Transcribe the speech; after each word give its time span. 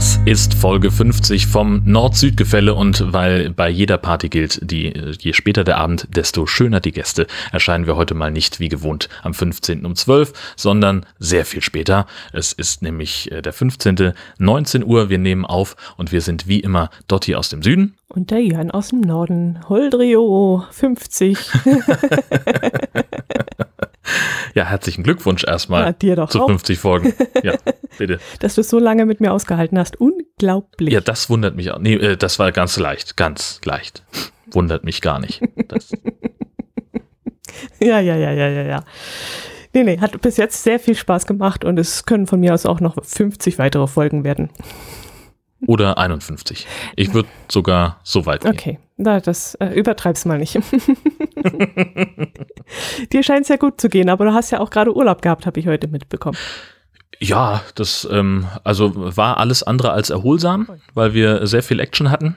Das 0.00 0.18
ist 0.24 0.54
Folge 0.54 0.90
50 0.90 1.46
vom 1.46 1.82
Nord-Süd-Gefälle 1.84 2.74
und 2.74 3.12
weil 3.12 3.50
bei 3.50 3.68
jeder 3.68 3.98
Party 3.98 4.30
gilt, 4.30 4.58
die, 4.62 4.94
je 5.18 5.34
später 5.34 5.62
der 5.62 5.76
Abend, 5.76 6.08
desto 6.16 6.46
schöner 6.46 6.80
die 6.80 6.92
Gäste, 6.92 7.26
erscheinen 7.52 7.86
wir 7.86 7.96
heute 7.96 8.14
mal 8.14 8.30
nicht 8.30 8.60
wie 8.60 8.70
gewohnt 8.70 9.10
am 9.22 9.34
15. 9.34 9.84
um 9.84 9.94
12, 9.94 10.54
sondern 10.56 11.04
sehr 11.18 11.44
viel 11.44 11.60
später. 11.60 12.06
Es 12.32 12.54
ist 12.54 12.80
nämlich 12.80 13.30
äh, 13.30 13.42
der 13.42 13.52
15. 13.52 14.14
19 14.38 14.86
Uhr. 14.86 15.10
Wir 15.10 15.18
nehmen 15.18 15.44
auf 15.44 15.76
und 15.98 16.12
wir 16.12 16.22
sind 16.22 16.48
wie 16.48 16.60
immer 16.60 16.88
Dotti 17.06 17.34
aus 17.34 17.50
dem 17.50 17.62
Süden. 17.62 17.94
Und 18.08 18.30
der 18.30 18.40
Jan 18.40 18.70
aus 18.70 18.88
dem 18.88 19.02
Norden. 19.02 19.58
Holdrio 19.68 20.64
50. 20.70 21.36
Ja, 24.54 24.64
herzlichen 24.64 25.02
Glückwunsch 25.04 25.44
erstmal 25.44 25.84
Ja, 25.84 25.92
dir 25.92 26.16
doch 26.16 26.30
zu 26.30 26.42
auch. 26.42 26.46
50 26.46 26.78
Folgen. 26.78 27.14
Ja, 27.42 27.54
bitte. 27.98 28.18
Dass 28.40 28.56
du 28.56 28.62
es 28.62 28.68
so 28.68 28.78
lange 28.78 29.06
mit 29.06 29.20
mir 29.20 29.32
ausgehalten 29.32 29.78
hast. 29.78 30.00
Unglaublich. 30.00 30.92
Ja, 30.92 31.00
das 31.00 31.30
wundert 31.30 31.56
mich 31.56 31.70
auch. 31.70 31.78
Nee, 31.78 31.94
äh, 31.94 32.16
das 32.16 32.38
war 32.38 32.52
ganz 32.52 32.78
leicht, 32.78 33.16
ganz 33.16 33.60
leicht. 33.64 34.02
Wundert 34.50 34.84
mich 34.84 35.00
gar 35.00 35.20
nicht. 35.20 35.42
Ja, 37.78 37.98
ja, 38.00 38.16
ja, 38.16 38.30
ja, 38.30 38.48
ja, 38.48 38.62
ja. 38.62 38.84
Nee, 39.72 39.84
nee, 39.84 39.98
hat 39.98 40.20
bis 40.20 40.36
jetzt 40.36 40.62
sehr 40.62 40.78
viel 40.80 40.94
Spaß 40.94 41.26
gemacht 41.26 41.64
und 41.64 41.78
es 41.78 42.04
können 42.06 42.26
von 42.26 42.40
mir 42.40 42.54
aus 42.54 42.64
auch 42.66 42.80
noch 42.80 42.96
50 43.04 43.58
weitere 43.58 43.86
Folgen 43.86 44.24
werden. 44.24 44.50
Oder 45.66 45.98
51. 45.98 46.66
Ich 46.96 47.12
würde 47.14 47.28
sogar 47.50 48.00
so 48.02 48.26
weit 48.26 48.42
gehen. 48.42 48.52
Okay, 48.52 48.78
na, 48.96 49.20
das 49.20 49.54
äh, 49.56 49.68
übertreib's 49.68 50.24
mal 50.24 50.38
nicht. 50.38 50.54
Dir 53.12 53.22
scheint 53.22 53.42
es 53.42 53.48
ja 53.48 53.56
gut 53.56 53.80
zu 53.80 53.88
gehen, 53.88 54.08
aber 54.08 54.24
du 54.26 54.32
hast 54.32 54.50
ja 54.50 54.60
auch 54.60 54.70
gerade 54.70 54.94
Urlaub 54.94 55.22
gehabt, 55.22 55.46
habe 55.46 55.58
ich 55.60 55.66
heute 55.66 55.88
mitbekommen. 55.88 56.36
Ja, 57.18 57.62
das 57.74 58.08
ähm, 58.10 58.46
also 58.64 58.92
war 58.94 59.36
alles 59.36 59.62
andere 59.62 59.92
als 59.92 60.10
erholsam, 60.10 60.68
weil 60.94 61.12
wir 61.12 61.46
sehr 61.46 61.62
viel 61.62 61.78
Action 61.80 62.10
hatten. 62.10 62.36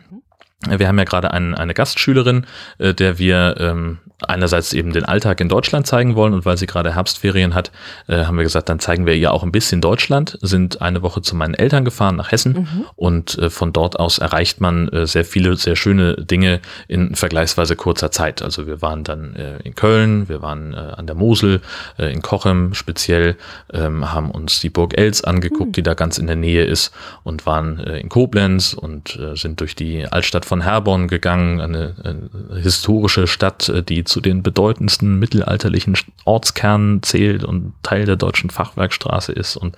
Wir 0.68 0.88
haben 0.88 0.98
ja 0.98 1.06
gerade 1.06 1.32
ein, 1.32 1.56
eine 1.56 1.74
Gastschülerin, 1.74 2.46
äh, 2.78 2.94
der 2.94 3.18
wir 3.18 3.56
ähm, 3.60 4.00
einerseits 4.30 4.74
eben 4.74 4.94
den 4.94 5.06
Alltag 5.06 5.42
in 5.42 5.50
Deutschland 5.50 5.88
zeigen 5.88 6.16
wollen 6.16 6.34
und 6.34 6.46
weil 6.46 6.58
sie 6.58 6.68
gerade 6.68 6.96
Herbstferien 6.96 7.54
hat, 7.54 7.72
äh, 8.08 8.26
haben 8.26 8.38
wir 8.38 8.44
gesagt, 8.44 8.70
dann 8.70 8.80
zeigen 8.80 9.06
wir 9.06 9.16
ihr 9.16 9.34
auch 9.34 9.44
ein 9.44 9.52
bisschen 9.52 9.82
Deutschland, 9.82 10.38
sind 10.42 10.82
eine 10.82 11.02
Woche 11.02 11.22
zu 11.22 11.36
meinen 11.36 11.54
Eltern 11.54 11.86
gefahren 11.86 12.16
nach 12.16 12.32
Hessen 12.32 12.68
und 12.96 13.38
äh, 13.38 13.50
von 13.50 13.74
dort 13.74 14.00
aus 14.00 14.18
erreicht 14.18 14.62
man 14.62 14.88
äh, 14.90 15.06
sehr 15.06 15.26
viele, 15.26 15.56
sehr 15.56 15.76
schöne 15.76 16.16
Dinge 16.16 16.60
in 16.88 17.16
vergleichsweise 17.16 17.76
kurzer 17.76 18.12
Zeit. 18.12 18.42
Also 18.42 18.68
wir 18.68 18.82
waren 18.82 19.04
dann 19.04 19.36
äh, 19.36 19.58
in 19.64 19.76
Köln, 19.76 20.30
wir 20.30 20.42
waren 20.42 20.74
äh, 20.74 20.78
an 20.78 21.08
der 21.08 21.16
Mosel, 21.16 21.62
äh, 21.98 22.12
in 22.12 22.22
Kochem 22.22 22.74
speziell, 22.74 23.36
ähm, 23.74 24.12
haben 24.12 24.32
uns 24.32 24.60
die 24.62 24.70
Burg 24.70 24.98
Els 24.98 25.24
angeguckt, 25.24 25.76
die 25.76 25.84
da 25.84 25.94
ganz 25.94 26.18
in 26.18 26.28
der 26.28 26.36
Nähe 26.36 26.66
ist 26.66 26.94
und 27.24 27.46
waren 27.46 27.80
in 27.80 28.10
Koblenz 28.10 28.74
und 28.74 29.20
sind 29.36 29.60
durch 29.60 29.76
die 29.76 30.06
Altstadt 30.06 30.46
von 30.46 30.62
Herborn 30.62 31.08
gegangen, 31.08 31.62
eine, 31.62 31.96
eine 32.04 32.60
historische 32.62 33.28
Stadt, 33.28 33.72
die 33.90 34.04
zu 34.14 34.22
den 34.22 34.44
bedeutendsten 34.44 35.18
mittelalterlichen 35.18 35.98
Ortskernen 36.24 37.02
zählt 37.02 37.44
und 37.44 37.74
Teil 37.82 38.06
der 38.06 38.16
deutschen 38.16 38.52
Fachwerkstraße 38.52 39.32
ist 39.32 39.58
und 39.58 39.76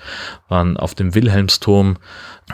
waren 0.50 0.76
auf 0.76 0.94
dem 0.94 1.16
Wilhelmsturm, 1.16 1.96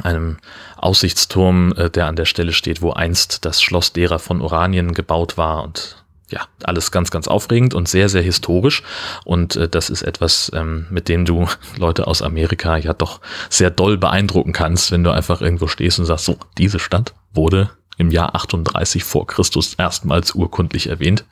einem 0.03 0.37
Aussichtsturm, 0.77 1.73
äh, 1.75 1.89
der 1.89 2.05
an 2.05 2.15
der 2.15 2.25
Stelle 2.25 2.53
steht, 2.53 2.83
wo 2.83 2.91
einst 2.91 3.45
das 3.45 3.63
Schloss 3.63 3.93
derer 3.93 4.19
von 4.19 4.41
Oranien 4.41 4.93
gebaut 4.93 5.37
war 5.37 5.63
und 5.63 5.97
ja, 6.29 6.41
alles 6.63 6.91
ganz, 6.91 7.09
ganz 7.09 7.27
aufregend 7.27 7.73
und 7.73 7.89
sehr, 7.89 8.07
sehr 8.07 8.21
historisch. 8.21 8.83
Und 9.25 9.55
äh, 9.55 9.67
das 9.67 9.89
ist 9.89 10.03
etwas, 10.03 10.51
ähm, 10.53 10.85
mit 10.91 11.09
dem 11.09 11.25
du 11.25 11.47
Leute 11.77 12.05
aus 12.05 12.21
Amerika 12.21 12.77
ja 12.77 12.93
doch 12.93 13.21
sehr 13.49 13.71
doll 13.71 13.97
beeindrucken 13.97 14.53
kannst, 14.53 14.91
wenn 14.91 15.03
du 15.03 15.09
einfach 15.09 15.41
irgendwo 15.41 15.67
stehst 15.67 15.99
und 15.99 16.05
sagst, 16.05 16.25
so, 16.25 16.37
diese 16.57 16.79
Stadt 16.79 17.13
wurde 17.33 17.71
im 18.01 18.11
Jahr 18.11 18.35
38 18.35 19.03
vor 19.03 19.25
Christus 19.27 19.75
erstmals 19.75 20.35
urkundlich 20.35 20.87
erwähnt. 20.87 21.23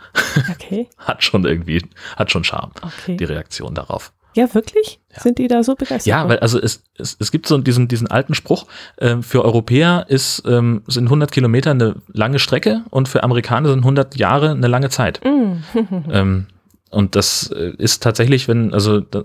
Okay. 0.52 0.88
hat 0.98 1.24
schon 1.24 1.44
irgendwie, 1.46 1.84
hat 2.16 2.32
schon 2.32 2.44
Charme, 2.46 2.72
Okay. 2.82 3.18
die 3.18 3.24
Reaktion 3.26 3.76
darauf. 3.76 4.14
Ja, 4.36 4.54
wirklich? 4.54 5.00
Sind 5.18 5.40
die 5.40 5.48
da 5.48 5.64
so 5.64 5.74
begeistert? 5.76 6.06
Ja, 6.06 6.30
weil 6.30 6.38
also 6.40 6.62
es, 6.62 6.84
es, 7.00 7.18
es 7.20 7.32
gibt 7.32 7.48
so 7.48 7.58
diesen, 7.58 7.88
diesen 7.88 8.06
alten 8.08 8.36
Spruch, 8.36 8.68
ähm, 9.00 9.24
für 9.24 9.44
Europäer 9.44 10.06
ist, 10.08 10.44
ähm, 10.46 10.84
sind 10.88 11.06
100 11.06 11.32
Kilometer 11.32 11.72
eine 11.72 11.96
lange 12.14 12.38
Strecke 12.38 12.84
und 12.92 13.10
für 13.10 13.24
Amerikaner 13.24 13.70
sind 13.70 13.80
100 13.80 14.16
Jahre 14.18 14.52
eine 14.52 14.68
lange 14.68 14.90
Zeit. 14.90 15.20
ähm, 15.26 16.46
und 16.92 17.16
das 17.16 17.50
äh, 17.52 17.74
ist 17.80 18.04
tatsächlich, 18.04 18.48
wenn, 18.48 18.72
also 18.74 19.00
da- 19.00 19.24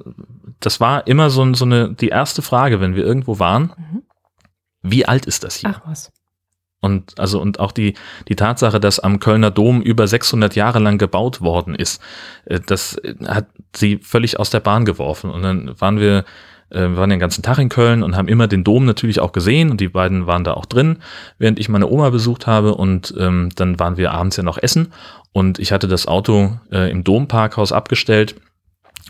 das 0.61 0.81
war 0.81 1.07
immer 1.07 1.29
so, 1.29 1.53
so 1.53 1.67
eine, 1.67 1.93
die 1.93 2.09
erste 2.09 2.41
Frage, 2.41 2.81
wenn 2.81 2.97
wir 2.97 3.05
irgendwo 3.05 3.39
waren, 3.39 3.73
wie 4.83 5.05
alt 5.07 5.27
ist 5.27 5.45
das 5.45 5.57
hier? 5.57 5.75
Ach 5.77 5.83
was. 5.87 6.13
Und 6.85 7.19
also 7.19 7.41
und 7.41 7.61
auch 7.61 7.73
die 7.73 7.95
die 8.29 8.37
Tatsache, 8.37 8.79
dass 8.79 9.01
am 9.01 9.19
Kölner 9.19 9.51
Dom 9.51 9.81
über 9.81 10.07
600 10.07 10.55
Jahre 10.55 10.81
lang 10.81 10.99
gebaut 10.99 11.41
worden 11.41 11.75
ist, 11.75 12.03
äh, 12.45 12.61
das 12.61 12.97
äh, 12.99 13.15
hat 13.27 13.47
sie 13.75 13.99
völlig 14.03 14.39
aus 14.39 14.51
der 14.51 14.61
Bahn 14.61 14.85
geworfen. 14.85 15.31
Und 15.31 15.43
dann 15.43 15.81
waren 15.81 15.99
wir 15.99 16.27
äh, 16.69 16.81
wir 16.81 16.97
waren 16.99 17.09
den 17.09 17.19
ganzen 17.19 17.43
Tag 17.43 17.59
in 17.59 17.71
Köln 17.71 18.03
und 18.03 18.17
haben 18.17 18.29
immer 18.29 18.49
den 18.49 18.65
Dom 18.65 18.85
natürlich 18.85 19.19
auch 19.19 19.33
gesehen 19.33 19.71
und 19.71 19.81
die 19.81 19.89
beiden 19.89 20.27
waren 20.27 20.45
da 20.45 20.53
auch 20.53 20.67
drin, 20.67 20.99
während 21.39 21.59
ich 21.59 21.71
meine 21.71 21.89
Oma 21.89 22.11
besucht 22.11 22.47
habe 22.47 22.75
und 22.75 23.15
ähm, 23.19 23.49
dann 23.57 23.79
waren 23.79 23.97
wir 23.97 24.13
abends 24.13 24.37
ja 24.37 24.43
noch 24.43 24.59
essen 24.59 24.93
und 25.33 25.59
ich 25.59 25.73
hatte 25.73 25.89
das 25.89 26.07
Auto 26.07 26.59
äh, 26.71 26.91
im 26.91 27.03
Domparkhaus 27.03 27.73
abgestellt. 27.73 28.37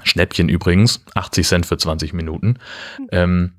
Schnäppchen 0.04 0.48
übrigens, 0.48 1.04
80 1.14 1.46
Cent 1.46 1.66
für 1.66 1.76
20 1.76 2.12
Minuten. 2.12 2.58
Ähm, 3.10 3.52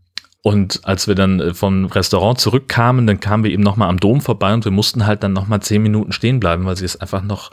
und 0.46 0.82
als 0.84 1.08
wir 1.08 1.16
dann 1.16 1.40
äh, 1.40 1.54
vom 1.56 1.86
Restaurant 1.86 2.40
zurückkamen, 2.40 3.08
dann 3.08 3.20
kamen 3.20 3.44
wir 3.44 3.50
eben 3.50 3.64
nochmal 3.64 3.90
am 3.90 4.00
Dom 4.00 4.22
vorbei 4.22 4.54
und 4.54 4.64
wir 4.64 4.72
mussten 4.72 5.08
halt 5.08 5.24
dann 5.24 5.34
nochmal 5.34 5.60
zehn 5.64 5.82
Minuten 5.82 6.12
stehen 6.12 6.40
bleiben, 6.40 6.66
weil 6.66 6.78
sie 6.78 6.86
es 6.86 7.02
einfach 7.02 7.24
noch 7.24 7.50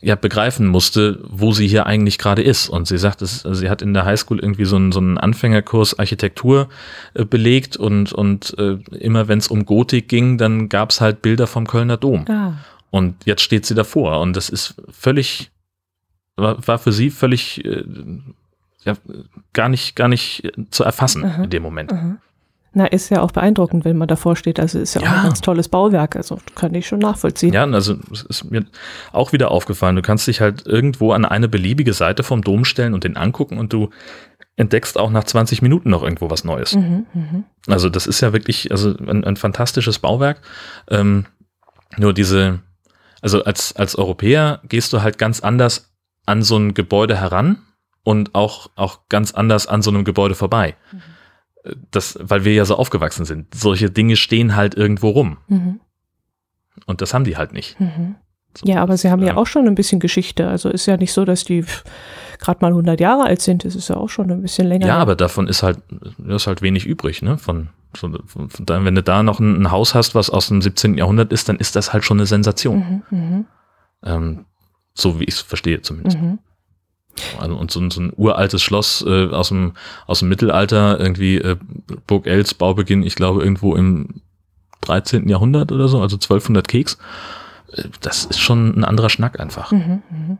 ja, 0.00 0.14
begreifen 0.14 0.68
musste, 0.68 1.18
wo 1.24 1.50
sie 1.50 1.66
hier 1.66 1.86
eigentlich 1.86 2.18
gerade 2.18 2.40
ist. 2.40 2.68
Und 2.68 2.86
sie 2.86 2.98
sagt, 2.98 3.20
es, 3.20 3.40
sie 3.40 3.68
hat 3.68 3.82
in 3.82 3.94
der 3.94 4.04
Highschool 4.04 4.38
irgendwie 4.38 4.64
so 4.64 4.76
einen, 4.76 4.92
so 4.92 5.00
einen 5.00 5.18
Anfängerkurs 5.18 5.98
Architektur 5.98 6.68
äh, 7.14 7.24
belegt 7.24 7.76
und, 7.76 8.12
und 8.12 8.54
äh, 8.58 8.78
immer 8.96 9.26
wenn 9.26 9.40
es 9.40 9.48
um 9.48 9.66
Gotik 9.66 10.06
ging, 10.06 10.38
dann 10.38 10.68
gab 10.68 10.90
es 10.90 11.00
halt 11.00 11.20
Bilder 11.20 11.48
vom 11.48 11.66
Kölner 11.66 11.96
Dom. 11.96 12.26
Ah, 12.28 12.58
Und 12.90 13.26
jetzt 13.26 13.42
steht 13.42 13.66
sie 13.66 13.74
davor 13.74 14.20
und 14.20 14.36
das 14.36 14.50
ist 14.50 14.80
völlig, 14.88 15.50
war, 16.36 16.64
war 16.64 16.78
für 16.78 16.92
sie 16.92 17.10
völlig 17.10 17.64
äh, 17.64 17.82
ja, 18.84 18.94
gar 19.52 19.68
nicht, 19.68 19.96
gar 19.96 20.08
nicht 20.08 20.44
äh, 20.44 20.52
zu 20.70 20.84
erfassen 20.84 21.24
Aha. 21.24 21.44
in 21.44 21.50
dem 21.50 21.62
Moment. 21.62 21.92
na, 22.72 22.86
ist 22.86 23.08
ja 23.10 23.22
auch 23.22 23.30
beeindruckend, 23.30 23.84
wenn 23.84 23.96
man 23.96 24.08
davor 24.08 24.34
steht. 24.36 24.58
Also 24.58 24.78
ist 24.80 24.94
ja, 24.94 25.00
auch 25.00 25.04
Ja. 25.04 25.12
ein 25.18 25.22
ganz 25.24 25.40
tolles 25.40 25.68
Bauwerk. 25.68 26.16
Also 26.16 26.38
kann 26.54 26.74
ich 26.74 26.86
schon 26.86 26.98
nachvollziehen. 26.98 27.52
Ja, 27.52 27.64
also 27.64 27.96
es 28.12 28.22
ist 28.22 28.50
mir 28.50 28.64
auch 29.12 29.32
wieder 29.32 29.50
aufgefallen, 29.50 29.96
du 29.96 30.02
kannst 30.02 30.26
dich 30.26 30.40
halt 30.40 30.66
irgendwo 30.66 31.12
an 31.12 31.24
eine 31.24 31.48
beliebige 31.48 31.92
Seite 31.92 32.22
vom 32.22 32.42
Dom 32.42 32.64
stellen 32.64 32.92
und 32.94 33.04
den 33.04 33.16
angucken 33.16 33.58
und 33.58 33.72
du 33.72 33.90
entdeckst 34.56 34.98
auch 34.98 35.10
nach 35.10 35.24
20 35.24 35.62
Minuten 35.62 35.90
noch 35.90 36.02
irgendwo 36.02 36.30
was 36.30 36.44
Neues. 36.44 36.74
Mhm, 36.76 37.06
mhm. 37.12 37.44
Also 37.66 37.88
das 37.88 38.06
ist 38.06 38.20
ja 38.20 38.32
wirklich 38.32 38.70
also 38.70 38.94
ein, 38.96 39.24
ein 39.24 39.36
fantastisches 39.36 39.98
Bauwerk. 39.98 40.40
Ähm, 40.88 41.26
nur 41.96 42.12
diese, 42.12 42.60
also 43.20 43.42
als, 43.44 43.74
als 43.76 43.96
Europäer 43.96 44.60
gehst 44.68 44.92
du 44.92 45.02
halt 45.02 45.18
ganz 45.18 45.40
anders 45.40 45.92
an 46.26 46.42
so 46.42 46.56
ein 46.56 46.74
Gebäude 46.74 47.16
heran 47.20 47.58
und 48.04 48.34
auch, 48.34 48.70
auch 48.76 49.00
ganz 49.08 49.32
anders 49.32 49.66
an 49.66 49.82
so 49.82 49.90
einem 49.90 50.04
Gebäude 50.04 50.34
vorbei. 50.34 50.76
Das, 51.90 52.18
weil 52.20 52.44
wir 52.44 52.52
ja 52.52 52.64
so 52.66 52.76
aufgewachsen 52.76 53.24
sind. 53.24 53.54
Solche 53.54 53.90
Dinge 53.90 54.16
stehen 54.16 54.54
halt 54.54 54.74
irgendwo 54.74 55.08
rum. 55.08 55.38
Mhm. 55.48 55.80
Und 56.86 57.00
das 57.00 57.14
haben 57.14 57.24
die 57.24 57.36
halt 57.36 57.52
nicht. 57.52 57.80
Mhm. 57.80 58.16
So, 58.56 58.66
Ja, 58.70 58.82
aber 58.82 58.96
sie 58.98 59.10
haben 59.10 59.22
ja 59.22 59.32
äh, 59.32 59.36
auch 59.36 59.46
schon 59.46 59.66
ein 59.66 59.74
bisschen 59.74 59.98
Geschichte. 59.98 60.46
Also 60.46 60.68
ist 60.68 60.86
ja 60.86 60.96
nicht 60.98 61.12
so, 61.12 61.24
dass 61.24 61.44
die 61.44 61.64
gerade 62.38 62.58
mal 62.60 62.68
100 62.68 63.00
Jahre 63.00 63.24
alt 63.24 63.40
sind. 63.40 63.64
Das 63.64 63.74
ist 63.74 63.88
ja 63.88 63.96
auch 63.96 64.10
schon 64.10 64.30
ein 64.30 64.42
bisschen 64.42 64.68
länger. 64.68 64.86
Ja, 64.86 64.98
aber 64.98 65.16
davon 65.16 65.48
ist 65.48 65.62
halt, 65.62 65.78
ist 66.28 66.46
halt 66.46 66.60
wenig 66.60 66.84
übrig, 66.84 67.22
ne? 67.22 67.38
Von, 67.38 67.68
von, 67.94 68.22
von, 68.26 68.50
von 68.50 68.66
wenn 68.84 68.94
du 68.94 69.02
da 69.02 69.22
noch 69.22 69.40
ein, 69.40 69.62
ein 69.62 69.70
Haus 69.70 69.94
hast, 69.94 70.14
was 70.14 70.28
aus 70.28 70.48
dem 70.48 70.60
17. 70.60 70.98
Jahrhundert 70.98 71.32
ist, 71.32 71.48
dann 71.48 71.56
ist 71.56 71.74
das 71.76 71.92
halt 71.94 72.04
schon 72.04 72.18
eine 72.18 72.26
Sensation. 72.26 73.02
Mhm, 73.10 73.18
mhm, 73.18 73.46
Ähm, 74.04 74.44
so 74.92 75.18
wie 75.18 75.24
ich 75.24 75.34
es 75.36 75.40
verstehe 75.40 75.80
zumindest. 75.80 76.18
mhm. 76.18 76.38
Also, 77.40 77.56
und 77.56 77.70
so, 77.70 77.80
ein- 77.80 77.90
so 77.90 78.00
ein 78.00 78.12
uraltes 78.16 78.62
Schloss 78.62 79.04
äh, 79.06 79.26
aus, 79.28 79.48
dem, 79.48 79.72
aus 80.06 80.18
dem 80.20 80.28
Mittelalter, 80.28 80.98
irgendwie 80.98 81.36
äh, 81.38 81.56
Burg 82.06 82.26
Els, 82.26 82.54
Baubeginn, 82.54 83.02
ich 83.02 83.14
glaube 83.14 83.42
irgendwo 83.42 83.74
im 83.76 84.20
13. 84.82 85.28
Jahrhundert 85.28 85.72
oder 85.72 85.88
so, 85.88 86.00
also 86.00 86.16
1200 86.16 86.66
Keks. 86.68 86.98
Äh, 87.72 87.84
Das 88.00 88.24
ist 88.24 88.40
schon 88.40 88.78
ein 88.78 88.84
anderer 88.84 89.10
Schnack 89.10 89.40
einfach. 89.40 89.72
Mhm, 89.72 90.02
mhm. 90.10 90.38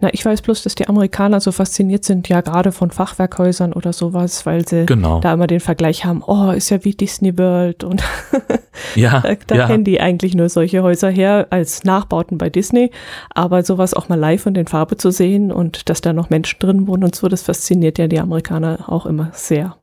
Na, 0.00 0.12
ich 0.12 0.24
weiß 0.24 0.42
bloß, 0.42 0.64
dass 0.64 0.74
die 0.74 0.88
Amerikaner 0.88 1.40
so 1.40 1.52
fasziniert 1.52 2.04
sind, 2.04 2.28
ja 2.28 2.40
gerade 2.40 2.72
von 2.72 2.90
Fachwerkhäusern 2.90 3.72
oder 3.72 3.92
sowas, 3.92 4.44
weil 4.44 4.66
sie 4.66 4.86
Genau. 4.86 5.20
da 5.20 5.34
immer 5.34 5.46
den 5.46 5.60
Vergleich 5.60 6.04
haben, 6.04 6.22
oh, 6.26 6.50
ist 6.50 6.70
ja 6.70 6.84
wie 6.84 6.94
Disney 6.94 7.38
World 7.38 7.84
und 7.84 8.02
ja, 8.96 9.20
da, 9.20 9.34
da 9.46 9.54
ja. 9.54 9.66
kennen 9.68 9.84
die 9.84 10.00
eigentlich 10.00 10.34
nur 10.34 10.48
solche 10.48 10.82
Häuser 10.82 11.10
her 11.10 11.46
als 11.50 11.84
Nachbauten 11.84 12.38
bei 12.38 12.50
Disney, 12.50 12.90
aber 13.30 13.62
sowas 13.62 13.94
auch 13.94 14.08
mal 14.08 14.18
live 14.18 14.46
und 14.46 14.58
in 14.58 14.66
Farbe 14.66 14.96
zu 14.96 15.12
sehen 15.12 15.52
und 15.52 15.88
dass 15.88 16.00
da 16.00 16.12
noch 16.12 16.28
Menschen 16.28 16.58
drin 16.58 16.88
wohnen 16.88 17.04
und 17.04 17.14
so, 17.14 17.28
das 17.28 17.42
fasziniert 17.42 17.98
ja 17.98 18.08
die 18.08 18.18
Amerikaner 18.18 18.88
auch 18.88 19.06
immer 19.06 19.30
sehr. 19.32 19.76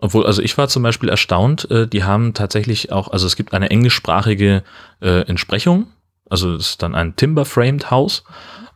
Obwohl, 0.00 0.24
also 0.24 0.40
ich 0.42 0.56
war 0.56 0.68
zum 0.68 0.84
Beispiel 0.84 1.08
erstaunt, 1.08 1.68
äh, 1.72 1.88
die 1.88 2.04
haben 2.04 2.32
tatsächlich 2.32 2.92
auch, 2.92 3.08
also 3.08 3.26
es 3.26 3.34
gibt 3.34 3.52
eine 3.52 3.70
englischsprachige 3.70 4.62
äh, 5.02 5.22
Entsprechung, 5.22 5.88
also 6.30 6.54
es 6.54 6.70
ist 6.70 6.82
dann 6.82 6.94
ein 6.94 7.16
Timber-Framed 7.16 7.90
Haus. 7.90 8.22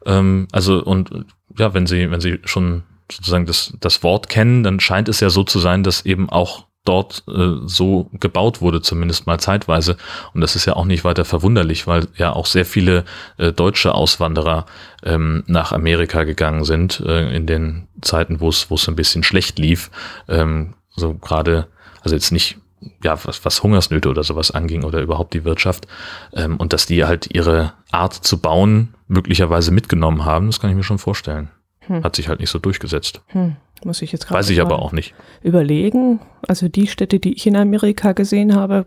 Ähm, 0.07 0.49
also 0.53 0.83
und 0.83 1.11
ja, 1.59 1.75
wenn 1.75 1.87
Sie, 1.87 2.11
wenn 2.11 2.21
Sie 2.21 2.41
schon 2.45 2.83
sozusagen 3.11 3.47
das, 3.47 3.75
das 3.81 4.03
Wort 4.03 4.29
kennen, 4.29 4.63
dann 4.63 4.81
scheint 4.81 5.09
es 5.09 5.21
ja 5.21 5.31
so 5.31 5.45
zu 5.45 5.59
sein, 5.59 5.83
dass 5.83 6.07
eben 6.07 6.31
auch 6.31 6.67
dort 6.85 7.23
äh, 7.29 7.59
so 7.67 8.11
gebaut 8.13 8.61
wurde, 8.61 8.83
zumindest 8.83 9.27
mal 9.27 9.39
zeitweise. 9.39 9.97
Und 10.35 10.41
das 10.41 10.57
ist 10.57 10.65
ja 10.65 10.75
auch 10.75 10.85
nicht 10.85 11.05
weiter 11.05 11.25
verwunderlich, 11.25 11.87
weil 11.87 12.09
ja 12.17 12.33
auch 12.33 12.47
sehr 12.47 12.65
viele 12.65 13.05
äh, 13.39 13.53
deutsche 13.53 13.95
Auswanderer 13.95 14.67
ähm, 15.05 15.45
nach 15.47 15.73
Amerika 15.73 16.25
gegangen 16.25 16.65
sind 16.65 17.01
äh, 17.01 17.35
in 17.35 17.47
den 17.47 17.89
Zeiten, 18.01 18.41
wo 18.41 18.49
es 18.49 18.71
wo 18.71 18.75
es 18.75 18.89
ein 18.89 18.97
bisschen 18.97 19.23
schlecht 19.23 19.59
lief. 19.59 19.91
Ähm, 20.29 20.75
so 20.91 21.15
gerade, 21.15 21.69
also 22.03 22.17
jetzt 22.17 22.33
nicht 22.33 22.59
ja, 23.03 23.19
was, 23.25 23.45
was 23.45 23.63
Hungersnöte 23.63 24.09
oder 24.09 24.23
sowas 24.23 24.51
anging 24.51 24.85
oder 24.85 25.01
überhaupt 25.01 25.35
die 25.35 25.45
Wirtschaft. 25.45 25.87
Ähm, 26.35 26.57
und 26.57 26.73
dass 26.73 26.87
die 26.87 27.05
halt 27.05 27.35
ihre 27.35 27.75
Art 27.91 28.15
zu 28.15 28.39
bauen 28.39 28.95
möglicherweise 29.09 29.71
mitgenommen 29.71 30.25
haben, 30.25 30.47
das 30.47 30.61
kann 30.61 30.71
ich 30.71 30.77
mir 30.77 30.83
schon 30.83 30.99
vorstellen. 30.99 31.51
Hm. 31.81 32.05
Hat 32.05 32.17
sich 32.17 32.29
halt 32.29 32.41
nicht 32.41 32.51
so 32.51 32.59
durchgesetzt. 32.59 33.23
Hm. 33.29 33.57
Muss 33.85 34.03
ich 34.03 34.13
jetzt 34.13 34.27
gerade 34.27 34.39
Weiß 34.39 34.51
ich 34.51 34.61
aber 34.61 34.79
auch 34.79 34.93
nicht. 34.93 35.15
Überlegen. 35.43 36.21
Also 36.47 36.69
die 36.69 36.87
Städte, 36.87 37.19
die 37.19 37.35
ich 37.35 37.47
in 37.47 37.57
Amerika 37.57 38.13
gesehen 38.13 38.55
habe, 38.55 38.87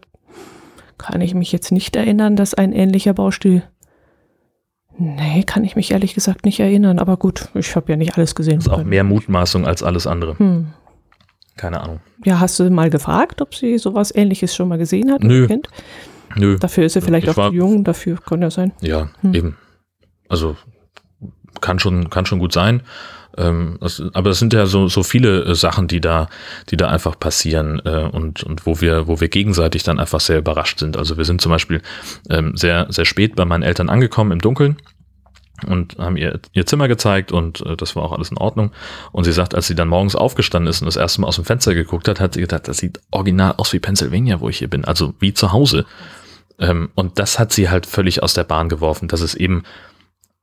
kann 0.98 1.20
ich 1.20 1.34
mich 1.34 1.52
jetzt 1.52 1.72
nicht 1.72 1.96
erinnern, 1.96 2.38
dass 2.38 2.54
ein 2.54 2.72
ähnlicher 2.72 3.14
Baustil. 3.14 3.64
Nee, 4.98 5.44
kann 5.44 5.66
ich 5.66 5.76
mich 5.76 5.92
ehrlich 5.92 6.14
gesagt 6.14 6.46
nicht 6.46 6.62
erinnern. 6.62 7.00
Aber 7.00 7.18
gut, 7.18 7.50
ich 7.54 7.76
habe 7.76 7.92
ja 7.92 7.98
nicht 7.98 8.16
alles 8.16 8.36
gesehen. 8.36 8.58
Das 8.58 8.68
ist 8.68 8.72
auch 8.72 8.84
mehr 8.84 9.04
Mutmaßung 9.04 9.66
als 9.66 9.84
alles 9.84 10.08
andere. 10.08 10.40
Hm. 10.40 10.68
Keine 11.57 11.81
Ahnung. 11.81 12.00
Ja, 12.25 12.40
hast 12.40 12.60
du 12.60 12.69
mal 12.69 12.90
gefragt, 12.90 13.42
ob 13.42 13.56
sie 13.56 13.78
sowas 13.78 14.13
ähnliches 14.13 14.56
schon 14.56 14.68
mal 14.68 14.78
gesehen 14.78 15.12
hat? 15.12 15.24
Nö. 15.24 15.48
Kind? 15.48 15.68
Nö. 16.36 16.57
Dafür 16.60 16.86
ist 16.86 16.94
sie 16.94 17.02
vielleicht 17.02 17.28
Ich 17.28 17.38
auch 17.38 17.52
jung, 17.52 17.84
dafür 17.84 18.18
kann 18.18 18.42
ja 18.42 18.52
sein. 18.52 18.74
Ja, 18.81 19.10
Hm. 19.22 19.34
eben. 19.34 19.57
Also 20.28 20.57
kann 21.62 21.80
schon, 21.80 22.10
kann 22.10 22.25
schon 22.25 22.40
gut 22.40 22.52
sein. 22.52 22.81
Ähm, 23.38 23.78
das, 23.81 24.02
aber 24.13 24.30
es 24.31 24.40
sind 24.40 24.54
ja 24.54 24.66
so, 24.66 24.88
so 24.88 25.04
viele 25.04 25.44
äh, 25.44 25.56
Sachen, 25.56 25.88
die 25.88 26.00
da, 26.02 26.30
die 26.69 26.78
da 26.78 26.88
einfach 26.90 27.19
passieren 27.19 27.81
äh, 27.86 28.10
und, 28.12 28.44
und 28.44 28.66
wo 28.66 28.80
wir, 28.81 29.08
wo 29.08 29.19
wir 29.19 29.28
gegenseitig 29.30 29.84
dann 29.84 30.00
einfach 30.00 30.19
sehr 30.19 30.38
überrascht 30.40 30.80
sind. 30.80 30.98
Also 30.98 31.18
wir 31.18 31.25
sind 31.25 31.42
zum 31.42 31.51
Beispiel 31.51 31.81
ähm, 32.30 32.56
sehr, 32.56 32.88
sehr 32.90 33.06
spät 33.06 33.36
bei 33.36 33.46
meinen 33.46 33.63
Eltern 33.63 33.90
angekommen 33.90 34.31
im 34.31 34.40
Dunkeln 34.40 34.78
und 35.68 35.98
haben 35.98 36.18
ihr, 36.18 36.40
ihr 36.54 36.66
Zimmer 36.66 36.88
gezeigt 36.88 37.31
und 37.31 37.62
äh, 37.66 37.78
das 37.78 37.96
war 37.96 38.04
auch 38.04 38.12
alles 38.12 38.31
in 38.31 38.38
Ordnung. 38.38 38.72
Und 39.12 39.24
sie 39.24 39.31
sagt, 39.31 39.56
als 39.56 39.68
sie 39.68 39.75
dann 39.75 39.88
morgens 39.88 40.16
aufgestanden 40.16 40.69
ist 40.69 40.81
und 40.81 40.86
das 40.86 40.96
erste 40.96 41.22
Mal 41.22 41.28
aus 41.28 41.36
dem 41.36 41.46
Fenster 41.46 41.74
geguckt 41.74 42.07
hat, 42.07 42.19
hat 42.19 42.34
sie 42.34 42.42
gedacht, 42.42 42.68
das 42.68 42.78
sieht 42.78 43.00
original 43.12 43.56
aus 43.57 43.74
wie 43.74 43.80
Pennsylvania, 43.80 44.40
wo 44.40 44.50
ich 44.50 44.57
hier 44.57 44.69
bin, 44.69 44.86
also 44.86 45.13
wie 45.19 45.34
zu 45.34 45.52
Hause. 45.52 45.86
Ähm, 46.60 46.90
und 46.96 47.19
das 47.19 47.40
hat 47.40 47.54
sie 47.54 47.69
halt 47.69 47.86
völlig 47.86 48.24
aus 48.24 48.34
der 48.34 48.44
Bahn 48.44 48.69
geworfen, 48.69 49.07
dass 49.07 49.22
es 49.22 49.36
eben, 49.36 49.63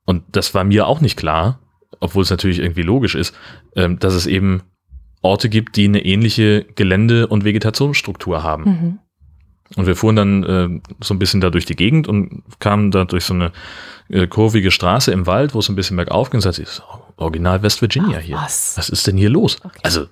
und 0.05 0.23
das 0.31 0.53
war 0.53 0.63
mir 0.63 0.87
auch 0.87 1.01
nicht 1.01 1.17
klar, 1.17 1.59
obwohl 1.99 2.23
es 2.23 2.29
natürlich 2.29 2.59
irgendwie 2.59 2.81
logisch 2.81 3.15
ist, 3.15 3.35
ähm, 3.75 3.99
dass 3.99 4.13
es 4.13 4.25
eben 4.25 4.63
Orte 5.21 5.47
gibt, 5.47 5.77
die 5.77 5.85
eine 5.85 6.03
ähnliche 6.03 6.65
Gelände- 6.75 7.27
und 7.27 7.45
Vegetationsstruktur 7.45 8.43
haben. 8.43 8.63
Mhm. 8.63 8.99
Und 9.75 9.87
wir 9.87 9.95
fuhren 9.95 10.15
dann 10.15 10.43
äh, 10.43 10.81
so 11.03 11.13
ein 11.13 11.19
bisschen 11.19 11.41
da 11.41 11.49
durch 11.49 11.65
die 11.65 11.75
Gegend 11.75 12.07
und 12.07 12.43
kamen 12.59 12.91
da 12.91 13.05
durch 13.05 13.25
so 13.25 13.33
eine 13.33 13.51
äh, 14.09 14.27
kurvige 14.27 14.71
Straße 14.71 15.11
im 15.11 15.25
Wald, 15.25 15.53
wo 15.53 15.59
es 15.59 15.69
ein 15.69 15.75
bisschen 15.75 15.97
bergauf 15.97 16.29
ging 16.29 16.37
und 16.37 16.41
sagte, 16.41 16.61
ist 16.61 16.83
original 17.17 17.61
West 17.63 17.81
Virginia 17.81 18.19
hier. 18.19 18.35
Was? 18.35 18.77
Was 18.77 18.89
ist 18.89 19.07
denn 19.07 19.17
hier 19.17 19.29
los? 19.29 19.57
Okay. 19.63 19.79
Also, 19.83 20.07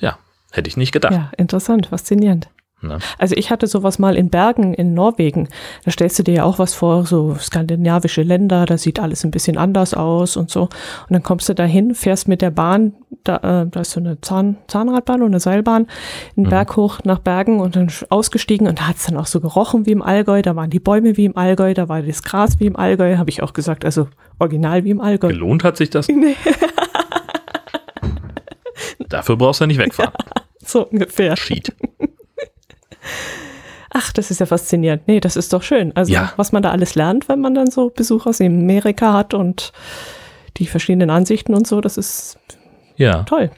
ja, 0.00 0.18
hätte 0.50 0.68
ich 0.68 0.76
nicht 0.76 0.92
gedacht. 0.92 1.12
Ja, 1.12 1.30
interessant, 1.38 1.86
faszinierend. 1.86 2.48
Ne? 2.82 2.98
Also 3.18 3.34
ich 3.36 3.50
hatte 3.50 3.66
sowas 3.66 3.98
mal 3.98 4.16
in 4.16 4.28
Bergen 4.28 4.74
in 4.74 4.92
Norwegen. 4.94 5.48
Da 5.84 5.90
stellst 5.90 6.18
du 6.18 6.22
dir 6.22 6.34
ja 6.34 6.44
auch 6.44 6.58
was 6.58 6.74
vor, 6.74 7.06
so 7.06 7.34
skandinavische 7.38 8.22
Länder, 8.22 8.66
da 8.66 8.76
sieht 8.76 8.98
alles 9.00 9.24
ein 9.24 9.30
bisschen 9.30 9.56
anders 9.56 9.94
aus 9.94 10.36
und 10.36 10.50
so. 10.50 10.62
Und 10.62 10.70
dann 11.10 11.22
kommst 11.22 11.48
du 11.48 11.54
dahin, 11.54 11.94
fährst 11.94 12.28
mit 12.28 12.42
der 12.42 12.50
Bahn, 12.50 12.92
da, 13.24 13.36
äh, 13.62 13.66
da 13.70 13.80
ist 13.80 13.92
so 13.92 14.00
eine 14.00 14.20
Zahn, 14.20 14.56
Zahnradbahn 14.68 15.22
und 15.22 15.28
eine 15.28 15.40
Seilbahn, 15.40 15.86
einen 16.36 16.46
Mhm. 16.46 16.50
Berg 16.50 16.76
hoch 16.76 16.98
nach 17.04 17.20
Bergen 17.20 17.60
und 17.60 17.76
dann 17.76 17.88
ausgestiegen 18.10 18.66
und 18.66 18.80
da 18.80 18.88
hat 18.88 18.96
es 18.96 19.06
dann 19.06 19.16
auch 19.16 19.26
so 19.26 19.40
gerochen 19.40 19.86
wie 19.86 19.92
im 19.92 20.02
Allgäu, 20.02 20.42
da 20.42 20.56
waren 20.56 20.70
die 20.70 20.80
Bäume 20.80 21.16
wie 21.16 21.24
im 21.26 21.36
Allgäu, 21.36 21.74
da 21.74 21.88
war 21.88 22.02
das 22.02 22.22
Gras 22.22 22.58
wie 22.58 22.66
im 22.66 22.76
Allgäu, 22.76 23.16
habe 23.16 23.30
ich 23.30 23.42
auch 23.42 23.52
gesagt, 23.52 23.84
also 23.84 24.08
original 24.38 24.84
wie 24.84 24.90
im 24.90 25.00
Allgäu. 25.00 25.28
Gelohnt 25.28 25.62
hat 25.64 25.76
sich 25.76 25.90
das? 25.90 26.08
Nee. 26.12 26.36
Dafür 29.08 29.36
brauchst 29.36 29.60
du 29.60 29.64
ja 29.64 29.66
nicht 29.68 29.78
wegfahren. 29.78 30.12
So 30.64 30.86
ungefähr. 30.86 31.34
Cheat. 31.34 31.74
Ach, 33.94 34.12
das 34.12 34.30
ist 34.30 34.40
ja 34.40 34.46
faszinierend. 34.46 35.02
Nee, 35.06 35.20
das 35.20 35.36
ist 35.36 35.52
doch 35.52 35.62
schön. 35.62 35.94
Also, 35.94 36.12
Ja. 36.12 36.32
was 36.36 36.52
man 36.52 36.62
da 36.62 36.70
alles 36.70 36.94
lernt, 36.94 37.28
wenn 37.28 37.40
man 37.40 37.54
dann 37.54 37.70
so 37.70 37.90
Besuch 37.90 38.26
aus 38.26 38.40
Amerika 38.40 39.12
hat 39.12 39.34
und 39.34 39.72
die 40.56 40.66
verschiedenen 40.66 41.10
Ansichten 41.10 41.54
und 41.54 41.66
so, 41.66 41.80
das 41.80 41.98
ist 41.98 42.38
Ja. 42.96 43.24
toll. 43.24 43.50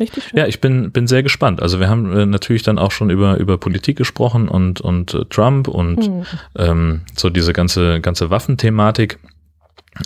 Richtig 0.00 0.24
schön. 0.24 0.38
Ja, 0.38 0.46
ich 0.46 0.60
bin, 0.60 0.92
bin 0.92 1.06
sehr 1.08 1.22
gespannt. 1.24 1.60
Also 1.60 1.80
wir 1.80 1.88
haben 1.88 2.16
äh, 2.16 2.24
natürlich 2.26 2.62
dann 2.62 2.78
auch 2.78 2.92
schon 2.92 3.10
über, 3.10 3.36
über 3.38 3.58
Politik 3.58 3.96
gesprochen 3.96 4.48
und, 4.48 4.80
und 4.80 5.14
äh, 5.14 5.24
Trump 5.26 5.66
und 5.68 6.04
Hm. 6.04 6.22
ähm, 6.56 7.00
so 7.16 7.30
diese 7.30 7.52
ganze, 7.52 8.00
ganze 8.00 8.30
Waffenthematik, 8.30 9.18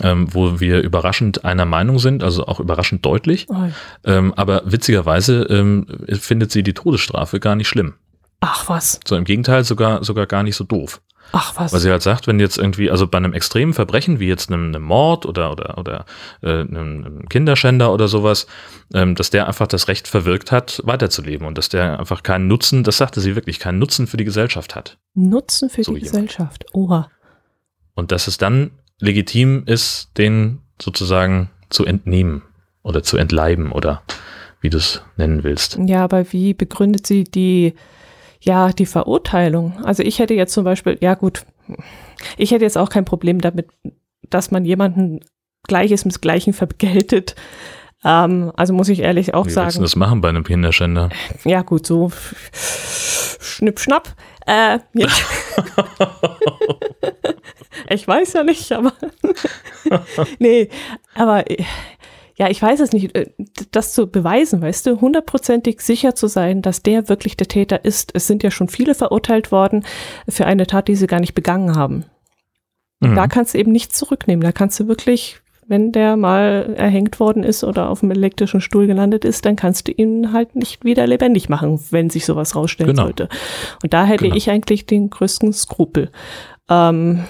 ähm, 0.01 0.27
wo 0.33 0.59
wir 0.59 0.81
überraschend 0.81 1.45
einer 1.45 1.65
Meinung 1.65 1.99
sind, 1.99 2.23
also 2.23 2.45
auch 2.47 2.59
überraschend 2.59 3.05
deutlich. 3.05 3.45
Oh, 3.49 3.55
Ähm, 4.03 4.33
aber 4.35 4.63
witzigerweise 4.65 5.43
ähm, 5.43 5.85
findet 6.19 6.51
sie 6.51 6.63
die 6.63 6.73
Todesstrafe 6.73 7.39
gar 7.39 7.55
nicht 7.55 7.67
schlimm. 7.67 7.93
Ach 8.45 8.67
was, 8.67 8.99
So 9.07 9.15
im 9.15 9.23
Gegenteil, 9.23 9.63
sogar, 9.63 10.03
sogar 10.03 10.25
gar 10.27 10.43
nicht 10.43 10.55
so 10.57 10.65
doof. 10.65 11.01
ach 11.31 11.53
was. 11.55 11.71
Weil 11.71 11.79
sie 11.79 11.89
halt 11.89 12.01
sagt, 12.01 12.27
wenn 12.27 12.39
jetzt 12.41 12.57
irgendwie, 12.57 12.91
also 12.91 13.07
bei 13.07 13.17
einem 13.17 13.31
extremen 13.33 13.73
Verbrechen 13.73 14.19
wie 14.19 14.27
jetzt 14.27 14.51
einem, 14.51 14.67
einem 14.67 14.83
Mord 14.83 15.25
oder, 15.25 15.49
oder, 15.51 15.77
oder 15.77 16.05
äh, 16.41 16.59
einem, 16.59 17.27
Kinderschänder 17.29 17.93
oder 17.93 18.09
sowas, 18.09 18.45
ähm, 18.93 19.15
dass 19.15 19.29
der 19.29 19.47
einfach 19.47 19.67
das 19.67 19.87
Recht 19.87 20.09
verwirkt 20.09 20.51
hat, 20.51 20.81
weiterzuleben 20.83 21.47
und 21.47 21.57
dass 21.57 21.69
der 21.69 21.99
einfach 21.99 22.21
keinen 22.21 22.47
Nutzen, 22.47 22.83
das 22.83 22.97
sagte 22.97 23.21
sie 23.21 23.35
wirklich, 23.37 23.59
keinen 23.59 23.79
Nutzen 23.79 24.07
für 24.07 24.17
die 24.17 24.25
Gesellschaft 24.25 24.75
hat. 24.75 24.97
Nutzen 25.13 25.69
für 25.69 25.83
So 25.85 25.93
die 25.93 25.99
jemand. 26.01 26.11
Gesellschaft. 26.27 26.65
Oha. 26.73 27.09
Und 27.95 28.11
dass 28.11 28.27
es 28.27 28.37
dann 28.37 28.71
legitim 28.99 29.63
ist, 29.65 30.09
den 30.17 30.59
sozusagen 30.81 31.49
zu 31.69 31.85
entnehmen 31.85 32.41
oder 32.83 33.03
zu 33.03 33.15
entleiben 33.17 33.71
oder 33.71 34.01
wie 34.59 34.69
du 34.69 34.77
es 34.77 35.01
nennen 35.15 35.43
willst. 35.43 35.77
Ja, 35.85 36.03
aber 36.03 36.31
wie 36.33 36.53
begründet 36.53 37.07
sie 37.07 37.23
die, 37.23 37.73
ja, 38.43 38.71
die 38.73 38.85
Verurteilung? 38.85 39.77
Also 39.83 40.03
ich 40.03 40.19
hätte 40.19 40.33
jetzt 40.33 40.53
zum 40.53 40.63
Beispiel, 40.63 40.97
ja 41.01 41.15
gut, 41.15 41.45
ich 42.37 42.51
hätte 42.51 42.65
jetzt 42.65 42.77
auch 42.77 42.89
kein 42.89 43.05
Problem 43.05 43.39
damit, 43.39 43.67
dass 44.29 44.51
man 44.51 44.65
jemanden 44.65 45.21
Gleiches 45.63 46.03
mit 46.05 46.21
Gleichen 46.21 46.53
vergeltet. 46.53 47.35
Ähm, 48.03 48.51
also 48.55 48.73
muss 48.73 48.89
ich 48.89 48.99
ehrlich 48.99 49.33
auch 49.33 49.45
Wie 49.45 49.51
sagen, 49.51 49.81
das 49.81 49.95
machen 49.95 50.19
bei 50.19 50.29
einem 50.29 50.43
Kinderschänder? 50.43 51.09
ja 51.45 51.61
gut, 51.61 51.87
so 51.87 52.11
schnipp, 53.39 53.79
schnapp. 53.79 54.13
Äh, 54.45 54.79
ja. 54.93 55.07
ich 57.89 58.05
weiß 58.05 58.33
ja 58.33 58.43
nicht, 58.43 58.69
aber 58.73 58.91
nee, 60.39 60.69
aber 61.15 61.49
äh, 61.49 61.63
ja, 62.35 62.49
ich 62.49 62.61
weiß 62.61 62.79
es 62.79 62.91
nicht, 62.91 63.15
äh, 63.15 63.31
das 63.71 63.93
zu 63.93 64.07
beweisen, 64.07 64.61
weißt 64.61 64.87
du, 64.87 65.01
hundertprozentig 65.01 65.81
sicher 65.81 66.15
zu 66.15 66.27
sein, 66.27 66.61
dass 66.61 66.81
der 66.81 67.09
wirklich 67.09 67.37
der 67.37 67.47
Täter 67.47 67.85
ist. 67.85 68.11
Es 68.15 68.27
sind 68.27 68.43
ja 68.43 68.51
schon 68.51 68.69
viele 68.69 68.95
verurteilt 68.95 69.51
worden 69.51 69.85
für 70.27 70.45
eine 70.45 70.65
Tat, 70.67 70.87
die 70.87 70.95
sie 70.95 71.07
gar 71.07 71.19
nicht 71.19 71.35
begangen 71.35 71.75
haben. 71.75 72.05
Mhm. 72.99 73.15
Da 73.15 73.27
kannst 73.27 73.53
du 73.53 73.57
eben 73.59 73.71
nichts 73.71 73.97
zurücknehmen. 73.97 74.41
Da 74.43 74.51
kannst 74.51 74.79
du 74.79 74.87
wirklich, 74.87 75.41
wenn 75.67 75.91
der 75.91 76.17
mal 76.17 76.73
erhängt 76.75 77.19
worden 77.19 77.43
ist 77.43 77.63
oder 77.63 77.89
auf 77.89 77.99
dem 77.99 78.11
elektrischen 78.11 78.61
Stuhl 78.61 78.87
gelandet 78.87 79.25
ist, 79.25 79.45
dann 79.45 79.55
kannst 79.55 79.87
du 79.87 79.91
ihn 79.91 80.33
halt 80.33 80.55
nicht 80.55 80.83
wieder 80.83 81.05
lebendig 81.05 81.49
machen, 81.49 81.79
wenn 81.91 82.09
sich 82.09 82.25
sowas 82.25 82.55
rausstellen 82.55 82.91
Genau. 82.95 83.03
sollte. 83.03 83.29
Und 83.83 83.93
da 83.93 84.05
hätte 84.05 84.23
Genau. 84.25 84.35
ich 84.35 84.49
eigentlich 84.49 84.85
den 84.87 85.09
größten 85.09 85.53
Skrupel. 85.53 86.11
Ähm, 86.69 87.25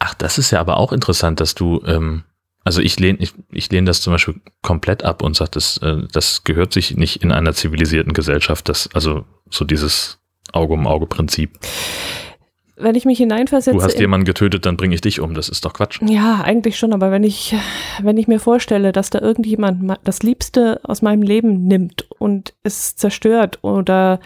Ach, 0.00 0.14
das 0.14 0.38
ist 0.38 0.50
ja 0.50 0.58
aber 0.58 0.78
auch 0.78 0.92
interessant, 0.92 1.38
dass 1.38 1.54
du, 1.54 1.80
ähm, 1.86 2.24
also 2.64 2.80
ich 2.80 2.98
lehne 3.00 3.18
ich, 3.20 3.32
ich 3.50 3.70
lehne 3.70 3.86
das 3.86 4.00
zum 4.00 4.12
Beispiel 4.12 4.40
komplett 4.62 5.04
ab 5.04 5.22
und 5.22 5.36
sage, 5.36 5.50
das, 5.52 5.78
äh, 5.78 6.02
das 6.12 6.44
gehört 6.44 6.72
sich 6.72 6.96
nicht 6.96 7.22
in 7.22 7.32
einer 7.32 7.52
zivilisierten 7.54 8.12
Gesellschaft, 8.12 8.68
das, 8.68 8.88
also 8.94 9.24
so 9.50 9.64
dieses 9.64 10.18
Auge 10.52 10.74
um 10.74 10.86
Auge 10.86 11.06
Prinzip. 11.06 11.58
wenn 12.76 12.94
ich 12.94 13.04
mich 13.04 13.18
hineinversetze. 13.18 13.76
Du 13.76 13.82
hast 13.82 13.98
jemanden 14.00 14.24
getötet, 14.24 14.66
dann 14.66 14.76
bringe 14.76 14.94
ich 14.94 15.00
dich 15.00 15.20
um. 15.20 15.34
Das 15.34 15.48
ist 15.48 15.64
doch 15.64 15.72
Quatsch. 15.72 16.00
Ja, 16.02 16.40
eigentlich 16.42 16.78
schon, 16.78 16.92
aber 16.92 17.10
wenn 17.10 17.22
ich, 17.22 17.54
wenn 18.02 18.16
ich 18.16 18.26
mir 18.28 18.40
vorstelle, 18.40 18.92
dass 18.92 19.10
da 19.10 19.20
irgendjemand 19.20 19.82
ma- 19.82 19.98
das 20.04 20.22
Liebste 20.22 20.80
aus 20.82 21.00
meinem 21.02 21.22
Leben 21.22 21.64
nimmt 21.68 22.06
und 22.18 22.54
es 22.64 22.96
zerstört 22.96 23.58
oder 23.62 24.20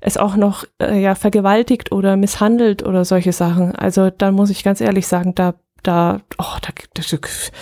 es 0.00 0.16
auch 0.16 0.36
noch 0.36 0.64
äh, 0.80 1.00
ja, 1.00 1.14
vergewaltigt 1.14 1.92
oder 1.92 2.16
misshandelt 2.16 2.82
oder 2.84 3.04
solche 3.04 3.32
Sachen, 3.32 3.74
also 3.74 4.10
dann 4.10 4.34
muss 4.34 4.50
ich 4.50 4.64
ganz 4.64 4.80
ehrlich 4.80 5.06
sagen, 5.06 5.34
da, 5.34 5.54
da, 5.82 6.20
oh, 6.38 6.56
da, 6.60 6.72
das, 6.94 7.52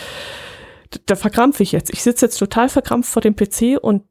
da 1.06 1.16
verkrampfe 1.16 1.62
ich 1.62 1.72
jetzt. 1.72 1.92
Ich 1.92 2.02
sitze 2.02 2.26
jetzt 2.26 2.38
total 2.38 2.68
verkrampft 2.68 3.10
vor 3.10 3.22
dem 3.22 3.36
PC 3.36 3.78
und 3.80 4.02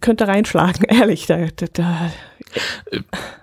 könnte 0.00 0.28
reinschlagen, 0.28 0.84
ehrlich. 0.88 1.26
Da, 1.26 1.46
da, 1.54 1.66
da. 1.72 2.12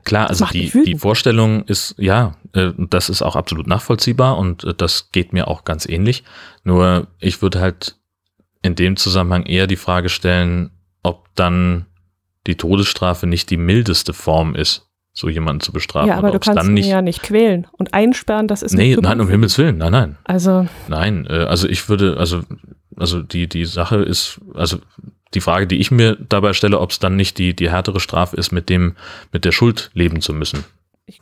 Klar, 0.04 0.30
also 0.30 0.46
die, 0.46 0.72
die 0.84 0.98
Vorstellung 0.98 1.64
ist, 1.66 1.96
ja, 1.98 2.36
äh, 2.54 2.72
das 2.78 3.10
ist 3.10 3.22
auch 3.22 3.36
absolut 3.36 3.68
nachvollziehbar 3.68 4.38
und 4.38 4.64
äh, 4.64 4.74
das 4.74 5.12
geht 5.12 5.34
mir 5.34 5.48
auch 5.48 5.64
ganz 5.64 5.86
ähnlich. 5.86 6.24
Nur 6.64 7.08
ich 7.20 7.42
würde 7.42 7.60
halt 7.60 7.98
in 8.62 8.76
dem 8.76 8.98
Zusammenhang 8.98 9.46
eher 9.46 9.68
die 9.68 9.76
Frage 9.76 10.10
stellen, 10.10 10.72
ob 11.04 11.28
dann 11.36 11.86
die 12.48 12.56
Todesstrafe 12.56 13.28
nicht 13.28 13.50
die 13.50 13.58
mildeste 13.58 14.14
Form 14.14 14.56
ist, 14.56 14.88
so 15.16 15.30
jemanden 15.30 15.62
zu 15.62 15.72
bestrafen. 15.72 16.10
Ja, 16.10 16.18
aber 16.18 16.32
du 16.32 16.40
kannst 16.40 16.66
ihn 16.66 16.74
nicht, 16.74 16.88
ja 16.88 17.02
nicht 17.02 17.24
quälen 17.24 17.68
und 17.72 17.94
einsperren, 17.94 18.48
das 18.48 18.62
ist 18.62 18.74
Nee, 18.74 18.98
nein, 19.00 19.22
um 19.22 19.30
Himmels 19.30 19.58
Willen, 19.58 19.78
nein, 19.78 19.92
nein. 19.92 20.18
Also. 20.26 20.68
Nein, 20.90 21.26
äh, 21.30 21.46
also 21.46 21.70
ich 21.70 21.88
würde, 21.88 22.18
also, 22.18 22.42
also 22.98 23.22
die, 23.22 23.48
die 23.48 23.66
Sache 23.66 23.96
ist, 23.98 24.42
also 24.54 24.78
die 25.34 25.42
Frage, 25.42 25.68
die 25.68 25.78
ich 25.78 25.90
mir 25.90 26.18
dabei 26.18 26.52
stelle, 26.54 26.80
ob 26.80 26.92
es 26.92 27.00
dann 27.00 27.16
nicht 27.16 27.38
die, 27.38 27.56
die 27.56 27.72
härtere 27.72 28.02
Strafe 28.02 28.36
ist, 28.36 28.52
mit 28.52 28.70
dem, 28.70 28.96
mit 29.32 29.46
der 29.46 29.54
Schuld 29.54 29.90
leben 29.94 30.20
zu 30.22 30.34
müssen. 30.34 30.66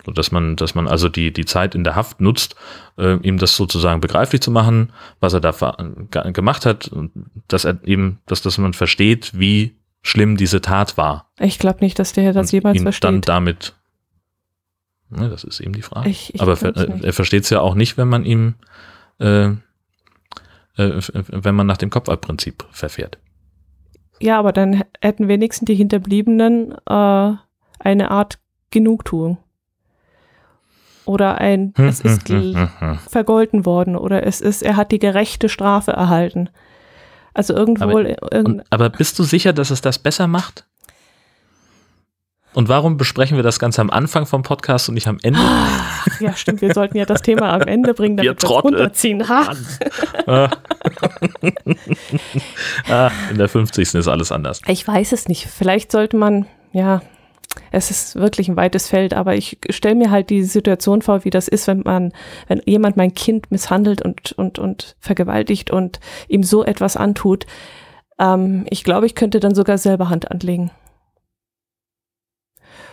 So, 0.06 0.12
dass 0.12 0.32
man, 0.32 0.56
dass 0.56 0.76
man 0.76 0.88
also 0.88 1.10
die, 1.10 1.32
die 1.32 1.46
Zeit 1.46 1.76
in 1.76 1.84
der 1.84 1.96
Haft 1.96 2.20
nutzt, 2.20 2.56
äh, 2.98 3.18
ihm 3.18 3.38
das 3.38 3.56
sozusagen 3.56 4.02
begreiflich 4.02 4.42
zu 4.42 4.50
machen, 4.50 4.92
was 5.20 5.34
er 5.34 5.42
da 5.42 5.52
gemacht 6.32 6.66
hat, 6.66 6.90
dass 7.48 7.66
er 7.66 7.78
eben, 7.84 8.20
dass, 8.26 8.42
dass 8.42 8.58
man 8.58 8.74
versteht, 8.74 9.38
wie 9.38 9.76
schlimm 10.02 10.38
diese 10.38 10.62
Tat 10.62 10.98
war. 10.98 11.30
Ich 11.40 11.60
glaube 11.60 11.80
nicht, 11.82 12.00
dass 12.00 12.14
der 12.14 12.34
das 12.34 12.52
jemals 12.52 12.78
ihn 12.78 12.84
versteht. 12.84 13.04
dann 13.04 13.22
damit, 13.22 13.74
ne, 15.16 15.30
das 15.30 15.44
ist 15.44 15.60
eben 15.60 15.74
die 15.74 15.82
Frage. 15.82 16.10
Ich, 16.10 16.34
ich 16.34 16.42
Aber 16.42 16.56
ver, 16.56 16.76
er 16.76 17.14
versteht 17.14 17.44
es 17.44 17.50
ja 17.50 17.62
auch 17.62 17.76
nicht, 17.76 17.98
wenn 17.98 18.08
man 18.08 18.26
ihm, 18.26 18.56
äh, 19.20 19.48
äh, 20.78 21.02
wenn 21.28 21.56
man 21.56 21.68
nach 21.68 21.78
dem 21.78 21.90
Kopfabprinzip 21.90 22.66
verfährt. 22.72 23.18
Ja, 24.20 24.40
aber 24.40 24.54
dann 24.54 24.84
hätten 25.02 25.28
wenigstens 25.28 25.68
die 25.68 25.76
Hinterbliebenen 25.76 26.74
äh, 26.88 27.34
eine 27.80 28.12
Art 28.12 28.40
Genugtuung. 28.72 29.38
Oder 31.06 31.40
ein, 31.40 31.74
hm, 31.76 31.88
es 31.88 32.00
ist 32.00 32.30
hm, 32.30 32.70
hm, 32.80 33.00
vergolten 33.10 33.66
worden 33.66 33.98
oder 33.98 34.26
es 34.26 34.40
ist, 34.40 34.64
er 34.64 34.78
hat 34.78 34.92
die 34.94 35.00
gerechte 35.00 35.50
Strafe 35.50 35.92
erhalten. 35.92 36.50
Also 37.34 37.54
irgendwo. 37.54 37.84
Aber, 37.84 38.34
irgend 38.34 38.64
aber 38.70 38.90
bist 38.90 39.20
du 39.20 39.24
sicher, 39.24 39.54
dass 39.54 39.70
es 39.70 39.82
das 39.82 40.00
besser 40.00 40.28
macht? 40.28 40.66
Und 42.54 42.70
warum 42.70 42.98
besprechen 42.98 43.38
wir 43.38 43.44
das 43.44 43.60
Ganze 43.60 43.82
am 43.82 43.90
Anfang 43.90 44.26
vom 44.26 44.44
Podcast 44.44 44.88
und 44.90 44.96
nicht 44.96 45.08
am 45.08 45.18
Ende? 45.24 45.40
Ach, 45.42 46.22
ja, 46.22 46.36
stimmt. 46.36 46.62
Wir 46.62 46.74
sollten 46.74 46.98
ja 46.98 47.06
das 47.06 47.22
Thema 47.22 47.52
am 47.52 47.62
Ende 47.62 47.94
bringen, 47.94 48.18
damit 48.18 48.42
wir 48.42 48.50
es 48.50 48.64
runterziehen. 48.64 49.28
Ha. 49.28 49.54
ah, 52.90 53.12
in 53.32 53.38
der 53.38 53.50
50. 53.50 53.96
ist 53.96 54.08
alles 54.08 54.32
anders. 54.32 54.62
Ich 54.68 54.88
weiß 54.88 55.12
es 55.14 55.28
nicht. 55.28 55.48
Vielleicht 55.48 55.92
sollte 55.92 56.16
man, 56.16 56.46
ja, 56.72 57.02
es 57.72 57.92
ist 57.92 58.16
wirklich 58.16 58.50
ein 58.50 58.56
weites 58.56 58.88
Feld, 58.88 59.14
aber 59.14 59.36
ich 59.36 59.58
stelle 59.70 59.96
mir 59.96 60.12
halt 60.12 60.30
die 60.30 60.44
Situation 60.44 61.02
vor, 61.02 61.24
wie 61.26 61.30
das 61.30 61.48
ist, 61.48 61.68
wenn 61.68 61.82
man, 61.82 62.12
wenn 62.48 62.62
jemand 62.66 62.98
mein 62.98 63.14
Kind 63.14 63.52
misshandelt 63.52 64.02
und, 64.02 64.32
und, 64.34 64.60
und 64.60 64.96
vergewaltigt 65.00 65.72
und 65.72 66.00
ihm 66.28 66.44
so 66.44 66.64
etwas 66.64 66.98
antut. 66.98 67.46
Ähm, 68.20 68.66
ich 68.70 68.84
glaube, 68.84 69.06
ich 69.06 69.16
könnte 69.16 69.40
dann 69.40 69.56
sogar 69.56 69.78
selber 69.78 70.10
Hand 70.10 70.30
anlegen. 70.32 70.72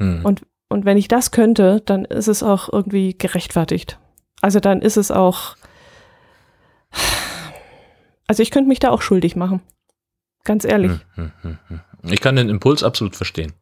Hm. 0.00 0.24
Und, 0.24 0.46
und 0.68 0.84
wenn 0.84 0.96
ich 0.96 1.08
das 1.08 1.30
könnte, 1.30 1.82
dann 1.84 2.04
ist 2.04 2.26
es 2.26 2.42
auch 2.42 2.72
irgendwie 2.72 3.16
gerechtfertigt. 3.16 3.98
Also 4.40 4.58
dann 4.58 4.82
ist 4.82 4.96
es 4.96 5.10
auch, 5.10 5.56
also 8.26 8.42
ich 8.42 8.50
könnte 8.50 8.68
mich 8.68 8.80
da 8.80 8.90
auch 8.90 9.02
schuldig 9.02 9.36
machen. 9.36 9.62
Ganz 10.44 10.64
ehrlich. 10.64 10.92
Hm, 11.14 11.32
hm, 11.42 11.58
hm, 11.68 11.80
ich 12.04 12.20
kann 12.22 12.36
den 12.36 12.48
Impuls 12.48 12.82
absolut 12.82 13.14
verstehen. 13.14 13.52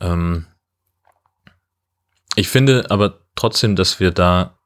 Ähm, 0.00 0.46
ich 2.36 2.48
finde 2.48 2.86
aber 2.90 3.18
trotzdem, 3.34 3.74
dass 3.74 3.98
wir 3.98 4.12
da 4.12 4.58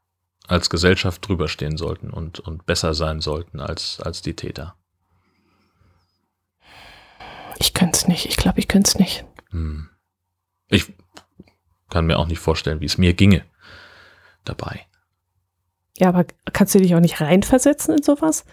als 0.46 0.68
Gesellschaft 0.70 1.26
drüber 1.26 1.48
stehen 1.48 1.78
sollten 1.78 2.10
und, 2.10 2.38
und 2.38 2.66
besser 2.66 2.94
sein 2.94 3.20
sollten 3.20 3.60
als, 3.60 4.00
als 4.00 4.20
die 4.20 4.36
Täter. 4.36 4.76
Ich 7.58 7.72
könnte 7.72 7.96
es 7.96 8.06
nicht. 8.06 8.26
Ich 8.26 8.36
glaube, 8.36 8.60
ich 8.60 8.68
könnte 8.68 8.88
es 8.88 8.98
nicht. 8.98 9.24
Hm. 9.50 9.88
Ich 10.68 10.92
kann 11.90 12.06
mir 12.06 12.18
auch 12.18 12.26
nicht 12.26 12.40
vorstellen, 12.40 12.80
wie 12.80 12.86
es 12.86 12.98
mir 12.98 13.14
ginge 13.14 13.44
dabei. 14.44 14.86
Ja, 15.98 16.08
aber 16.08 16.26
kannst 16.52 16.74
du 16.74 16.78
dich 16.78 16.94
auch 16.94 17.00
nicht 17.00 17.20
reinversetzen 17.20 17.96
in 17.96 18.02
sowas? 18.02 18.44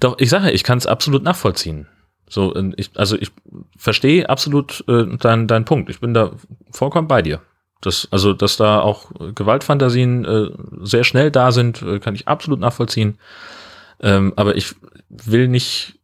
Doch, 0.00 0.18
ich 0.18 0.30
sage, 0.30 0.50
ich 0.50 0.64
kann 0.64 0.78
es 0.78 0.86
absolut 0.86 1.22
nachvollziehen. 1.22 1.88
So, 2.28 2.54
ich, 2.76 2.90
also 2.94 3.16
ich 3.16 3.30
verstehe 3.76 4.28
absolut 4.28 4.84
äh, 4.88 5.16
deinen 5.18 5.46
dein 5.46 5.64
Punkt. 5.64 5.90
Ich 5.90 6.00
bin 6.00 6.14
da 6.14 6.32
vollkommen 6.70 7.06
bei 7.06 7.22
dir. 7.22 7.42
Das, 7.80 8.08
also, 8.10 8.32
dass 8.32 8.56
da 8.56 8.80
auch 8.80 9.10
Gewaltfantasien 9.34 10.24
äh, 10.24 10.50
sehr 10.82 11.04
schnell 11.04 11.30
da 11.30 11.52
sind, 11.52 11.82
äh, 11.82 11.98
kann 11.98 12.14
ich 12.14 12.26
absolut 12.26 12.58
nachvollziehen. 12.58 13.18
Ähm, 14.00 14.32
aber 14.36 14.56
ich 14.56 14.74
will 15.10 15.48
nicht, 15.48 15.98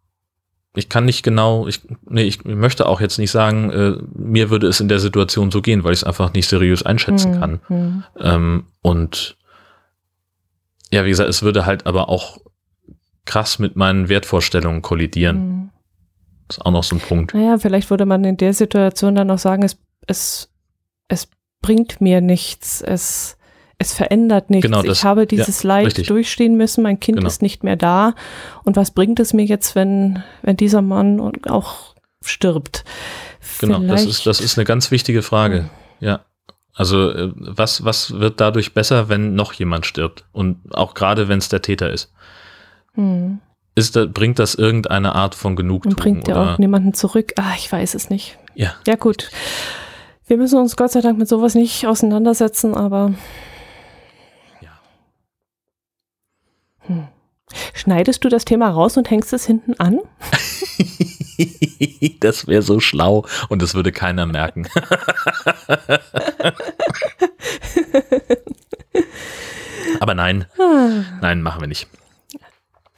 ich 0.74 0.88
kann 0.88 1.04
nicht 1.04 1.22
genau, 1.22 1.66
ich, 1.66 1.80
nee, 2.08 2.22
ich 2.22 2.44
möchte 2.44 2.86
auch 2.86 3.00
jetzt 3.00 3.18
nicht 3.18 3.30
sagen, 3.30 3.70
äh, 3.70 3.96
mir 4.14 4.50
würde 4.50 4.68
es 4.68 4.80
in 4.80 4.88
der 4.88 5.00
Situation 5.00 5.50
so 5.50 5.62
gehen, 5.62 5.82
weil 5.82 5.92
ich 5.92 6.00
es 6.00 6.04
einfach 6.04 6.32
nicht 6.32 6.48
seriös 6.48 6.84
einschätzen 6.84 7.34
mhm. 7.34 7.40
kann. 7.40 7.60
Mhm. 7.68 8.04
Ähm, 8.18 8.64
und 8.82 9.36
ja, 10.92 11.04
wie 11.04 11.10
gesagt, 11.10 11.28
es 11.28 11.42
würde 11.42 11.66
halt 11.66 11.86
aber 11.86 12.08
auch 12.08 12.38
krass 13.24 13.58
mit 13.58 13.76
meinen 13.76 14.08
Wertvorstellungen 14.08 14.82
kollidieren. 14.82 15.36
Mhm. 15.36 15.70
Das 16.46 16.58
ist 16.58 16.66
auch 16.66 16.72
noch 16.72 16.84
so 16.84 16.96
ein 16.96 17.00
Punkt. 17.00 17.34
Naja, 17.34 17.58
vielleicht 17.58 17.90
würde 17.90 18.06
man 18.06 18.24
in 18.24 18.36
der 18.36 18.54
Situation 18.54 19.14
dann 19.14 19.26
noch 19.26 19.38
sagen, 19.38 19.64
es, 19.64 19.76
es, 20.06 20.52
es 21.08 21.28
bringt 21.62 22.00
mir 22.00 22.20
nichts, 22.20 22.80
es, 22.80 23.36
es 23.80 23.94
verändert 23.94 24.50
nichts. 24.50 24.66
Genau, 24.66 24.82
das, 24.82 24.98
ich 24.98 25.04
habe 25.04 25.26
dieses 25.26 25.62
ja, 25.62 25.68
Leid 25.68 25.86
richtig. 25.86 26.06
durchstehen 26.06 26.56
müssen, 26.56 26.82
mein 26.82 27.00
Kind 27.00 27.16
genau. 27.16 27.26
ist 27.26 27.40
nicht 27.40 27.64
mehr 27.64 27.76
da. 27.76 28.14
Und 28.62 28.76
was 28.76 28.90
bringt 28.90 29.18
es 29.18 29.32
mir 29.32 29.44
jetzt, 29.44 29.74
wenn, 29.74 30.22
wenn 30.42 30.56
dieser 30.56 30.82
Mann 30.82 31.32
auch 31.48 31.94
stirbt? 32.22 32.84
Genau, 33.58 33.80
das 33.80 34.04
ist, 34.04 34.26
das 34.26 34.40
ist 34.40 34.58
eine 34.58 34.66
ganz 34.66 34.90
wichtige 34.90 35.22
Frage. 35.22 35.60
Hm. 35.60 35.70
Ja. 36.00 36.20
Also, 36.74 37.10
äh, 37.10 37.32
was, 37.34 37.84
was 37.84 38.20
wird 38.20 38.40
dadurch 38.40 38.74
besser, 38.74 39.08
wenn 39.08 39.34
noch 39.34 39.54
jemand 39.54 39.86
stirbt? 39.86 40.24
Und 40.32 40.58
auch 40.72 40.92
gerade, 40.92 41.28
wenn 41.28 41.38
es 41.38 41.48
der 41.48 41.62
Täter 41.62 41.90
ist. 41.90 42.12
Hm. 42.94 43.40
Ist 43.74 43.94
bringt 44.12 44.38
das 44.38 44.56
irgendeine 44.56 45.14
Art 45.14 45.34
von 45.34 45.56
Genugtuung? 45.56 45.94
Und 45.94 46.00
bringt 46.00 46.28
ja 46.28 46.54
auch 46.54 46.58
niemanden 46.58 46.92
zurück? 46.92 47.32
Ah, 47.36 47.54
ich 47.56 47.72
weiß 47.72 47.94
es 47.94 48.10
nicht. 48.10 48.38
Ja. 48.54 48.74
Ja, 48.86 48.96
gut. 48.96 49.30
Wir 50.26 50.36
müssen 50.36 50.58
uns 50.58 50.76
Gott 50.76 50.92
sei 50.92 51.00
Dank 51.00 51.18
mit 51.18 51.28
sowas 51.28 51.54
nicht 51.54 51.86
auseinandersetzen, 51.86 52.74
aber. 52.74 53.14
Ja. 54.60 54.80
Hm. 56.80 57.08
Schneidest 57.80 58.22
du 58.22 58.28
das 58.28 58.44
Thema 58.44 58.68
raus 58.68 58.98
und 58.98 59.10
hängst 59.10 59.32
es 59.32 59.46
hinten 59.46 59.72
an? 59.80 60.00
das 62.20 62.46
wäre 62.46 62.60
so 62.60 62.78
schlau 62.78 63.24
und 63.48 63.62
das 63.62 63.74
würde 63.74 63.90
keiner 63.90 64.26
merken. 64.26 64.68
Aber 69.98 70.12
nein, 70.12 70.44
ah. 70.58 71.04
nein, 71.22 71.40
machen 71.40 71.62
wir 71.62 71.68
nicht. 71.68 71.88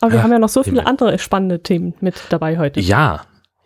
Aber 0.01 0.11
wir 0.15 0.25
haben 0.25 0.33
ja 0.33 0.41
noch 0.41 0.49
so 0.49 0.65
viele 0.65 0.85
andere 0.85 1.17
spannende 1.21 1.63
Themen 1.63 1.95
mit 2.01 2.17
dabei 2.31 2.59
heute. 2.59 2.81
Ja, 2.81 3.21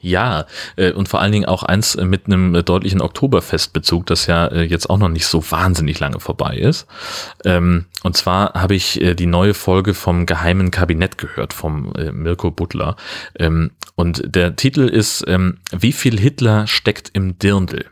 ja, 0.07 0.47
äh, 0.77 0.93
und 0.93 1.09
vor 1.09 1.21
allen 1.21 1.33
Dingen 1.33 1.47
auch 1.47 1.65
eins 1.65 1.97
äh, 1.97 2.05
mit 2.05 2.27
einem 2.27 2.55
äh, 2.55 2.63
deutlichen 2.63 3.01
Oktoberfestbezug, 3.01 4.07
das 4.07 4.27
ja 4.27 4.53
jetzt 4.55 4.89
auch 4.89 4.99
noch 4.99 5.09
nicht 5.09 5.27
so 5.27 5.51
wahnsinnig 5.51 5.99
lange 5.99 6.21
vorbei 6.21 6.57
ist. 6.57 6.87
Ähm, 7.45 7.87
und 8.03 8.17
zwar 8.17 8.55
habe 8.55 8.75
ich 8.75 9.01
die 9.19 9.27
neue 9.27 9.55
Folge 9.55 9.95
vom 9.95 10.27
Geheimen 10.27 10.71
Kabinett 10.71 11.19
gehört, 11.19 11.53
vom 11.53 11.93
Mirko 12.13 12.51
Butler. 12.51 12.97
Ähm, 13.39 13.73
und 13.97 14.23
der 14.25 14.55
Titel 14.55 14.83
ist 14.83 15.25
ähm, 15.27 15.59
Wie 15.73 15.93
viel 15.93 16.19
Hitler 16.19 16.67
steckt 16.67 17.11
im 17.13 17.39
Dirndl? 17.39 17.87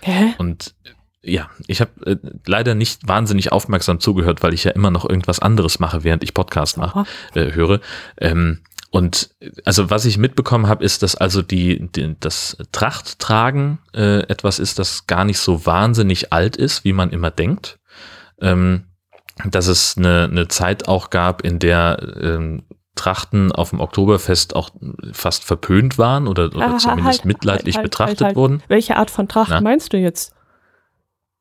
Hä? 0.00 0.34
Und 0.38 0.74
ja, 1.22 1.50
ich 1.66 1.80
habe 1.80 1.90
äh, 2.06 2.16
leider 2.46 2.74
nicht 2.74 3.06
wahnsinnig 3.06 3.52
aufmerksam 3.52 4.00
zugehört, 4.00 4.42
weil 4.42 4.54
ich 4.54 4.64
ja 4.64 4.70
immer 4.70 4.90
noch 4.90 5.08
irgendwas 5.08 5.40
anderes 5.40 5.78
mache, 5.78 6.04
während 6.04 6.22
ich 6.22 6.32
Podcast 6.32 6.78
mache, 6.78 7.04
äh, 7.34 7.52
höre. 7.52 7.80
Ähm, 8.18 8.60
und 8.96 9.28
also 9.66 9.90
was 9.90 10.06
ich 10.06 10.16
mitbekommen 10.16 10.68
habe, 10.68 10.82
ist, 10.82 11.02
dass 11.02 11.16
also 11.16 11.42
die, 11.42 11.86
die 11.92 12.16
das 12.18 12.56
Trachttragen 12.72 13.78
äh, 13.94 14.20
etwas 14.20 14.58
ist, 14.58 14.78
das 14.78 15.06
gar 15.06 15.26
nicht 15.26 15.38
so 15.38 15.66
wahnsinnig 15.66 16.32
alt 16.32 16.56
ist, 16.56 16.82
wie 16.84 16.94
man 16.94 17.10
immer 17.10 17.30
denkt. 17.30 17.78
Ähm, 18.40 18.84
dass 19.44 19.66
es 19.66 19.98
eine, 19.98 20.24
eine 20.24 20.48
Zeit 20.48 20.88
auch 20.88 21.10
gab, 21.10 21.42
in 21.42 21.58
der 21.58 21.98
ähm, 22.18 22.62
Trachten 22.94 23.52
auf 23.52 23.68
dem 23.68 23.80
Oktoberfest 23.80 24.56
auch 24.56 24.70
fast 25.12 25.44
verpönt 25.44 25.98
waren 25.98 26.26
oder, 26.26 26.46
oder 26.46 26.76
ah, 26.76 26.78
zumindest 26.78 27.18
halt, 27.18 27.24
mitleidlich 27.26 27.76
halt, 27.76 27.82
halt, 27.82 27.90
betrachtet 27.90 28.20
halt, 28.20 28.26
halt. 28.28 28.36
wurden. 28.36 28.62
Welche 28.68 28.96
Art 28.96 29.10
von 29.10 29.28
Tracht 29.28 29.50
Na? 29.50 29.60
meinst 29.60 29.92
du 29.92 29.98
jetzt? 29.98 30.34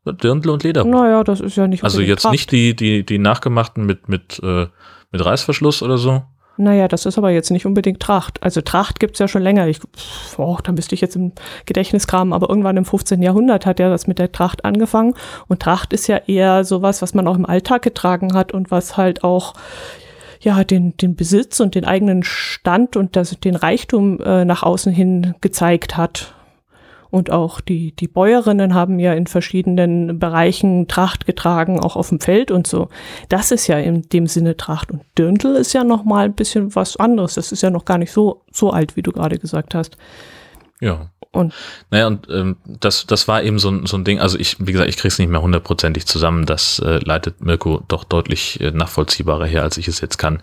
Dirndl 0.04 0.50
und 0.50 0.64
Lederhose. 0.64 0.94
Naja, 0.94 1.24
das 1.24 1.40
ist 1.40 1.56
ja 1.56 1.68
nicht 1.68 1.86
Also 1.86 2.02
jetzt 2.02 2.24
Tracht. 2.24 2.34
nicht 2.34 2.52
die, 2.52 2.76
die, 2.76 3.06
die 3.06 3.18
nachgemachten 3.18 3.86
mit, 3.86 4.10
mit, 4.10 4.42
äh, 4.44 4.68
mit 5.12 5.24
Reißverschluss 5.24 5.82
oder 5.82 5.98
so. 5.98 6.26
Naja, 6.58 6.88
das 6.88 7.06
ist 7.06 7.18
aber 7.18 7.32
jetzt 7.32 7.52
nicht 7.52 7.66
unbedingt 7.66 8.00
Tracht. 8.00 8.42
Also 8.42 8.62
Tracht 8.62 9.00
gibt's 9.00 9.20
ja 9.20 9.28
schon 9.28 9.42
länger. 9.42 9.68
Ich, 9.68 9.80
oh, 10.38 10.58
da 10.64 10.72
müsste 10.72 10.96
ich 10.96 11.02
jetzt 11.02 11.16
im 11.16 11.34
Gedächtnis 11.66 12.08
kramen, 12.08 12.32
aber 12.32 12.50
irgendwann 12.50 12.78
im 12.78 12.86
15. 12.86 13.22
Jahrhundert 13.22 13.66
hat 13.66 13.80
ja 13.80 13.90
das 13.90 14.08
mit 14.08 14.20
der 14.20 14.32
Tracht 14.32 14.64
angefangen. 14.64 15.16
Und 15.48 15.62
Tracht 15.62 15.92
ist 15.92 16.08
ja 16.08 16.18
eher 16.28 16.64
sowas, 16.64 17.02
was 17.02 17.14
man 17.14 17.28
auch 17.28 17.36
im 17.36 17.46
Alltag 17.46 17.82
getragen 17.82 18.34
hat 18.34 18.54
und 18.54 18.72
was 18.72 18.96
halt 18.96 19.24
auch 19.24 19.54
ja, 20.40 20.64
den, 20.64 20.96
den 20.98 21.16
Besitz 21.16 21.60
und 21.60 21.76
den 21.76 21.86
eigenen 21.86 22.24
Stand 22.24 22.96
und 22.96 23.16
das, 23.16 23.38
den 23.40 23.56
Reichtum 23.56 24.22
äh, 24.22 24.46
nach 24.46 24.64
außen 24.64 24.94
hin 24.94 25.36
gezeigt 25.42 25.98
hat. 25.98 26.36
Und 27.16 27.32
auch 27.32 27.62
die, 27.62 27.96
die 27.96 28.10
Bäuerinnen 28.10 28.74
haben 28.74 29.00
ja 29.00 29.14
in 29.14 29.26
verschiedenen 29.26 30.20
Bereichen 30.20 30.90
Tracht 30.90 31.26
getragen, 31.26 31.80
auch 31.80 31.96
auf 31.96 32.10
dem 32.10 32.20
Feld 32.20 32.52
und 32.52 32.68
so. 32.68 32.90
Das 33.30 33.54
ist 33.54 33.68
ja 33.68 33.80
in 33.80 34.02
dem 34.10 34.28
Sinne 34.28 34.58
Tracht. 34.58 34.92
Und 34.92 35.04
Dirndl 35.18 35.56
ist 35.56 35.72
ja 35.72 35.86
noch 35.86 36.04
mal 36.04 36.26
ein 36.26 36.34
bisschen 36.34 36.76
was 36.76 36.98
anderes. 36.98 37.36
Das 37.36 37.54
ist 37.54 37.64
ja 37.64 37.70
noch 37.70 37.86
gar 37.86 38.00
nicht 38.00 38.12
so, 38.12 38.42
so 38.52 38.72
alt, 38.72 38.98
wie 38.98 39.02
du 39.02 39.14
gerade 39.14 39.40
gesagt 39.40 39.76
hast. 39.76 39.96
Ja. 40.82 41.10
Und 41.32 41.54
naja, 41.90 42.08
und 42.08 42.28
ähm, 42.30 42.58
das, 42.66 43.06
das 43.08 43.30
war 43.30 43.44
eben 43.44 43.60
so 43.60 43.70
ein, 43.70 43.86
so 43.86 43.96
ein 43.96 44.04
Ding, 44.04 44.20
also 44.20 44.38
ich, 44.38 44.58
wie 44.60 44.74
gesagt, 44.74 44.90
ich 44.90 44.98
krieg's 44.98 45.18
nicht 45.18 45.32
mehr 45.32 45.42
hundertprozentig 45.42 46.06
zusammen, 46.08 46.46
das 46.46 46.80
äh, 46.80 47.00
leitet 47.02 47.40
Mirko 47.40 47.82
doch 47.88 48.04
deutlich 48.04 48.60
äh, 48.60 48.72
nachvollziehbarer 48.72 49.46
her, 49.46 49.64
als 49.64 49.78
ich 49.78 49.88
es 49.88 50.02
jetzt 50.02 50.18
kann. 50.18 50.42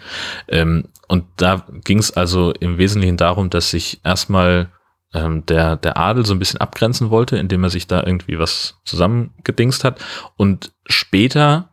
Ähm, 0.48 0.84
und 1.06 1.24
da 1.36 1.66
ging 1.84 1.98
es 1.98 2.12
also 2.12 2.52
im 2.60 2.78
Wesentlichen 2.78 3.18
darum, 3.18 3.50
dass 3.50 3.68
sich 3.68 4.00
erstmal 4.04 4.70
ähm, 5.14 5.45
der, 5.47 5.76
der 5.76 5.97
Adel 5.97 6.25
so 6.26 6.35
ein 6.35 6.38
bisschen 6.38 6.61
abgrenzen 6.61 7.11
wollte, 7.11 7.37
indem 7.37 7.64
er 7.64 7.71
sich 7.71 7.87
da 7.87 8.02
irgendwie 8.04 8.38
was 8.38 8.78
zusammengedingst 8.85 9.85
hat. 9.85 10.00
Und 10.37 10.73
später 10.87 11.71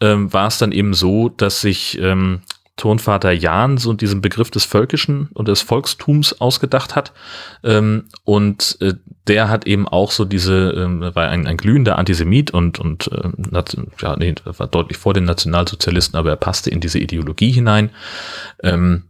ähm, 0.00 0.32
war 0.32 0.48
es 0.48 0.58
dann 0.58 0.72
eben 0.72 0.94
so, 0.94 1.28
dass 1.28 1.60
sich 1.60 1.98
ähm, 2.00 2.42
Turnvater 2.80 3.30
Jan 3.30 3.76
so 3.76 3.92
diesen 3.92 4.22
Begriff 4.22 4.50
des 4.50 4.64
Völkischen 4.64 5.28
und 5.34 5.48
des 5.48 5.60
Volkstums 5.60 6.40
ausgedacht 6.40 6.96
hat. 6.96 7.12
Ähm, 7.62 8.04
und 8.24 8.78
äh, 8.80 8.94
der 9.26 9.50
hat 9.50 9.66
eben 9.66 9.86
auch 9.86 10.10
so 10.10 10.24
diese, 10.24 10.70
ähm, 10.70 11.02
war 11.14 11.28
ein, 11.28 11.46
ein 11.46 11.58
glühender 11.58 11.98
Antisemit 11.98 12.52
und, 12.52 12.78
und 12.78 13.10
ähm, 13.12 13.34
ja, 14.00 14.16
nee, 14.16 14.34
war 14.44 14.66
deutlich 14.66 14.96
vor 14.96 15.12
den 15.12 15.24
Nationalsozialisten, 15.24 16.18
aber 16.18 16.30
er 16.30 16.36
passte 16.36 16.70
in 16.70 16.80
diese 16.80 16.98
Ideologie 16.98 17.52
hinein. 17.52 17.90
Ähm, 18.62 19.09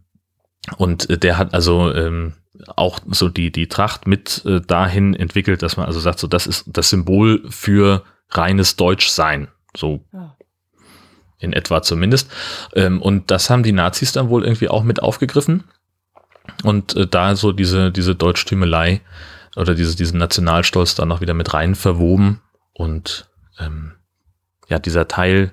und 0.77 1.23
der 1.23 1.37
hat 1.37 1.53
also 1.53 1.93
ähm, 1.93 2.33
auch 2.75 2.99
so 3.09 3.29
die, 3.29 3.51
die 3.51 3.67
Tracht 3.67 4.07
mit 4.07 4.43
äh, 4.45 4.61
dahin 4.61 5.15
entwickelt, 5.15 5.63
dass 5.63 5.77
man 5.77 5.85
also 5.87 5.99
sagt, 5.99 6.19
so 6.19 6.27
das 6.27 6.47
ist 6.47 6.65
das 6.67 6.89
Symbol 6.89 7.43
für 7.49 8.03
reines 8.29 8.75
Deutschsein. 8.75 9.47
So 9.75 10.03
ja. 10.13 10.35
in 11.39 11.53
etwa 11.53 11.81
zumindest. 11.81 12.29
Ähm, 12.75 13.01
und 13.01 13.31
das 13.31 13.49
haben 13.49 13.63
die 13.63 13.71
Nazis 13.71 14.11
dann 14.11 14.29
wohl 14.29 14.43
irgendwie 14.43 14.69
auch 14.69 14.83
mit 14.83 15.01
aufgegriffen. 15.01 15.63
Und 16.63 16.95
äh, 16.95 17.07
da 17.07 17.35
so 17.35 17.51
diese, 17.51 17.91
diese 17.91 18.15
Deutschtümelei 18.15 19.01
oder 19.55 19.75
diese, 19.75 19.95
diesen 19.95 20.19
Nationalstolz 20.19 20.95
dann 20.95 21.07
noch 21.07 21.21
wieder 21.21 21.33
mit 21.33 21.53
rein 21.53 21.75
verwoben. 21.75 22.41
Und 22.73 23.29
ähm, 23.59 23.93
ja, 24.67 24.77
dieser 24.79 25.07
Teil 25.07 25.51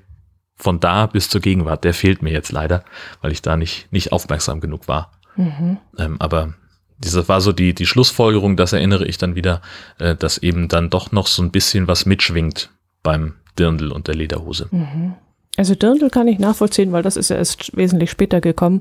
von 0.58 0.80
da 0.80 1.06
bis 1.06 1.28
zur 1.28 1.40
Gegenwart, 1.40 1.84
der 1.84 1.94
fehlt 1.94 2.22
mir 2.22 2.32
jetzt 2.32 2.52
leider, 2.52 2.84
weil 3.20 3.32
ich 3.32 3.42
da 3.42 3.56
nicht, 3.56 3.90
nicht 3.92 4.12
aufmerksam 4.12 4.60
genug 4.60 4.88
war. 4.88 5.12
Mhm. 5.36 5.78
Ähm, 5.98 6.16
aber 6.18 6.54
das 7.00 7.28
war 7.28 7.40
so 7.40 7.52
die, 7.52 7.74
die 7.74 7.86
Schlussfolgerung, 7.86 8.56
das 8.56 8.72
erinnere 8.72 9.06
ich 9.06 9.18
dann 9.18 9.36
wieder, 9.36 9.62
äh, 9.98 10.16
dass 10.16 10.38
eben 10.38 10.68
dann 10.68 10.90
doch 10.90 11.12
noch 11.12 11.28
so 11.28 11.42
ein 11.42 11.52
bisschen 11.52 11.86
was 11.86 12.06
mitschwingt 12.06 12.70
beim 13.02 13.34
Dirndl 13.58 13.92
und 13.92 14.08
der 14.08 14.16
Lederhose. 14.16 14.68
Mhm. 14.70 15.14
Also 15.56 15.74
Dirndl 15.74 16.10
kann 16.10 16.28
ich 16.28 16.38
nachvollziehen, 16.38 16.92
weil 16.92 17.02
das 17.02 17.16
ist 17.16 17.30
ja 17.30 17.36
erst 17.36 17.76
wesentlich 17.76 18.10
später 18.10 18.40
gekommen, 18.40 18.80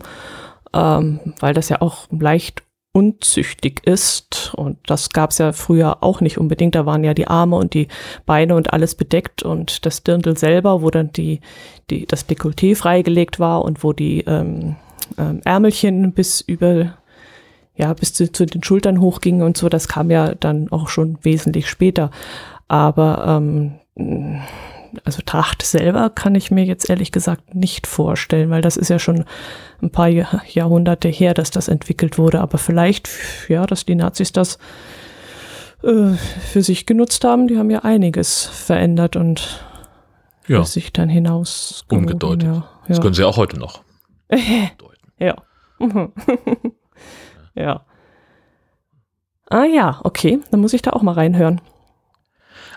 ähm, 0.73 1.19
weil 1.39 1.53
das 1.53 1.69
ja 1.69 1.81
auch 1.81 2.07
leicht 2.11 2.63
unzüchtig 2.97 3.85
ist. 3.85 4.55
Und 4.55 4.79
das 4.87 5.11
gab 5.11 5.29
es 5.29 5.37
ja 5.37 5.51
früher 5.51 6.01
auch 6.01 6.19
nicht 6.19 6.39
unbedingt. 6.39 6.73
Da 6.73 6.87
waren 6.87 7.03
ja 7.03 7.13
die 7.13 7.27
Arme 7.27 7.55
und 7.55 7.75
die 7.75 7.89
Beine 8.25 8.55
und 8.55 8.73
alles 8.73 8.95
bedeckt 8.95 9.43
und 9.43 9.85
das 9.85 10.01
Dirndl 10.01 10.35
selber, 10.35 10.81
wo 10.81 10.89
dann 10.89 11.11
die, 11.11 11.41
die, 11.91 12.07
das 12.07 12.27
Dekolleté 12.27 12.75
freigelegt 12.75 13.39
war 13.39 13.63
und 13.63 13.83
wo 13.83 13.93
die 13.93 14.21
ähm, 14.21 14.77
ähm, 15.19 15.41
Ärmelchen 15.45 16.11
bis 16.13 16.41
über 16.41 16.97
ja, 17.75 17.93
bis 17.93 18.15
zu, 18.15 18.31
zu 18.31 18.47
den 18.47 18.63
Schultern 18.63 18.99
hochgingen 18.99 19.43
und 19.43 19.55
so, 19.55 19.69
das 19.69 19.87
kam 19.87 20.09
ja 20.09 20.33
dann 20.33 20.71
auch 20.71 20.89
schon 20.89 21.19
wesentlich 21.21 21.69
später. 21.69 22.09
Aber 22.67 23.43
ähm, 23.95 24.41
also 25.03 25.21
Tracht 25.25 25.61
selber 25.61 26.09
kann 26.09 26.35
ich 26.35 26.51
mir 26.51 26.65
jetzt 26.65 26.89
ehrlich 26.89 27.11
gesagt 27.11 27.55
nicht 27.55 27.87
vorstellen, 27.87 28.49
weil 28.49 28.61
das 28.61 28.77
ist 28.77 28.89
ja 28.89 28.99
schon 28.99 29.25
ein 29.81 29.91
paar 29.91 30.09
Jahrhunderte 30.09 31.07
her, 31.07 31.33
dass 31.33 31.51
das 31.51 31.67
entwickelt 31.67 32.17
wurde. 32.17 32.41
Aber 32.41 32.57
vielleicht, 32.57 33.09
ja, 33.47 33.65
dass 33.65 33.85
die 33.85 33.95
Nazis 33.95 34.31
das 34.31 34.57
äh, 35.83 36.13
für 36.51 36.63
sich 36.63 36.85
genutzt 36.85 37.23
haben, 37.23 37.47
die 37.47 37.57
haben 37.57 37.69
ja 37.69 37.79
einiges 37.79 38.45
verändert 38.45 39.15
und 39.15 39.63
ja. 40.47 40.63
sich 40.63 40.93
dann 40.93 41.09
hinaus 41.09 41.85
umgedeutet. 41.89 42.43
Ja, 42.43 42.53
ja. 42.53 42.69
Das 42.87 43.01
können 43.01 43.13
sie 43.13 43.23
auch 43.23 43.37
heute 43.37 43.59
noch. 43.59 43.81
ja. 45.19 45.35
Ja. 47.57 47.85
Ah 49.49 49.65
ja, 49.65 49.99
okay, 50.03 50.39
dann 50.51 50.59
muss 50.59 50.73
ich 50.73 50.81
da 50.83 50.91
auch 50.91 51.01
mal 51.01 51.13
reinhören. 51.13 51.59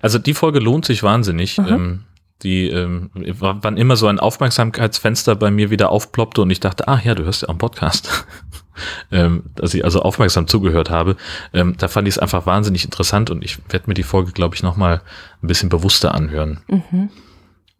Also 0.00 0.18
die 0.18 0.34
Folge 0.34 0.58
lohnt 0.58 0.84
sich 0.84 1.02
wahnsinnig. 1.02 1.58
Ähm, 1.58 2.04
die, 2.42 2.68
ähm, 2.70 3.10
wann 3.14 3.76
immer 3.76 3.96
so 3.96 4.06
ein 4.06 4.18
Aufmerksamkeitsfenster 4.18 5.36
bei 5.36 5.50
mir 5.50 5.70
wieder 5.70 5.90
aufploppte 5.90 6.40
und 6.42 6.50
ich 6.50 6.60
dachte, 6.60 6.88
ah 6.88 7.00
ja, 7.02 7.14
du 7.14 7.24
hörst 7.24 7.42
ja 7.42 7.48
auch 7.48 7.52
einen 7.52 7.58
Podcast, 7.58 8.26
ähm, 9.12 9.44
dass 9.56 9.74
ich 9.74 9.84
also 9.84 10.00
aufmerksam 10.00 10.46
zugehört 10.46 10.90
habe, 10.90 11.16
ähm, 11.52 11.74
da 11.76 11.88
fand 11.88 12.08
ich 12.08 12.14
es 12.14 12.18
einfach 12.18 12.46
wahnsinnig 12.46 12.84
interessant 12.84 13.30
und 13.30 13.44
ich 13.44 13.58
werde 13.70 13.88
mir 13.88 13.94
die 13.94 14.02
Folge, 14.02 14.32
glaube 14.32 14.54
ich, 14.54 14.62
nochmal 14.62 15.02
ein 15.42 15.46
bisschen 15.46 15.68
bewusster 15.68 16.14
anhören. 16.14 16.60
Mhm. 16.68 17.10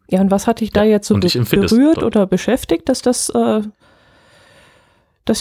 Ja, 0.07 0.19
und 0.19 0.29
was 0.29 0.45
hat 0.45 0.59
dich 0.59 0.71
da 0.71 0.83
ja, 0.83 0.91
jetzt 0.91 1.07
so 1.07 1.15
berührt 1.15 2.03
oder 2.03 2.27
beschäftigt, 2.27 2.89
dass 2.89 3.01
das 3.01 3.29
äh, 3.29 3.61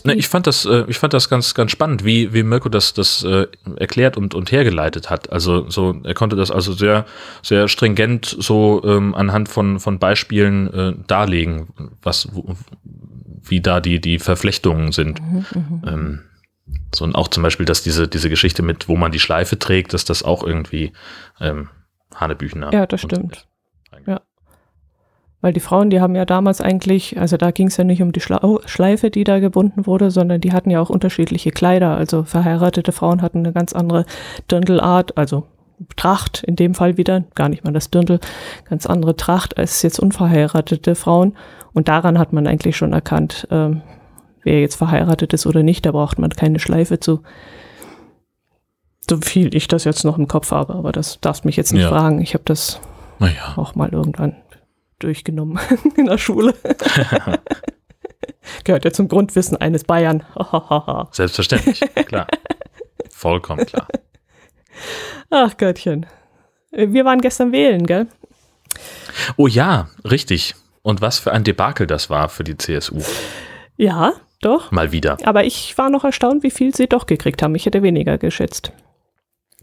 Ne, 0.05 0.15
ich 0.15 0.29
fand 0.29 0.47
das, 0.47 0.67
äh, 0.67 0.85
ich 0.89 0.99
fand 0.99 1.15
das 1.15 1.29
ganz, 1.31 1.55
ganz 1.55 1.71
spannend, 1.71 2.05
wie, 2.05 2.35
wie 2.35 2.43
Mirko 2.43 2.69
das, 2.69 2.93
das 2.93 3.25
äh, 3.25 3.47
erklärt 3.77 4.17
und, 4.17 4.35
und 4.35 4.53
hergeleitet 4.53 5.09
hat. 5.09 5.33
Also 5.33 5.69
so, 5.71 6.01
er 6.05 6.15
konnte 6.15 6.37
das 6.37 6.51
also 6.51 6.73
sehr, 6.73 7.07
sehr 7.43 7.67
stringent 7.67 8.27
so 8.27 8.83
ähm, 8.85 9.15
anhand 9.15 9.49
von, 9.49 9.81
von 9.81 9.99
Beispielen 9.99 10.73
äh, 10.73 10.93
darlegen, 11.07 11.69
was, 12.03 12.29
wo, 12.33 12.55
wie 13.43 13.61
da 13.61 13.81
die, 13.81 14.01
die 14.01 14.19
Verflechtungen 14.19 14.93
sind. 14.93 15.21
Mhm, 15.23 15.47
mhm, 15.55 15.83
ähm, 15.87 16.21
so 16.95 17.05
und 17.05 17.15
auch 17.15 17.29
zum 17.29 17.43
Beispiel, 17.43 17.67
dass 17.67 17.83
diese, 17.83 18.07
diese 18.07 18.29
Geschichte 18.29 18.63
mit, 18.63 18.87
wo 18.87 18.97
man 18.97 19.13
die 19.13 19.19
Schleife 19.19 19.59
trägt, 19.59 19.95
dass 19.95 20.05
das 20.05 20.23
auch 20.23 20.45
irgendwie 20.45 20.93
ähm, 21.41 21.69
Hanebüchener. 22.15 22.73
Ja, 22.73 22.87
das 22.87 23.01
stimmt. 23.01 23.47
Ja. 24.07 24.21
Weil 25.41 25.55
die 25.55 25.61
Frauen, 25.61 25.89
die 25.89 26.01
haben 26.01 26.15
ja 26.15 26.27
damals 26.27 26.61
eigentlich, 26.61 27.19
also 27.19 27.39
da 27.39 27.51
ging 27.51 27.69
es 27.69 27.77
ja 27.79 27.85
nicht 27.85 28.03
um 28.03 28.13
die 28.13 28.21
Schleife, 28.21 29.11
die 29.11 29.25
da 29.25 29.41
gebunden 29.41 29.87
wurde, 29.87 30.11
sondern 30.11 30.41
die 30.41 30.53
hatten 30.53 30.71
ja 30.71 30.81
auch 30.81 30.91
unterschiedliche 30.91 31.51
Kleider. 31.51 31.97
Also 31.97 32.25
verheiratete 32.25 32.93
Frauen 32.93 33.23
hatten 33.23 33.39
eine 33.39 33.53
ganz 33.53 33.73
andere 33.73 34.05
Dirndlart, 34.51 35.17
also 35.17 35.45
Tracht 35.97 36.45
in 36.45 36.57
dem 36.57 36.75
Fall 36.75 36.99
wieder, 36.99 37.25
gar 37.35 37.49
nicht 37.49 37.65
mal 37.65 37.73
das 37.73 37.91
Dirndl, 37.91 38.21
ganz 38.69 38.85
andere 38.85 39.17
Tracht 39.17 39.57
als 39.57 39.81
jetzt 39.81 39.99
unverheiratete 39.99 40.95
Frauen. 40.95 41.35
Und 41.73 41.89
daran 41.89 42.19
hat 42.19 42.35
man 42.35 42.47
eigentlich 42.47 42.77
schon 42.77 42.93
erkannt, 42.93 43.49
ähm, 43.51 43.81
wer 44.43 44.61
jetzt 44.61 44.77
verheiratet 44.77 45.33
ist 45.33 45.47
oder 45.47 45.63
nicht. 45.63 45.87
Da 45.87 45.93
braucht 45.93 46.19
man 46.19 46.31
keine 46.31 46.59
Schleife 46.59 47.01
zu. 47.01 47.23
So 49.09 49.17
viel 49.17 49.55
ich 49.55 49.69
das 49.69 49.85
jetzt 49.85 50.05
noch 50.05 50.19
im 50.19 50.29
Kopf 50.29 50.51
habe, 50.51 50.75
aber 50.75 50.93
das 50.93 51.19
darfst 51.21 51.47
mich 51.47 51.57
jetzt 51.57 51.73
nicht 51.73 51.83
ja. 51.83 51.89
fragen. 51.89 52.21
Ich 52.21 52.35
habe 52.35 52.45
das 52.45 52.81
ja. 53.21 53.57
auch 53.57 53.75
mal 53.75 53.89
irgendwann 53.89 54.37
durchgenommen 55.03 55.59
in 55.97 56.07
der 56.07 56.19
Schule. 56.19 56.55
Gehört 58.65 58.85
ja 58.85 58.93
zum 58.93 59.09
Grundwissen 59.09 59.57
eines 59.57 59.85
Bayern. 59.85 60.25
Selbstverständlich, 61.13 61.81
klar. 62.07 62.27
Vollkommen 63.11 63.67
klar. 63.67 63.89
Ach 65.31 65.57
Göttchen. 65.57 66.07
Wir 66.71 67.05
waren 67.05 67.21
gestern 67.21 67.53
wählen, 67.53 67.87
gell? 67.87 68.07
Oh 69.37 69.47
ja, 69.47 69.89
richtig. 70.05 70.55
Und 70.83 71.01
was 71.01 71.19
für 71.19 71.33
ein 71.33 71.45
Debakel 71.45 71.87
das 71.87 72.09
war 72.11 72.29
für 72.29 72.45
die 72.45 72.57
CSU. 72.57 73.03
Ja, 73.77 74.15
doch. 74.41 74.71
Mal 74.71 74.93
wieder. 74.93 75.19
Aber 75.25 75.45
ich 75.45 75.77
war 75.77 75.91
noch 75.91 76.05
erstaunt, 76.05 76.43
wie 76.43 76.51
viel 76.51 76.75
sie 76.75 76.87
doch 76.87 77.07
gekriegt 77.07 77.43
haben. 77.43 77.55
Ich 77.55 77.67
hätte 77.67 77.83
weniger 77.83 78.19
geschätzt. 78.19 78.73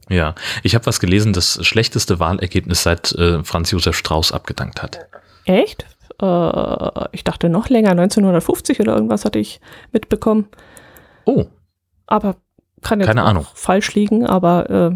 Ja, 0.10 0.36
ich 0.64 0.76
habe 0.76 0.86
was 0.86 1.00
gelesen, 1.00 1.34
das 1.34 1.66
schlechteste 1.66 2.20
Wahlergebnis 2.20 2.84
seit 2.84 3.12
äh, 3.14 3.44
Franz 3.44 3.72
Josef 3.72 3.98
Strauß 3.98 4.32
abgedankt 4.32 4.82
hat. 4.82 5.08
Echt? 5.48 5.86
Äh, 6.22 7.08
ich 7.12 7.24
dachte 7.24 7.50
noch 7.50 7.70
länger, 7.70 7.92
1950 7.92 8.80
oder 8.80 8.96
irgendwas 8.96 9.26
hatte 9.26 9.40
ich 9.40 9.60
mitbekommen. 9.92 10.48
Oh. 11.26 11.46
Aber 12.06 12.36
kann 12.82 13.00
jetzt 13.00 13.08
Keine 13.08 13.24
Ahnung. 13.24 13.46
falsch 13.54 13.94
liegen, 13.96 14.26
aber 14.26 14.70
äh, 14.70 14.92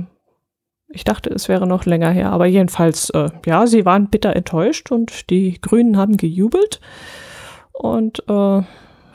ich 0.93 1.03
dachte, 1.03 1.29
es 1.29 1.47
wäre 1.49 1.67
noch 1.67 1.85
länger 1.85 2.09
her. 2.11 2.31
Aber 2.31 2.45
jedenfalls, 2.45 3.09
äh, 3.11 3.29
ja, 3.45 3.65
sie 3.67 3.85
waren 3.85 4.09
bitter 4.09 4.35
enttäuscht 4.35 4.91
und 4.91 5.29
die 5.29 5.59
Grünen 5.61 5.97
haben 5.97 6.17
gejubelt. 6.17 6.79
Und 7.73 8.23
äh, 8.27 8.61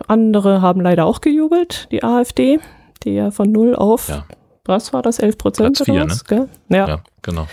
andere 0.08 0.60
haben 0.62 0.80
leider 0.80 1.06
auch 1.06 1.20
gejubelt, 1.20 1.88
die 1.92 2.02
AfD, 2.02 2.58
die 3.04 3.14
ja 3.14 3.30
von 3.30 3.52
null 3.52 3.74
auf, 3.76 4.08
Ja. 4.08 4.24
was 4.64 4.92
war 4.92 5.02
das, 5.02 5.18
11 5.18 5.38
Prozent 5.38 5.76
Platz 5.76 5.84
vier? 5.86 6.06
Gell? 6.26 6.48
Ja. 6.68 6.88
Ja, 6.88 6.98
genau. 7.22 7.46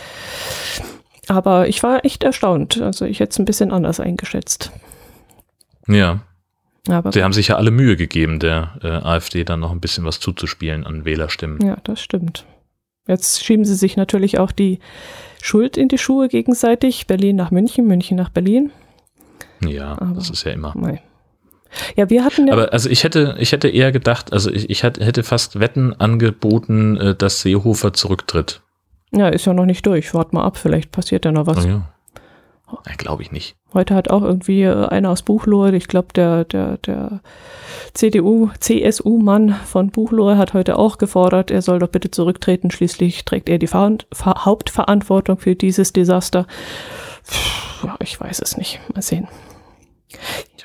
Aber 1.33 1.67
ich 1.67 1.81
war 1.83 2.05
echt 2.05 2.23
erstaunt. 2.23 2.81
Also 2.81 3.05
ich 3.05 3.19
hätte 3.19 3.31
es 3.31 3.39
ein 3.39 3.45
bisschen 3.45 3.71
anders 3.71 3.99
eingeschätzt. 3.99 4.71
Ja, 5.87 6.21
Aber 6.87 7.11
sie 7.11 7.23
haben 7.23 7.33
sich 7.33 7.49
ja 7.49 7.55
alle 7.57 7.71
Mühe 7.71 7.95
gegeben, 7.97 8.39
der 8.39 8.79
äh, 8.81 8.87
AfD 8.87 9.43
dann 9.43 9.59
noch 9.59 9.71
ein 9.71 9.81
bisschen 9.81 10.05
was 10.05 10.19
zuzuspielen 10.19 10.85
an 10.85 11.05
Wählerstimmen. 11.05 11.59
ja, 11.65 11.77
das 11.83 12.01
stimmt. 12.01 12.45
Jetzt 13.07 13.43
schieben 13.43 13.65
sie 13.65 13.75
sich 13.75 13.97
natürlich 13.97 14.39
auch 14.39 14.51
die 14.53 14.79
Schuld 15.41 15.75
in 15.75 15.89
die 15.89 15.97
Schuhe 15.97 16.29
gegenseitig. 16.29 17.05
Berlin 17.05 17.35
nach 17.35 17.51
München, 17.51 17.85
München 17.85 18.15
nach 18.15 18.29
Berlin. 18.29 18.71
Ja, 19.65 19.93
Aber- 19.99 20.13
das 20.15 20.29
ist 20.29 20.45
ja 20.45 20.51
immer. 20.53 20.71
Mei. 20.75 21.01
Ja, 21.95 22.09
wir 22.09 22.23
hatten 22.23 22.47
ja. 22.47 22.53
Aber 22.53 22.71
also 22.71 22.87
ich 22.89 23.03
hätte, 23.03 23.35
ich 23.39 23.51
hätte 23.51 23.67
eher 23.67 23.91
gedacht, 23.91 24.31
also 24.31 24.51
ich, 24.51 24.69
ich 24.69 24.83
hätte 24.83 25.03
hätte 25.03 25.23
fast 25.23 25.59
Wetten 25.59 25.91
angeboten, 25.99 26.95
äh, 26.97 27.15
dass 27.15 27.41
Seehofer 27.41 27.93
zurücktritt. 27.93 28.61
Ja, 29.13 29.29
ist 29.29 29.45
ja 29.45 29.53
noch 29.53 29.65
nicht 29.65 29.85
durch. 29.85 30.13
Wart 30.13 30.33
mal 30.33 30.43
ab, 30.43 30.57
vielleicht 30.57 30.91
passiert 30.91 31.25
ja 31.25 31.31
noch 31.31 31.47
was. 31.47 31.65
Oh 31.65 31.67
ja. 31.67 31.87
ja 32.87 32.95
Glaube 32.97 33.21
ich 33.21 33.31
nicht. 33.31 33.55
Heute 33.73 33.95
hat 33.95 34.09
auch 34.09 34.21
irgendwie 34.21 34.63
äh, 34.63 34.85
einer 34.87 35.09
aus 35.09 35.23
Buchloe, 35.23 35.75
ich 35.75 35.87
glaube, 35.87 36.09
der, 36.13 36.45
der, 36.45 36.77
der 36.77 37.21
CDU, 37.93 38.49
CSU-Mann 38.59 39.55
von 39.65 39.89
Buchloe 39.89 40.37
hat 40.37 40.53
heute 40.53 40.77
auch 40.77 40.97
gefordert, 40.97 41.51
er 41.51 41.61
soll 41.61 41.79
doch 41.79 41.89
bitte 41.89 42.11
zurücktreten. 42.11 42.71
Schließlich 42.71 43.25
trägt 43.25 43.49
er 43.49 43.57
die 43.57 43.67
Ver 43.67 43.97
Ver 44.11 44.45
Hauptverantwortung 44.45 45.37
für 45.39 45.55
dieses 45.55 45.93
Desaster. 45.93 46.45
Ja, 47.83 47.95
ich 47.99 48.19
weiß 48.19 48.41
es 48.41 48.57
nicht. 48.57 48.79
Mal 48.93 49.01
sehen. 49.01 49.27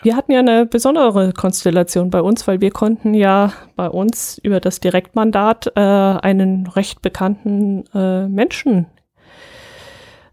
Wir 0.02 0.16
hatten 0.16 0.32
ja 0.32 0.38
eine 0.38 0.66
besondere 0.66 1.32
Konstellation 1.32 2.10
bei 2.10 2.20
uns, 2.20 2.46
weil 2.46 2.60
wir 2.60 2.70
konnten 2.70 3.14
ja 3.14 3.52
bei 3.74 3.88
uns 3.88 4.38
über 4.38 4.60
das 4.60 4.80
Direktmandat 4.80 5.72
äh, 5.74 5.80
einen 5.80 6.66
recht 6.68 7.02
bekannten 7.02 7.84
äh, 7.94 8.28
Menschen 8.28 8.86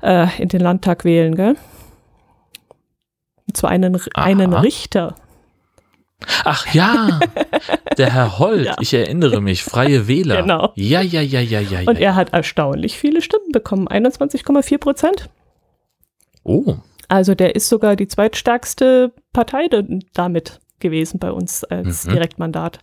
äh, 0.04 0.28
in 0.40 0.50
den 0.50 0.62
Landtag 0.62 1.04
wählen, 1.04 1.36
gell? 1.36 1.56
Und 3.48 3.58
zwar 3.58 3.72
einen, 3.72 4.00
einen. 4.14 4.54
Richter. 4.54 5.16
Ach 6.44 6.74
ja, 6.74 7.20
der 7.98 8.14
Herr 8.14 8.40
Holt, 8.40 8.66
Ja. 8.66 8.76
ich 8.80 8.94
erinnere 8.94 9.42
mich, 9.42 9.64
Freie 9.64 10.08
Wähler. 10.08 10.42
Genau. 10.42 10.72
Ja, 10.76 11.02
ja, 11.02 11.22
ja, 11.22 11.40
ja, 11.40 11.60
ja. 11.60 11.80
Und 11.86 12.00
ja. 12.00 12.10
er 12.10 12.16
hat 12.16 12.34
erstaunlich 12.34 12.98
viele 12.98 13.22
Stimmen 13.22 13.52
bekommen, 13.52 13.88
21,4 13.88 14.78
Prozent. 14.78 15.30
Oh, 16.44 16.76
Also 17.08 17.36
der 17.36 17.56
ist 17.56 17.70
sogar 17.70 17.96
die 17.96 18.08
zweitstärkste 18.08 19.12
Partei 19.34 19.68
da- 19.68 19.84
damit 20.14 20.60
gewesen 20.80 21.20
bei 21.20 21.32
uns 21.32 21.64
als 21.64 22.06
Mhm. 22.06 22.12
Direktmandat, 22.14 22.80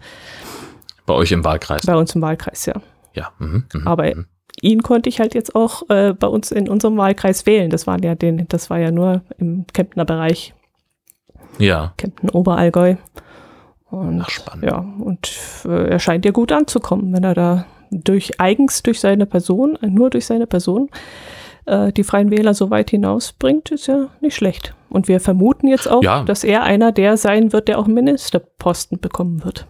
bei 1.06 1.14
euch 1.14 1.32
im 1.32 1.44
Wahlkreis. 1.44 1.84
bei 1.86 1.96
uns 1.96 2.14
im 2.14 2.22
Wahlkreis, 2.22 2.66
ja. 2.66 2.74
Ja. 3.14 3.32
Mhm, 3.38 3.64
mhm, 3.74 3.86
Aber 3.86 4.04
mhm. 4.14 4.26
ihn 4.60 4.82
konnte 4.82 5.08
ich 5.08 5.20
halt 5.20 5.34
jetzt 5.34 5.54
auch 5.54 5.88
äh, 5.90 6.14
bei 6.14 6.26
uns 6.26 6.50
in 6.52 6.68
unserem 6.68 6.96
Wahlkreis 6.96 7.44
wählen. 7.46 7.68
Das 7.70 7.86
waren 7.86 8.02
ja 8.02 8.14
den, 8.14 8.46
das 8.48 8.70
war 8.70 8.78
ja 8.78 8.90
nur 8.90 9.22
im 9.38 9.66
Kemptner 9.72 10.04
Bereich, 10.04 10.54
Ja, 11.58 11.92
Kempten 11.98 12.30
Oberallgäu. 12.30 12.96
Und 13.90 14.22
Ach, 14.22 14.30
spannend. 14.30 14.64
ja, 14.64 14.78
und 14.78 15.30
äh, 15.66 15.88
er 15.90 15.98
scheint 15.98 16.24
ja 16.24 16.30
gut 16.30 16.50
anzukommen, 16.50 17.12
wenn 17.12 17.24
er 17.24 17.34
da 17.34 17.66
durch 17.90 18.40
eigens 18.40 18.82
durch 18.82 19.00
seine 19.00 19.26
Person, 19.26 19.76
nur 19.82 20.08
durch 20.08 20.24
seine 20.24 20.46
Person, 20.46 20.88
äh, 21.66 21.92
die 21.92 22.04
Freien 22.04 22.30
Wähler 22.30 22.54
so 22.54 22.70
weit 22.70 22.90
hinausbringt, 22.90 23.70
ist 23.70 23.86
ja 23.86 24.08
nicht 24.20 24.34
schlecht. 24.36 24.74
Und 24.88 25.08
wir 25.08 25.20
vermuten 25.20 25.68
jetzt 25.68 25.88
auch, 25.90 26.02
Ja. 26.02 26.24
dass 26.24 26.44
er 26.44 26.62
einer 26.62 26.92
der 26.92 27.16
sein 27.16 27.52
wird, 27.52 27.68
der 27.68 27.78
auch 27.78 27.84
einen 27.86 27.94
Ministerposten 27.94 29.00
bekommen 29.00 29.44
wird. 29.44 29.66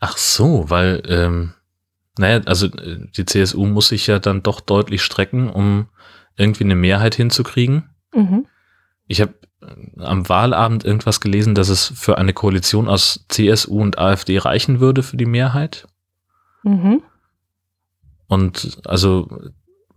Ach 0.00 0.16
so, 0.16 0.68
weil, 0.68 1.02
ähm, 1.06 1.54
naja, 2.18 2.40
also 2.46 2.66
äh, 2.66 3.06
die 3.16 3.24
CSU 3.24 3.66
muss 3.66 3.88
sich 3.88 4.06
ja 4.06 4.18
dann 4.18 4.42
doch 4.42 4.60
deutlich 4.60 5.02
strecken, 5.02 5.48
um 5.48 5.88
irgendwie 6.36 6.64
eine 6.64 6.74
Mehrheit 6.74 7.14
hinzukriegen. 7.14 7.90
Mhm. 8.14 8.46
Ich 9.06 9.20
habe 9.20 9.34
am 9.98 10.28
Wahlabend 10.28 10.84
irgendwas 10.84 11.20
gelesen, 11.20 11.54
dass 11.54 11.68
es 11.68 11.92
für 11.94 12.16
eine 12.18 12.32
Koalition 12.32 12.88
aus 12.88 13.26
CSU 13.28 13.80
und 13.80 13.98
AfD 13.98 14.38
reichen 14.38 14.80
würde 14.80 15.02
für 15.02 15.16
die 15.18 15.26
Mehrheit. 15.26 15.86
Mhm. 16.62 17.02
Und 18.26 18.80
also 18.86 19.28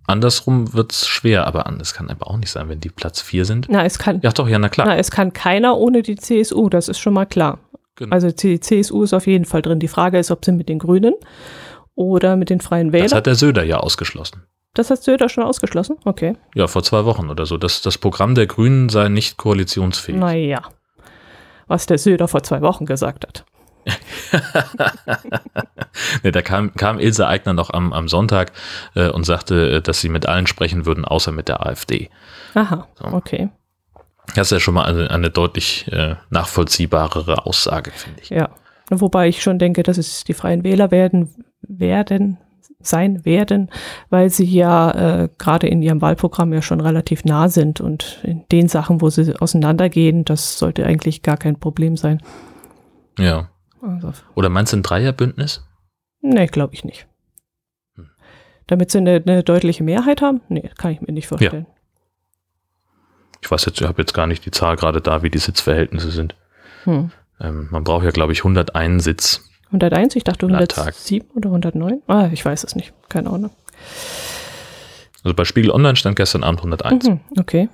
andersrum 0.08 0.74
wird's 0.74 1.08
schwer, 1.08 1.48
aber 1.48 1.66
anders 1.68 1.94
kann 1.94 2.10
aber 2.10 2.28
auch 2.28 2.38
nicht 2.38 2.50
sein, 2.52 2.70
wenn 2.70 2.80
die 2.80 2.89
Platz 2.89 3.22
vier 3.22 3.46
sind. 3.46 3.68
Na, 3.70 3.84
es 3.86 4.00
kann, 4.00 4.20
Ja, 4.22 4.32
doch, 4.32 4.48
ja, 4.48 4.60
na 4.60 4.70
klar. 4.70 4.88
na, 4.88 4.98
es 4.98 5.12
kann 5.12 5.34
keiner 5.34 5.78
ohne 5.78 6.02
die 6.02 6.16
CSU, 6.16 6.70
das 6.70 6.88
ist 6.88 7.00
schon 7.00 7.13
mal 7.13 7.26
klar. 7.26 7.60
Genau. 7.96 8.13
Also 8.13 8.32
die 8.32 8.60
CSU 8.60 9.04
ist 9.04 9.13
auf 9.13 9.28
jeden 9.28 9.46
Fall 9.46 9.62
drin. 9.62 9.80
Die 9.80 9.88
Frage 9.88 10.18
ist, 10.18 10.32
ob 10.32 10.44
sie 10.44 10.52
mit 10.52 10.68
den 10.68 10.80
Grünen 10.80 11.13
oder 11.96 12.36
mit 12.36 12.50
den 12.50 12.60
Freien 12.60 12.92
das 12.92 12.94
Wählern. 13.02 13.18
hat 13.18 13.26
der 13.28 13.36
Söder 13.36 13.63
ja 13.63 13.78
ausgeschlossen. 13.78 14.44
Das 14.74 14.88
du 14.88 15.18
da 15.18 15.30
schon 15.30 15.44
ausgeschlossen? 15.44 15.98
Okay. 16.04 16.36
Ja, 16.56 16.66
vor 16.68 16.82
zwei 16.82 17.06
Wochen 17.06 17.30
oder 17.30 17.46
so. 17.46 17.58
Das, 17.58 17.84
das 17.84 18.00
Programm 18.00 18.34
der 18.34 18.48
Grünen 18.48 18.89
sei 18.89 19.08
nicht 19.10 19.38
koalitionsfähig. 19.38 20.18
Naja, 20.20 20.63
was 21.68 21.86
der 21.86 22.00
Söder 22.00 22.28
vor 22.28 22.42
zwei 22.42 22.62
Wochen 22.62 22.88
gesagt 22.88 23.28
hat. 23.28 23.46
nee, 26.24 26.32
da 26.32 26.41
kam, 26.41 26.74
kam 26.76 27.00
Ilse 27.00 27.28
Aigner 27.28 27.54
noch 27.54 27.72
am, 27.72 27.93
am 27.93 28.08
Sonntag 28.08 28.52
äh, 28.96 29.10
und 29.10 29.26
sagte, 29.26 29.78
äh, 29.78 29.82
dass 29.82 30.02
sie 30.02 30.10
mit 30.10 30.26
allen 30.26 30.48
sprechen 30.48 30.86
würden, 30.86 31.06
außer 31.06 31.32
mit 31.32 31.48
der 31.48 31.65
AfD. 31.65 32.10
Aha, 32.54 32.88
So. 32.96 33.06
okay. 33.08 33.50
Das 34.36 34.48
ist 34.48 34.52
ja 34.52 34.60
schon 34.60 34.74
mal 34.74 34.86
eine, 34.86 35.12
eine 35.12 35.30
deutlich 35.30 35.91
äh, 35.91 36.15
nachvollziehbarere 36.30 37.46
Aussage, 37.46 37.91
finde 37.91 38.22
ich. 38.22 38.30
Ja. 38.30 38.50
Wobei 38.89 39.28
ich 39.28 39.41
schon 39.41 39.60
denke, 39.60 39.84
dass 39.84 39.98
es 39.98 40.24
die 40.24 40.34
Freien 40.34 40.63
Wähler 40.63 40.91
werden, 40.91 41.34
werden, 41.62 42.38
sein 42.86 43.26
werden, 43.26 43.69
weil 44.10 44.30
sie 44.30 44.46
ja 44.46 45.24
äh, 45.24 45.30
gerade 45.38 45.67
in 45.67 45.82
ihrem 45.82 46.02
Wahlprogramm 46.02 46.54
ja 46.54 46.62
schon 46.62 46.82
relativ 46.82 47.26
nah 47.26 47.50
sind 47.50 47.82
und 47.82 48.19
in 48.24 48.43
den 48.52 48.67
Sachen, 48.67 49.02
wo 49.02 49.10
sie 49.10 49.34
auseinandergehen, 49.39 50.26
das 50.26 50.60
sollte 50.60 50.86
eigentlich 50.86 51.22
gar 51.22 51.38
kein 51.38 51.60
Problem 51.60 51.98
sein. 51.98 52.22
Ja. 53.17 53.50
Also, 53.84 54.13
Oder 54.36 54.50
meinst 54.50 54.74
du 54.74 54.78
ein 54.78 54.84
Dreierbündnis? 54.84 55.65
nee, 56.22 56.48
glaube 56.48 56.74
ich 56.74 56.86
nicht. 56.86 57.06
Hm. 57.96 58.10
Damit 58.67 58.91
sie 58.91 59.00
eine, 59.00 59.22
eine 59.26 59.43
deutliche 59.43 59.84
Mehrheit 59.84 60.22
haben? 60.22 60.41
Nee, 60.48 60.69
kann 60.78 60.91
ich 60.91 61.02
mir 61.02 61.12
nicht 61.12 61.28
vorstellen. 61.28 61.65
Ich 63.41 63.52
weiß 63.52 63.65
jetzt, 63.65 63.82
ich 63.82 63.88
habe 63.88 64.02
jetzt 64.02 64.13
gar 64.13 64.26
nicht 64.26 64.46
die 64.46 64.52
Zahl 64.52 64.78
gerade 64.78 65.02
da, 65.02 65.22
wie 65.22 65.30
die 65.30 65.38
Sitzverhältnisse 65.38 66.12
sind. 66.12 66.36
Hm. 66.86 67.12
Ähm, 67.41 67.67
man 67.72 67.84
braucht 67.84 68.06
ja, 68.06 68.12
glaube 68.12 68.32
ich, 68.32 68.39
101 68.39 69.04
Sitz. 69.04 69.50
101, 69.67 70.15
ich 70.15 70.24
dachte 70.24 70.46
Landtag. 70.48 70.93
107 70.96 71.30
oder 71.32 71.50
109? 71.50 72.04
Ah, 72.08 72.30
ich 72.32 72.46
weiß 72.46 72.63
es 72.63 72.76
nicht. 72.76 72.93
Keine 73.10 73.30
Ahnung. 73.30 73.52
Also 75.24 75.36
bei 75.36 75.43
Spiegel 75.46 75.72
Online 75.72 75.96
stand 75.96 76.15
gestern 76.15 76.43
Abend 76.43 76.60
101. 76.60 77.06
Mhm, 77.06 77.19
okay. 77.38 77.69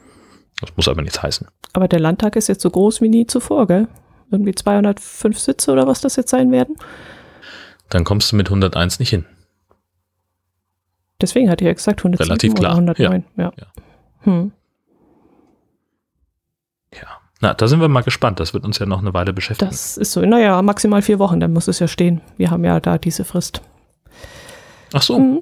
Das 0.61 0.75
muss 0.75 0.87
aber 0.87 1.01
nichts 1.01 1.21
heißen. 1.21 1.47
Aber 1.73 1.87
der 1.87 1.99
Landtag 1.99 2.35
ist 2.35 2.47
jetzt 2.47 2.61
so 2.61 2.69
groß 2.69 3.01
wie 3.01 3.09
nie 3.09 3.27
zuvor, 3.27 3.67
gell? 3.67 3.87
Irgendwie 4.31 4.53
205 4.53 5.39
Sitze 5.39 5.71
oder 5.71 5.87
was 5.87 6.01
das 6.01 6.15
jetzt 6.15 6.29
sein 6.29 6.51
werden. 6.51 6.75
Dann 7.89 8.03
kommst 8.03 8.31
du 8.31 8.35
mit 8.35 8.47
101 8.47 8.99
nicht 8.99 9.09
hin. 9.09 9.25
Deswegen 11.21 11.49
hatte 11.49 11.63
ich 11.63 11.67
ja 11.67 11.73
gesagt 11.73 11.99
107 12.01 12.27
Relativ 12.27 12.53
klar, 12.55 12.71
oder 12.77 12.93
109. 12.93 13.23
Ja. 13.35 13.51
ja. 13.57 13.65
Hm. 14.21 14.51
Ja. 16.93 17.07
Na, 17.41 17.53
da 17.53 17.67
sind 17.67 17.81
wir 17.81 17.87
mal 17.87 18.01
gespannt. 18.03 18.39
Das 18.39 18.53
wird 18.53 18.63
uns 18.65 18.79
ja 18.79 18.85
noch 18.85 18.99
eine 18.99 19.13
Weile 19.13 19.33
beschäftigen. 19.33 19.69
Das 19.69 19.97
ist 19.97 20.11
so, 20.11 20.21
naja, 20.21 20.61
maximal 20.61 21.01
vier 21.01 21.19
Wochen, 21.19 21.39
dann 21.39 21.53
muss 21.53 21.67
es 21.67 21.79
ja 21.79 21.87
stehen. 21.87 22.21
Wir 22.37 22.51
haben 22.51 22.63
ja 22.63 22.79
da 22.79 22.97
diese 22.97 23.25
Frist. 23.25 23.61
Ach 24.93 25.01
so, 25.01 25.17
Hm. 25.17 25.41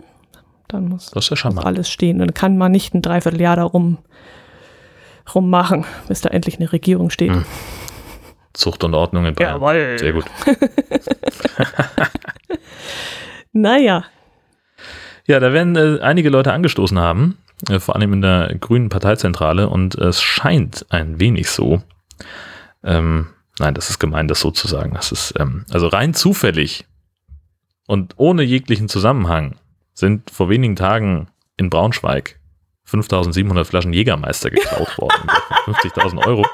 Dann 0.67 0.89
muss 0.89 1.12
das 1.12 1.26
ist 1.26 1.30
ja 1.30 1.36
charmant. 1.38 1.65
alles 1.65 1.89
stehen. 1.89 2.19
Dann 2.19 2.34
kann 2.34 2.58
man 2.58 2.73
nicht 2.73 2.93
ein 2.93 3.02
Dreivierteljahr 3.02 3.56
da 3.56 3.63
rum, 3.63 4.00
rummachen, 5.34 5.86
bis 6.10 6.19
da 6.19 6.30
endlich 6.30 6.58
eine 6.58 6.71
Regierung 6.73 7.10
steht. 7.10 7.32
Hm. 7.32 7.45
Zucht 8.53 8.83
und 8.83 8.93
Ordnung 8.93 9.25
in 9.25 9.36
Bayern. 9.36 9.55
Jawohl. 9.55 9.97
Sehr 9.99 10.13
gut. 10.13 10.25
Naja, 13.53 14.05
Ja, 15.25 15.39
da 15.39 15.51
werden 15.51 15.75
äh, 15.75 15.99
einige 16.01 16.29
Leute 16.29 16.53
angestoßen 16.53 16.99
haben, 16.99 17.38
äh, 17.69 17.79
vor 17.79 17.95
allem 17.95 18.13
in 18.13 18.21
der 18.21 18.55
grünen 18.60 18.89
Parteizentrale, 18.89 19.67
und 19.67 19.95
es 19.95 20.21
scheint 20.21 20.86
ein 20.89 21.19
wenig 21.19 21.49
so. 21.49 21.81
Ähm, 22.83 23.27
nein, 23.60 23.73
das 23.73 23.89
ist 23.89 23.99
gemein, 23.99 24.27
das 24.27 24.39
so 24.41 24.51
zu 24.51 24.67
sagen. 24.67 24.93
Das 24.93 25.12
ist 25.12 25.33
ähm, 25.39 25.65
also 25.71 25.88
rein 25.88 26.13
zufällig 26.13 26.86
und 27.88 28.13
ohne 28.17 28.43
jeglichen 28.43 28.89
Zusammenhang 28.89 29.55
sind 29.93 30.29
vor 30.29 30.49
wenigen 30.49 30.75
Tagen 30.75 31.27
in 31.57 31.69
Braunschweig 31.69 32.39
5700 32.83 33.65
Flaschen 33.67 33.93
Jägermeister 33.93 34.49
geklaut 34.51 34.97
worden. 34.97 35.27
für 35.65 35.71
50.000 35.71 36.25
Euro. 36.27 36.45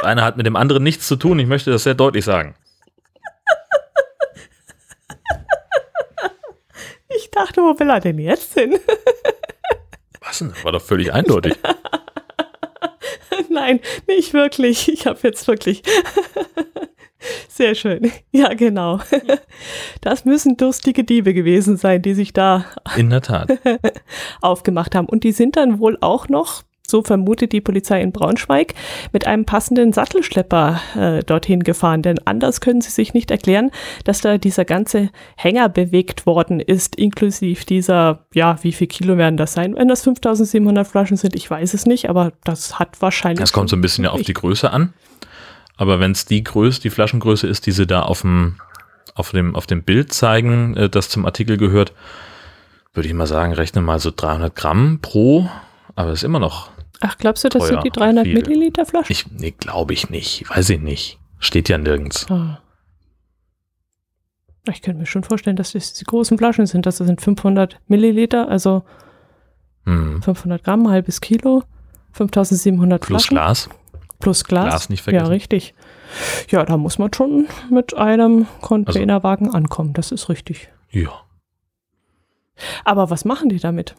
Das 0.00 0.08
eine 0.08 0.22
hat 0.22 0.38
mit 0.38 0.46
dem 0.46 0.56
anderen 0.56 0.82
nichts 0.82 1.06
zu 1.06 1.16
tun. 1.16 1.38
Ich 1.38 1.46
möchte 1.46 1.70
das 1.70 1.82
sehr 1.82 1.94
deutlich 1.94 2.24
sagen. 2.24 2.54
ich 7.08 7.30
dachte, 7.30 7.60
wo 7.60 7.78
will 7.78 7.90
er 7.90 8.00
denn 8.00 8.18
jetzt 8.18 8.54
hin? 8.54 8.78
Was 10.20 10.38
denn? 10.38 10.54
War 10.62 10.72
doch 10.72 10.80
völlig 10.80 11.12
eindeutig. 11.12 11.54
Nein, 11.62 13.46
nein, 13.50 13.80
nicht 14.08 14.32
wirklich. 14.32 14.88
Ich 14.90 15.06
habe 15.06 15.18
jetzt 15.22 15.46
wirklich. 15.46 15.82
Sehr 17.48 17.74
schön. 17.74 18.10
Ja, 18.30 18.54
genau. 18.54 19.00
Das 20.00 20.24
müssen 20.24 20.56
durstige 20.56 21.04
Diebe 21.04 21.34
gewesen 21.34 21.76
sein, 21.76 22.00
die 22.00 22.14
sich 22.14 22.32
da 22.32 22.64
In 22.96 23.10
der 23.10 23.20
Tat. 23.20 23.50
aufgemacht 24.40 24.94
haben. 24.94 25.06
Und 25.06 25.24
die 25.24 25.32
sind 25.32 25.56
dann 25.56 25.78
wohl 25.78 25.98
auch 26.00 26.28
noch, 26.28 26.62
so 26.90 27.02
vermutet 27.02 27.52
die 27.52 27.60
Polizei 27.60 28.00
in 28.00 28.12
Braunschweig, 28.12 28.74
mit 29.12 29.26
einem 29.26 29.44
passenden 29.44 29.92
Sattelschlepper 29.92 30.80
äh, 30.96 31.22
dorthin 31.24 31.62
gefahren. 31.62 32.02
Denn 32.02 32.18
anders 32.24 32.60
können 32.60 32.80
sie 32.80 32.90
sich 32.90 33.14
nicht 33.14 33.30
erklären, 33.30 33.70
dass 34.04 34.20
da 34.20 34.38
dieser 34.38 34.64
ganze 34.64 35.10
Hänger 35.36 35.68
bewegt 35.68 36.26
worden 36.26 36.60
ist, 36.60 36.96
inklusive 36.96 37.64
dieser, 37.64 38.26
ja, 38.34 38.58
wie 38.62 38.72
viel 38.72 38.86
Kilo 38.86 39.16
werden 39.16 39.36
das 39.36 39.52
sein? 39.52 39.74
Wenn 39.76 39.88
das 39.88 40.02
5700 40.02 40.86
Flaschen 40.86 41.16
sind, 41.16 41.34
ich 41.34 41.50
weiß 41.50 41.74
es 41.74 41.86
nicht, 41.86 42.10
aber 42.10 42.32
das 42.44 42.78
hat 42.78 43.00
wahrscheinlich. 43.00 43.40
Das 43.40 43.52
kommt 43.52 43.70
so 43.70 43.76
ein 43.76 43.80
bisschen 43.80 44.04
ja 44.04 44.10
auf 44.10 44.22
die 44.22 44.34
Größe 44.34 44.70
an. 44.70 44.92
Aber 45.76 45.98
wenn 45.98 46.12
es 46.12 46.26
die 46.26 46.44
Größe, 46.44 46.82
die 46.82 46.90
Flaschengröße 46.90 47.46
ist, 47.46 47.64
die 47.64 47.72
sie 47.72 47.86
da 47.86 48.02
auf 48.02 48.20
dem, 48.20 48.56
auf 49.14 49.30
dem, 49.30 49.56
auf 49.56 49.66
dem 49.66 49.82
Bild 49.82 50.12
zeigen, 50.12 50.76
äh, 50.76 50.90
das 50.90 51.08
zum 51.08 51.24
Artikel 51.24 51.56
gehört, 51.56 51.94
würde 52.92 53.08
ich 53.08 53.14
mal 53.14 53.26
sagen, 53.26 53.52
rechne 53.52 53.80
mal 53.80 53.98
so 53.98 54.10
300 54.14 54.54
Gramm 54.54 54.98
pro, 55.00 55.48
aber 55.96 56.12
ist 56.12 56.24
immer 56.24 56.38
noch. 56.38 56.70
Ach, 57.00 57.16
glaubst 57.18 57.44
du, 57.44 57.48
das 57.48 57.66
sind 57.68 57.82
die 57.84 57.90
300 57.90 58.24
viel. 58.26 58.34
Milliliter 58.34 58.84
Flaschen? 58.84 59.10
Ich, 59.12 59.30
nee, 59.30 59.52
glaube 59.52 59.92
ich 59.94 60.10
nicht. 60.10 60.48
Weiß 60.50 60.68
ich 60.70 60.80
nicht. 60.80 61.18
Steht 61.38 61.68
ja 61.68 61.78
nirgends. 61.78 62.26
Ah. 62.30 62.60
Ich 64.70 64.82
könnte 64.82 65.00
mir 65.00 65.06
schon 65.06 65.24
vorstellen, 65.24 65.56
dass 65.56 65.72
das 65.72 65.94
die 65.94 66.04
großen 66.04 66.36
Flaschen 66.36 66.66
sind. 66.66 66.84
Das 66.86 66.98
sind 66.98 67.20
500 67.20 67.80
Milliliter, 67.88 68.48
also 68.48 68.84
Hm. 69.86 70.20
500 70.22 70.62
Gramm, 70.62 70.86
ein 70.86 70.92
halbes 70.92 71.22
Kilo, 71.22 71.62
5700 72.12 73.00
Plus 73.00 73.24
Flaschen. 73.26 73.34
Glas. 73.36 73.68
Plus 74.18 74.44
Glas. 74.44 74.64
Glas 74.66 74.88
nicht 74.90 75.00
Ja, 75.00 75.04
vergessen. 75.04 75.26
richtig. 75.28 75.74
Ja, 76.50 76.64
da 76.66 76.76
muss 76.76 76.98
man 76.98 77.12
schon 77.14 77.48
mit 77.70 77.94
einem 77.96 78.46
Containerwagen 78.60 79.54
ankommen. 79.54 79.94
Das 79.94 80.12
ist 80.12 80.28
richtig. 80.28 80.68
Ja. 80.90 81.08
Aber 82.84 83.08
was 83.08 83.24
machen 83.24 83.48
die 83.48 83.58
damit? 83.58 83.94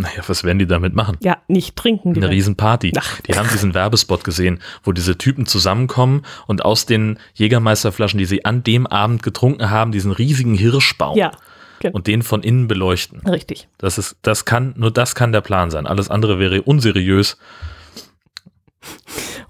Naja, 0.00 0.22
was 0.26 0.44
werden 0.44 0.58
die 0.58 0.66
damit 0.66 0.94
machen? 0.94 1.16
Ja, 1.22 1.38
nicht 1.48 1.76
trinken 1.76 2.14
die. 2.14 2.20
Eine. 2.22 2.30
Riesenparty. 2.30 2.92
Ach. 2.98 3.20
Die 3.22 3.34
haben 3.36 3.48
diesen 3.52 3.74
Werbespot 3.74 4.24
gesehen, 4.24 4.60
wo 4.82 4.92
diese 4.92 5.18
Typen 5.18 5.46
zusammenkommen 5.46 6.22
und 6.46 6.64
aus 6.64 6.86
den 6.86 7.18
Jägermeisterflaschen, 7.34 8.18
die 8.18 8.24
sie 8.24 8.44
an 8.44 8.62
dem 8.62 8.86
Abend 8.86 9.22
getrunken 9.22 9.70
haben, 9.70 9.92
diesen 9.92 10.12
riesigen 10.12 10.54
Hirsch 10.54 10.96
bauen 10.98 11.16
Ja, 11.18 11.32
genau. 11.80 11.94
und 11.94 12.06
den 12.06 12.22
von 12.22 12.42
innen 12.42 12.68
beleuchten. 12.68 13.20
richtig. 13.26 13.68
Das 13.78 13.98
ist, 13.98 14.16
das 14.22 14.44
kann, 14.44 14.74
nur 14.76 14.90
das 14.90 15.14
kann 15.14 15.32
der 15.32 15.40
Plan 15.42 15.70
sein. 15.70 15.86
Alles 15.86 16.08
andere 16.10 16.38
wäre 16.38 16.62
unseriös. 16.62 17.36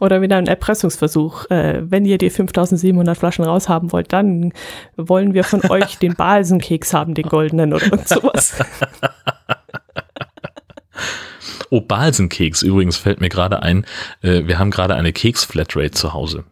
Oder 0.01 0.23
wieder 0.23 0.37
ein 0.37 0.47
Erpressungsversuch. 0.47 1.49
Äh, 1.51 1.83
wenn 1.89 2.05
ihr 2.07 2.19
die 2.19 2.31
5700 2.31 3.17
Flaschen 3.19 3.45
raushaben 3.45 3.93
wollt, 3.93 4.13
dann 4.13 4.53
wollen 4.97 5.35
wir 5.35 5.45
von 5.45 5.61
euch 5.71 5.99
den 5.99 6.15
Balsenkeks 6.15 6.95
haben, 6.95 7.15
den 7.15 7.29
goldenen 7.29 7.73
oder 7.75 7.99
sowas. 8.07 8.55
Oh, 11.70 11.80
Balsenkeks 11.80 12.62
übrigens 12.62 12.96
fällt 12.96 13.20
mir 13.20 13.28
gerade 13.28 13.62
ein. 13.62 13.87
Äh, 14.22 14.46
wir 14.46 14.59
haben 14.59 14.70
gerade 14.70 14.94
eine 14.94 15.12
Keks-Flatrate 15.12 15.92
zu 15.92 16.12
Hause. 16.12 16.44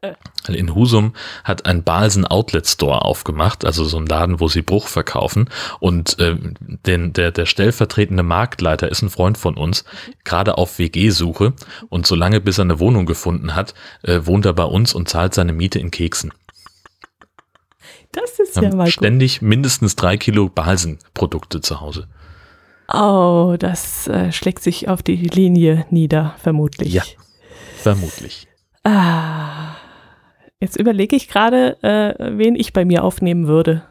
Äh. 0.00 0.14
In 0.48 0.74
Husum 0.74 1.12
hat 1.44 1.66
ein 1.66 1.82
Balsen 1.82 2.24
Outlet 2.24 2.66
Store 2.66 3.04
aufgemacht, 3.04 3.64
also 3.64 3.84
so 3.84 3.98
ein 3.98 4.06
Laden, 4.06 4.40
wo 4.40 4.48
sie 4.48 4.62
Bruch 4.62 4.88
verkaufen. 4.88 5.48
Und 5.80 6.18
äh, 6.18 6.36
den, 6.86 7.12
der, 7.12 7.32
der 7.32 7.46
stellvertretende 7.46 8.22
Marktleiter 8.22 8.88
ist 8.88 9.02
ein 9.02 9.10
Freund 9.10 9.38
von 9.38 9.56
uns, 9.56 9.84
gerade 10.24 10.58
auf 10.58 10.78
WG-Suche. 10.78 11.54
Und 11.88 12.06
solange 12.06 12.40
bis 12.40 12.58
er 12.58 12.64
eine 12.64 12.80
Wohnung 12.80 13.06
gefunden 13.06 13.54
hat, 13.54 13.74
äh, 14.02 14.20
wohnt 14.24 14.46
er 14.46 14.54
bei 14.54 14.64
uns 14.64 14.94
und 14.94 15.08
zahlt 15.08 15.34
seine 15.34 15.52
Miete 15.52 15.78
in 15.78 15.90
Keksen. 15.90 16.32
Das 18.12 18.38
ist 18.38 18.56
ja 18.56 18.74
mal 18.74 18.84
gut. 18.84 18.94
ständig 18.94 19.42
mindestens 19.42 19.94
drei 19.94 20.16
Kilo 20.16 20.48
Balsen-Produkte 20.48 21.60
zu 21.60 21.80
Hause. 21.80 22.08
Oh, 22.92 23.56
das 23.58 24.08
äh, 24.08 24.32
schlägt 24.32 24.62
sich 24.62 24.88
auf 24.88 25.02
die 25.02 25.16
Linie 25.16 25.84
nieder, 25.90 26.34
vermutlich. 26.38 26.94
Ja. 26.94 27.02
Vermutlich. 27.76 28.48
Ah, 28.84 29.74
jetzt 30.60 30.78
überlege 30.78 31.14
ich 31.16 31.28
gerade, 31.28 31.76
äh, 31.82 32.38
wen 32.38 32.54
ich 32.56 32.72
bei 32.72 32.84
mir 32.84 33.04
aufnehmen 33.04 33.46
würde. 33.46 33.82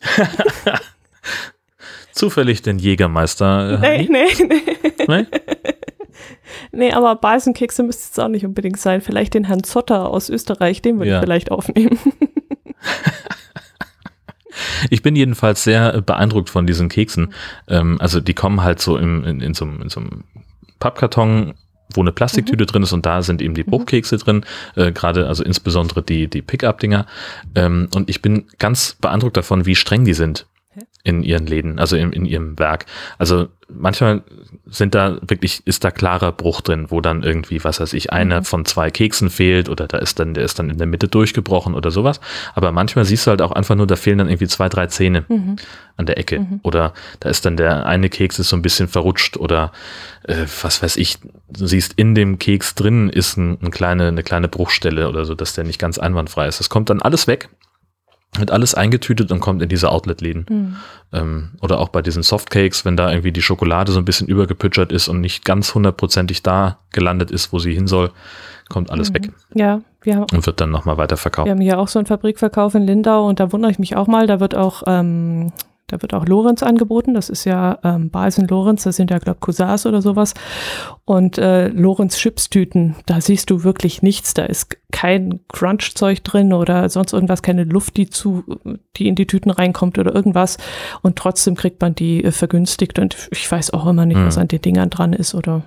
Zufällig 2.12 2.62
den 2.62 2.78
Jägermeister. 2.78 3.82
Äh, 3.82 4.06
Nee, 4.06 4.08
nee, 4.10 4.44
nee. 4.48 4.62
Nee? 5.06 5.26
Nee, 6.72 6.92
aber 6.92 7.14
Balsenkekse 7.16 7.82
müsste 7.82 8.08
es 8.12 8.18
auch 8.18 8.28
nicht 8.28 8.44
unbedingt 8.46 8.78
sein. 8.80 9.00
Vielleicht 9.02 9.34
den 9.34 9.44
Herrn 9.44 9.64
Zotter 9.64 10.08
aus 10.08 10.28
Österreich, 10.30 10.80
den 10.82 10.98
würde 10.98 11.10
Ja. 11.10 11.18
ich 11.18 11.24
vielleicht 11.24 11.50
aufnehmen. 11.50 11.98
Ich 14.90 15.02
bin 15.02 15.16
jedenfalls 15.16 15.64
sehr 15.64 15.94
äh, 15.94 16.00
beeindruckt 16.00 16.50
von 16.50 16.66
diesen 16.66 16.88
Keksen. 16.88 17.32
Ähm, 17.68 18.00
also 18.00 18.20
die 18.20 18.34
kommen 18.34 18.62
halt 18.62 18.80
so 18.80 18.96
im, 18.96 19.24
in, 19.24 19.40
in, 19.40 19.54
so 19.54 19.64
einem, 19.64 19.82
in 19.82 19.88
so 19.88 20.00
einem 20.00 20.24
Pappkarton, 20.78 21.54
wo 21.94 22.00
eine 22.00 22.12
Plastiktüte 22.12 22.66
drin 22.66 22.82
ist 22.82 22.92
und 22.92 23.06
da 23.06 23.22
sind 23.22 23.40
eben 23.40 23.54
die 23.54 23.62
Bruchkekse 23.62 24.18
drin, 24.18 24.44
äh, 24.74 24.92
gerade 24.92 25.28
also 25.28 25.44
insbesondere 25.44 26.02
die, 26.02 26.28
die 26.28 26.42
Pickup-Dinger. 26.42 27.06
Ähm, 27.54 27.88
und 27.94 28.10
ich 28.10 28.22
bin 28.22 28.46
ganz 28.58 28.96
beeindruckt 29.00 29.36
davon, 29.36 29.66
wie 29.66 29.76
streng 29.76 30.04
die 30.04 30.14
sind? 30.14 30.46
In 31.04 31.22
ihren 31.22 31.46
Läden, 31.46 31.78
also 31.78 31.96
in, 31.96 32.12
in 32.12 32.24
ihrem 32.24 32.58
Werk. 32.58 32.86
Also 33.18 33.48
manchmal 33.68 34.22
sind 34.66 34.94
da 34.94 35.18
wirklich, 35.26 35.66
ist 35.66 35.82
da 35.84 35.90
klarer 35.90 36.32
Bruch 36.32 36.60
drin, 36.60 36.86
wo 36.88 37.00
dann 37.00 37.22
irgendwie, 37.22 37.62
was 37.64 37.80
weiß 37.80 37.92
ich, 37.94 38.12
einer 38.12 38.40
Mhm. 38.40 38.44
von 38.44 38.64
zwei 38.64 38.90
Keksen 38.90 39.30
fehlt 39.30 39.68
oder 39.68 39.86
da 39.86 39.98
ist 39.98 40.18
dann, 40.20 40.34
der 40.34 40.44
ist 40.44 40.58
dann 40.58 40.70
in 40.70 40.78
der 40.78 40.86
Mitte 40.86 41.08
durchgebrochen 41.08 41.74
oder 41.74 41.90
sowas. 41.90 42.20
Aber 42.54 42.70
manchmal 42.72 43.04
siehst 43.04 43.26
du 43.26 43.30
halt 43.30 43.42
auch 43.42 43.52
einfach 43.52 43.74
nur, 43.74 43.86
da 43.86 43.96
fehlen 43.96 44.18
dann 44.18 44.28
irgendwie 44.28 44.46
zwei, 44.48 44.68
drei 44.68 44.86
Zähne 44.86 45.24
Mhm. 45.28 45.56
an 45.96 46.06
der 46.06 46.18
Ecke. 46.18 46.40
Mhm. 46.40 46.60
Oder 46.62 46.92
da 47.20 47.28
ist 47.28 47.44
dann 47.44 47.56
der 47.56 47.86
eine 47.86 48.08
Keks 48.08 48.38
ist 48.38 48.48
so 48.50 48.56
ein 48.56 48.62
bisschen 48.62 48.88
verrutscht 48.88 49.36
oder 49.36 49.72
äh, 50.28 50.44
was 50.62 50.82
weiß 50.82 50.96
ich, 50.96 51.18
du 51.48 51.66
siehst 51.66 51.94
in 51.96 52.14
dem 52.14 52.38
Keks 52.38 52.74
drin 52.74 53.08
ist 53.08 53.36
ein, 53.36 53.58
ein 53.62 53.70
kleine, 53.70 54.08
eine 54.08 54.22
kleine 54.22 54.48
Bruchstelle 54.48 55.08
oder 55.08 55.24
so, 55.24 55.34
dass 55.34 55.54
der 55.54 55.64
nicht 55.64 55.78
ganz 55.78 55.98
einwandfrei 55.98 56.46
ist. 56.46 56.60
Das 56.60 56.68
kommt 56.68 56.90
dann 56.90 57.02
alles 57.02 57.26
weg, 57.26 57.48
wird 58.38 58.50
alles 58.50 58.74
eingetütet 58.74 59.30
und 59.32 59.40
kommt 59.40 59.62
in 59.62 59.68
diese 59.68 59.90
Outlet-Läden. 59.90 60.46
Mhm. 60.48 60.76
Ähm, 61.12 61.48
oder 61.60 61.78
auch 61.78 61.88
bei 61.90 62.02
diesen 62.02 62.22
Softcakes, 62.22 62.84
wenn 62.84 62.96
da 62.96 63.10
irgendwie 63.10 63.32
die 63.32 63.42
Schokolade 63.42 63.92
so 63.92 63.98
ein 63.98 64.04
bisschen 64.04 64.28
übergepütschert 64.28 64.92
ist 64.92 65.08
und 65.08 65.20
nicht 65.20 65.44
ganz 65.44 65.74
hundertprozentig 65.74 66.42
da 66.42 66.78
gelandet 66.92 67.30
ist, 67.30 67.52
wo 67.52 67.58
sie 67.58 67.72
hin 67.74 67.86
soll, 67.86 68.10
kommt 68.68 68.90
alles 68.90 69.10
Mhm. 69.10 69.14
weg 69.14 69.30
Ja, 69.54 69.80
wir 70.02 70.16
haben, 70.16 70.26
und 70.32 70.46
wird 70.46 70.60
dann 70.60 70.70
nochmal 70.70 70.96
weiterverkauft. 70.98 71.46
wir 71.46 71.52
haben 71.52 71.60
hier 71.60 71.78
auch 71.78 71.88
so 71.88 71.98
einen 71.98 72.06
Fabrikverkauf 72.06 72.74
in 72.74 72.82
Lindau 72.82 73.26
und 73.28 73.38
da 73.40 73.52
wundere 73.52 73.70
ich 73.70 73.78
mich 73.78 73.96
auch 73.96 74.06
mal, 74.08 74.26
da 74.26 74.40
wird 74.40 74.54
auch, 74.54 74.82
ähm, 74.86 75.52
da 75.88 76.02
wird 76.02 76.14
auch 76.14 76.26
Lorenz 76.26 76.62
angeboten. 76.64 77.14
Das 77.14 77.28
ist 77.28 77.44
ja 77.44 77.78
ähm, 77.84 78.10
Balsen 78.10 78.48
Lorenz, 78.48 78.82
das 78.82 78.96
sind 78.96 79.10
ja, 79.10 79.18
glaube 79.18 79.38
Cousins 79.40 79.86
oder 79.86 80.02
sowas. 80.02 80.34
Und 81.04 81.38
äh, 81.38 81.68
Lorenz 81.68 82.16
Chipstüten, 82.18 82.96
da 83.06 83.20
siehst 83.20 83.50
du 83.50 83.62
wirklich 83.62 84.02
nichts. 84.02 84.34
Da 84.34 84.44
ist 84.46 84.76
kein 84.90 85.40
Crunch-Zeug 85.48 86.24
drin 86.24 86.52
oder 86.52 86.88
sonst 86.88 87.12
irgendwas, 87.12 87.42
keine 87.42 87.62
Luft, 87.64 87.96
die 87.96 88.10
zu, 88.10 88.42
die 88.96 89.06
in 89.06 89.14
die 89.14 89.26
Tüten 89.28 89.50
reinkommt 89.50 89.98
oder 89.98 90.12
irgendwas. 90.14 90.58
Und 91.02 91.16
trotzdem 91.16 91.54
kriegt 91.54 91.80
man 91.80 91.94
die 91.94 92.24
äh, 92.24 92.32
vergünstigt. 92.32 92.98
Und 92.98 93.28
ich 93.30 93.50
weiß 93.50 93.72
auch 93.72 93.86
immer 93.86 94.06
nicht, 94.06 94.16
Hm. 94.18 94.26
was 94.26 94.38
an 94.38 94.48
den 94.48 94.62
Dingern 94.62 94.90
dran 94.90 95.12
ist 95.12 95.34
oder 95.34 95.62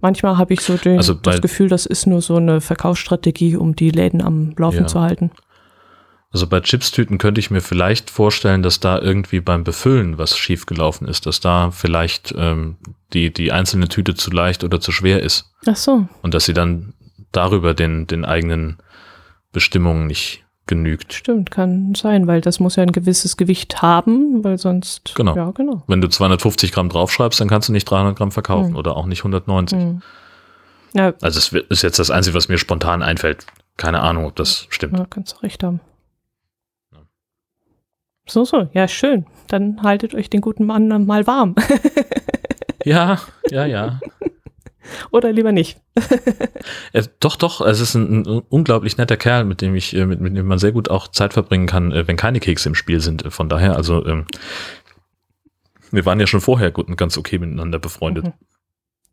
Manchmal 0.00 0.38
habe 0.38 0.54
ich 0.54 0.60
so 0.60 0.76
den, 0.76 0.96
Also 0.98 1.12
das 1.14 1.40
Gefühl, 1.40 1.68
das 1.68 1.84
ist 1.84 2.06
nur 2.06 2.22
so 2.22 2.36
eine 2.36 2.60
Verkaufsstrategie, 2.60 3.56
um 3.56 3.74
die 3.74 3.90
Läden 3.90 4.22
am 4.22 4.52
Laufen 4.56 4.82
Ja. 4.82 4.86
zu 4.86 5.00
halten. 5.00 5.32
Also 6.30 6.46
bei 6.46 6.60
Chipstüten 6.60 7.16
könnte 7.16 7.40
ich 7.40 7.50
mir 7.50 7.62
vielleicht 7.62 8.10
vorstellen, 8.10 8.62
dass 8.62 8.80
da 8.80 8.98
irgendwie 9.00 9.40
beim 9.40 9.64
Befüllen 9.64 10.18
was 10.18 10.36
schiefgelaufen 10.36 11.08
ist, 11.08 11.24
dass 11.24 11.40
da 11.40 11.70
vielleicht 11.70 12.34
ähm, 12.36 12.76
die, 13.14 13.32
die 13.32 13.50
einzelne 13.50 13.88
Tüte 13.88 14.14
zu 14.14 14.30
leicht 14.30 14.62
oder 14.62 14.78
zu 14.80 14.92
schwer 14.92 15.22
ist 15.22 15.50
Ach 15.66 15.76
so. 15.76 16.06
und 16.22 16.34
dass 16.34 16.44
sie 16.44 16.52
dann 16.52 16.92
darüber 17.32 17.72
den, 17.72 18.06
den 18.06 18.26
eigenen 18.26 18.76
Bestimmungen 19.52 20.06
nicht 20.06 20.44
genügt. 20.66 21.14
Stimmt, 21.14 21.50
kann 21.50 21.94
sein, 21.94 22.26
weil 22.26 22.42
das 22.42 22.60
muss 22.60 22.76
ja 22.76 22.82
ein 22.82 22.92
gewisses 22.92 23.38
Gewicht 23.38 23.80
haben, 23.80 24.44
weil 24.44 24.58
sonst. 24.58 25.14
Genau. 25.14 25.34
Ja, 25.34 25.50
genau. 25.52 25.82
Wenn 25.86 26.02
du 26.02 26.08
250 26.08 26.72
Gramm 26.72 26.90
draufschreibst, 26.90 27.40
dann 27.40 27.48
kannst 27.48 27.70
du 27.70 27.72
nicht 27.72 27.86
300 27.90 28.16
Gramm 28.16 28.32
verkaufen 28.32 28.70
Hm. 28.70 28.76
oder 28.76 28.96
auch 28.98 29.06
nicht 29.06 29.20
190. 29.20 29.78
Hm. 29.78 30.02
Ja, 30.92 31.14
Also 31.22 31.38
es 31.38 31.52
ist 31.70 31.82
jetzt 31.82 31.98
das 31.98 32.10
Einzige, 32.10 32.34
was 32.36 32.48
mir 32.48 32.58
spontan 32.58 33.02
einfällt. 33.02 33.46
Keine 33.78 34.00
Ahnung, 34.00 34.26
ob 34.26 34.36
das 34.36 34.66
stimmt. 34.68 34.98
ja, 34.98 35.06
kannst 35.08 35.36
du 35.36 35.42
recht 35.42 35.62
haben. 35.64 35.80
So, 38.28 38.44
so, 38.44 38.68
ja, 38.72 38.86
schön. 38.86 39.26
Dann 39.48 39.82
haltet 39.82 40.14
euch 40.14 40.30
den 40.30 40.40
guten 40.40 40.66
Mann 40.66 41.06
mal 41.06 41.26
warm. 41.26 41.54
Ja, 42.84 43.20
ja, 43.50 43.66
ja. 43.66 44.00
Oder 45.10 45.32
lieber 45.32 45.52
nicht. 45.52 45.80
Äh, 46.92 47.04
doch, 47.20 47.36
doch, 47.36 47.60
es 47.60 47.80
ist 47.80 47.94
ein, 47.94 48.22
ein 48.22 48.42
unglaublich 48.48 48.96
netter 48.96 49.18
Kerl, 49.18 49.44
mit 49.44 49.60
dem 49.60 49.74
ich, 49.74 49.94
äh, 49.94 50.06
mit, 50.06 50.20
mit 50.20 50.34
dem 50.36 50.46
man 50.46 50.58
sehr 50.58 50.72
gut 50.72 50.88
auch 50.90 51.08
Zeit 51.08 51.34
verbringen 51.34 51.66
kann, 51.66 51.92
äh, 51.92 52.08
wenn 52.08 52.16
keine 52.16 52.40
Kekse 52.40 52.70
im 52.70 52.74
Spiel 52.74 53.00
sind. 53.00 53.26
Äh, 53.26 53.30
Von 53.30 53.48
daher, 53.48 53.76
also 53.76 54.06
ähm, 54.06 54.26
wir 55.90 56.06
waren 56.06 56.18
ja 56.18 56.26
schon 56.26 56.40
vorher 56.40 56.70
gut 56.70 56.88
und 56.88 56.96
ganz 56.96 57.18
okay 57.18 57.38
miteinander 57.38 57.78
befreundet. 57.78 58.24
Mhm. 58.24 58.32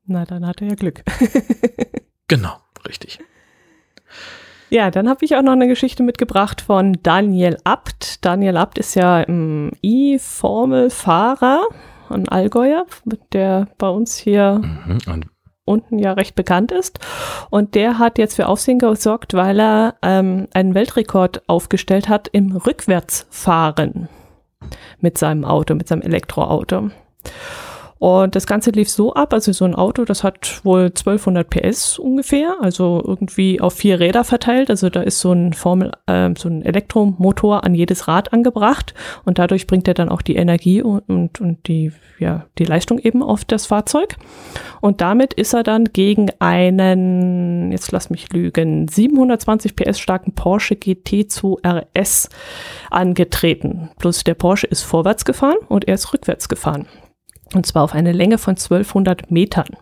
Na, 0.06 0.26
dann 0.26 0.46
hat 0.46 0.62
er 0.62 0.70
ja 0.70 0.76
Glück. 0.76 1.04
genau, 2.28 2.56
richtig. 2.88 3.20
Ja, 4.70 4.90
dann 4.92 5.08
habe 5.08 5.24
ich 5.24 5.36
auch 5.36 5.42
noch 5.42 5.52
eine 5.52 5.68
Geschichte 5.68 6.04
mitgebracht 6.04 6.62
von 6.62 6.98
Daniel 7.04 7.58
Abt. 7.64 8.26
Daniel 8.26 8.58
Abt 8.58 8.78
ist 8.78 8.96
ja 8.96 9.22
im 9.22 9.72
E-Formel-Fahrer, 9.82 11.68
ein 12.10 12.28
Allgäuer, 12.28 12.86
der 13.32 13.68
bei 13.78 13.90
uns 13.90 14.18
hier 14.18 14.62
mhm, 14.64 15.24
unten 15.66 16.00
ja 16.00 16.14
recht 16.14 16.36
bekannt 16.36 16.72
ist. 16.72 17.00
Und 17.50 17.76
der 17.76 18.00
hat 18.00 18.18
jetzt 18.18 18.36
für 18.36 18.48
Aufsehen 18.48 18.80
gesorgt, 18.80 19.34
weil 19.34 19.60
er 19.60 19.96
ähm, 20.02 20.48
einen 20.54 20.74
Weltrekord 20.74 21.48
aufgestellt 21.48 22.10
hat 22.10 22.28
im 22.30 22.56
Rückwärtsfahren 22.56 24.10
mit 25.00 25.18
seinem 25.18 25.46
Auto, 25.46 25.76
mit 25.76 25.88
seinem 25.88 26.02
Elektroauto. 26.02 26.90
Und 27.98 28.36
das 28.36 28.46
Ganze 28.46 28.72
lief 28.72 28.90
so 28.90 29.14
ab, 29.14 29.34
also 29.34 29.54
so 29.54 29.64
ein 29.64 29.74
Auto, 29.74 30.04
das 30.04 30.24
hat 30.24 30.62
wohl 30.66 30.88
1200 30.88 31.50
PS 31.50 31.98
ungefähr, 31.98 32.58
also 32.60 33.02
irgendwie 33.06 33.62
auf 33.62 33.74
vier 33.74 34.02
Räder 34.02 34.26
verteilt. 34.26 34.70
Also 34.70 34.90
da 34.90 35.02
ist 35.02 35.20
so 35.20 35.32
ein 35.32 35.54
Formel, 35.54 35.92
äh, 36.06 36.32
so 36.38 36.50
ein 36.50 36.62
Elektromotor 36.62 37.64
an 37.64 37.74
jedes 37.74 38.10
Rad 38.10 38.34
angebracht 38.34 38.94
und 39.24 39.40
dadurch 39.40 39.66
bringt 39.66 39.88
er 39.88 39.94
dann 39.94 40.10
auch 40.10 40.22
die 40.22 40.36
Energie 40.36 40.82
und, 40.82 41.08
und, 41.08 41.40
und 41.40 41.68
die, 41.68 41.94
ja, 42.20 42.46
die 42.58 42.66
Leistung 42.66 43.00
eben 43.00 43.24
auf 43.24 43.46
das 43.46 43.66
Fahrzeug. 43.66 44.18
Und 44.82 45.00
damit 45.00 45.34
ist 45.34 45.54
er 45.54 45.64
dann 45.64 45.86
gegen 45.86 46.30
einen, 46.40 47.72
jetzt 47.72 47.94
lass 47.94 48.10
mich 48.10 48.32
lügen, 48.34 48.90
720 48.90 49.74
PS 49.76 50.00
starken 50.00 50.34
Porsche 50.34 50.76
GT2 50.76 51.66
RS 51.66 52.30
angetreten. 52.92 53.90
Plus 54.00 54.26
der 54.26 54.34
Porsche 54.34 54.68
ist 54.68 54.84
vorwärts 54.84 55.24
gefahren 55.24 55.58
und 55.70 55.88
er 55.88 55.96
ist 55.96 56.14
rückwärts 56.14 56.50
gefahren. 56.50 56.88
Und 57.54 57.66
zwar 57.66 57.84
auf 57.84 57.94
eine 57.94 58.12
Länge 58.12 58.38
von 58.38 58.54
1200 58.54 59.32
Metern. 59.32 59.78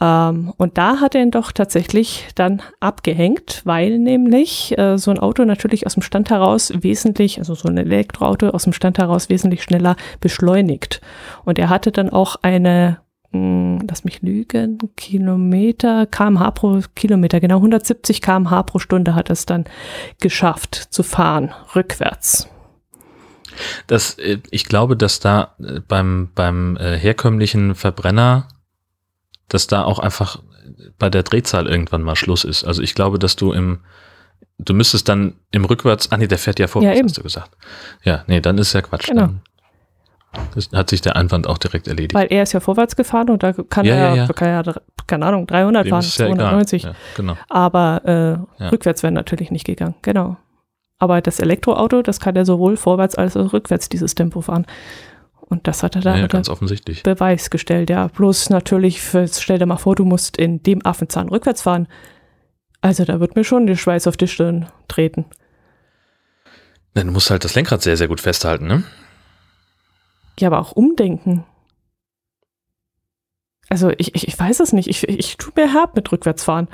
Ähm, 0.00 0.52
und 0.56 0.76
da 0.76 1.00
hat 1.00 1.14
er 1.14 1.22
ihn 1.22 1.30
doch 1.30 1.52
tatsächlich 1.52 2.28
dann 2.34 2.62
abgehängt, 2.80 3.62
weil 3.64 3.98
nämlich 3.98 4.76
äh, 4.78 4.98
so 4.98 5.10
ein 5.10 5.18
Auto 5.18 5.44
natürlich 5.44 5.86
aus 5.86 5.94
dem 5.94 6.02
Stand 6.02 6.30
heraus 6.30 6.72
wesentlich, 6.74 7.38
also 7.38 7.54
so 7.54 7.68
ein 7.68 7.78
Elektroauto 7.78 8.48
aus 8.48 8.64
dem 8.64 8.72
Stand 8.72 8.98
heraus 8.98 9.28
wesentlich 9.28 9.62
schneller 9.62 9.96
beschleunigt. 10.20 11.00
Und 11.44 11.58
er 11.58 11.68
hatte 11.68 11.92
dann 11.92 12.10
auch 12.10 12.36
eine, 12.42 12.98
mh, 13.32 13.38
hm, 13.38 13.86
lass 13.88 14.04
mich 14.04 14.20
lügen, 14.22 14.78
Kilometer, 14.96 16.06
kmh 16.06 16.50
pro 16.50 16.80
Kilometer, 16.94 17.40
genau 17.40 17.56
170 17.56 18.20
kmh 18.20 18.62
pro 18.64 18.78
Stunde 18.78 19.14
hat 19.14 19.30
es 19.30 19.46
dann 19.46 19.64
geschafft 20.20 20.74
zu 20.74 21.02
fahren, 21.02 21.52
rückwärts. 21.74 22.48
Das, 23.86 24.18
äh, 24.18 24.38
ich 24.50 24.64
glaube, 24.66 24.96
dass 24.96 25.20
da 25.20 25.54
äh, 25.58 25.80
beim, 25.80 26.30
beim 26.34 26.76
äh, 26.76 26.96
herkömmlichen 26.98 27.74
Verbrenner, 27.74 28.48
dass 29.48 29.66
da 29.66 29.84
auch 29.84 29.98
einfach 29.98 30.42
bei 30.98 31.10
der 31.10 31.22
Drehzahl 31.22 31.66
irgendwann 31.66 32.02
mal 32.02 32.16
Schluss 32.16 32.44
ist. 32.44 32.64
Also 32.64 32.82
ich 32.82 32.94
glaube, 32.94 33.18
dass 33.18 33.36
du 33.36 33.52
im, 33.52 33.80
du 34.58 34.74
müsstest 34.74 35.08
dann 35.08 35.34
im 35.50 35.64
Rückwärts, 35.64 36.10
ah 36.12 36.16
nee, 36.16 36.26
der 36.26 36.38
fährt 36.38 36.58
ja 36.58 36.66
vorwärts, 36.66 36.98
ja, 36.98 37.04
hast 37.04 37.18
du 37.18 37.22
gesagt. 37.22 37.50
Ja, 38.02 38.24
nee, 38.26 38.40
dann 38.40 38.58
ist 38.58 38.72
ja 38.72 38.82
Quatsch. 38.82 39.08
Genau. 39.08 39.22
Dann 39.22 39.40
das 40.54 40.70
hat 40.72 40.90
sich 40.90 41.00
der 41.00 41.16
Einwand 41.16 41.46
auch 41.46 41.58
direkt 41.58 41.88
erledigt. 41.88 42.14
Weil 42.14 42.28
er 42.30 42.42
ist 42.42 42.52
ja 42.52 42.60
vorwärts 42.60 42.96
gefahren 42.96 43.30
und 43.30 43.42
da 43.42 43.52
kann 43.52 43.84
ja, 43.84 43.94
er, 43.94 44.08
ja, 44.08 44.24
ja. 44.24 44.32
Kann 44.32 44.48
er, 44.48 44.82
keine 45.06 45.26
Ahnung, 45.26 45.46
300 45.46 45.86
Dem 45.86 45.90
fahren, 45.90 46.02
290. 46.02 46.82
Ja, 46.82 46.94
genau. 47.16 47.36
Aber 47.48 48.46
äh, 48.60 48.64
rückwärts 48.66 49.02
wäre 49.02 49.12
natürlich 49.12 49.50
nicht 49.50 49.64
gegangen. 49.64 49.94
Genau. 50.02 50.36
Aber 50.98 51.20
das 51.20 51.40
Elektroauto, 51.40 52.02
das 52.02 52.20
kann 52.20 52.36
ja 52.36 52.44
sowohl 52.44 52.76
vorwärts 52.76 53.14
als 53.14 53.36
auch 53.36 53.52
rückwärts 53.52 53.88
dieses 53.88 54.14
Tempo 54.14 54.40
fahren. 54.40 54.66
Und 55.40 55.66
das 55.66 55.82
hat 55.82 55.94
er 55.96 56.02
da 56.02 56.16
ja, 56.16 56.26
ganz 56.26 56.48
offensichtlich. 56.48 57.02
Beweis 57.02 57.50
gestellt, 57.50 57.90
ja. 57.90 58.08
Bloß 58.08 58.50
natürlich, 58.50 59.02
stell 59.02 59.58
dir 59.58 59.66
mal 59.66 59.76
vor, 59.76 59.94
du 59.94 60.04
musst 60.04 60.36
in 60.36 60.62
dem 60.62 60.84
Affenzahn 60.84 61.28
rückwärts 61.28 61.62
fahren. 61.62 61.86
Also 62.80 63.04
da 63.04 63.20
wird 63.20 63.36
mir 63.36 63.44
schon 63.44 63.66
der 63.66 63.76
Schweiß 63.76 64.06
auf 64.06 64.16
die 64.16 64.28
Stirn 64.28 64.68
treten. 64.88 65.26
Du 66.94 67.04
musst 67.04 67.30
halt 67.30 67.44
das 67.44 67.54
Lenkrad 67.54 67.82
sehr, 67.82 67.96
sehr 67.96 68.08
gut 68.08 68.20
festhalten, 68.20 68.66
ne? 68.66 68.84
Ja, 70.38 70.48
aber 70.48 70.60
auch 70.60 70.72
umdenken. 70.72 71.44
Also 73.68 73.90
ich, 73.98 74.14
ich, 74.14 74.28
ich 74.28 74.38
weiß 74.38 74.60
es 74.60 74.72
nicht. 74.72 74.88
Ich, 74.88 75.08
ich 75.08 75.36
tue 75.36 75.52
mir 75.56 75.72
herb 75.72 75.96
mit 75.96 76.10
Rückwärtsfahren. 76.10 76.68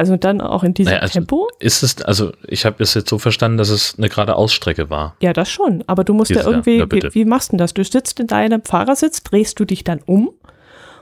Also 0.00 0.16
dann 0.16 0.40
auch 0.40 0.64
in 0.64 0.72
diesem 0.72 0.92
naja, 0.92 1.02
also 1.02 1.12
Tempo? 1.12 1.46
Ist 1.58 1.82
es, 1.82 2.00
also 2.00 2.32
ich 2.46 2.64
habe 2.64 2.82
es 2.82 2.94
jetzt 2.94 3.10
so 3.10 3.18
verstanden, 3.18 3.58
dass 3.58 3.68
es 3.68 3.96
eine 3.98 4.08
gerade 4.08 4.34
Ausstrecke 4.34 4.88
war. 4.88 5.14
Ja, 5.20 5.34
das 5.34 5.50
schon. 5.50 5.84
Aber 5.86 6.04
du 6.04 6.14
musst 6.14 6.30
Dieses, 6.30 6.44
ja 6.44 6.50
irgendwie, 6.50 6.78
ja, 6.78 6.86
wie, 6.90 7.02
wie, 7.12 7.24
machst 7.26 7.52
du 7.52 7.58
das? 7.58 7.74
Du 7.74 7.84
sitzt 7.84 8.18
in 8.18 8.26
deinem 8.26 8.62
Fahrersitz, 8.64 9.22
drehst 9.22 9.60
du 9.60 9.66
dich 9.66 9.84
dann 9.84 10.00
um 10.06 10.30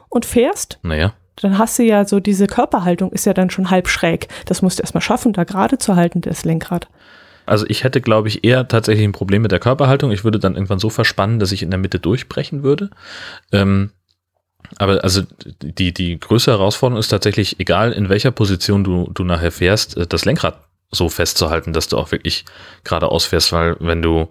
und 0.08 0.26
fährst. 0.26 0.80
Naja. 0.82 1.14
Dann 1.37 1.58
hast 1.58 1.78
du 1.78 1.84
ja 1.84 2.04
so 2.04 2.18
diese 2.18 2.48
Körperhaltung 2.48 3.12
ist 3.12 3.24
ja 3.24 3.34
dann 3.34 3.50
schon 3.50 3.70
halb 3.70 3.87
schräg. 3.87 4.26
Das 4.46 4.62
musst 4.62 4.80
du 4.80 4.82
erstmal 4.82 5.00
schaffen, 5.00 5.32
da 5.32 5.44
gerade 5.44 5.78
zu 5.78 5.94
halten, 5.94 6.20
das 6.22 6.44
Lenkrad. 6.44 6.88
Also 7.46 7.64
ich 7.68 7.84
hätte, 7.84 8.00
glaube 8.00 8.26
ich, 8.26 8.42
eher 8.42 8.66
tatsächlich 8.66 9.04
ein 9.06 9.12
Problem 9.12 9.42
mit 9.42 9.52
der 9.52 9.61
Körperhaltung. 9.61 10.11
Ich 10.11 10.24
würde 10.24 10.40
dann 10.40 10.54
irgendwann 10.54 10.80
so 10.80 10.90
verspannen, 10.90 11.38
dass 11.38 11.52
ich 11.52 11.62
in 11.62 11.70
der 11.70 11.78
Mitte 11.78 12.00
durchbrechen 12.00 12.64
würde. 12.64 12.90
Ähm, 13.52 13.92
aber 14.76 15.02
also 15.02 15.22
die, 15.62 15.92
die 15.92 16.18
größte 16.18 16.50
Herausforderung 16.52 17.00
ist 17.00 17.09
tatsächlich, 17.09 17.59
egal 17.61 17.92
in 17.92 18.09
welcher 18.09 18.31
Position 18.31 18.85
du, 18.85 19.11
du 19.12 19.24
nachher 19.24 19.52
fährst, 19.52 19.96
äh, 19.96 20.07
das 20.07 20.24
Lenkrad 20.24 20.64
so 20.90 21.09
festzuhalten, 21.09 21.72
dass 21.72 21.88
du 21.88 21.98
auch 21.98 22.12
wirklich 22.12 22.44
geradeaus 22.85 23.26
fährst, 23.26 23.52
weil 23.52 23.76
wenn 23.81 24.02
du 24.02 24.28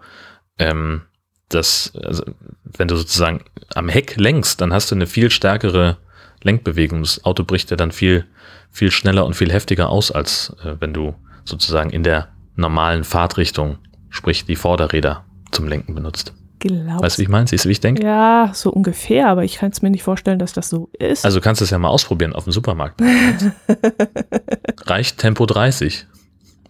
ähm, 0.58 1.04
das, 1.50 1.94
also 2.04 2.24
wenn 2.64 2.88
du 2.88 2.96
sozusagen 2.96 3.44
am 3.74 3.90
Heck 3.90 4.18
lenkst, 4.18 4.60
dann 4.60 4.74
hast 4.74 4.92
du 4.92 4.96
eine 4.96 5.08
viel 5.08 5.30
stärkere 5.30 5.98
Lenkbewegung. 6.44 7.02
Das 7.02 7.24
Auto 7.24 7.44
bricht 7.44 7.72
ja 7.72 7.78
dann 7.78 7.92
viel, 7.92 8.26
viel 8.72 8.92
schneller 8.92 9.26
und 9.26 9.36
viel 9.36 9.52
heftiger 9.52 9.90
aus, 9.90 10.12
als 10.12 10.56
äh, 10.64 10.76
wenn 10.80 10.94
du 10.94 11.16
sozusagen 11.46 11.90
in 11.90 12.04
der 12.04 12.30
normalen 12.56 13.04
Fahrtrichtung, 13.04 13.78
sprich 14.10 14.46
die 14.46 14.56
Vorderräder 14.56 15.26
zum 15.52 15.68
Lenken 15.68 15.96
benutzt. 15.96 16.34
Glaubst 16.60 17.04
Weißt 17.04 17.18
du, 17.18 17.20
wie 17.20 17.24
ich 17.24 17.30
meine? 17.30 17.48
Siehst 17.48 17.66
du, 17.66 17.70
wie 17.70 17.74
ich 17.74 17.80
denke? 17.80 18.04
Ja, 18.04 18.52
so 18.54 18.72
ungefähr, 18.72 19.28
aber 19.28 19.44
ich 19.44 19.58
kann 19.58 19.72
es 19.72 19.82
mir 19.82 19.90
nicht 19.90 20.04
vorstellen, 20.04 20.40
dass 20.40 20.54
das 20.54 20.70
so 20.70 20.90
ist. 20.98 21.24
Also 21.26 21.40
kannst 21.42 21.62
du 21.62 21.66
es 21.66 21.70
ja 21.70 21.78
mal 21.78 21.90
ausprobieren 21.90 22.34
auf 22.34 22.46
dem 22.46 22.54
Supermarkt. 22.54 23.02
Reicht 24.86 25.20
Tempo 25.20 25.46
30. 25.46 26.08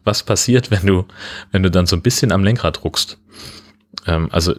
Was 0.03 0.23
passiert, 0.23 0.71
wenn 0.71 0.85
du, 0.85 1.05
wenn 1.51 1.63
du 1.63 1.71
dann 1.71 1.85
so 1.85 1.95
ein 1.95 2.01
bisschen 2.01 2.31
am 2.31 2.43
Lenkrad 2.43 2.83
druckst? 2.83 3.17
Ähm, 4.07 4.29
also 4.31 4.53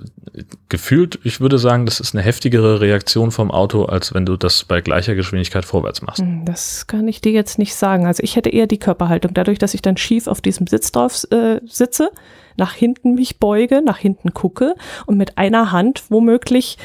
gefühlt, 0.69 1.19
ich 1.25 1.41
würde 1.41 1.59
sagen, 1.59 1.87
das 1.87 2.01
ist 2.01 2.15
eine 2.15 2.23
heftigere 2.23 2.81
Reaktion 2.81 3.31
vom 3.31 3.51
Auto, 3.51 3.85
als 3.85 4.15
wenn 4.15 4.27
du 4.27 4.37
das 4.37 4.65
bei 4.65 4.81
gleicher 4.81 5.15
Geschwindigkeit 5.15 5.65
vorwärts 5.65 6.03
machst. 6.03 6.21
Hm, 6.21 6.45
das 6.45 6.87
kann 6.87 7.09
ich 7.09 7.21
dir 7.21 7.33
jetzt 7.33 7.59
nicht 7.59 7.75
sagen. 7.75 8.07
Also 8.07 8.23
ich 8.23 8.37
hätte 8.37 8.51
eher 8.51 8.67
die 8.67 8.79
Körperhaltung, 8.79 9.35
dadurch, 9.35 9.59
dass 9.59 9.75
ich 9.75 9.83
dann 9.83 9.97
schief 9.97 10.27
auf 10.27 10.41
diesem 10.41 10.67
Sitz 10.67 10.93
drauf 10.93 11.25
äh, 11.31 11.61
sitze, 11.67 12.11
nach 12.57 12.73
hinten 12.73 13.15
mich 13.15 13.39
beuge, 13.39 13.83
nach 13.83 13.99
hinten 13.99 14.35
gucke 14.35 14.75
und 15.07 15.17
mit 15.17 15.39
einer 15.39 15.73
Hand 15.73 16.05
womöglich 16.11 16.77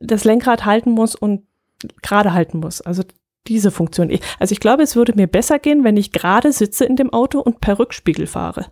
das 0.00 0.24
Lenkrad 0.24 0.64
halten 0.64 0.90
muss 0.90 1.14
und 1.14 1.42
gerade 2.02 2.32
halten 2.32 2.58
muss. 2.58 2.80
Also 2.80 3.02
diese 3.46 3.70
Funktion. 3.70 4.10
Also 4.38 4.52
ich 4.52 4.60
glaube, 4.60 4.82
es 4.82 4.96
würde 4.96 5.14
mir 5.14 5.26
besser 5.26 5.58
gehen, 5.58 5.84
wenn 5.84 5.96
ich 5.96 6.12
gerade 6.12 6.52
sitze 6.52 6.84
in 6.84 6.96
dem 6.96 7.12
Auto 7.12 7.40
und 7.40 7.60
per 7.60 7.78
Rückspiegel 7.78 8.26
fahre. 8.26 8.66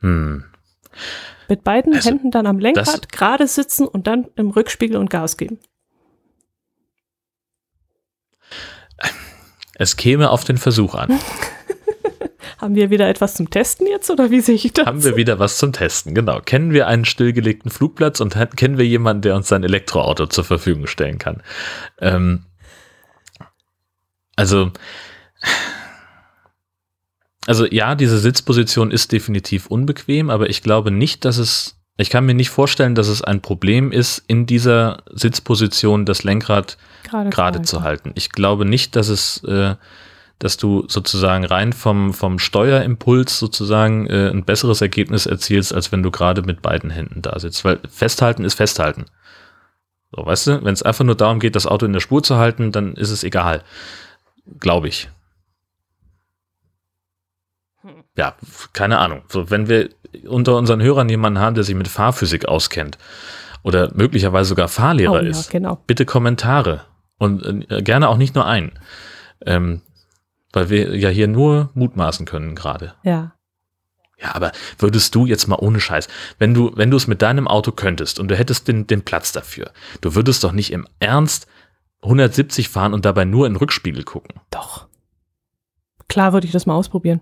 Hm. 0.00 0.44
Mit 1.48 1.64
beiden 1.64 1.94
also, 1.94 2.10
Händen 2.10 2.30
dann 2.30 2.46
am 2.46 2.58
Lenkrad 2.58 3.10
gerade 3.10 3.46
sitzen 3.46 3.86
und 3.86 4.06
dann 4.06 4.26
im 4.36 4.50
Rückspiegel 4.50 4.96
und 4.96 5.10
Gas 5.10 5.36
geben. 5.36 5.58
Es 9.74 9.96
käme 9.96 10.30
auf 10.30 10.44
den 10.44 10.58
Versuch 10.58 10.94
an. 10.94 11.18
Haben 12.58 12.74
wir 12.74 12.90
wieder 12.90 13.08
etwas 13.08 13.34
zum 13.34 13.50
Testen 13.50 13.86
jetzt 13.86 14.10
oder 14.10 14.32
wie 14.32 14.40
sehe 14.40 14.56
ich 14.56 14.72
das? 14.72 14.84
Haben 14.84 15.04
wir 15.04 15.14
wieder 15.14 15.38
was 15.38 15.58
zum 15.58 15.72
Testen, 15.72 16.12
genau. 16.12 16.40
Kennen 16.40 16.72
wir 16.72 16.88
einen 16.88 17.04
stillgelegten 17.04 17.70
Flugplatz 17.70 18.20
und 18.20 18.36
kennen 18.56 18.78
wir 18.78 18.86
jemanden, 18.86 19.22
der 19.22 19.36
uns 19.36 19.46
sein 19.46 19.62
Elektroauto 19.62 20.26
zur 20.26 20.42
Verfügung 20.42 20.88
stellen 20.88 21.18
kann? 21.18 21.42
Ähm, 22.00 22.46
also, 24.34 24.72
also 27.48 27.64
ja, 27.64 27.94
diese 27.94 28.18
Sitzposition 28.18 28.90
ist 28.90 29.10
definitiv 29.10 29.68
unbequem, 29.68 30.28
aber 30.28 30.50
ich 30.50 30.62
glaube 30.62 30.90
nicht, 30.90 31.24
dass 31.24 31.38
es, 31.38 31.78
ich 31.96 32.10
kann 32.10 32.26
mir 32.26 32.34
nicht 32.34 32.50
vorstellen, 32.50 32.94
dass 32.94 33.08
es 33.08 33.22
ein 33.22 33.40
Problem 33.40 33.90
ist, 33.90 34.22
in 34.26 34.44
dieser 34.44 35.02
Sitzposition 35.10 36.04
das 36.04 36.24
Lenkrad 36.24 36.76
gerade, 37.04 37.30
gerade 37.30 37.62
zu 37.62 37.82
halten. 37.82 38.12
Ich 38.16 38.32
glaube 38.32 38.66
nicht, 38.66 38.96
dass 38.96 39.08
es, 39.08 39.42
äh, 39.44 39.76
dass 40.38 40.58
du 40.58 40.84
sozusagen 40.88 41.46
rein 41.46 41.72
vom, 41.72 42.12
vom 42.12 42.38
Steuerimpuls 42.38 43.38
sozusagen 43.38 44.06
äh, 44.08 44.28
ein 44.28 44.44
besseres 44.44 44.82
Ergebnis 44.82 45.24
erzielst, 45.24 45.72
als 45.72 45.90
wenn 45.90 46.02
du 46.02 46.10
gerade 46.10 46.42
mit 46.42 46.60
beiden 46.60 46.90
Händen 46.90 47.22
da 47.22 47.38
sitzt. 47.38 47.64
Weil 47.64 47.78
festhalten 47.88 48.44
ist 48.44 48.56
festhalten. 48.56 49.06
So, 50.14 50.26
weißt 50.26 50.46
du, 50.48 50.64
wenn 50.64 50.74
es 50.74 50.82
einfach 50.82 51.06
nur 51.06 51.16
darum 51.16 51.40
geht, 51.40 51.56
das 51.56 51.66
Auto 51.66 51.86
in 51.86 51.94
der 51.94 52.00
Spur 52.00 52.22
zu 52.22 52.36
halten, 52.36 52.72
dann 52.72 52.92
ist 52.92 53.10
es 53.10 53.24
egal. 53.24 53.62
Glaube 54.60 54.88
ich 54.88 55.08
ja, 58.18 58.34
keine 58.72 58.98
Ahnung. 58.98 59.22
So, 59.28 59.48
wenn 59.48 59.68
wir 59.68 59.90
unter 60.26 60.56
unseren 60.56 60.82
Hörern 60.82 61.08
jemanden 61.08 61.38
haben, 61.38 61.54
der 61.54 61.62
sich 61.62 61.76
mit 61.76 61.86
Fahrphysik 61.86 62.46
auskennt 62.46 62.98
oder 63.62 63.92
möglicherweise 63.94 64.48
sogar 64.48 64.66
Fahrlehrer 64.66 65.12
Oh 65.12 65.16
ja, 65.16 65.30
ist, 65.30 65.50
genau. 65.50 65.82
bitte 65.86 66.04
Kommentare 66.04 66.82
und 67.18 67.70
äh, 67.70 67.80
gerne 67.82 68.08
auch 68.08 68.16
nicht 68.16 68.34
nur 68.34 68.44
einen. 68.44 68.72
Ähm, 69.46 69.82
weil 70.52 70.68
wir 70.68 70.96
ja 70.96 71.10
hier 71.10 71.28
nur 71.28 71.70
mutmaßen 71.74 72.26
können 72.26 72.56
gerade. 72.56 72.94
Ja. 73.04 73.34
Ja, 74.20 74.34
aber 74.34 74.50
würdest 74.78 75.14
du 75.14 75.26
jetzt 75.26 75.46
mal 75.46 75.58
ohne 75.60 75.78
Scheiß, 75.78 76.08
wenn 76.40 76.52
du, 76.52 76.72
wenn 76.74 76.90
du 76.90 76.96
es 76.96 77.06
mit 77.06 77.22
deinem 77.22 77.46
Auto 77.46 77.70
könntest 77.70 78.18
und 78.18 78.26
du 78.28 78.36
hättest 78.36 78.66
den, 78.66 78.88
den 78.88 79.02
Platz 79.02 79.30
dafür, 79.30 79.70
du 80.00 80.16
würdest 80.16 80.42
doch 80.42 80.50
nicht 80.50 80.72
im 80.72 80.88
Ernst 80.98 81.46
170 82.02 82.68
fahren 82.68 82.94
und 82.94 83.04
dabei 83.04 83.24
nur 83.24 83.46
in 83.46 83.52
den 83.52 83.58
Rückspiegel 83.58 84.02
gucken. 84.02 84.40
Doch. 84.50 84.88
Klar 86.08 86.32
würde 86.32 86.46
ich 86.46 86.52
das 86.52 86.66
mal 86.66 86.74
ausprobieren. 86.74 87.20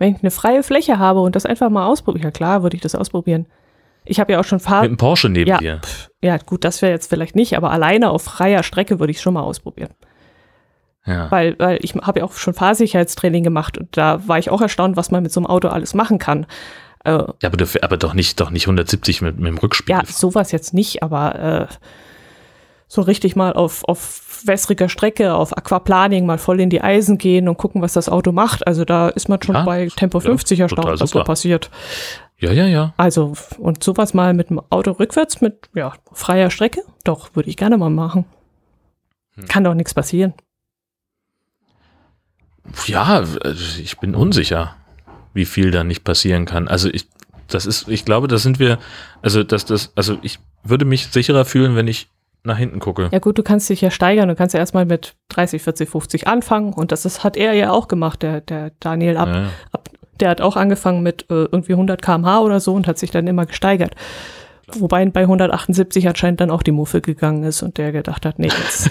Wenn 0.00 0.16
ich 0.16 0.22
eine 0.22 0.30
freie 0.32 0.62
Fläche 0.64 0.98
habe 0.98 1.20
und 1.20 1.36
das 1.36 1.46
einfach 1.46 1.70
mal 1.70 1.86
ausprobieren, 1.86 2.24
ja 2.24 2.30
klar 2.32 2.62
würde 2.64 2.74
ich 2.74 2.82
das 2.82 2.94
ausprobieren. 2.96 3.46
Ich 4.04 4.18
habe 4.18 4.32
ja 4.32 4.40
auch 4.40 4.44
schon 4.44 4.58
Fahr 4.58 4.80
Mit 4.82 4.90
dem 4.90 4.96
Porsche 4.96 5.28
neben 5.28 5.48
Ja. 5.48 5.58
dir. 5.58 5.80
ja 6.24 6.38
gut, 6.38 6.64
das 6.64 6.80
wäre 6.82 6.90
jetzt 6.90 7.08
vielleicht 7.10 7.36
nicht, 7.36 7.56
aber 7.56 7.70
alleine 7.70 8.10
auf 8.10 8.22
freier 8.22 8.62
Strecke 8.62 8.98
würde 8.98 9.10
ich 9.12 9.20
schon 9.20 9.34
mal 9.34 9.42
ausprobieren. 9.42 9.90
Ja. 11.06 11.30
Weil, 11.30 11.58
weil 11.58 11.78
ich 11.82 11.94
habe 11.94 12.20
ja 12.20 12.24
auch 12.26 12.32
schon 12.32 12.54
Fahrsicherheitstraining 12.54 13.42
gemacht 13.44 13.78
und 13.78 13.96
da 13.96 14.26
war 14.26 14.38
ich 14.38 14.50
auch 14.50 14.60
erstaunt, 14.62 14.96
was 14.96 15.10
man 15.10 15.22
mit 15.22 15.32
so 15.32 15.40
einem 15.40 15.46
Auto 15.46 15.68
alles 15.68 15.94
machen 15.94 16.18
kann. 16.18 16.46
Äh, 17.04 17.12
ja 17.12 17.26
aber, 17.44 17.56
du, 17.56 17.66
aber 17.82 17.96
doch 17.96 18.14
nicht, 18.14 18.40
doch 18.40 18.50
nicht 18.50 18.64
170 18.64 19.22
mit, 19.22 19.38
mit 19.38 19.48
dem 19.48 19.58
Rückspiegel. 19.58 20.02
ja, 20.02 20.06
sowas 20.06 20.50
jetzt 20.52 20.74
nicht, 20.74 21.02
aber 21.02 21.68
äh, 21.70 21.74
so 22.92 23.02
richtig 23.02 23.36
mal 23.36 23.52
auf, 23.52 23.84
auf 23.84 24.42
wässriger 24.44 24.88
Strecke, 24.88 25.34
auf 25.34 25.56
Aquaplaning 25.56 26.26
mal 26.26 26.38
voll 26.38 26.60
in 26.60 26.70
die 26.70 26.80
Eisen 26.80 27.18
gehen 27.18 27.48
und 27.48 27.56
gucken, 27.56 27.82
was 27.82 27.92
das 27.92 28.08
Auto 28.08 28.32
macht. 28.32 28.66
Also 28.66 28.84
da 28.84 29.08
ist 29.10 29.28
man 29.28 29.40
schon 29.40 29.54
Ja, 29.54 29.62
bei 29.62 29.86
Tempo 29.94 30.18
ja, 30.18 30.24
50 30.24 30.58
total 30.58 30.64
erstaunt, 30.64 30.86
was 30.94 30.98
da 30.98 31.06
super. 31.06 31.24
passiert. 31.24 31.70
Ja, 32.38 32.50
ja, 32.50 32.66
ja. 32.66 32.92
Also, 32.96 33.34
und 33.58 33.84
sowas 33.84 34.12
mal 34.12 34.34
mit 34.34 34.50
dem 34.50 34.60
Auto 34.70 34.90
rückwärts 34.90 35.40
mit 35.40 35.68
ja, 35.72 35.92
freier 36.12 36.50
Strecke, 36.50 36.82
doch, 37.04 37.36
würde 37.36 37.48
ich 37.48 37.56
gerne 37.56 37.78
mal 37.78 37.90
machen. 37.90 38.24
Hm. 39.36 39.46
Kann 39.46 39.62
doch 39.62 39.74
nichts 39.74 39.94
passieren. 39.94 40.34
Ja, 42.86 43.22
ich 43.80 43.98
bin 43.98 44.16
unsicher, 44.16 44.74
wie 45.32 45.44
viel 45.44 45.70
da 45.70 45.84
nicht 45.84 46.02
passieren 46.02 46.44
kann. 46.44 46.66
Also 46.66 46.88
ich, 46.88 47.06
das 47.46 47.66
ist, 47.66 47.86
ich 47.86 48.04
glaube, 48.04 48.26
da 48.26 48.38
sind 48.38 48.58
wir, 48.58 48.80
also 49.22 49.44
dass 49.44 49.64
das, 49.64 49.92
also 49.94 50.18
ich 50.22 50.40
würde 50.64 50.84
mich 50.84 51.06
sicherer 51.06 51.44
fühlen, 51.44 51.76
wenn 51.76 51.86
ich 51.86 52.08
nach 52.44 52.58
hinten 52.58 52.80
gucke. 52.80 53.08
Ja 53.12 53.18
gut, 53.18 53.38
du 53.38 53.42
kannst 53.42 53.68
dich 53.68 53.80
ja 53.80 53.90
steigern. 53.90 54.28
Du 54.28 54.34
kannst 54.34 54.54
ja 54.54 54.60
erstmal 54.60 54.86
mit 54.86 55.14
30, 55.28 55.62
40, 55.62 55.88
50 55.88 56.26
anfangen. 56.26 56.72
Und 56.72 56.92
das 56.92 57.04
ist, 57.04 57.22
hat 57.24 57.36
er 57.36 57.52
ja 57.52 57.70
auch 57.70 57.88
gemacht, 57.88 58.22
der, 58.22 58.40
der 58.40 58.72
Daniel 58.80 59.16
ab. 59.16 59.28
Ja, 59.28 59.50
ab 59.72 59.88
der 60.20 60.30
hat 60.30 60.40
auch 60.40 60.56
angefangen 60.56 61.02
mit 61.02 61.22
äh, 61.30 61.44
irgendwie 61.44 61.72
100 61.72 62.00
km/h 62.02 62.40
oder 62.40 62.60
so 62.60 62.74
und 62.74 62.86
hat 62.86 62.98
sich 62.98 63.10
dann 63.10 63.26
immer 63.26 63.46
gesteigert. 63.46 63.94
Wobei 64.72 65.04
bei 65.06 65.22
178 65.22 66.06
anscheinend 66.06 66.40
dann 66.40 66.50
auch 66.50 66.62
die 66.62 66.70
Muffe 66.70 67.00
gegangen 67.00 67.42
ist 67.42 67.62
und 67.62 67.78
der 67.78 67.90
gedacht 67.90 68.24
hat, 68.24 68.38
nee, 68.38 68.48
jetzt. 68.48 68.90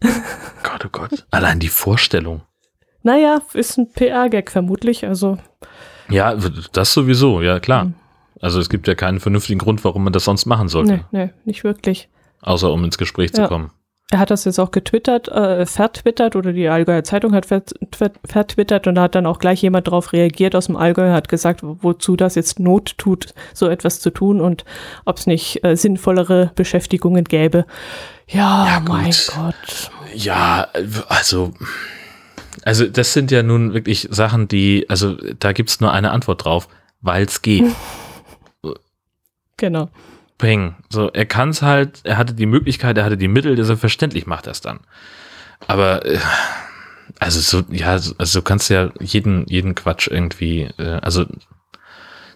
Gott, 0.62 0.84
oh 0.84 0.88
Gott. 0.90 1.24
Allein 1.30 1.58
die 1.58 1.68
Vorstellung. 1.68 2.42
naja, 3.02 3.40
ist 3.54 3.78
ein 3.78 3.90
PR-Gag 3.92 4.50
vermutlich. 4.50 5.06
Also, 5.06 5.38
Ja, 6.10 6.36
das 6.72 6.92
sowieso, 6.92 7.40
ja 7.40 7.60
klar. 7.60 7.84
Hm. 7.84 7.94
Also 8.42 8.60
es 8.60 8.68
gibt 8.68 8.86
ja 8.88 8.94
keinen 8.94 9.20
vernünftigen 9.20 9.58
Grund, 9.60 9.82
warum 9.84 10.04
man 10.04 10.12
das 10.12 10.24
sonst 10.24 10.44
machen 10.44 10.68
sollte, 10.68 10.92
nee, 11.12 11.24
nee, 11.24 11.30
nicht 11.46 11.64
wirklich. 11.64 12.08
außer 12.42 12.70
um 12.70 12.84
ins 12.84 12.98
Gespräch 12.98 13.32
zu 13.32 13.40
Ja. 13.42 13.48
kommen. 13.48 13.70
Er 14.10 14.18
hat 14.18 14.30
das 14.30 14.44
jetzt 14.44 14.58
auch 14.58 14.72
getwittert, 14.72 15.28
äh, 15.28 15.64
vertwittert 15.64 16.36
oder 16.36 16.52
die 16.52 16.68
Allgäuer 16.68 17.02
Zeitung 17.02 17.32
hat 17.34 17.46
vert- 17.46 17.72
vert- 17.96 18.18
vertwittert 18.26 18.86
und 18.86 18.96
da 18.96 19.02
hat 19.04 19.14
dann 19.14 19.24
auch 19.24 19.38
gleich 19.38 19.62
jemand 19.62 19.86
darauf 19.86 20.12
reagiert 20.12 20.54
aus 20.54 20.66
dem 20.66 20.76
Allgäu, 20.76 21.12
hat 21.12 21.30
gesagt, 21.30 21.62
wo- 21.62 21.78
wozu 21.80 22.14
das 22.16 22.34
jetzt 22.34 22.58
Not 22.60 22.98
tut, 22.98 23.32
so 23.54 23.68
etwas 23.68 24.00
zu 24.00 24.10
tun 24.10 24.42
und 24.42 24.66
ob 25.06 25.16
es 25.16 25.26
nicht 25.26 25.64
äh, 25.64 25.76
sinnvollere 25.78 26.50
Beschäftigungen 26.56 27.24
gäbe. 27.24 27.64
Ja, 28.28 28.66
Ja, 28.66 28.80
mein 28.86 29.14
Gott. 29.34 29.90
Ja, 30.14 30.66
also, 31.08 31.52
also 32.64 32.86
das 32.86 33.14
sind 33.14 33.30
ja 33.30 33.42
nun 33.42 33.72
wirklich 33.72 34.08
Sachen, 34.10 34.46
die, 34.46 34.84
also 34.90 35.16
da 35.38 35.52
gibt's 35.52 35.80
nur 35.80 35.90
eine 35.92 36.10
Antwort 36.10 36.44
drauf, 36.44 36.68
weil 37.00 37.24
es 37.24 37.40
geht. 37.40 37.64
Genau. 39.62 39.88
Peng. 40.38 40.74
So, 40.88 41.08
er 41.12 41.24
kann 41.24 41.50
es 41.50 41.62
halt, 41.62 42.00
er 42.02 42.16
hatte 42.16 42.34
die 42.34 42.46
Möglichkeit, 42.46 42.98
er 42.98 43.04
hatte 43.04 43.16
die 43.16 43.28
Mittel, 43.28 43.62
selbstverständlich 43.64 44.26
macht 44.26 44.46
er 44.48 44.50
es 44.50 44.60
dann. 44.60 44.80
Aber 45.68 46.04
äh, 46.04 46.18
also 47.20 47.38
so, 47.38 47.62
ja, 47.72 47.92
also 47.92 48.40
du 48.40 48.42
kannst 48.42 48.68
ja 48.70 48.90
jeden, 48.98 49.46
jeden 49.46 49.76
Quatsch 49.76 50.08
irgendwie, 50.08 50.62
äh, 50.78 50.98
also 51.00 51.26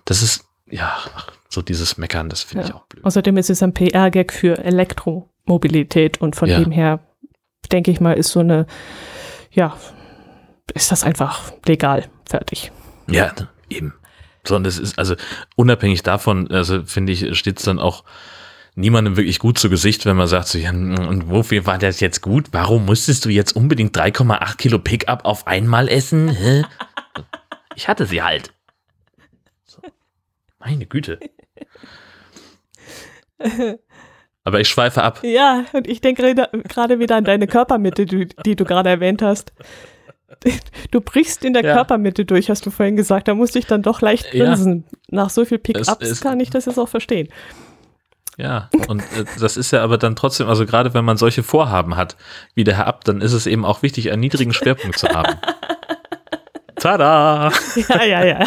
das 0.04 0.22
ist, 0.22 0.44
ja, 0.70 0.96
so 1.48 1.62
dieses 1.62 1.98
Meckern, 1.98 2.28
das 2.28 2.42
finde 2.44 2.62
Ja. 2.64 2.68
ich 2.70 2.74
auch 2.76 2.84
blöd. 2.86 3.04
Außerdem 3.04 3.36
ist 3.38 3.50
es 3.50 3.60
ein 3.60 3.74
PR-Gag 3.74 4.32
für 4.32 4.58
Elektromobilität 4.58 6.20
und 6.20 6.36
von 6.36 6.48
Ja. 6.48 6.60
dem 6.60 6.70
her, 6.70 7.00
denke 7.72 7.90
ich 7.90 8.00
mal, 8.00 8.12
ist 8.12 8.28
so 8.30 8.38
eine, 8.38 8.66
ja, 9.50 9.76
ist 10.74 10.92
das 10.92 11.02
einfach 11.02 11.52
legal. 11.66 12.04
Fertig. 12.28 12.70
Ja, 13.08 13.32
eben. 13.68 13.94
Sondern 14.48 14.68
es 14.68 14.78
ist, 14.78 14.98
also 14.98 15.14
unabhängig 15.56 16.02
davon, 16.02 16.50
also 16.50 16.82
finde 16.84 17.12
ich, 17.12 17.36
steht 17.38 17.58
es 17.58 17.64
dann 17.64 17.78
auch 17.78 18.04
niemandem 18.74 19.16
wirklich 19.16 19.38
gut 19.38 19.58
zu 19.58 19.70
Gesicht, 19.70 20.04
wenn 20.06 20.16
man 20.16 20.26
sagt, 20.26 20.48
so, 20.48 20.58
ja, 20.58 20.70
und 20.70 21.30
wofür 21.30 21.64
war 21.66 21.78
das 21.78 22.00
jetzt 22.00 22.20
gut? 22.20 22.48
Warum 22.52 22.84
musstest 22.84 23.24
du 23.24 23.30
jetzt 23.30 23.56
unbedingt 23.56 23.96
3,8 23.96 24.56
Kilo 24.56 24.78
Pickup 24.78 25.24
auf 25.24 25.46
einmal 25.46 25.88
essen? 25.88 26.28
Hä? 26.28 26.62
Ich 27.74 27.88
hatte 27.88 28.06
sie 28.06 28.22
halt. 28.22 28.52
So. 29.64 29.80
Meine 30.58 30.86
Güte. 30.86 31.18
Aber 34.44 34.60
ich 34.60 34.68
schweife 34.68 35.02
ab. 35.02 35.20
Ja, 35.24 35.64
und 35.72 35.88
ich 35.88 36.00
denke 36.00 36.34
gerade- 36.68 36.98
wieder 36.98 37.16
an 37.16 37.24
deine 37.24 37.46
Körpermitte, 37.46 38.06
die, 38.06 38.28
die 38.44 38.56
du 38.56 38.64
gerade 38.64 38.90
erwähnt 38.90 39.22
hast. 39.22 39.52
Du 40.90 41.00
brichst 41.00 41.44
in 41.44 41.52
der 41.54 41.64
Ja. 41.64 41.74
Körpermitte 41.74 42.24
durch, 42.24 42.50
hast 42.50 42.64
du 42.66 42.70
vorhin 42.70 42.96
gesagt. 42.96 43.28
Da 43.28 43.34
musste 43.34 43.58
ich 43.58 43.66
dann 43.66 43.82
doch 43.82 44.00
leicht 44.00 44.32
Ja. 44.34 44.46
grinsen. 44.46 44.84
Nach 45.08 45.30
so 45.30 45.44
viel 45.44 45.58
Pickups 45.58 46.20
kann 46.20 46.40
ich 46.40 46.50
das 46.50 46.66
jetzt 46.66 46.78
auch 46.78 46.88
verstehen. 46.88 47.28
Ja, 48.38 48.68
und 48.88 49.00
äh, 49.00 49.24
das 49.40 49.56
ist 49.56 49.70
ja 49.70 49.82
aber 49.82 49.96
dann 49.96 50.14
trotzdem, 50.14 50.46
also 50.48 50.66
gerade 50.66 50.92
wenn 50.92 51.04
man 51.06 51.16
solche 51.16 51.42
Vorhaben 51.42 51.96
hat, 51.96 52.16
wie 52.54 52.64
der 52.64 52.76
Herr 52.76 52.86
Ab, 52.86 53.04
dann 53.04 53.20
ist 53.22 53.32
es 53.32 53.46
eben 53.46 53.64
auch 53.64 53.82
wichtig, 53.82 54.10
einen 54.12 54.20
niedrigen 54.20 54.52
Schwerpunkt 54.52 54.98
zu 54.98 55.08
haben. 55.08 55.38
Tada! 56.76 57.50
Ja, 57.88 58.04
ja, 58.04 58.24
ja. 58.26 58.44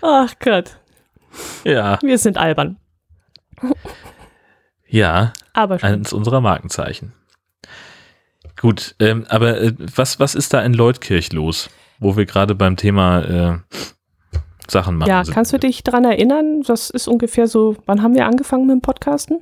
Ach 0.00 0.32
Gott, 0.40 0.76
Ja, 1.64 1.98
wir 2.02 2.18
sind 2.18 2.38
albern. 2.38 2.76
ja, 4.86 5.32
Aber 5.52 5.78
schon. 5.78 5.88
eines 5.88 6.12
unserer 6.12 6.40
Markenzeichen. 6.40 7.12
Gut, 8.60 8.94
ähm, 8.98 9.24
aber 9.28 9.60
äh, 9.60 9.72
was, 9.94 10.18
was 10.20 10.34
ist 10.34 10.52
da 10.52 10.60
in 10.62 10.74
Leutkirch 10.74 11.32
los, 11.32 11.70
wo 11.98 12.16
wir 12.16 12.26
gerade 12.26 12.54
beim 12.54 12.76
Thema 12.76 13.20
äh, 13.22 13.58
Sachen 14.68 14.96
machen 14.96 15.08
Ja, 15.08 15.24
sind? 15.24 15.34
kannst 15.34 15.52
du 15.52 15.58
dich 15.58 15.82
dran 15.84 16.04
erinnern? 16.04 16.62
Das 16.66 16.90
ist 16.90 17.08
ungefähr 17.08 17.46
so, 17.46 17.76
wann 17.86 18.02
haben 18.02 18.14
wir 18.14 18.26
angefangen 18.26 18.66
mit 18.66 18.74
dem 18.74 18.80
Podcasten? 18.82 19.38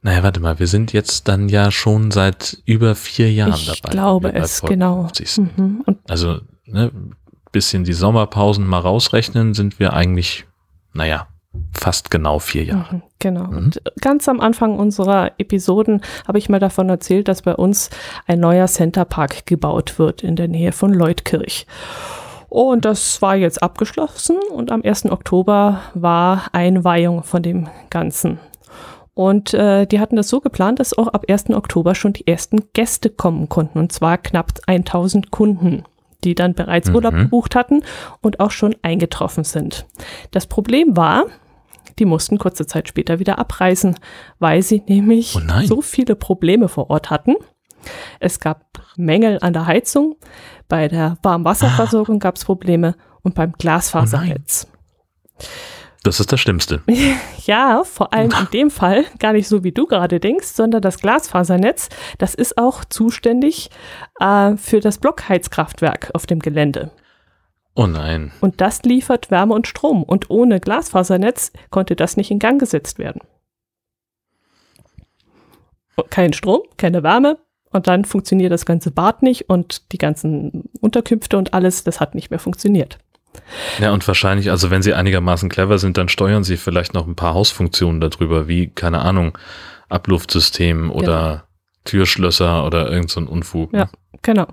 Naja, 0.00 0.22
warte 0.22 0.40
mal, 0.40 0.58
wir 0.58 0.68
sind 0.68 0.92
jetzt 0.92 1.28
dann 1.28 1.48
ja 1.48 1.70
schon 1.70 2.10
seit 2.10 2.62
über 2.64 2.94
vier 2.94 3.32
Jahren 3.32 3.52
ich 3.54 3.66
dabei. 3.80 3.92
glaube 3.92 4.28
wir 4.28 4.32
bei 4.32 4.38
es, 4.38 4.62
genau. 4.62 5.02
50 5.02 5.30
sind. 5.30 5.58
Mhm. 5.58 5.84
Also, 6.08 6.40
ne, 6.66 6.92
bisschen 7.52 7.84
die 7.84 7.92
Sommerpausen 7.92 8.66
mal 8.66 8.78
rausrechnen, 8.78 9.54
sind 9.54 9.78
wir 9.78 9.92
eigentlich, 9.94 10.46
naja, 10.92 11.26
fast 11.72 12.10
genau 12.10 12.38
vier 12.38 12.64
Jahre. 12.64 12.96
Mhm, 12.96 13.02
Genau. 13.18 13.44
Mhm. 13.44 13.56
Und 13.56 13.82
ganz 14.00 14.28
am 14.28 14.40
Anfang 14.40 14.78
unserer 14.78 15.32
Episoden 15.38 16.02
habe 16.26 16.38
ich 16.38 16.48
mal 16.48 16.60
davon 16.60 16.88
erzählt, 16.88 17.28
dass 17.28 17.42
bei 17.42 17.54
uns 17.54 17.90
ein 18.26 18.40
neuer 18.40 18.66
Centerpark 18.66 19.46
gebaut 19.46 19.98
wird 19.98 20.22
in 20.22 20.36
der 20.36 20.48
Nähe 20.48 20.72
von 20.72 20.92
Leutkirch. 20.92 21.66
Und 22.48 22.84
das 22.84 23.20
war 23.20 23.36
jetzt 23.36 23.62
abgeschlossen 23.62 24.36
und 24.50 24.72
am 24.72 24.82
1. 24.82 25.10
Oktober 25.10 25.80
war 25.94 26.44
Einweihung 26.52 27.22
von 27.22 27.42
dem 27.42 27.68
Ganzen. 27.90 28.38
Und 29.12 29.52
äh, 29.52 29.84
die 29.84 29.98
hatten 29.98 30.16
das 30.16 30.28
so 30.28 30.40
geplant, 30.40 30.78
dass 30.78 30.96
auch 30.96 31.08
ab 31.08 31.24
1. 31.28 31.50
Oktober 31.50 31.94
schon 31.96 32.12
die 32.12 32.26
ersten 32.26 32.72
Gäste 32.72 33.10
kommen 33.10 33.48
konnten. 33.48 33.80
Und 33.80 33.92
zwar 33.92 34.16
knapp 34.16 34.52
1000 34.66 35.30
Kunden, 35.32 35.82
die 36.24 36.36
dann 36.36 36.54
bereits 36.54 36.88
Mhm. 36.88 36.94
Urlaub 36.94 37.14
gebucht 37.14 37.56
hatten 37.56 37.82
und 38.22 38.38
auch 38.40 38.52
schon 38.52 38.76
eingetroffen 38.82 39.42
sind. 39.44 39.86
Das 40.30 40.46
Problem 40.46 40.96
war, 40.96 41.24
die 41.98 42.04
mussten 42.04 42.38
kurze 42.38 42.66
Zeit 42.66 42.88
später 42.88 43.18
wieder 43.18 43.38
abreisen, 43.38 43.98
weil 44.38 44.62
sie 44.62 44.82
nämlich 44.86 45.36
Oh 45.36 45.60
so 45.64 45.80
viele 45.80 46.16
Probleme 46.16 46.68
vor 46.68 46.90
Ort 46.90 47.10
hatten. 47.10 47.36
Es 48.20 48.40
gab 48.40 48.80
Mängel 48.96 49.38
an 49.40 49.52
der 49.52 49.66
Heizung, 49.66 50.16
bei 50.68 50.88
der 50.88 51.18
Warmwasserversorgung 51.22 52.18
gab 52.18 52.36
es 52.36 52.44
Probleme 52.44 52.94
und 53.22 53.34
beim 53.34 53.52
Glasfasernetz. 53.52 54.66
Das 56.04 56.20
ist 56.20 56.32
das 56.32 56.40
Schlimmste. 56.40 56.82
ja, 57.46 57.82
vor 57.84 58.12
allem 58.12 58.30
in 58.30 58.48
dem 58.52 58.70
Fall 58.70 59.04
gar 59.18 59.32
nicht 59.32 59.48
so, 59.48 59.64
wie 59.64 59.72
du 59.72 59.86
gerade 59.86 60.20
denkst, 60.20 60.48
sondern 60.48 60.80
das 60.80 60.98
Glasfasernetz, 60.98 61.88
das 62.18 62.34
ist 62.34 62.56
auch 62.56 62.84
zuständig 62.84 63.70
äh, 64.20 64.56
für 64.56 64.80
das 64.80 64.98
Blockheizkraftwerk 64.98 66.10
auf 66.14 66.26
dem 66.26 66.38
Gelände. 66.38 66.92
Oh 67.74 67.86
nein. 67.86 68.32
Und 68.40 68.60
das 68.60 68.82
liefert 68.82 69.30
Wärme 69.30 69.54
und 69.54 69.66
Strom. 69.66 70.02
Und 70.02 70.30
ohne 70.30 70.60
Glasfasernetz 70.60 71.52
konnte 71.70 71.94
das 71.94 72.16
nicht 72.16 72.30
in 72.30 72.38
Gang 72.38 72.58
gesetzt 72.58 72.98
werden. 72.98 73.20
Kein 76.10 76.32
Strom, 76.32 76.62
keine 76.76 77.02
Wärme. 77.02 77.38
Und 77.70 77.86
dann 77.86 78.04
funktioniert 78.04 78.50
das 78.50 78.66
ganze 78.66 78.90
Bad 78.90 79.22
nicht 79.22 79.48
und 79.48 79.92
die 79.92 79.98
ganzen 79.98 80.64
Unterkünfte 80.80 81.36
und 81.36 81.54
alles, 81.54 81.84
das 81.84 82.00
hat 82.00 82.14
nicht 82.14 82.30
mehr 82.30 82.38
funktioniert. 82.38 82.98
Ja, 83.78 83.92
und 83.92 84.06
wahrscheinlich, 84.08 84.50
also 84.50 84.70
wenn 84.70 84.82
sie 84.82 84.94
einigermaßen 84.94 85.48
clever 85.48 85.78
sind, 85.78 85.98
dann 85.98 86.08
steuern 86.08 86.44
sie 86.44 86.56
vielleicht 86.56 86.94
noch 86.94 87.06
ein 87.06 87.14
paar 87.14 87.34
Hausfunktionen 87.34 88.00
darüber, 88.00 88.48
wie, 88.48 88.68
keine 88.68 89.00
Ahnung, 89.00 89.36
Abluftsystem 89.88 90.90
oder 90.90 91.28
genau. 91.28 91.42
Türschlösser 91.84 92.66
oder 92.66 92.90
irgend 92.90 93.10
so 93.10 93.20
ein 93.20 93.26
Unfug. 93.26 93.72
Ja, 93.72 93.84
ne? 93.84 93.90
genau. 94.22 94.46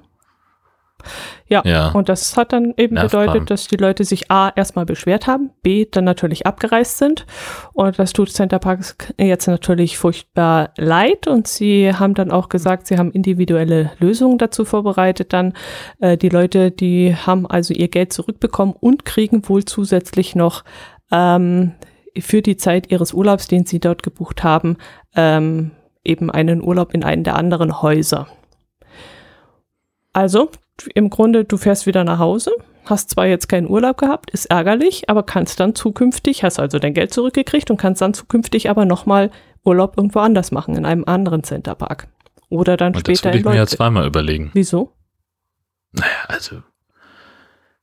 Ja, 1.47 1.61
ja, 1.63 1.89
und 1.89 2.09
das 2.09 2.35
hat 2.37 2.53
dann 2.53 2.73
eben 2.77 2.95
Nervplan. 2.95 3.27
bedeutet, 3.27 3.51
dass 3.51 3.67
die 3.67 3.75
Leute 3.77 4.03
sich 4.03 4.31
A 4.31 4.51
erstmal 4.55 4.85
beschwert 4.85 5.27
haben, 5.27 5.51
B 5.61 5.85
dann 5.89 6.03
natürlich 6.03 6.47
abgereist 6.47 6.97
sind. 6.97 7.25
Und 7.73 7.99
das 7.99 8.13
tut 8.13 8.31
Center 8.31 8.59
Parks 8.59 8.95
jetzt 9.17 9.47
natürlich 9.47 9.97
furchtbar 9.97 10.71
leid. 10.77 11.27
Und 11.27 11.47
sie 11.47 11.93
haben 11.93 12.15
dann 12.15 12.31
auch 12.31 12.49
gesagt, 12.49 12.87
sie 12.87 12.97
haben 12.97 13.11
individuelle 13.11 13.91
Lösungen 13.99 14.37
dazu 14.37 14.65
vorbereitet. 14.65 15.33
Dann 15.33 15.53
äh, 15.99 16.17
die 16.17 16.29
Leute, 16.29 16.71
die 16.71 17.15
haben 17.15 17.45
also 17.45 17.73
ihr 17.73 17.89
Geld 17.89 18.11
zurückbekommen 18.11 18.73
und 18.79 19.05
kriegen 19.05 19.47
wohl 19.47 19.65
zusätzlich 19.65 20.35
noch 20.35 20.63
ähm, 21.11 21.73
für 22.17 22.41
die 22.41 22.57
Zeit 22.57 22.91
ihres 22.91 23.13
Urlaubs, 23.13 23.47
den 23.47 23.65
sie 23.65 23.79
dort 23.79 24.03
gebucht 24.03 24.43
haben, 24.43 24.77
ähm, 25.15 25.71
eben 26.03 26.31
einen 26.31 26.61
Urlaub 26.63 26.93
in 26.93 27.03
einen 27.03 27.23
der 27.23 27.35
anderen 27.35 27.81
Häuser. 27.81 28.27
Also, 30.13 30.49
im 30.93 31.09
Grunde, 31.09 31.45
du 31.45 31.57
fährst 31.57 31.85
wieder 31.85 32.03
nach 32.03 32.19
Hause, 32.19 32.51
hast 32.85 33.09
zwar 33.09 33.27
jetzt 33.27 33.47
keinen 33.47 33.67
Urlaub 33.67 33.97
gehabt, 33.97 34.31
ist 34.31 34.45
ärgerlich, 34.45 35.09
aber 35.09 35.23
kannst 35.23 35.59
dann 35.59 35.75
zukünftig, 35.75 36.43
hast 36.43 36.59
also 36.59 36.79
dein 36.79 36.93
Geld 36.93 37.13
zurückgekriegt 37.13 37.71
und 37.71 37.77
kannst 37.77 38.01
dann 38.01 38.13
zukünftig 38.13 38.69
aber 38.69 38.85
nochmal 38.85 39.31
Urlaub 39.63 39.97
irgendwo 39.97 40.19
anders 40.19 40.51
machen, 40.51 40.75
in 40.75 40.85
einem 40.85 41.05
anderen 41.05 41.43
Centerpark. 41.43 42.07
Oder 42.49 42.77
dann 42.77 42.93
und 42.93 42.99
später. 42.99 43.13
Das 43.13 43.23
würde 43.25 43.37
ich 43.39 43.45
mir 43.45 43.55
ja 43.55 43.65
zweimal 43.67 44.05
überlegen. 44.05 44.51
Wieso? 44.53 44.93
Naja, 45.91 46.25
also, 46.27 46.61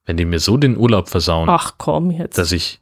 wenn 0.04 0.16
die 0.16 0.24
mir 0.24 0.38
so 0.38 0.56
den 0.56 0.76
Urlaub 0.76 1.08
versauen. 1.08 1.48
Ach 1.48 1.74
komm, 1.78 2.10
jetzt. 2.10 2.38
Dass 2.38 2.52
ich. 2.52 2.80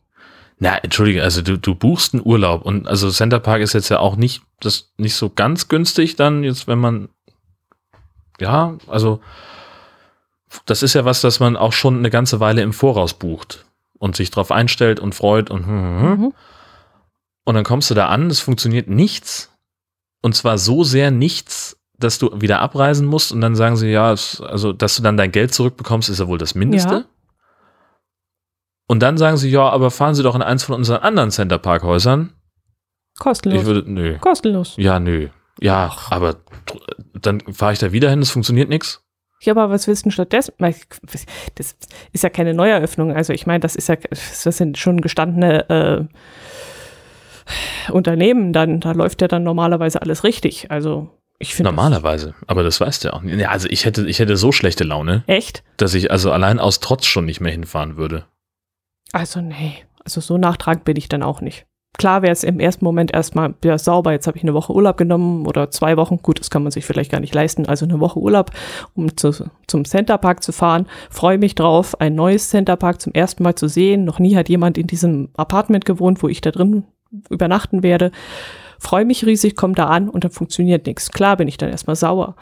Na, 0.58 0.76
entschuldige, 0.76 1.22
also 1.22 1.40
du, 1.40 1.56
du 1.56 1.74
buchst 1.74 2.12
einen 2.12 2.22
Urlaub 2.22 2.66
und 2.66 2.86
also 2.86 3.10
Centerpark 3.10 3.62
ist 3.62 3.72
jetzt 3.72 3.88
ja 3.88 3.98
auch 3.98 4.16
nicht, 4.16 4.42
das 4.60 4.92
nicht 4.98 5.14
so 5.14 5.30
ganz 5.30 5.68
günstig 5.68 6.16
dann, 6.16 6.44
jetzt 6.44 6.68
wenn 6.68 6.78
man. 6.78 7.08
Ja, 8.38 8.76
also 8.86 9.20
das 10.66 10.82
ist 10.82 10.94
ja 10.94 11.04
was, 11.04 11.20
das 11.20 11.40
man 11.40 11.56
auch 11.56 11.72
schon 11.72 11.98
eine 11.98 12.10
ganze 12.10 12.40
Weile 12.40 12.62
im 12.62 12.72
Voraus 12.72 13.14
bucht 13.14 13.64
und 13.98 14.16
sich 14.16 14.30
darauf 14.30 14.50
einstellt 14.50 15.00
und 15.00 15.14
freut 15.14 15.50
und 15.50 15.66
hm, 15.66 15.72
hm, 15.72 16.00
hm. 16.00 16.20
mhm. 16.20 16.34
und 17.44 17.54
dann 17.54 17.64
kommst 17.64 17.90
du 17.90 17.94
da 17.94 18.08
an, 18.08 18.30
es 18.30 18.40
funktioniert 18.40 18.88
nichts 18.88 19.52
und 20.22 20.34
zwar 20.34 20.58
so 20.58 20.84
sehr 20.84 21.10
nichts, 21.10 21.78
dass 21.98 22.18
du 22.18 22.40
wieder 22.40 22.60
abreisen 22.60 23.06
musst 23.06 23.32
und 23.32 23.40
dann 23.40 23.54
sagen 23.54 23.76
sie 23.76 23.88
ja, 23.88 24.08
also 24.08 24.72
dass 24.72 24.96
du 24.96 25.02
dann 25.02 25.16
dein 25.16 25.32
Geld 25.32 25.54
zurückbekommst, 25.54 26.08
ist 26.08 26.18
ja 26.18 26.28
wohl 26.28 26.38
das 26.38 26.54
Mindeste. 26.54 26.94
Ja. 26.94 27.04
Und 28.86 29.00
dann 29.00 29.18
sagen 29.18 29.36
sie 29.36 29.50
ja, 29.50 29.68
aber 29.68 29.92
fahren 29.92 30.16
Sie 30.16 30.24
doch 30.24 30.34
in 30.34 30.42
eins 30.42 30.64
von 30.64 30.74
unseren 30.74 31.02
anderen 31.02 31.30
Center 31.30 31.58
Park 31.58 31.84
Häusern. 31.84 32.32
Kostenlos. 33.20 33.60
Ich 33.60 33.66
würde, 33.66 33.88
nö. 33.88 34.18
Kostenlos. 34.18 34.74
Ja, 34.78 34.98
nö. 34.98 35.28
Ja, 35.60 35.94
aber 36.08 36.36
dann 37.14 37.40
fahre 37.52 37.72
ich 37.72 37.78
da 37.78 37.92
wieder 37.92 38.10
hin, 38.10 38.20
es 38.20 38.30
funktioniert 38.30 38.68
nichts. 38.68 39.04
Ja, 39.42 39.52
aber 39.54 39.70
was 39.70 39.86
willst 39.86 40.02
du 40.02 40.08
denn 40.08 40.12
stattdessen? 40.12 40.52
Das 40.58 41.76
ist 42.12 42.22
ja 42.22 42.28
keine 42.28 42.54
Neueröffnung. 42.54 43.12
Also 43.14 43.32
ich 43.32 43.46
meine, 43.46 43.60
das 43.60 43.74
ist 43.74 43.88
ja, 43.88 43.96
das 43.96 44.42
sind 44.42 44.76
schon 44.76 45.00
gestandene 45.00 46.08
äh, 47.88 47.92
Unternehmen, 47.92 48.52
dann, 48.52 48.80
da 48.80 48.92
läuft 48.92 49.22
ja 49.22 49.28
dann 49.28 49.42
normalerweise 49.42 50.02
alles 50.02 50.24
richtig. 50.24 50.70
Also 50.70 51.08
ich 51.38 51.54
finde. 51.54 51.70
Normalerweise, 51.70 52.34
aber 52.46 52.62
das 52.62 52.80
weißt 52.80 53.02
du 53.02 53.08
ja 53.08 53.14
auch 53.14 53.22
nicht. 53.22 53.38
Ja, 53.38 53.48
also 53.48 53.66
ich 53.70 53.86
hätte, 53.86 54.06
ich 54.06 54.18
hätte 54.18 54.36
so 54.36 54.52
schlechte 54.52 54.84
Laune. 54.84 55.24
Echt? 55.26 55.64
Dass 55.78 55.94
ich 55.94 56.10
also 56.10 56.32
allein 56.32 56.58
aus 56.58 56.80
Trotz 56.80 57.06
schon 57.06 57.24
nicht 57.24 57.40
mehr 57.40 57.52
hinfahren 57.52 57.96
würde. 57.96 58.26
Also 59.12 59.40
nee, 59.40 59.78
also 60.04 60.20
so 60.20 60.36
nachtragend 60.36 60.84
bin 60.84 60.96
ich 60.96 61.08
dann 61.08 61.22
auch 61.22 61.40
nicht. 61.40 61.66
Klar 61.98 62.22
wäre 62.22 62.32
es 62.32 62.44
im 62.44 62.60
ersten 62.60 62.84
Moment 62.84 63.12
erstmal 63.12 63.54
ja, 63.64 63.76
sauber, 63.76 64.12
jetzt 64.12 64.26
habe 64.26 64.38
ich 64.38 64.44
eine 64.44 64.54
Woche 64.54 64.72
Urlaub 64.72 64.96
genommen 64.96 65.46
oder 65.46 65.70
zwei 65.70 65.96
Wochen, 65.96 66.18
gut, 66.22 66.40
das 66.40 66.48
kann 66.48 66.62
man 66.62 66.72
sich 66.72 66.86
vielleicht 66.86 67.10
gar 67.10 67.20
nicht 67.20 67.34
leisten, 67.34 67.66
also 67.66 67.84
eine 67.84 68.00
Woche 68.00 68.18
Urlaub, 68.18 68.52
um 68.94 69.16
zu, 69.16 69.32
zum 69.66 69.84
Centerpark 69.84 70.42
zu 70.42 70.52
fahren. 70.52 70.86
Freue 71.10 71.36
mich 71.36 71.56
drauf, 71.56 72.00
ein 72.00 72.14
neues 72.14 72.48
Centerpark 72.48 73.00
zum 73.00 73.12
ersten 73.12 73.42
Mal 73.42 73.54
zu 73.54 73.68
sehen. 73.68 74.04
Noch 74.04 74.18
nie 74.18 74.36
hat 74.36 74.48
jemand 74.48 74.78
in 74.78 74.86
diesem 74.86 75.28
Apartment 75.36 75.84
gewohnt, 75.84 76.22
wo 76.22 76.28
ich 76.28 76.40
da 76.40 76.52
drin 76.52 76.84
übernachten 77.28 77.82
werde. 77.82 78.12
Freue 78.78 79.04
mich 79.04 79.26
riesig, 79.26 79.56
komme 79.56 79.74
da 79.74 79.86
an 79.88 80.08
und 80.08 80.24
dann 80.24 80.30
funktioniert 80.30 80.86
nichts. 80.86 81.10
Klar 81.10 81.36
bin 81.36 81.48
ich 81.48 81.58
dann 81.58 81.68
erstmal 81.68 81.96
sauer. 81.96 82.36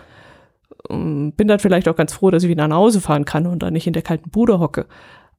Ähm, 0.89 1.33
bin 1.33 1.49
dann 1.49 1.59
vielleicht 1.59 1.89
auch 1.89 1.97
ganz 1.97 2.13
froh, 2.13 2.31
dass 2.31 2.45
ich 2.45 2.49
wieder 2.49 2.69
nach 2.69 2.77
Hause 2.77 3.01
fahren 3.01 3.25
kann 3.25 3.47
und 3.47 3.63
dann 3.63 3.73
nicht 3.73 3.87
in 3.87 3.93
der 3.93 4.03
kalten 4.03 4.31
Bude 4.31 4.61
hocke. 4.61 4.87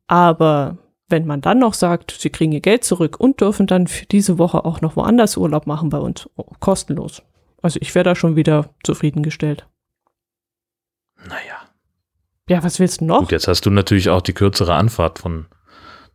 Aber 0.07 0.77
wenn 1.09 1.25
man 1.25 1.41
dann 1.41 1.59
noch 1.59 1.73
sagt, 1.73 2.11
sie 2.11 2.29
kriegen 2.29 2.51
ihr 2.51 2.61
Geld 2.61 2.83
zurück 2.83 3.19
und 3.19 3.41
dürfen 3.41 3.67
dann 3.67 3.87
für 3.87 4.05
diese 4.05 4.37
Woche 4.37 4.65
auch 4.65 4.81
noch 4.81 4.95
woanders 4.95 5.37
Urlaub 5.37 5.67
machen 5.67 5.89
bei 5.89 5.97
uns, 5.97 6.29
oh, 6.35 6.45
kostenlos. 6.59 7.23
Also 7.61 7.79
ich 7.81 7.93
wäre 7.95 8.03
da 8.03 8.15
schon 8.15 8.35
wieder 8.35 8.69
zufriedengestellt. 8.83 9.67
Naja. 11.25 11.57
Ja, 12.47 12.63
was 12.63 12.79
willst 12.79 13.01
du 13.01 13.05
noch? 13.05 13.19
Gut, 13.19 13.31
jetzt 13.31 13.47
hast 13.47 13.65
du 13.65 13.69
natürlich 13.69 14.09
auch 14.09 14.21
die 14.21 14.33
kürzere 14.33 14.73
Anfahrt 14.73 15.19
von 15.19 15.45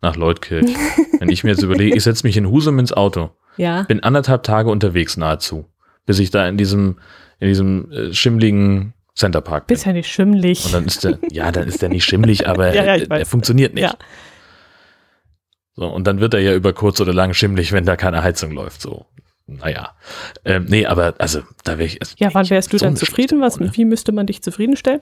nach 0.00 0.16
Leutkirch. 0.16 0.66
Wenn 1.20 1.28
ich 1.28 1.44
mir 1.44 1.50
jetzt 1.50 1.62
überlege, 1.62 1.96
ich 1.96 2.02
setze 2.02 2.26
mich 2.26 2.36
in 2.36 2.50
Husum 2.50 2.78
ins 2.78 2.92
Auto. 2.92 3.30
Ja. 3.56 3.82
Bin 3.82 4.00
anderthalb 4.00 4.42
Tage 4.42 4.70
unterwegs 4.70 5.16
nahezu, 5.16 5.66
bis 6.06 6.18
ich 6.18 6.30
da 6.30 6.48
in 6.48 6.56
diesem, 6.56 6.98
in 7.38 7.48
diesem 7.48 7.90
äh, 7.92 8.12
schimmligen 8.12 8.94
Centerpark 9.14 9.66
bin. 9.66 9.74
Bist 9.74 9.86
ja 9.86 9.92
nicht 9.92 10.10
schimmlig. 10.10 10.64
Und 10.64 10.74
dann 10.74 10.84
ist 10.86 11.04
der, 11.04 11.18
ja, 11.30 11.52
dann 11.52 11.68
ist 11.68 11.82
der 11.82 11.88
nicht 11.88 12.04
schimmlig, 12.04 12.48
aber 12.48 12.74
ja, 12.74 12.84
ja, 12.84 12.96
er, 12.96 13.10
er 13.10 13.26
funktioniert 13.26 13.74
nicht. 13.74 13.84
Ja. 13.84 13.94
So, 15.76 15.86
und 15.88 16.06
dann 16.06 16.20
wird 16.20 16.34
er 16.34 16.40
ja 16.40 16.54
über 16.54 16.72
kurz 16.72 17.00
oder 17.00 17.12
lang 17.12 17.34
schimmlig, 17.34 17.72
wenn 17.72 17.84
da 17.84 17.96
keine 17.96 18.22
Heizung 18.22 18.52
läuft. 18.52 18.80
So, 18.80 19.06
naja. 19.46 19.94
Ähm, 20.44 20.66
nee, 20.68 20.86
aber 20.86 21.14
also 21.18 21.42
da 21.64 21.78
wäre 21.78 21.86
ich. 21.86 22.00
Also, 22.00 22.14
ja, 22.18 22.32
wann 22.32 22.48
wärst 22.48 22.72
du 22.72 22.78
so 22.78 22.84
dann 22.84 22.96
zufrieden? 22.96 23.40
Was, 23.40 23.58
wie 23.60 23.84
müsste 23.84 24.12
man 24.12 24.26
dich 24.26 24.42
zufriedenstellen? 24.42 25.00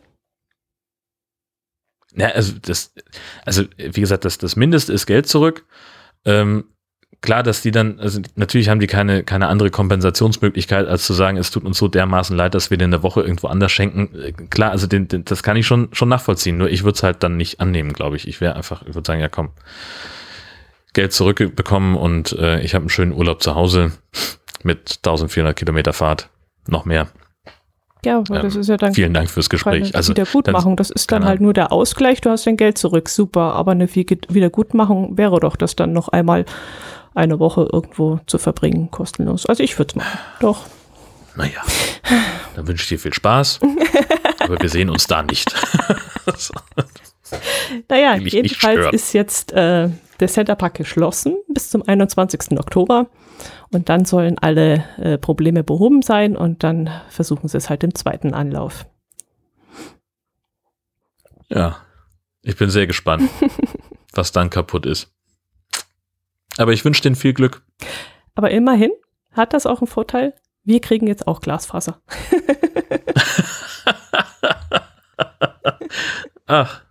Ja, 2.15 2.29
also 2.29 2.55
das, 2.61 2.95
also 3.45 3.65
wie 3.77 4.01
gesagt, 4.01 4.25
das, 4.25 4.39
das 4.39 4.57
Mindeste 4.57 4.93
ist 4.93 5.07
Geld 5.07 5.29
zurück. 5.29 5.65
Ähm, 6.25 6.65
klar, 7.23 7.43
dass 7.43 7.63
die 7.63 7.71
dann, 7.71 7.99
also 8.01 8.21
natürlich 8.35 8.69
haben 8.69 8.81
die 8.81 8.87
keine, 8.87 9.25
keine 9.25 9.49
andere 9.49 9.71
Kompensationsmöglichkeit, 9.71 10.87
als 10.87 11.07
zu 11.07 11.15
sagen, 11.15 11.39
es 11.39 11.51
tut 11.51 11.65
uns 11.65 11.79
so 11.79 11.89
dermaßen 11.89 12.37
leid, 12.37 12.55
dass 12.55 12.71
wir 12.71 12.77
den 12.77 12.93
eine 12.93 13.03
Woche 13.03 13.23
irgendwo 13.23 13.47
anders 13.47 13.73
schenken. 13.73 14.15
Äh, 14.21 14.33
klar, 14.33 14.73
also 14.73 14.87
den, 14.87 15.09
den, 15.09 15.25
das 15.25 15.43
kann 15.43 15.57
ich 15.57 15.67
schon, 15.67 15.89
schon 15.93 16.11
nachvollziehen, 16.11 16.59
nur 16.59 16.69
ich 16.69 16.85
würde 16.85 16.97
es 16.97 17.03
halt 17.03 17.23
dann 17.23 17.37
nicht 17.37 17.61
annehmen, 17.61 17.95
glaube 17.95 18.17
ich. 18.17 18.29
Ich 18.29 18.41
wäre 18.41 18.57
einfach, 18.57 18.83
ich 18.83 18.95
würde 18.95 19.07
sagen, 19.07 19.21
ja 19.21 19.29
komm, 19.29 19.51
Geld 20.93 21.13
zurückbekommen 21.13 21.97
und 21.97 22.33
äh, 22.33 22.61
ich 22.61 22.75
habe 22.75 22.83
einen 22.83 22.91
schönen 22.91 23.13
Urlaub 23.13 23.43
zu 23.43 23.55
Hause 23.55 23.93
mit 24.63 24.99
1400 24.99 25.57
Kilometer 25.57 25.93
Fahrt, 25.93 26.29
noch 26.67 26.85
mehr. 26.85 27.09
Ja, 28.05 28.19
aber 28.19 28.37
ähm, 28.37 28.43
das 28.43 28.57
ist 28.57 28.69
ja 28.69 28.77
dann. 28.77 28.95
Vielen 28.95 29.15
Dank 29.15 29.31
fürs 29.31 29.49
Gespräch. 29.49 29.95
Also 29.95 30.11
Wiedergutmachung, 30.11 30.77
das 30.77 30.91
ist 30.91 31.13
dann 31.13 31.25
halt 31.25 31.41
nur 31.41 31.53
der 31.53 31.73
Ausgleich, 31.73 32.21
du 32.21 32.31
hast 32.31 32.47
dein 32.47 32.57
Geld 32.57 32.77
zurück, 32.77 33.09
super. 33.09 33.55
Aber 33.55 33.73
eine 33.73 33.93
Wiedergutmachung 33.95 35.17
wäre 35.17 35.39
doch, 35.41 35.57
das 35.57 35.77
dann 35.77 35.93
noch 35.93 36.09
einmal 36.09 36.45
eine 37.15 37.39
Woche 37.39 37.69
irgendwo 37.73 38.19
zu 38.27 38.39
verbringen, 38.39 38.91
kostenlos. 38.91 39.47
Also 39.47 39.63
ich 39.63 39.79
würde 39.79 39.91
es 39.91 39.97
machen, 39.97 40.19
doch. 40.41 40.65
Naja, 41.37 41.63
dann 42.57 42.67
wünsche 42.69 42.83
ich 42.83 42.89
dir 42.89 42.99
viel 42.99 43.15
Spaß, 43.15 43.61
aber 44.41 44.61
wir 44.61 44.69
sehen 44.69 44.91
uns 44.91 45.07
da 45.07 45.23
nicht. 45.23 45.55
naja, 47.89 48.17
jedenfalls 48.17 48.93
ist 48.93 49.13
jetzt 49.15 49.53
äh, 49.53 49.89
der 50.23 50.29
Centerpark 50.29 50.75
geschlossen 50.75 51.37
bis 51.49 51.69
zum 51.69 51.87
21. 51.87 52.59
Oktober. 52.59 53.11
Und 53.71 53.89
dann 53.89 54.05
sollen 54.05 54.39
alle 54.39 54.85
äh, 54.99 55.19
Probleme 55.19 55.65
behoben 55.65 56.01
sein 56.03 56.37
und 56.37 56.63
dann 56.63 56.89
versuchen 57.09 57.49
sie 57.49 57.59
es 57.59 57.69
halt 57.69 57.83
im 57.83 57.95
zweiten 57.95 58.33
Anlauf. 58.33 58.87
Ja, 61.49 61.77
ich 62.43 62.57
bin 62.57 62.71
sehr 62.71 62.87
gespannt, 62.87 63.29
was 64.13 64.33
dann 64.33 64.49
kaputt 64.49 64.87
ist. 64.87 65.13
Aber 66.57 66.73
ich 66.73 66.85
wünsche 66.85 67.03
denen 67.03 67.17
viel 67.17 67.35
Glück. 67.35 67.63
Aber 68.35 68.51
immerhin 68.51 68.93
hat 69.33 69.53
das 69.53 69.67
auch 69.67 69.81
einen 69.81 69.89
Vorteil. 69.89 70.35
Wir 70.65 70.81
kriegen 70.81 71.09
jetzt 71.09 71.27
auch 71.27 71.41
Glasfaser. 71.41 72.01
Ach, 76.47 76.83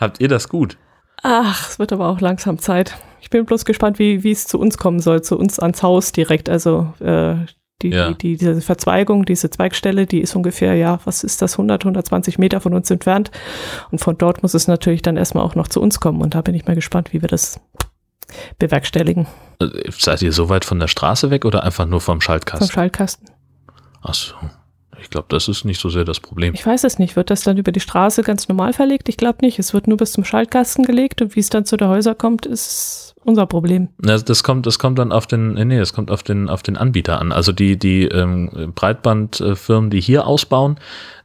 habt 0.00 0.20
ihr 0.20 0.28
das 0.28 0.48
gut? 0.48 0.76
Ach, 1.22 1.68
es 1.70 1.78
wird 1.78 1.92
aber 1.92 2.08
auch 2.08 2.20
langsam 2.20 2.58
Zeit. 2.58 2.96
Ich 3.20 3.30
bin 3.30 3.44
bloß 3.44 3.64
gespannt, 3.64 3.98
wie, 3.98 4.22
wie 4.24 4.30
es 4.32 4.46
zu 4.46 4.58
uns 4.58 4.78
kommen 4.78 5.00
soll, 5.00 5.22
zu 5.22 5.38
uns 5.38 5.58
ans 5.58 5.82
Haus 5.82 6.12
direkt. 6.12 6.48
Also 6.48 6.92
äh, 7.00 7.34
die, 7.82 7.88
Ja. 7.90 8.08
die, 8.08 8.14
die, 8.16 8.36
diese 8.36 8.60
Verzweigung, 8.60 9.24
diese 9.24 9.50
Zweigstelle, 9.50 10.06
die 10.06 10.20
ist 10.20 10.34
ungefähr, 10.36 10.74
ja, 10.74 10.98
was 11.04 11.22
ist 11.24 11.40
das, 11.42 11.54
100, 11.54 11.82
120 11.84 12.38
Meter 12.38 12.60
von 12.60 12.74
uns 12.74 12.90
entfernt. 12.90 13.30
Und 13.90 13.98
von 14.00 14.16
dort 14.18 14.42
muss 14.42 14.54
es 14.54 14.66
natürlich 14.68 15.02
dann 15.02 15.16
erstmal 15.16 15.44
auch 15.44 15.54
noch 15.54 15.68
zu 15.68 15.80
uns 15.80 16.00
kommen. 16.00 16.20
Und 16.20 16.34
da 16.34 16.40
bin 16.42 16.54
ich 16.54 16.66
mal 16.66 16.74
gespannt, 16.74 17.12
wie 17.12 17.20
wir 17.22 17.28
das 17.28 17.60
bewerkstelligen 18.58 19.26
Äh, 19.60 19.90
Seid 19.90 20.22
ihr 20.22 20.32
so 20.32 20.48
weit 20.48 20.64
von 20.64 20.78
der 20.78 20.88
Straße 20.88 21.30
weg 21.30 21.44
oder 21.44 21.64
einfach 21.64 21.86
nur 21.86 22.00
vom 22.00 22.14
vom 22.14 22.20
Schaltkasten? 22.20 22.68
Schaltkasten. 22.70 23.28
Ach 24.02 24.14
so. 24.14 24.34
Ich 25.00 25.10
glaube, 25.10 25.26
das 25.28 25.48
ist 25.48 25.64
nicht 25.64 25.80
so 25.80 25.88
sehr 25.88 26.04
das 26.04 26.20
Problem. 26.20 26.54
Ich 26.54 26.64
weiß 26.64 26.84
es 26.84 26.98
nicht. 26.98 27.16
Wird 27.16 27.30
das 27.30 27.42
dann 27.42 27.56
über 27.56 27.72
die 27.72 27.80
Straße 27.80 28.22
ganz 28.22 28.48
normal 28.48 28.72
verlegt? 28.72 29.08
Ich 29.08 29.16
glaube 29.16 29.38
nicht. 29.42 29.58
Es 29.58 29.74
wird 29.74 29.88
nur 29.88 29.96
bis 29.96 30.12
zum 30.12 30.24
Schaltkasten 30.24 30.84
gelegt 30.84 31.22
und 31.22 31.36
wie 31.36 31.40
es 31.40 31.48
dann 31.48 31.64
zu 31.64 31.76
der 31.76 31.88
Häuser 31.88 32.14
kommt, 32.14 32.46
ist 32.46 33.14
unser 33.24 33.46
Problem. 33.46 33.88
Na, 33.98 34.16
Das 34.18 34.42
kommt, 34.42 34.66
das 34.66 34.78
kommt 34.78 34.98
dann 34.98 35.12
auf 35.12 35.26
den, 35.26 35.54
nee, 35.54 35.64
nee, 35.64 35.78
das 35.78 35.92
kommt 35.92 36.10
auf 36.10 36.22
den, 36.22 36.48
auf 36.48 36.62
den 36.62 36.76
Anbieter 36.76 37.20
an. 37.20 37.32
Also 37.32 37.52
die, 37.52 37.78
die 37.78 38.04
ähm, 38.04 38.72
Breitbandfirmen, 38.74 39.90
die 39.90 40.00
hier 40.00 40.26
ausbauen, 40.26 40.78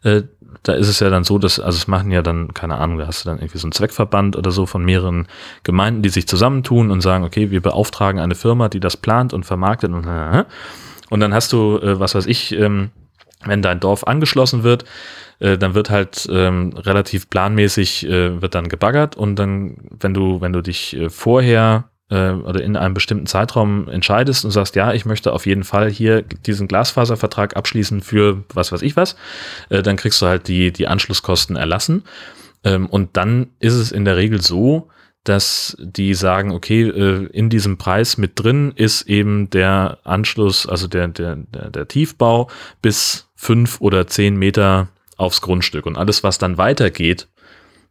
äh, 0.03 0.23
da 0.63 0.73
ist 0.73 0.88
es 0.88 0.99
ja 0.99 1.09
dann 1.09 1.23
so, 1.23 1.38
dass, 1.38 1.59
also 1.59 1.78
es 1.78 1.88
machen 1.88 2.11
ja 2.11 2.21
dann, 2.21 2.53
keine 2.53 2.78
Ahnung, 2.78 2.97
da 2.97 3.07
hast 3.07 3.23
du 3.23 3.30
dann 3.30 3.38
irgendwie 3.38 3.57
so 3.59 3.67
einen 3.67 3.71
Zweckverband 3.71 4.36
oder 4.36 4.51
so 4.51 4.65
von 4.65 4.84
mehreren 4.84 5.28
Gemeinden, 5.63 6.01
die 6.01 6.09
sich 6.09 6.28
zusammentun 6.28 6.91
und 6.91 7.01
sagen, 7.01 7.23
okay, 7.23 7.51
wir 7.51 7.61
beauftragen 7.61 8.19
eine 8.19 8.36
Firma, 8.36 8.67
die 8.67 8.80
das 8.80 8.97
plant 8.97 9.34
und 9.34 9.45
vermarktet 9.45 9.91
und, 9.91 10.05
äh, 10.05 10.43
und 11.09 11.19
dann 11.19 11.34
hast 11.34 11.53
du, 11.53 11.78
äh, 11.78 11.99
was 11.99 12.15
weiß 12.15 12.26
ich, 12.26 12.51
ähm, 12.53 12.89
wenn 13.43 13.61
dein 13.61 13.79
Dorf 13.79 14.05
angeschlossen 14.05 14.63
wird, 14.63 14.86
äh, 15.39 15.57
dann 15.57 15.73
wird 15.73 15.89
halt 15.89 16.27
ähm, 16.31 16.73
relativ 16.75 17.29
planmäßig 17.29 18.05
äh, 18.07 18.41
wird 18.41 18.55
dann 18.55 18.69
gebaggert 18.69 19.15
und 19.15 19.36
dann, 19.36 19.77
wenn 19.99 20.13
du, 20.13 20.41
wenn 20.41 20.53
du 20.53 20.61
dich 20.61 20.95
äh, 20.95 21.09
vorher 21.09 21.89
äh, 22.09 22.31
oder 22.31 22.61
in 22.61 22.75
einem 22.75 22.93
bestimmten 22.93 23.25
Zeitraum 23.25 23.88
entscheidest 23.88 24.45
und 24.45 24.51
sagst, 24.51 24.75
ja, 24.75 24.93
ich 24.93 25.05
möchte 25.05 25.33
auf 25.33 25.45
jeden 25.45 25.63
Fall 25.63 25.89
hier 25.89 26.21
diesen 26.21 26.67
Glasfaservertrag 26.67 27.55
abschließen 27.55 28.01
für 28.01 28.43
was 28.53 28.71
weiß 28.71 28.81
ich 28.81 28.95
was, 28.95 29.15
äh, 29.69 29.81
dann 29.81 29.95
kriegst 29.95 30.21
du 30.21 30.27
halt 30.27 30.47
die, 30.47 30.71
die 30.71 30.88
Anschlusskosten 30.88 31.55
erlassen. 31.55 32.03
Ähm, 32.63 32.88
und 32.88 33.17
dann 33.17 33.47
ist 33.59 33.73
es 33.73 33.91
in 33.91 34.05
der 34.05 34.17
Regel 34.17 34.41
so, 34.41 34.89
dass 35.23 35.75
die 35.79 36.13
sagen, 36.13 36.51
okay, 36.51 36.83
äh, 36.83 37.25
in 37.33 37.49
diesem 37.49 37.77
Preis 37.77 38.17
mit 38.17 38.33
drin 38.36 38.71
ist 38.75 39.03
eben 39.03 39.49
der 39.49 39.97
Anschluss, 40.03 40.67
also 40.67 40.88
der, 40.88 41.07
der, 41.07 41.36
der, 41.36 41.71
der 41.71 41.88
Tiefbau 41.88 42.49
bis 42.81 43.24
fünf 43.36 43.81
oder 43.81 44.07
zehn 44.07 44.36
Meter 44.36 44.88
aufs 45.17 45.41
Grundstück. 45.41 45.86
Und 45.86 45.97
alles, 45.97 46.23
was 46.23 46.38
dann 46.38 46.57
weitergeht, 46.57 47.27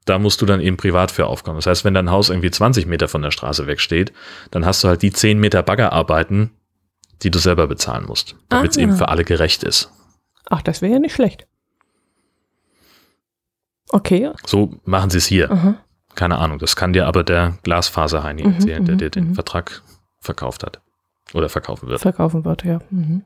da 0.04 0.18
musst 0.18 0.42
du 0.42 0.46
dann 0.46 0.60
eben 0.60 0.76
privat 0.76 1.10
für 1.10 1.26
aufkommen. 1.26 1.56
Das 1.58 1.66
heißt, 1.66 1.84
wenn 1.84 1.94
dein 1.94 2.10
Haus 2.10 2.28
irgendwie 2.28 2.50
20 2.50 2.86
Meter 2.86 3.08
von 3.08 3.22
der 3.22 3.30
Straße 3.30 3.66
wegsteht, 3.66 4.12
dann 4.50 4.66
hast 4.66 4.84
du 4.84 4.88
halt 4.88 5.02
die 5.02 5.12
10 5.12 5.38
Meter 5.38 5.62
Baggerarbeiten, 5.62 6.50
die 7.22 7.30
du 7.30 7.38
selber 7.38 7.66
bezahlen 7.66 8.04
musst, 8.06 8.36
damit 8.48 8.72
es 8.72 8.76
eben 8.76 8.96
für 8.96 9.08
alle 9.08 9.24
gerecht 9.24 9.62
ist. 9.62 9.90
Ach, 10.50 10.60
das 10.60 10.82
wäre 10.82 10.92
ja 10.94 10.98
nicht 10.98 11.14
schlecht. 11.14 11.46
Okay. 13.90 14.30
So 14.46 14.74
machen 14.84 15.10
sie 15.10 15.18
es 15.18 15.26
hier. 15.26 15.50
Aha. 15.50 15.76
Keine 16.14 16.38
Ahnung. 16.38 16.58
Das 16.58 16.76
kann 16.76 16.92
dir 16.92 17.06
aber 17.06 17.24
der 17.24 17.58
Glasfaserheini 17.62 18.44
Mhm, 18.44 18.54
erzählen, 18.54 18.84
der 18.84 18.94
mhm, 18.94 18.98
dir 18.98 19.10
den 19.10 19.28
mhm. 19.28 19.34
Vertrag 19.34 19.82
verkauft 20.20 20.62
hat. 20.64 20.80
Oder 21.32 21.48
verkaufen 21.48 21.88
wird. 21.88 22.00
Verkaufen 22.00 22.44
wird, 22.44 22.64
ja. 22.64 22.80
Mhm. 22.90 23.22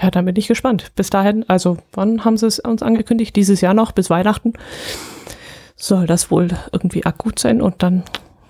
Ja, 0.00 0.10
dann 0.10 0.24
bin 0.24 0.36
ich 0.36 0.48
gespannt. 0.48 0.92
Bis 0.96 1.10
dahin, 1.10 1.48
also 1.48 1.78
wann 1.92 2.24
haben 2.24 2.36
sie 2.36 2.46
es 2.46 2.58
uns 2.58 2.82
angekündigt? 2.82 3.36
Dieses 3.36 3.60
Jahr 3.60 3.74
noch, 3.74 3.92
bis 3.92 4.10
Weihnachten. 4.10 4.54
Soll 5.76 6.06
das 6.06 6.30
wohl 6.30 6.48
irgendwie 6.72 7.04
akut 7.04 7.38
sein 7.38 7.60
und 7.60 7.82
dann 7.82 8.02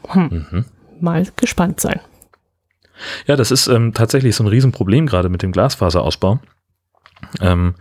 hm, 0.09 0.47
Mhm. 0.51 0.64
mal 1.01 1.26
gespannt 1.36 1.80
sein. 1.80 2.01
Ja, 3.26 3.36
das 3.36 3.51
ist 3.51 3.66
ähm, 3.66 3.95
tatsächlich 3.95 4.36
so 4.36 4.45
ein 4.45 4.49
Riesenproblem 4.49 5.07
gerade 5.07 5.28
mit 5.28 5.43
dem 5.43 5.51
Glasfaserausbau. 5.53 6.38
Ähm, 7.40 7.74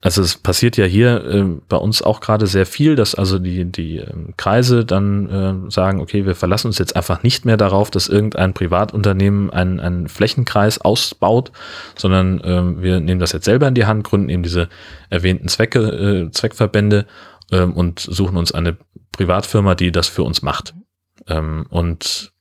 also 0.00 0.22
es 0.22 0.36
passiert 0.36 0.76
ja 0.76 0.84
hier 0.84 1.24
äh, 1.24 1.44
bei 1.68 1.76
uns 1.76 2.02
auch 2.02 2.20
gerade 2.20 2.46
sehr 2.46 2.66
viel, 2.66 2.96
dass 2.96 3.14
also 3.14 3.38
die, 3.38 3.64
die 3.64 3.98
ähm, 3.98 4.34
Kreise 4.36 4.84
dann 4.84 5.28
äh, 5.66 5.70
sagen, 5.70 6.00
okay, 6.00 6.26
wir 6.26 6.34
verlassen 6.34 6.68
uns 6.68 6.78
jetzt 6.78 6.96
einfach 6.96 7.22
nicht 7.22 7.44
mehr 7.44 7.56
darauf, 7.56 7.90
dass 7.90 8.08
irgendein 8.08 8.54
Privatunternehmen 8.54 9.50
einen, 9.50 9.80
einen 9.80 10.08
Flächenkreis 10.08 10.80
ausbaut, 10.80 11.52
sondern 11.96 12.40
ähm, 12.44 12.82
wir 12.82 13.00
nehmen 13.00 13.20
das 13.20 13.32
jetzt 13.32 13.44
selber 13.44 13.68
in 13.68 13.74
die 13.74 13.86
Hand, 13.86 14.04
gründen 14.04 14.28
eben 14.28 14.42
diese 14.42 14.68
erwähnten 15.10 15.48
Zwecke, 15.48 15.80
äh, 15.80 16.30
Zweckverbände 16.30 17.06
ähm, 17.52 17.72
und 17.74 18.00
suchen 18.00 18.36
uns 18.36 18.52
eine 18.52 18.76
Privatfirma, 19.12 19.74
die 19.74 19.92
das 19.92 20.08
für 20.08 20.22
uns 20.22 20.42
macht. 20.42 20.74
Ähm, 21.28 21.66
und 21.68 22.31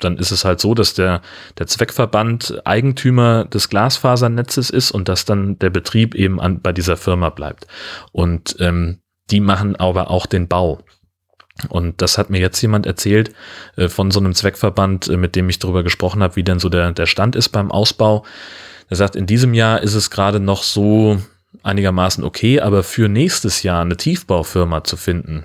dann 0.00 0.18
ist 0.18 0.30
es 0.30 0.44
halt 0.44 0.60
so, 0.60 0.74
dass 0.74 0.94
der, 0.94 1.22
der 1.58 1.66
Zweckverband 1.66 2.62
Eigentümer 2.64 3.44
des 3.44 3.68
Glasfasernetzes 3.68 4.70
ist 4.70 4.90
und 4.90 5.08
dass 5.08 5.24
dann 5.24 5.58
der 5.58 5.70
Betrieb 5.70 6.14
eben 6.14 6.40
an, 6.40 6.60
bei 6.60 6.72
dieser 6.72 6.96
Firma 6.96 7.30
bleibt. 7.30 7.66
Und 8.12 8.56
ähm, 8.60 8.98
die 9.30 9.40
machen 9.40 9.76
aber 9.76 10.10
auch 10.10 10.26
den 10.26 10.48
Bau. 10.48 10.80
Und 11.68 12.00
das 12.00 12.18
hat 12.18 12.30
mir 12.30 12.40
jetzt 12.40 12.60
jemand 12.62 12.86
erzählt 12.86 13.32
äh, 13.76 13.88
von 13.88 14.10
so 14.10 14.20
einem 14.20 14.34
Zweckverband, 14.34 15.08
äh, 15.08 15.16
mit 15.16 15.36
dem 15.36 15.48
ich 15.48 15.58
darüber 15.58 15.82
gesprochen 15.82 16.22
habe, 16.22 16.36
wie 16.36 16.42
denn 16.42 16.58
so 16.58 16.68
der, 16.68 16.92
der 16.92 17.06
Stand 17.06 17.36
ist 17.36 17.50
beim 17.50 17.70
Ausbau. 17.70 18.24
Er 18.88 18.96
sagt, 18.96 19.14
in 19.14 19.26
diesem 19.26 19.54
Jahr 19.54 19.82
ist 19.82 19.94
es 19.94 20.10
gerade 20.10 20.40
noch 20.40 20.62
so 20.62 21.20
einigermaßen 21.62 22.24
okay, 22.24 22.60
aber 22.60 22.82
für 22.82 23.08
nächstes 23.08 23.62
Jahr 23.62 23.82
eine 23.82 23.96
Tiefbaufirma 23.96 24.84
zu 24.84 24.96
finden, 24.96 25.44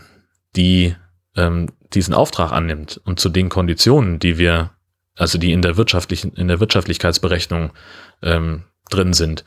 die 0.55 0.95
ähm, 1.35 1.69
diesen 1.95 2.13
Auftrag 2.13 2.51
annimmt 2.51 3.01
und 3.05 3.19
zu 3.19 3.29
den 3.29 3.49
Konditionen, 3.49 4.19
die 4.19 4.37
wir, 4.37 4.71
also 5.15 5.37
die 5.37 5.51
in 5.51 5.61
der 5.61 5.77
wirtschaftlichen, 5.77 6.33
in 6.33 6.47
der 6.47 6.59
Wirtschaftlichkeitsberechnung 6.59 7.71
ähm, 8.21 8.63
drin 8.89 9.13
sind, 9.13 9.43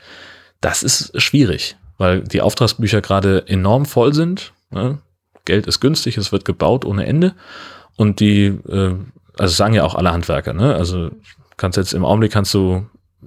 das 0.61 0.83
ist 0.83 1.19
schwierig, 1.21 1.77
weil 1.97 2.21
die 2.21 2.41
Auftragsbücher 2.41 3.01
gerade 3.01 3.47
enorm 3.47 3.85
voll 3.85 4.13
sind. 4.13 4.53
Ne? 4.71 4.99
Geld 5.45 5.67
ist 5.67 5.79
günstig, 5.79 6.17
es 6.17 6.31
wird 6.31 6.45
gebaut 6.45 6.85
ohne 6.85 7.05
Ende 7.05 7.35
und 7.95 8.19
die, 8.19 8.45
äh, 8.45 8.95
also 9.37 9.53
sagen 9.53 9.73
ja 9.73 9.83
auch 9.83 9.95
alle 9.95 10.11
Handwerker, 10.11 10.53
ne? 10.53 10.75
Also 10.75 11.11
kannst 11.57 11.77
jetzt 11.77 11.93
im 11.93 12.05
Augenblick 12.05 12.31
kannst 12.31 12.53
du 12.53 12.85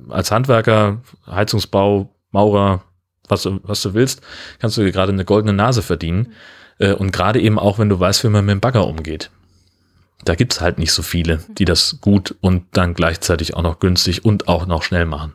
als 0.08 0.30
Handwerker, 0.30 1.02
Heizungsbau, 1.26 2.14
Maurer, 2.30 2.82
was 3.28 3.42
du, 3.42 3.60
was 3.62 3.82
du 3.82 3.94
willst, 3.94 4.22
kannst 4.58 4.76
du 4.76 4.82
dir 4.82 4.92
gerade 4.92 5.12
eine 5.12 5.24
goldene 5.24 5.52
Nase 5.52 5.82
verdienen. 5.82 6.26
Äh, 6.26 6.61
Und 6.78 7.12
gerade 7.12 7.40
eben 7.40 7.58
auch, 7.58 7.78
wenn 7.78 7.88
du 7.88 8.00
weißt, 8.00 8.24
wie 8.24 8.28
man 8.28 8.44
mit 8.44 8.54
dem 8.54 8.60
Bagger 8.60 8.86
umgeht. 8.86 9.30
Da 10.24 10.34
gibt's 10.34 10.60
halt 10.60 10.78
nicht 10.78 10.92
so 10.92 11.02
viele, 11.02 11.38
die 11.48 11.64
das 11.64 11.98
gut 12.00 12.34
und 12.40 12.64
dann 12.72 12.94
gleichzeitig 12.94 13.54
auch 13.54 13.62
noch 13.62 13.80
günstig 13.80 14.24
und 14.24 14.48
auch 14.48 14.66
noch 14.66 14.82
schnell 14.82 15.04
machen. 15.04 15.34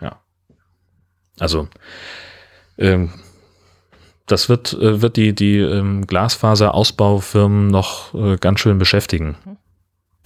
Ja. 0.00 0.20
Also, 1.38 1.68
ähm, 2.78 3.12
das 4.26 4.48
wird, 4.48 4.72
äh, 4.74 5.02
wird 5.02 5.16
die, 5.16 5.34
die 5.34 5.58
ähm, 5.58 6.06
Glasfaserausbaufirmen 6.06 7.68
noch 7.68 8.14
äh, 8.14 8.36
ganz 8.36 8.60
schön 8.60 8.78
beschäftigen. 8.78 9.36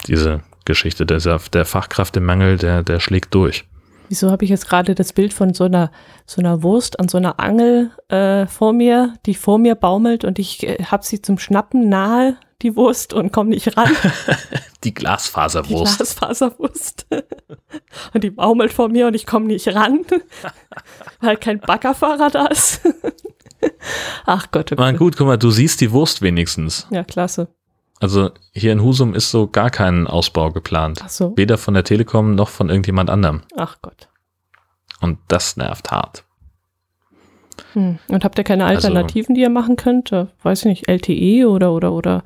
Diese 0.07 0.43
Geschichte, 0.65 1.07
der, 1.07 1.21
der 1.53 1.65
Fachkräftemangel, 1.65 2.57
der, 2.57 2.83
der 2.83 3.01
schlägt 3.01 3.35
durch. 3.35 3.65
Wieso 4.09 4.31
habe 4.31 4.45
ich 4.45 4.51
jetzt 4.51 4.69
gerade 4.69 4.95
das 4.95 5.13
Bild 5.13 5.33
von 5.33 5.55
so 5.55 5.65
einer, 5.65 5.91
so 6.27 6.41
einer 6.41 6.63
Wurst 6.63 7.01
an 7.01 7.09
so 7.09 7.19
einer 7.19 7.41
Angel 7.41 7.91
äh, 8.09 8.47
vor 8.47 8.73
mir, 8.73 9.15
die 9.27 9.35
vor 9.35 9.59
mir 9.59 9.75
baumelt 9.75 10.25
und 10.25 10.39
ich 10.39 10.63
äh, 10.63 10.85
habe 10.85 11.05
sie 11.05 11.23
zum 11.23 11.39
Schnappen 11.39 11.89
nahe, 11.89 12.37
die 12.63 12.77
Wurst, 12.77 13.13
und 13.13 13.33
komme 13.33 13.51
nicht 13.51 13.77
ran. 13.77 13.91
Die 13.91 14.55
Die 14.85 14.95
Glasfaserwurst. 14.95 15.97
Glasfaserwurst. 15.97 17.07
und 18.15 18.25
die 18.25 18.31
baumelt 18.31 18.73
vor 18.73 18.89
mir 18.89 19.07
und 19.07 19.15
ich 19.15 19.27
komme 19.27 19.47
nicht 19.47 19.69
ran, 19.75 20.05
weil 21.21 21.37
kein 21.37 21.61
Baggerfahrer 21.61 22.31
da 22.31 22.47
ist. 22.47 22.83
Ach 24.27 24.51
Gott, 24.51 24.73
oh 24.73 24.77
Na 24.79 24.91
Gott. 24.91 24.99
gut, 24.99 25.17
guck 25.17 25.27
mal, 25.27 25.39
du 25.39 25.51
siehst 25.51 25.81
die 25.81 25.91
Wurst 25.93 26.21
wenigstens. 26.23 26.87
Ja, 26.91 27.03
klasse. 27.05 27.49
Also 28.01 28.31
hier 28.53 28.73
in 28.73 28.83
Husum 28.83 29.15
ist 29.15 29.31
so 29.31 29.47
gar 29.47 29.71
kein 29.71 30.07
Ausbau 30.07 30.51
geplant. 30.51 31.01
Ach 31.05 31.09
so. 31.09 31.33
Weder 31.37 31.57
von 31.59 31.75
der 31.75 31.85
Telekom 31.85 32.35
noch 32.35 32.49
von 32.49 32.69
irgendjemand 32.69 33.09
anderem. 33.11 33.43
Ach 33.57 33.77
Gott. 33.83 34.09
Und 35.01 35.19
das 35.29 35.57
nervt 35.57 35.91
hart. 35.91 36.25
Hm. 37.73 37.99
Und 38.09 38.25
habt 38.25 38.37
ihr 38.39 38.45
keine 38.45 38.65
Also- 38.67 38.89
Alternativen, 38.89 39.35
die 39.35 39.43
ihr 39.43 39.51
machen 39.51 39.77
könnt? 39.77 40.13
Äh, 40.13 40.27
Weiß 40.43 40.61
ich 40.61 40.65
nicht, 40.67 40.89
LTE 40.89 41.47
oder 41.49 41.73
oder 41.73 41.93
oder 41.93 42.23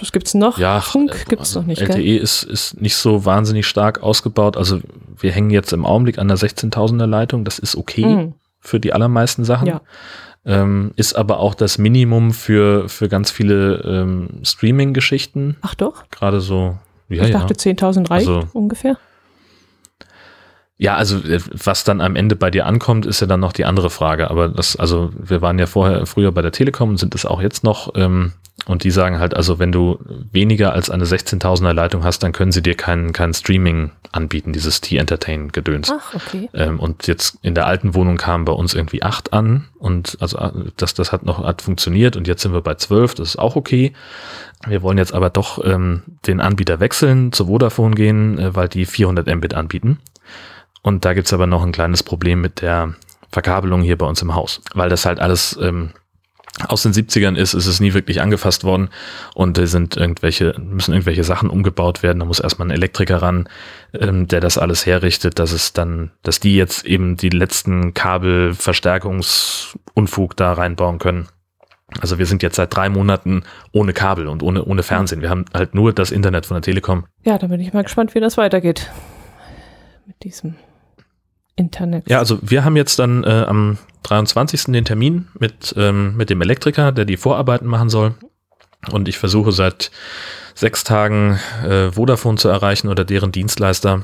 was 0.00 0.12
gibt's 0.12 0.34
noch? 0.34 0.58
Ja, 0.58 0.80
Funk 0.80 1.12
äh, 1.14 1.28
gibt's 1.28 1.54
noch 1.54 1.64
nicht, 1.64 1.80
LTE 1.80 1.96
gell? 2.02 2.16
ist, 2.16 2.42
ist 2.44 2.80
nicht 2.80 2.96
so 2.96 3.24
wahnsinnig 3.24 3.66
stark 3.66 4.02
ausgebaut. 4.02 4.56
Also 4.56 4.80
wir 5.18 5.32
hängen 5.32 5.50
jetzt 5.50 5.72
im 5.72 5.84
Augenblick 5.86 6.18
an 6.18 6.28
der 6.28 6.38
16.000er 6.38 7.06
Leitung. 7.06 7.44
Das 7.44 7.58
ist 7.58 7.76
okay 7.76 8.04
Hm. 8.04 8.34
für 8.60 8.80
die 8.80 8.92
allermeisten 8.92 9.44
Sachen. 9.44 9.68
Ja. 9.68 9.80
Ähm, 10.44 10.92
ist 10.96 11.14
aber 11.14 11.38
auch 11.38 11.54
das 11.54 11.78
Minimum 11.78 12.32
für, 12.32 12.88
für 12.88 13.08
ganz 13.08 13.30
viele 13.30 13.76
ähm, 13.84 14.28
Streaming-Geschichten. 14.42 15.56
Ach 15.62 15.74
doch, 15.76 16.04
Gerade 16.10 16.40
so, 16.40 16.78
ja, 17.08 17.22
ich 17.22 17.30
ja. 17.30 17.38
dachte 17.38 17.54
10.000 17.54 18.10
reicht 18.10 18.26
Also- 18.28 18.48
ungefähr. 18.52 18.96
Ja, 20.78 20.96
also 20.96 21.18
äh, 21.18 21.38
was 21.52 21.84
dann 21.84 22.00
am 22.00 22.16
Ende 22.16 22.34
bei 22.34 22.50
dir 22.50 22.66
ankommt, 22.66 23.06
ist 23.06 23.20
ja 23.20 23.28
dann 23.28 23.38
noch 23.38 23.52
die 23.52 23.64
andere 23.64 23.88
Frage. 23.88 24.30
Aber 24.30 24.48
das, 24.48 24.74
also 24.74 25.12
wir 25.16 25.40
waren 25.40 25.60
ja 25.60 25.66
vorher 25.66 26.06
früher 26.06 26.32
bei 26.32 26.42
der 26.42 26.50
Telekom 26.50 26.88
und 26.90 26.96
sind 26.96 27.14
es 27.14 27.24
auch 27.24 27.40
jetzt 27.40 27.62
noch. 27.62 27.92
Ähm, 27.94 28.32
und 28.66 28.84
die 28.84 28.90
sagen 28.90 29.18
halt, 29.18 29.34
also 29.34 29.58
wenn 29.58 29.72
du 29.72 29.98
weniger 30.30 30.72
als 30.72 30.88
eine 30.88 31.04
16.000er 31.04 31.72
Leitung 31.72 32.04
hast, 32.04 32.22
dann 32.22 32.32
können 32.32 32.52
sie 32.52 32.62
dir 32.62 32.76
kein, 32.76 33.12
kein 33.12 33.34
Streaming 33.34 33.90
anbieten, 34.12 34.52
dieses 34.52 34.80
T-Entertain-Gedöns. 34.80 35.92
Ach, 35.92 36.14
okay. 36.14 36.48
Ähm, 36.54 36.78
und 36.78 37.06
jetzt 37.08 37.38
in 37.42 37.54
der 37.54 37.66
alten 37.66 37.94
Wohnung 37.94 38.18
kamen 38.18 38.44
bei 38.44 38.52
uns 38.52 38.74
irgendwie 38.74 39.02
acht 39.02 39.32
an 39.32 39.68
und 39.78 40.16
also 40.20 40.38
äh, 40.38 40.52
das, 40.76 40.94
das 40.94 41.10
hat 41.10 41.24
noch 41.24 41.42
hat 41.44 41.62
funktioniert 41.62 42.16
und 42.16 42.28
jetzt 42.28 42.42
sind 42.42 42.52
wir 42.52 42.60
bei 42.60 42.74
zwölf, 42.74 43.14
das 43.14 43.30
ist 43.30 43.38
auch 43.38 43.56
okay. 43.56 43.94
Wir 44.66 44.82
wollen 44.82 44.98
jetzt 44.98 45.12
aber 45.12 45.30
doch 45.30 45.64
ähm, 45.64 46.02
den 46.26 46.40
Anbieter 46.40 46.78
wechseln, 46.78 47.32
zu 47.32 47.46
Vodafone 47.46 47.96
gehen, 47.96 48.38
äh, 48.38 48.54
weil 48.54 48.68
die 48.68 48.86
400 48.86 49.26
Mbit 49.34 49.54
anbieten. 49.54 49.98
Und 50.82 51.04
da 51.04 51.14
gibt's 51.14 51.32
aber 51.32 51.46
noch 51.46 51.64
ein 51.64 51.72
kleines 51.72 52.02
Problem 52.02 52.40
mit 52.40 52.60
der 52.60 52.94
Verkabelung 53.30 53.82
hier 53.82 53.98
bei 53.98 54.06
uns 54.06 54.22
im 54.22 54.34
Haus, 54.34 54.60
weil 54.74 54.88
das 54.88 55.06
halt 55.06 55.18
alles 55.18 55.58
ähm, 55.60 55.90
aus 56.68 56.82
den 56.82 56.92
70ern 56.92 57.34
ist, 57.34 57.54
ist 57.54 57.66
es 57.66 57.80
nie 57.80 57.94
wirklich 57.94 58.20
angefasst 58.20 58.62
worden 58.62 58.90
und 59.34 59.56
da 59.56 59.66
sind 59.66 59.96
irgendwelche, 59.96 60.54
müssen 60.60 60.92
irgendwelche 60.92 61.24
Sachen 61.24 61.48
umgebaut 61.48 62.02
werden. 62.02 62.18
Da 62.18 62.26
muss 62.26 62.40
erstmal 62.40 62.68
ein 62.68 62.72
Elektriker 62.72 63.22
ran, 63.22 63.48
ähm, 63.94 64.28
der 64.28 64.40
das 64.40 64.58
alles 64.58 64.84
herrichtet, 64.84 65.38
dass 65.38 65.52
es 65.52 65.72
dann, 65.72 66.10
dass 66.22 66.40
die 66.40 66.54
jetzt 66.54 66.84
eben 66.84 67.16
die 67.16 67.30
letzten 67.30 67.94
Kabelverstärkungsunfug 67.94 70.36
da 70.36 70.52
reinbauen 70.52 70.98
können. 70.98 71.28
Also 72.00 72.18
wir 72.18 72.26
sind 72.26 72.42
jetzt 72.42 72.56
seit 72.56 72.74
drei 72.74 72.90
Monaten 72.90 73.44
ohne 73.72 73.92
Kabel 73.92 74.28
und 74.28 74.42
ohne, 74.42 74.64
ohne 74.64 74.82
Fernsehen. 74.82 75.22
Wir 75.22 75.30
haben 75.30 75.44
halt 75.54 75.74
nur 75.74 75.92
das 75.92 76.10
Internet 76.10 76.46
von 76.46 76.56
der 76.56 76.62
Telekom. 76.62 77.04
Ja, 77.24 77.38
da 77.38 77.46
bin 77.46 77.60
ich 77.60 77.72
mal 77.72 77.82
gespannt, 77.82 78.14
wie 78.14 78.20
das 78.20 78.36
weitergeht. 78.36 78.90
Mit 80.06 80.22
diesem 80.22 80.56
Internet. 81.56 82.08
Ja, 82.08 82.18
also 82.18 82.38
wir 82.42 82.64
haben 82.64 82.76
jetzt 82.76 82.98
dann 82.98 83.24
äh, 83.24 83.44
am 83.46 83.78
23. 84.02 84.64
den 84.72 84.84
Termin 84.84 85.28
mit, 85.38 85.74
ähm, 85.76 86.16
mit 86.16 86.30
dem 86.30 86.40
Elektriker, 86.40 86.92
der 86.92 87.04
die 87.04 87.16
Vorarbeiten 87.16 87.66
machen 87.66 87.88
soll. 87.88 88.14
Und 88.90 89.08
ich 89.08 89.18
versuche 89.18 89.52
seit 89.52 89.90
sechs 90.54 90.84
Tagen 90.84 91.38
äh, 91.64 91.92
Vodafone 91.92 92.36
zu 92.36 92.48
erreichen 92.48 92.88
oder 92.88 93.04
deren 93.04 93.32
Dienstleister, 93.32 94.02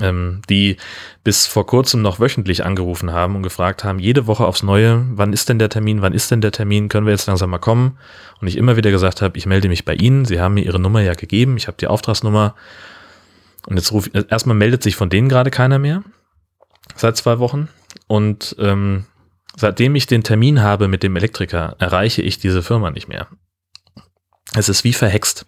ähm, 0.00 0.42
die 0.48 0.76
bis 1.24 1.46
vor 1.46 1.66
kurzem 1.66 2.02
noch 2.02 2.18
wöchentlich 2.20 2.64
angerufen 2.64 3.12
haben 3.12 3.36
und 3.36 3.42
gefragt 3.42 3.84
haben, 3.84 3.98
jede 3.98 4.26
Woche 4.26 4.46
aufs 4.46 4.62
Neue, 4.62 5.04
wann 5.12 5.32
ist 5.32 5.48
denn 5.48 5.58
der 5.58 5.68
Termin, 5.68 6.02
wann 6.02 6.12
ist 6.12 6.30
denn 6.30 6.40
der 6.40 6.52
Termin, 6.52 6.88
können 6.88 7.06
wir 7.06 7.12
jetzt 7.12 7.26
langsam 7.26 7.50
mal 7.50 7.58
kommen? 7.58 7.98
Und 8.40 8.48
ich 8.48 8.56
immer 8.56 8.76
wieder 8.76 8.90
gesagt 8.90 9.22
habe, 9.22 9.38
ich 9.38 9.46
melde 9.46 9.68
mich 9.68 9.84
bei 9.84 9.94
Ihnen, 9.94 10.24
Sie 10.24 10.40
haben 10.40 10.54
mir 10.54 10.64
Ihre 10.64 10.80
Nummer 10.80 11.00
ja 11.00 11.14
gegeben, 11.14 11.56
ich 11.56 11.68
habe 11.68 11.76
die 11.78 11.86
Auftragsnummer. 11.86 12.54
Und 13.66 13.76
jetzt 13.76 13.92
rufe 13.92 14.10
ich, 14.12 14.30
erstmal 14.30 14.56
meldet 14.56 14.82
sich 14.82 14.96
von 14.96 15.10
denen 15.10 15.28
gerade 15.28 15.50
keiner 15.50 15.78
mehr 15.78 16.02
seit 16.96 17.16
zwei 17.16 17.38
Wochen. 17.38 17.68
Und 18.06 18.56
ähm, 18.58 19.06
seitdem 19.56 19.94
ich 19.94 20.06
den 20.06 20.22
Termin 20.22 20.60
habe 20.62 20.88
mit 20.88 21.02
dem 21.02 21.16
Elektriker, 21.16 21.76
erreiche 21.78 22.22
ich 22.22 22.38
diese 22.38 22.62
Firma 22.62 22.90
nicht 22.90 23.08
mehr. 23.08 23.28
Es 24.54 24.68
ist 24.68 24.84
wie 24.84 24.92
verhext. 24.92 25.46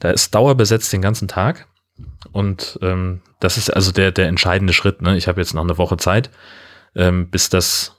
Da 0.00 0.10
ist 0.10 0.34
dauerbesetzt 0.34 0.92
den 0.92 1.02
ganzen 1.02 1.28
Tag. 1.28 1.66
Und 2.32 2.78
ähm, 2.82 3.20
das 3.40 3.58
ist 3.58 3.70
also 3.70 3.92
der, 3.92 4.12
der 4.12 4.28
entscheidende 4.28 4.72
Schritt. 4.72 5.02
Ne? 5.02 5.16
Ich 5.16 5.28
habe 5.28 5.40
jetzt 5.40 5.54
noch 5.54 5.62
eine 5.62 5.78
Woche 5.78 5.96
Zeit, 5.96 6.30
ähm, 6.94 7.30
bis 7.30 7.48
das 7.48 7.96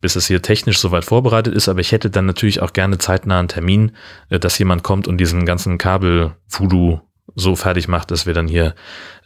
bis 0.00 0.16
es 0.16 0.26
hier 0.26 0.42
technisch 0.42 0.78
soweit 0.78 1.04
vorbereitet 1.04 1.54
ist, 1.54 1.68
aber 1.68 1.80
ich 1.80 1.92
hätte 1.92 2.10
dann 2.10 2.26
natürlich 2.26 2.62
auch 2.62 2.72
gerne 2.72 2.98
zeitnah 2.98 3.38
einen 3.38 3.48
Termin, 3.48 3.96
äh, 4.28 4.38
dass 4.38 4.58
jemand 4.58 4.82
kommt 4.82 5.08
und 5.08 5.18
diesen 5.18 5.44
ganzen 5.46 5.78
Kabel-Voodoo 5.78 7.00
so 7.34 7.56
fertig 7.56 7.88
macht, 7.88 8.10
dass 8.10 8.26
wir 8.26 8.34
dann 8.34 8.48
hier 8.48 8.74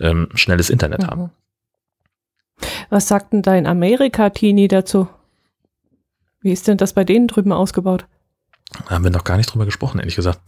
ähm, 0.01 0.29
schnelles 0.35 0.71
Internet 0.71 1.03
mhm. 1.03 1.07
haben. 1.07 1.31
Was 2.91 3.09
sagt 3.09 3.33
denn 3.33 3.43
dein 3.43 3.67
Amerika-Teenie 3.67 4.69
dazu? 4.69 5.09
Wie 6.41 6.53
ist 6.53 6.69
denn 6.69 6.77
das 6.77 6.93
bei 6.93 7.05
denen 7.05 7.29
drüben 7.29 7.53
ausgebaut? 7.53 8.07
haben 8.89 9.05
wir 9.05 9.11
noch 9.11 9.25
gar 9.25 9.37
nicht 9.37 9.53
drüber 9.53 9.65
gesprochen, 9.65 9.99
ehrlich 9.99 10.17
gesagt. 10.17 10.41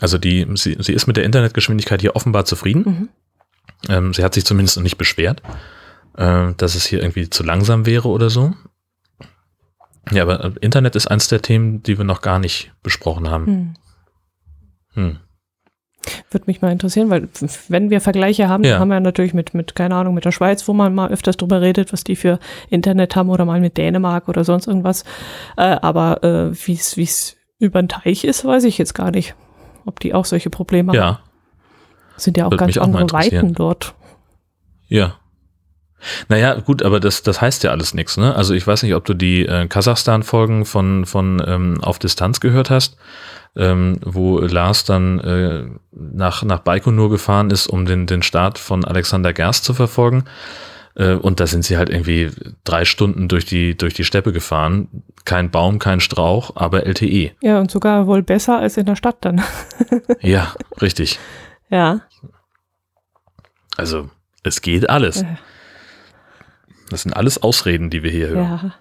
Also 0.00 0.18
die, 0.18 0.46
sie, 0.54 0.76
sie 0.78 0.92
ist 0.92 1.06
mit 1.06 1.16
der 1.16 1.24
Internetgeschwindigkeit 1.24 2.00
hier 2.00 2.16
offenbar 2.16 2.44
zufrieden. 2.44 2.82
Mhm. 2.84 3.08
Ähm, 3.88 4.14
sie 4.14 4.22
hat 4.22 4.34
sich 4.34 4.44
zumindest 4.44 4.76
noch 4.76 4.82
nicht 4.82 4.98
beschwert, 4.98 5.42
äh, 6.16 6.52
dass 6.56 6.74
es 6.74 6.84
hier 6.84 7.00
irgendwie 7.00 7.30
zu 7.30 7.42
langsam 7.42 7.86
wäre 7.86 8.08
oder 8.08 8.30
so. 8.30 8.54
Ja, 10.10 10.22
aber 10.22 10.44
äh, 10.44 10.52
Internet 10.60 10.96
ist 10.96 11.06
eins 11.06 11.28
der 11.28 11.42
Themen, 11.42 11.82
die 11.82 11.98
wir 11.98 12.04
noch 12.04 12.20
gar 12.20 12.38
nicht 12.38 12.72
besprochen 12.82 13.30
haben. 13.30 13.46
Hm. 13.46 13.74
Hm. 14.94 15.18
Würde 16.30 16.44
mich 16.46 16.62
mal 16.62 16.72
interessieren, 16.72 17.10
weil 17.10 17.28
wenn 17.68 17.90
wir 17.90 18.00
Vergleiche 18.00 18.48
haben, 18.48 18.64
ja. 18.64 18.78
haben 18.78 18.88
wir 18.88 19.00
natürlich 19.00 19.34
mit, 19.34 19.54
mit, 19.54 19.74
keine 19.74 19.94
Ahnung, 19.94 20.14
mit 20.14 20.24
der 20.24 20.32
Schweiz, 20.32 20.66
wo 20.68 20.72
man 20.72 20.94
mal 20.94 21.10
öfters 21.10 21.36
drüber 21.36 21.60
redet, 21.60 21.92
was 21.92 22.04
die 22.04 22.16
für 22.16 22.38
Internet 22.70 23.16
haben 23.16 23.30
oder 23.30 23.44
mal 23.44 23.60
mit 23.60 23.76
Dänemark 23.76 24.28
oder 24.28 24.44
sonst 24.44 24.66
irgendwas. 24.66 25.04
Äh, 25.56 25.76
aber 25.82 26.22
äh, 26.22 26.66
wie 26.66 26.74
es 26.74 27.36
über 27.58 27.82
den 27.82 27.88
Teich 27.88 28.24
ist, 28.24 28.44
weiß 28.44 28.64
ich 28.64 28.78
jetzt 28.78 28.94
gar 28.94 29.10
nicht, 29.10 29.34
ob 29.84 30.00
die 30.00 30.14
auch 30.14 30.24
solche 30.24 30.50
Probleme 30.50 30.94
ja. 30.94 31.04
haben. 31.04 31.18
Sind 32.16 32.36
ja 32.36 32.46
auch 32.46 32.50
Würde 32.50 32.64
ganz 32.64 32.78
andere 32.78 33.10
Weiten 33.12 33.54
dort. 33.54 33.94
Ja. 34.88 35.16
Naja, 36.28 36.54
gut, 36.54 36.82
aber 36.82 37.00
das, 37.00 37.22
das 37.22 37.40
heißt 37.40 37.64
ja 37.64 37.70
alles 37.70 37.94
nichts, 37.94 38.16
ne? 38.16 38.34
Also 38.34 38.54
ich 38.54 38.66
weiß 38.66 38.82
nicht, 38.82 38.94
ob 38.94 39.04
du 39.04 39.14
die 39.14 39.46
äh, 39.46 39.66
Kasachstan-Folgen 39.66 40.64
von, 40.64 41.06
von 41.06 41.42
ähm, 41.46 41.82
Auf 41.82 41.98
Distanz 41.98 42.40
gehört 42.40 42.70
hast 42.70 42.96
ähm, 43.56 43.98
wo 44.04 44.38
Lars 44.38 44.84
dann 44.84 45.18
äh, 45.20 45.64
nach, 45.92 46.42
nach 46.42 46.60
Baikonur 46.60 47.10
gefahren 47.10 47.50
ist, 47.50 47.66
um 47.66 47.86
den, 47.86 48.06
den 48.06 48.22
Start 48.22 48.58
von 48.58 48.84
Alexander 48.84 49.32
Gerst 49.32 49.64
zu 49.64 49.74
verfolgen. 49.74 50.24
Äh, 50.94 51.14
und 51.14 51.40
da 51.40 51.46
sind 51.46 51.64
sie 51.64 51.76
halt 51.76 51.88
irgendwie 51.88 52.30
drei 52.64 52.84
Stunden 52.84 53.28
durch 53.28 53.46
die, 53.46 53.76
durch 53.76 53.94
die 53.94 54.04
Steppe 54.04 54.32
gefahren. 54.32 55.02
Kein 55.24 55.50
Baum, 55.50 55.78
kein 55.78 56.00
Strauch, 56.00 56.52
aber 56.54 56.86
LTE. 56.86 57.32
Ja, 57.40 57.58
und 57.58 57.70
sogar 57.70 58.06
wohl 58.06 58.22
besser 58.22 58.58
als 58.58 58.76
in 58.76 58.86
der 58.86 58.96
Stadt 58.96 59.16
dann. 59.22 59.42
ja, 60.20 60.54
richtig. 60.80 61.18
Ja. 61.70 62.02
Also, 63.76 64.10
es 64.42 64.60
geht 64.60 64.88
alles. 64.88 65.24
Das 66.90 67.02
sind 67.02 67.12
alles 67.12 67.42
Ausreden, 67.42 67.90
die 67.90 68.02
wir 68.02 68.10
hier 68.10 68.28
hören. 68.28 68.42
Ja 68.42 68.74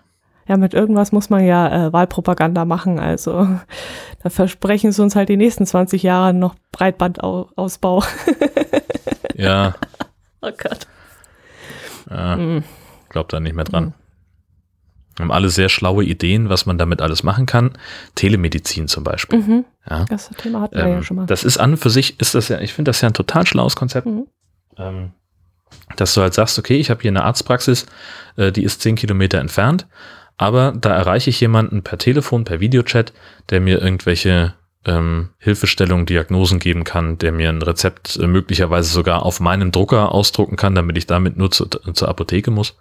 ja, 0.47 0.57
mit 0.57 0.73
irgendwas 0.73 1.11
muss 1.11 1.29
man 1.29 1.43
ja 1.43 1.87
äh, 1.87 1.93
Wahlpropaganda 1.93 2.65
machen. 2.65 2.99
Also 2.99 3.47
da 4.23 4.29
versprechen 4.29 4.91
sie 4.91 5.01
uns 5.01 5.15
halt 5.15 5.29
die 5.29 5.37
nächsten 5.37 5.65
20 5.65 6.03
Jahre 6.03 6.33
noch 6.33 6.55
Breitbandausbau. 6.71 8.03
ja. 9.35 9.75
Oh 10.41 10.51
Gott. 10.57 10.87
Ja, 12.09 12.35
mhm. 12.35 12.63
Glaub 13.09 13.29
da 13.29 13.39
nicht 13.39 13.55
mehr 13.55 13.65
dran. 13.65 13.85
Mhm. 13.85 13.93
Wir 15.15 15.23
haben 15.23 15.31
alle 15.31 15.49
sehr 15.49 15.69
schlaue 15.69 16.03
Ideen, 16.03 16.49
was 16.49 16.65
man 16.65 16.77
damit 16.77 17.01
alles 17.01 17.23
machen 17.23 17.45
kann. 17.45 17.77
Telemedizin 18.15 18.89
zum 18.89 19.05
Beispiel. 19.05 19.39
Mhm. 19.39 19.65
Ja. 19.89 20.03
Das 20.05 20.29
Thema 20.29 20.61
hatten 20.61 20.75
wir 20.75 20.83
ähm, 20.83 20.91
ja 20.91 21.03
schon 21.03 21.17
mal. 21.17 21.25
Das 21.25 21.45
ist 21.45 21.57
an 21.57 21.71
und 21.71 21.77
für 21.77 21.89
sich, 21.89 22.19
ist 22.19 22.35
das 22.35 22.49
ja, 22.49 22.59
ich 22.59 22.73
finde 22.73 22.89
das 22.89 22.99
ja 23.01 23.07
ein 23.07 23.13
total 23.13 23.47
schlaues 23.47 23.77
Konzept. 23.77 24.05
Mhm. 24.05 24.27
Ähm, 24.77 25.11
dass 25.95 26.13
du 26.13 26.21
halt 26.21 26.33
sagst, 26.33 26.59
okay, 26.59 26.77
ich 26.77 26.89
habe 26.89 27.01
hier 27.01 27.11
eine 27.11 27.23
Arztpraxis, 27.23 27.85
äh, 28.37 28.51
die 28.51 28.63
ist 28.63 28.81
zehn 28.81 28.95
Kilometer 28.95 29.39
entfernt 29.39 29.87
aber 30.37 30.73
da 30.73 30.95
erreiche 30.95 31.29
ich 31.29 31.39
jemanden 31.39 31.83
per 31.83 31.97
Telefon, 31.97 32.43
per 32.43 32.59
Videochat, 32.59 33.13
der 33.49 33.61
mir 33.61 33.81
irgendwelche 33.81 34.53
ähm, 34.83 35.29
Hilfestellungen, 35.39 36.05
Diagnosen 36.05 36.59
geben 36.59 36.83
kann, 36.83 37.17
der 37.17 37.31
mir 37.31 37.49
ein 37.49 37.61
Rezept 37.61 38.17
äh, 38.17 38.27
möglicherweise 38.27 38.91
sogar 38.91 39.23
auf 39.23 39.39
meinem 39.39 39.71
Drucker 39.71 40.11
ausdrucken 40.11 40.57
kann, 40.57 40.75
damit 40.75 40.97
ich 40.97 41.07
damit 41.07 41.37
nur 41.37 41.51
zu, 41.51 41.65
zur 41.65 42.09
Apotheke 42.09 42.51
muss. 42.51 42.77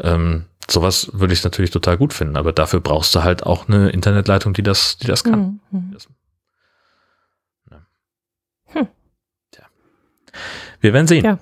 Ähm, 0.00 0.46
sowas 0.68 1.10
würde 1.12 1.34
ich 1.34 1.44
natürlich 1.44 1.70
total 1.70 1.98
gut 1.98 2.12
finden, 2.12 2.36
aber 2.36 2.52
dafür 2.52 2.80
brauchst 2.80 3.14
du 3.14 3.22
halt 3.22 3.44
auch 3.44 3.68
eine 3.68 3.90
Internetleitung, 3.90 4.54
die 4.54 4.62
das, 4.62 4.96
die 4.96 5.06
das 5.06 5.24
kann. 5.24 5.60
Mhm. 5.70 5.96
Ja. 7.70 7.76
Hm. 8.66 8.88
Wir 10.80 10.92
werden 10.92 11.06
sehen. 11.06 11.24
Ja. 11.24 11.38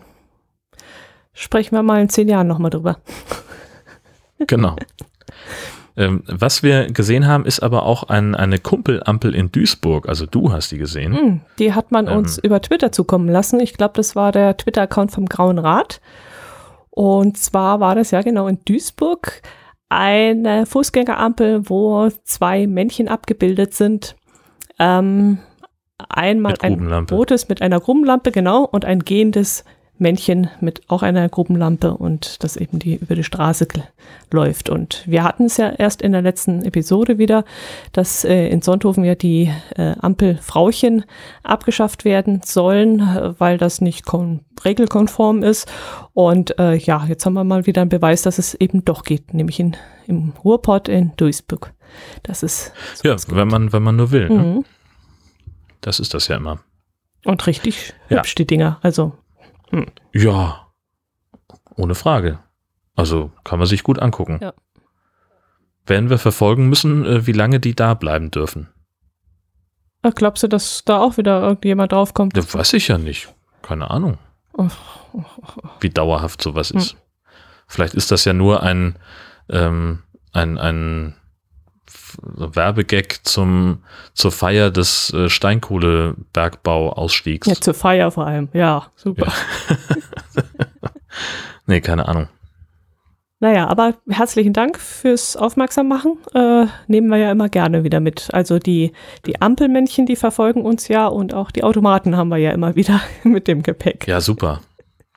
Sprechen 1.38 1.76
wir 1.76 1.82
mal 1.82 2.00
in 2.00 2.08
zehn 2.08 2.28
Jahren 2.28 2.48
nochmal 2.48 2.70
drüber. 2.70 2.98
Genau. 4.46 4.76
Ähm, 5.96 6.22
was 6.26 6.62
wir 6.62 6.88
gesehen 6.88 7.26
haben, 7.26 7.46
ist 7.46 7.60
aber 7.60 7.84
auch 7.84 8.02
ein, 8.02 8.34
eine 8.34 8.58
Kumpelampel 8.58 9.34
in 9.34 9.50
Duisburg. 9.50 10.10
Also 10.10 10.26
du 10.26 10.52
hast 10.52 10.70
die 10.72 10.76
gesehen. 10.76 11.12
Mm, 11.12 11.40
die 11.58 11.72
hat 11.72 11.90
man 11.90 12.06
ähm, 12.06 12.18
uns 12.18 12.36
über 12.36 12.60
Twitter 12.60 12.92
zukommen 12.92 13.30
lassen. 13.30 13.60
Ich 13.60 13.72
glaube, 13.72 13.94
das 13.94 14.14
war 14.14 14.30
der 14.30 14.58
Twitter-Account 14.58 15.10
vom 15.10 15.24
Grauen 15.24 15.58
Rat. 15.58 16.02
Und 16.90 17.38
zwar 17.38 17.80
war 17.80 17.94
das 17.94 18.10
ja 18.10 18.20
genau 18.20 18.46
in 18.46 18.58
Duisburg 18.66 19.40
eine 19.88 20.66
Fußgängerampel, 20.66 21.70
wo 21.70 22.10
zwei 22.24 22.66
Männchen 22.66 23.08
abgebildet 23.08 23.72
sind. 23.72 24.16
Ähm, 24.78 25.38
einmal 26.10 26.56
ein 26.60 27.06
rotes 27.10 27.48
mit 27.48 27.62
einer 27.62 27.80
Grubenlampe, 27.80 28.32
genau, 28.32 28.64
und 28.64 28.84
ein 28.84 28.98
gehendes 29.00 29.64
Männchen 29.98 30.50
mit 30.60 30.82
auch 30.88 31.02
einer 31.02 31.28
Gruppenlampe 31.28 31.94
und 31.94 32.42
das 32.44 32.56
eben 32.56 32.78
die 32.78 32.96
über 32.96 33.14
die 33.14 33.24
Straße 33.24 33.66
läuft. 34.30 34.68
Und 34.68 35.02
wir 35.06 35.24
hatten 35.24 35.46
es 35.46 35.56
ja 35.56 35.70
erst 35.70 36.02
in 36.02 36.12
der 36.12 36.22
letzten 36.22 36.62
Episode 36.62 37.18
wieder, 37.18 37.44
dass 37.92 38.24
äh, 38.24 38.48
in 38.48 38.62
Sonthofen 38.62 39.04
ja 39.04 39.14
die 39.14 39.50
äh, 39.76 39.94
Ampelfrauchen 39.98 41.04
abgeschafft 41.42 42.04
werden 42.04 42.42
sollen, 42.44 43.00
weil 43.38 43.58
das 43.58 43.80
nicht 43.80 44.04
regelkonform 44.64 45.42
ist. 45.42 45.70
Und 46.12 46.58
äh, 46.58 46.76
ja, 46.76 47.04
jetzt 47.06 47.24
haben 47.24 47.34
wir 47.34 47.44
mal 47.44 47.66
wieder 47.66 47.82
einen 47.82 47.90
Beweis, 47.90 48.22
dass 48.22 48.38
es 48.38 48.54
eben 48.54 48.84
doch 48.84 49.02
geht, 49.02 49.34
nämlich 49.34 49.60
in, 49.60 49.76
im 50.06 50.32
Ruhrpott 50.44 50.88
in 50.88 51.12
Duisburg. 51.16 51.72
Das 52.22 52.42
ist 52.42 52.72
so 52.94 53.08
ja, 53.08 53.16
wenn 53.28 53.48
man 53.48 53.72
wenn 53.72 53.82
man 53.82 53.96
nur 53.96 54.10
will. 54.10 54.28
Ne? 54.28 54.34
Mhm. 54.34 54.54
Ne? 54.54 54.64
Das 55.80 56.00
ist 56.00 56.14
das 56.14 56.28
ja 56.28 56.36
immer. 56.36 56.60
Und 57.24 57.46
richtig 57.46 57.94
ja. 58.08 58.18
hübsch 58.18 58.34
die 58.34 58.46
Dinger. 58.46 58.78
Also 58.82 59.14
hm. 59.70 59.86
Ja, 60.12 60.66
ohne 61.76 61.94
Frage. 61.94 62.38
Also 62.94 63.30
kann 63.44 63.58
man 63.58 63.68
sich 63.68 63.82
gut 63.82 63.98
angucken. 63.98 64.38
Ja. 64.40 64.54
Werden 65.86 66.10
wir 66.10 66.18
verfolgen 66.18 66.68
müssen, 66.68 67.04
äh, 67.04 67.26
wie 67.26 67.32
lange 67.32 67.60
die 67.60 67.76
da 67.76 67.94
bleiben 67.94 68.30
dürfen. 68.30 68.68
Ach, 70.02 70.14
glaubst 70.14 70.42
du, 70.42 70.48
dass 70.48 70.84
da 70.84 70.98
auch 70.98 71.16
wieder 71.16 71.42
irgendjemand 71.42 71.92
draufkommt? 71.92 72.36
Das 72.36 72.54
weiß 72.54 72.72
ich 72.74 72.88
ja 72.88 72.98
nicht. 72.98 73.32
Keine 73.62 73.90
Ahnung. 73.90 74.18
Oh, 74.52 74.68
oh, 75.12 75.22
oh. 75.38 75.68
Wie 75.80 75.90
dauerhaft 75.90 76.42
sowas 76.42 76.70
ist. 76.70 76.92
Hm. 76.92 76.98
Vielleicht 77.66 77.94
ist 77.94 78.10
das 78.10 78.24
ja 78.24 78.32
nur 78.32 78.62
ein, 78.62 78.98
ähm, 79.48 80.02
ein, 80.32 80.58
ein 80.58 81.14
Werbegag 82.22 83.20
zum, 83.24 83.82
zur 84.14 84.32
Feier 84.32 84.70
des 84.70 85.12
äh, 85.12 85.28
Steinkohlebergbauausstiegs. 85.28 87.48
Ja, 87.48 87.54
zur 87.54 87.74
Feier 87.74 88.10
vor 88.10 88.26
allem. 88.26 88.48
Ja, 88.52 88.86
super. 88.96 89.26
Ja. 89.26 89.32
nee, 91.66 91.80
keine 91.80 92.08
Ahnung. 92.08 92.28
Naja, 93.38 93.68
aber 93.68 93.94
herzlichen 94.08 94.54
Dank 94.54 94.78
fürs 94.78 95.36
Aufmerksammachen. 95.36 96.16
Äh, 96.32 96.66
nehmen 96.86 97.08
wir 97.08 97.18
ja 97.18 97.30
immer 97.30 97.50
gerne 97.50 97.84
wieder 97.84 98.00
mit. 98.00 98.32
Also 98.32 98.58
die, 98.58 98.92
die 99.26 99.42
Ampelmännchen, 99.42 100.06
die 100.06 100.16
verfolgen 100.16 100.62
uns 100.62 100.88
ja 100.88 101.06
und 101.06 101.34
auch 101.34 101.50
die 101.50 101.62
Automaten 101.62 102.16
haben 102.16 102.28
wir 102.28 102.38
ja 102.38 102.52
immer 102.52 102.76
wieder 102.76 103.00
mit 103.24 103.46
dem 103.46 103.62
Gepäck. 103.62 104.08
Ja, 104.08 104.20
super. 104.20 104.60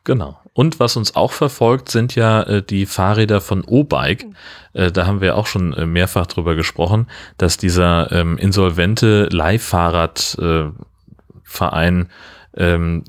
Genau. 0.03 0.38
Und 0.54 0.80
was 0.80 0.95
uns 0.97 1.16
auch 1.16 1.32
verfolgt, 1.32 1.89
sind 1.89 2.16
ja 2.16 2.43
äh, 2.43 2.64
die 2.64 2.86
Fahrräder 2.86 3.41
von 3.41 3.64
O-Bike. 3.64 4.26
Äh, 4.74 4.91
da 4.91 5.06
haben 5.06 5.22
wir 5.22 5.38
auch 5.38 5.47
schon 5.47 5.74
äh, 5.74 5.86
mehrfach 5.86 6.28
drüber 6.28 6.56
gesprochen, 6.56 7.08
dass 7.38 7.58
dieser 7.58 8.12
ähm, 8.12 8.38
insolvente 8.38 9.30
Leihfahrradverein 9.32 12.10
äh, 12.56 12.58
ähm, 12.58 13.04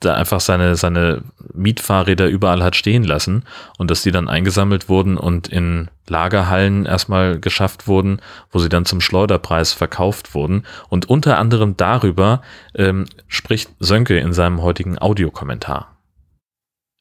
da 0.00 0.14
einfach 0.14 0.40
seine, 0.40 0.76
seine 0.76 1.22
Mietfahrräder 1.54 2.28
überall 2.28 2.62
hat 2.62 2.76
stehen 2.76 3.04
lassen 3.04 3.44
und 3.78 3.90
dass 3.90 4.02
die 4.02 4.12
dann 4.12 4.28
eingesammelt 4.28 4.88
wurden 4.88 5.16
und 5.16 5.48
in 5.48 5.88
Lagerhallen 6.06 6.86
erstmal 6.86 7.40
geschafft 7.40 7.88
wurden, 7.88 8.20
wo 8.50 8.58
sie 8.58 8.68
dann 8.68 8.84
zum 8.84 9.00
Schleuderpreis 9.00 9.72
verkauft 9.72 10.34
wurden. 10.34 10.64
Und 10.88 11.08
unter 11.08 11.38
anderem 11.38 11.76
darüber 11.76 12.42
ähm, 12.74 13.06
spricht 13.26 13.70
Sönke 13.80 14.18
in 14.18 14.32
seinem 14.32 14.62
heutigen 14.62 14.98
Audiokommentar. 14.98 15.95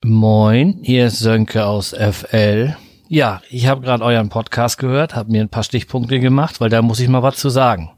Moin, 0.08 0.78
hier 0.84 1.08
ist 1.08 1.18
Sönke 1.18 1.66
aus 1.66 1.90
FL. 1.90 2.76
Ja, 3.08 3.42
ich 3.50 3.66
habe 3.66 3.82
gerade 3.82 4.04
euren 4.04 4.30
Podcast 4.30 4.78
gehört, 4.78 5.16
habe 5.16 5.32
mir 5.32 5.42
ein 5.42 5.50
paar 5.50 5.64
Stichpunkte 5.64 6.20
gemacht, 6.20 6.62
weil 6.62 6.70
da 6.70 6.84
muss 6.84 7.00
ich 7.00 7.10
mal 7.10 7.24
was 7.24 7.38
zu 7.38 7.50
sagen. 7.50 7.90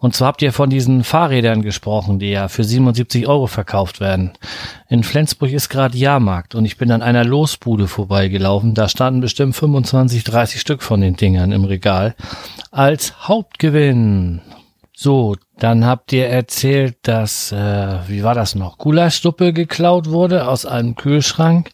Und 0.00 0.14
zwar 0.14 0.28
habt 0.28 0.42
ihr 0.42 0.52
von 0.52 0.68
diesen 0.68 1.02
Fahrrädern 1.02 1.62
gesprochen, 1.62 2.18
die 2.18 2.28
ja 2.28 2.48
für 2.48 2.62
77 2.62 3.26
Euro 3.26 3.46
verkauft 3.46 4.00
werden. 4.00 4.32
In 4.90 5.02
Flensburg 5.02 5.50
ist 5.50 5.70
gerade 5.70 5.96
Jahrmarkt 5.96 6.54
und 6.54 6.66
ich 6.66 6.76
bin 6.76 6.90
an 6.90 7.00
einer 7.00 7.24
Losbude 7.24 7.88
vorbeigelaufen. 7.88 8.74
Da 8.74 8.90
standen 8.90 9.22
bestimmt 9.22 9.56
25, 9.56 10.24
30 10.24 10.60
Stück 10.60 10.82
von 10.82 11.00
den 11.00 11.16
Dingern 11.16 11.52
im 11.52 11.64
Regal 11.64 12.16
als 12.70 13.26
Hauptgewinn. 13.26 14.42
So, 14.92 15.36
dann 15.58 15.84
habt 15.86 16.12
ihr 16.12 16.26
erzählt, 16.28 16.96
dass, 17.02 17.52
äh, 17.52 17.98
wie 18.08 18.22
war 18.22 18.34
das 18.34 18.54
noch, 18.54 18.78
Gulaschsuppe 18.78 19.52
geklaut 19.52 20.10
wurde 20.10 20.48
aus 20.48 20.66
einem 20.66 20.96
Kühlschrank. 20.96 21.70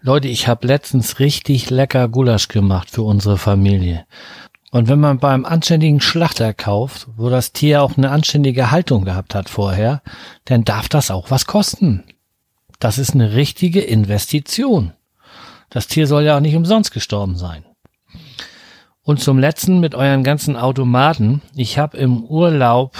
Leute, 0.00 0.28
ich 0.28 0.48
habe 0.48 0.66
letztens 0.66 1.20
richtig 1.20 1.70
lecker 1.70 2.08
Gulasch 2.08 2.48
gemacht 2.48 2.90
für 2.90 3.02
unsere 3.02 3.38
Familie. 3.38 4.04
Und 4.72 4.88
wenn 4.88 4.98
man 5.00 5.18
beim 5.18 5.44
anständigen 5.44 6.00
Schlachter 6.00 6.54
kauft, 6.54 7.06
wo 7.16 7.28
das 7.28 7.52
Tier 7.52 7.82
auch 7.82 7.96
eine 7.96 8.10
anständige 8.10 8.70
Haltung 8.70 9.04
gehabt 9.04 9.34
hat 9.34 9.50
vorher, 9.50 10.02
dann 10.46 10.64
darf 10.64 10.88
das 10.88 11.10
auch 11.10 11.30
was 11.30 11.46
kosten. 11.46 12.04
Das 12.80 12.98
ist 12.98 13.14
eine 13.14 13.34
richtige 13.34 13.80
Investition. 13.80 14.92
Das 15.70 15.86
Tier 15.86 16.06
soll 16.06 16.24
ja 16.24 16.36
auch 16.36 16.40
nicht 16.40 16.56
umsonst 16.56 16.90
gestorben 16.90 17.36
sein. 17.36 17.64
Und 19.04 19.20
zum 19.20 19.38
letzten 19.38 19.80
mit 19.80 19.94
euren 19.94 20.22
ganzen 20.22 20.56
Automaten. 20.56 21.42
Ich 21.56 21.78
habe 21.78 21.96
im 21.96 22.24
Urlaub 22.24 22.96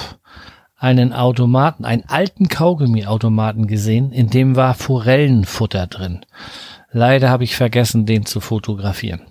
einen 0.76 1.12
Automaten, 1.12 1.84
einen 1.84 2.04
alten 2.08 2.48
Kaugummiautomaten 2.48 3.68
gesehen, 3.68 4.10
in 4.10 4.28
dem 4.30 4.56
war 4.56 4.74
Forellenfutter 4.74 5.86
drin. 5.86 6.26
Leider 6.90 7.30
habe 7.30 7.44
ich 7.44 7.54
vergessen, 7.54 8.04
den 8.04 8.26
zu 8.26 8.40
fotografieren. 8.40 9.22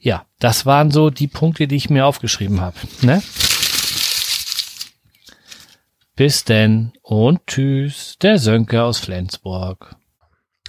Ja, 0.00 0.26
das 0.40 0.66
waren 0.66 0.90
so 0.90 1.10
die 1.10 1.28
Punkte, 1.28 1.68
die 1.68 1.76
ich 1.76 1.90
mir 1.90 2.06
aufgeschrieben 2.06 2.60
habe. 2.60 2.76
Ne? 3.02 3.22
Bis 6.16 6.42
denn 6.42 6.92
und 7.02 7.46
tschüss, 7.46 8.16
der 8.20 8.40
Sönke 8.40 8.82
aus 8.82 8.98
Flensburg. 8.98 9.94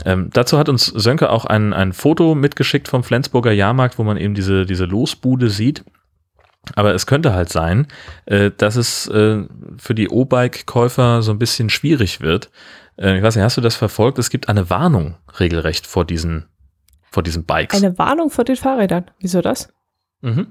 Ähm, 0.06 0.30
dazu 0.34 0.58
hat 0.58 0.70
uns 0.70 0.86
Sönke 0.88 1.30
auch 1.30 1.46
ein, 1.46 1.74
ein 1.74 1.94
Foto 1.94 2.36
mitgeschickt 2.36 2.88
vom 2.88 3.04
Flensburger 3.04 3.52
Jahrmarkt, 3.52 4.00
wo 4.00 4.04
man 4.04 4.18
eben 4.18 4.34
diese, 4.34 4.66
diese 4.66 4.86
Losbude 4.86 5.50
sieht. 5.50 5.84
Aber 6.76 6.94
es 6.94 7.06
könnte 7.06 7.34
halt 7.34 7.50
sein, 7.50 7.88
äh, 8.26 8.50
dass 8.58 8.76
es 8.76 9.08
äh, 9.08 9.44
für 9.78 9.94
die 9.94 10.10
O-Bike-Käufer 10.10 11.22
so 11.22 11.32
ein 11.32 11.40
bisschen 11.40 11.70
schwierig 11.70 12.22
wird. 12.22 12.50
Äh, 12.98 13.18
ich 13.18 13.24
weiß 13.24 13.36
nicht, 13.36 13.44
hast 13.44 13.58
du 13.58 13.62
das 13.62 13.76
verfolgt? 13.76 14.18
Es 14.18 14.30
gibt 14.30 14.50
eine 14.50 14.70
Warnung 14.70 15.18
regelrecht 15.40 15.86
vor 15.86 16.06
diesen, 16.06 16.46
vor 17.12 17.22
diesen 17.22 17.46
Bikes. 17.46 17.84
Eine 17.84 17.98
Warnung 17.98 18.30
vor 18.30 18.46
den 18.46 18.56
Fahrrädern. 18.56 19.12
Wieso 19.20 19.42
das? 19.42 19.70
Mhm. 20.24 20.48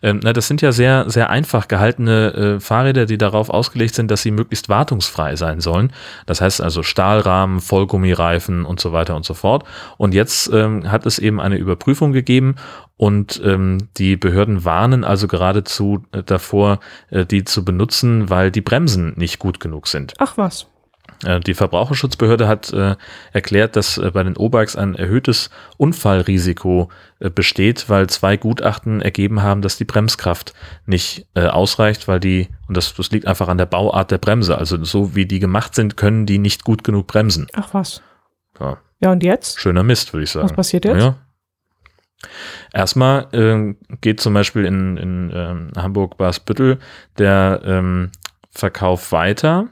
Ähm, 0.00 0.20
na, 0.22 0.32
das 0.32 0.46
sind 0.46 0.62
ja 0.62 0.70
sehr, 0.70 1.10
sehr 1.10 1.28
einfach 1.28 1.66
gehaltene 1.66 2.32
äh, 2.32 2.60
Fahrräder, 2.60 3.04
die 3.04 3.18
darauf 3.18 3.50
ausgelegt 3.50 3.96
sind, 3.96 4.10
dass 4.10 4.22
sie 4.22 4.30
möglichst 4.30 4.68
wartungsfrei 4.68 5.34
sein 5.34 5.60
sollen. 5.60 5.92
Das 6.24 6.40
heißt 6.40 6.62
also 6.62 6.84
Stahlrahmen, 6.84 7.60
Vollgummireifen 7.60 8.64
und 8.64 8.78
so 8.78 8.92
weiter 8.92 9.16
und 9.16 9.24
so 9.24 9.34
fort. 9.34 9.64
Und 9.96 10.14
jetzt 10.14 10.50
ähm, 10.52 10.90
hat 10.90 11.04
es 11.04 11.18
eben 11.18 11.40
eine 11.40 11.56
Überprüfung 11.56 12.12
gegeben 12.12 12.54
und 12.96 13.42
ähm, 13.44 13.88
die 13.96 14.16
Behörden 14.16 14.64
warnen 14.64 15.02
also 15.02 15.26
geradezu 15.26 16.04
äh, 16.12 16.22
davor, 16.22 16.78
äh, 17.10 17.26
die 17.26 17.42
zu 17.42 17.64
benutzen, 17.64 18.30
weil 18.30 18.52
die 18.52 18.60
Bremsen 18.60 19.14
nicht 19.16 19.40
gut 19.40 19.58
genug 19.58 19.88
sind. 19.88 20.14
Ach 20.18 20.36
was. 20.38 20.68
Äh, 21.24 21.40
die 21.40 21.54
Verbraucherschutzbehörde 21.54 22.46
hat 22.46 22.72
äh, 22.72 22.96
erklärt, 23.32 23.76
dass 23.76 23.98
äh, 23.98 24.10
bei 24.12 24.22
den 24.22 24.36
O-Bikes 24.36 24.76
ein 24.76 24.94
erhöhtes 24.94 25.50
Unfallrisiko 25.76 26.90
äh, 27.18 27.30
besteht, 27.30 27.88
weil 27.88 28.08
zwei 28.08 28.36
Gutachten 28.36 29.00
ergeben 29.00 29.42
haben, 29.42 29.62
dass 29.62 29.76
die 29.76 29.84
Bremskraft 29.84 30.54
nicht 30.86 31.26
ausreicht, 31.34 32.08
weil 32.08 32.20
die, 32.20 32.48
und 32.66 32.76
das, 32.76 32.94
das 32.94 33.10
liegt 33.10 33.26
einfach 33.26 33.48
an 33.48 33.58
der 33.58 33.66
Bauart 33.66 34.10
der 34.10 34.18
Bremse, 34.18 34.58
also 34.58 34.82
so 34.84 35.14
wie 35.14 35.26
die 35.26 35.38
gemacht 35.38 35.74
sind, 35.74 35.96
können 35.96 36.26
die 36.26 36.38
nicht 36.38 36.64
gut 36.64 36.84
genug 36.84 37.06
bremsen. 37.06 37.46
Ach 37.54 37.74
was. 37.74 38.02
Ja, 38.58 38.78
ja 39.00 39.12
und 39.12 39.22
jetzt? 39.22 39.60
Schöner 39.60 39.82
Mist, 39.82 40.12
würde 40.12 40.24
ich 40.24 40.30
sagen. 40.30 40.44
Was 40.44 40.56
passiert 40.56 40.84
jetzt? 40.84 41.02
Ja. 41.02 41.16
Erstmal 42.72 43.28
äh, 43.32 43.74
geht 44.00 44.20
zum 44.20 44.34
Beispiel 44.34 44.64
in, 44.64 44.96
in 44.96 45.32
ähm, 45.34 45.70
Hamburg-Basbüttel 45.76 46.78
der 47.16 47.60
ähm, 47.64 48.10
Verkauf 48.50 49.12
weiter 49.12 49.68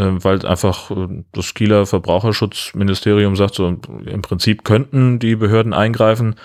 weil 0.00 0.44
einfach 0.46 0.90
äh, 0.90 1.24
das 1.32 1.54
Kieler 1.54 1.86
Verbraucherschutzministerium 1.86 3.36
sagt, 3.36 3.54
so 3.54 3.66
im 3.66 4.22
Prinzip 4.22 4.64
könnten 4.64 5.18
die 5.18 5.36
Behörden 5.36 5.72
eingreifen, 5.72 6.36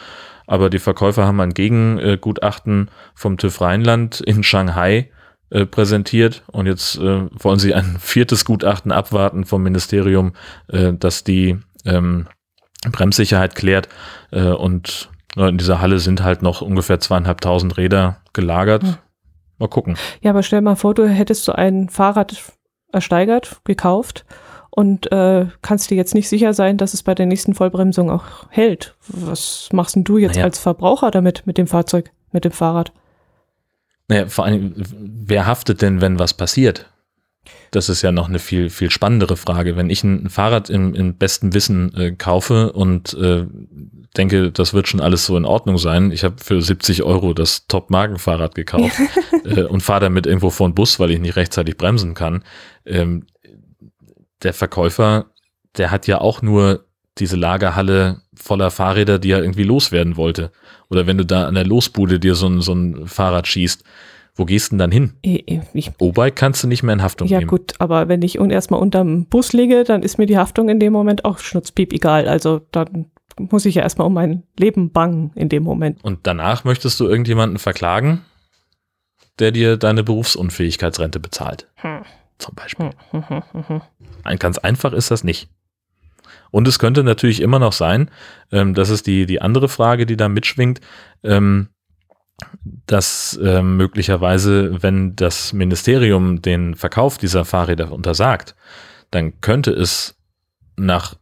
aber 0.47 0.69
die 0.69 0.79
Verkäufer 0.79 1.25
haben 1.25 1.39
ein 1.41 1.53
Gegengutachten 1.53 2.89
vom 3.13 3.37
TÜV 3.37 3.61
Rheinland 3.61 4.21
in 4.21 4.43
Shanghai 4.43 5.09
äh, 5.49 5.65
präsentiert 5.65 6.43
und 6.51 6.65
jetzt 6.67 6.97
äh, 6.97 7.27
wollen 7.31 7.59
sie 7.59 7.73
ein 7.73 7.97
viertes 7.99 8.45
Gutachten 8.45 8.91
abwarten 8.91 9.45
vom 9.45 9.63
Ministerium, 9.63 10.33
äh, 10.67 10.93
dass 10.93 11.23
die 11.23 11.57
ähm, 11.85 12.27
Bremssicherheit 12.91 13.55
klärt 13.55 13.89
äh, 14.31 14.43
und 14.43 15.09
in 15.37 15.57
dieser 15.57 15.81
Halle 15.81 15.99
sind 15.99 16.23
halt 16.23 16.41
noch 16.41 16.61
ungefähr 16.61 16.99
zweieinhalbtausend 16.99 17.75
Räder 17.77 18.21
gelagert. 18.31 18.83
Hm. 18.83 18.95
Mal 19.57 19.67
gucken. 19.67 19.97
Ja, 20.21 20.31
aber 20.31 20.43
stell 20.43 20.61
mal 20.61 20.75
vor, 20.75 20.93
du 20.93 21.07
hättest 21.07 21.45
so 21.45 21.51
ein 21.53 21.89
Fahrrad 21.89 22.41
ersteigert, 22.95 23.61
gekauft 23.63 24.25
und 24.71 25.11
äh, 25.11 25.45
kannst 25.61 25.89
dir 25.89 25.95
jetzt 25.95 26.15
nicht 26.15 26.27
sicher 26.27 26.53
sein, 26.53 26.77
dass 26.77 26.93
es 26.93 27.03
bei 27.03 27.15
der 27.15 27.25
nächsten 27.25 27.53
Vollbremsung 27.53 28.09
auch 28.09 28.25
hält. 28.49 28.95
Was 29.07 29.69
machst 29.71 29.95
denn 29.95 30.03
du 30.03 30.17
jetzt 30.17 30.35
naja. 30.35 30.45
als 30.45 30.59
Verbraucher 30.59 31.11
damit, 31.11 31.43
mit 31.45 31.57
dem 31.57 31.67
Fahrzeug, 31.67 32.11
mit 32.31 32.43
dem 32.43 32.51
Fahrrad? 32.51 32.91
Naja, 34.07 34.27
vor 34.27 34.45
allem, 34.45 34.73
wer 34.75 35.45
haftet 35.45 35.81
denn, 35.81 36.01
wenn 36.01 36.19
was 36.19 36.33
passiert? 36.33 36.91
Das 37.71 37.89
ist 37.89 38.01
ja 38.01 38.11
noch 38.11 38.29
eine 38.29 38.39
viel, 38.39 38.69
viel 38.69 38.89
spannendere 38.89 39.37
Frage. 39.37 39.75
Wenn 39.75 39.89
ich 39.89 40.03
ein 40.03 40.29
Fahrrad 40.29 40.69
im, 40.69 40.93
im 40.93 41.15
besten 41.15 41.53
Wissen 41.53 41.93
äh, 41.95 42.11
kaufe 42.11 42.71
und 42.73 43.13
äh, 43.15 43.45
denke, 44.17 44.51
das 44.51 44.73
wird 44.73 44.87
schon 44.87 45.01
alles 45.01 45.25
so 45.25 45.37
in 45.37 45.45
Ordnung 45.45 45.77
sein. 45.77 46.11
Ich 46.11 46.23
habe 46.23 46.35
für 46.43 46.61
70 46.61 47.03
Euro 47.03 47.33
das 47.33 47.67
Top-Magen-Fahrrad 47.67 48.55
gekauft 48.55 48.97
äh, 49.45 49.63
und 49.63 49.81
fahre 49.81 50.01
damit 50.01 50.25
irgendwo 50.25 50.49
vor 50.49 50.69
den 50.69 50.75
Bus, 50.75 50.99
weil 50.99 51.11
ich 51.11 51.19
nicht 51.19 51.35
rechtzeitig 51.35 51.77
bremsen 51.77 52.13
kann. 52.13 52.43
Ähm, 52.85 53.25
der 54.43 54.53
Verkäufer, 54.53 55.27
der 55.77 55.91
hat 55.91 56.07
ja 56.07 56.21
auch 56.21 56.41
nur 56.41 56.85
diese 57.17 57.35
Lagerhalle 57.35 58.21
voller 58.35 58.71
Fahrräder, 58.71 59.19
die 59.19 59.31
er 59.31 59.41
irgendwie 59.41 59.63
loswerden 59.63 60.17
wollte. 60.17 60.51
Oder 60.89 61.07
wenn 61.07 61.17
du 61.17 61.25
da 61.25 61.47
an 61.47 61.55
der 61.55 61.65
Losbude 61.65 62.19
dir 62.19 62.35
so 62.35 62.47
ein, 62.47 62.61
so 62.61 62.73
ein 62.73 63.07
Fahrrad 63.07 63.47
schießt, 63.47 63.83
wo 64.35 64.45
gehst 64.45 64.67
du 64.67 64.69
denn 64.71 64.79
dann 64.79 64.91
hin? 64.91 65.13
Ich, 65.21 65.91
O-Bike 65.97 66.35
kannst 66.35 66.63
du 66.63 66.67
nicht 66.67 66.83
mehr 66.83 66.93
in 66.93 67.01
Haftung 67.01 67.27
ja 67.27 67.39
nehmen. 67.39 67.49
gut, 67.49 67.73
aber 67.79 68.09
wenn 68.09 68.21
ich 68.21 68.37
erstmal 68.37 68.81
unterm 68.81 69.25
Bus 69.25 69.53
liege, 69.53 69.85
dann 69.85 70.03
ist 70.03 70.17
mir 70.17 70.25
die 70.25 70.37
Haftung 70.37 70.67
in 70.67 70.79
dem 70.79 70.91
Moment 70.91 71.23
auch 71.23 71.39
schnutzpiep 71.39 71.93
egal. 71.93 72.27
Also 72.27 72.61
dann 72.71 73.11
muss 73.37 73.65
ich 73.65 73.75
ja 73.75 73.83
erstmal 73.83 74.07
um 74.07 74.13
mein 74.13 74.43
Leben 74.59 74.91
bangen 74.91 75.31
in 75.35 75.49
dem 75.49 75.63
Moment. 75.63 76.03
Und 76.03 76.19
danach 76.23 76.65
möchtest 76.65 76.99
du 76.99 77.07
irgendjemanden 77.07 77.59
verklagen, 77.59 78.21
der 79.39 79.51
dir 79.51 79.77
deine 79.77 80.03
Berufsunfähigkeitsrente 80.03 81.19
bezahlt. 81.19 81.67
Hm. 81.75 82.01
Zum 82.37 82.55
Beispiel. 82.55 82.89
Hm, 83.11 83.29
hm, 83.29 83.43
hm, 83.51 83.67
hm. 83.67 83.81
Ein, 84.23 84.39
ganz 84.39 84.57
einfach 84.57 84.91
ist 84.91 85.11
das 85.11 85.23
nicht. 85.23 85.49
Und 86.51 86.67
es 86.67 86.79
könnte 86.79 87.03
natürlich 87.03 87.41
immer 87.41 87.59
noch 87.59 87.73
sein, 87.73 88.11
ähm, 88.51 88.73
das 88.73 88.89
ist 88.89 89.07
die, 89.07 89.25
die 89.25 89.41
andere 89.41 89.69
Frage, 89.69 90.05
die 90.05 90.17
da 90.17 90.29
mitschwingt, 90.29 90.81
ähm, 91.23 91.69
dass 92.63 93.39
ähm, 93.41 93.77
möglicherweise, 93.77 94.81
wenn 94.83 95.15
das 95.15 95.53
Ministerium 95.53 96.41
den 96.41 96.75
Verkauf 96.75 97.17
dieser 97.17 97.45
Fahrräder 97.45 97.91
untersagt, 97.91 98.55
dann 99.11 99.39
könnte 99.41 99.71
es 99.71 100.15
nach 100.75 101.15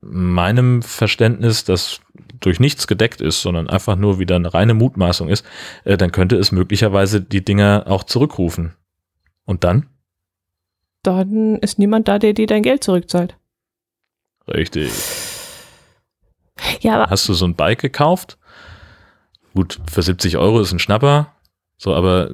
meinem 0.00 0.82
Verständnis, 0.82 1.64
das 1.64 2.00
durch 2.40 2.60
nichts 2.60 2.86
gedeckt 2.86 3.20
ist, 3.20 3.42
sondern 3.42 3.68
einfach 3.68 3.96
nur 3.96 4.18
wieder 4.18 4.36
eine 4.36 4.52
reine 4.52 4.74
Mutmaßung 4.74 5.28
ist, 5.28 5.44
äh, 5.84 5.96
dann 5.96 6.12
könnte 6.12 6.36
es 6.36 6.52
möglicherweise 6.52 7.20
die 7.20 7.44
Dinger 7.44 7.84
auch 7.86 8.04
zurückrufen. 8.04 8.74
Und 9.44 9.64
dann? 9.64 9.86
Dann 11.02 11.56
ist 11.56 11.78
niemand 11.78 12.08
da, 12.08 12.18
der 12.18 12.32
dir 12.32 12.46
dein 12.46 12.62
Geld 12.62 12.82
zurückzahlt. 12.84 13.36
Richtig. 14.48 14.92
Ja, 16.80 16.94
aber 16.94 17.10
Hast 17.10 17.28
du 17.28 17.34
so 17.34 17.46
ein 17.46 17.54
Bike 17.54 17.80
gekauft? 17.80 18.38
Gut, 19.56 19.80
für 19.90 20.02
70 20.02 20.36
Euro 20.36 20.60
ist 20.60 20.72
ein 20.72 20.78
Schnapper. 20.78 21.32
So, 21.78 21.94
aber 21.94 22.30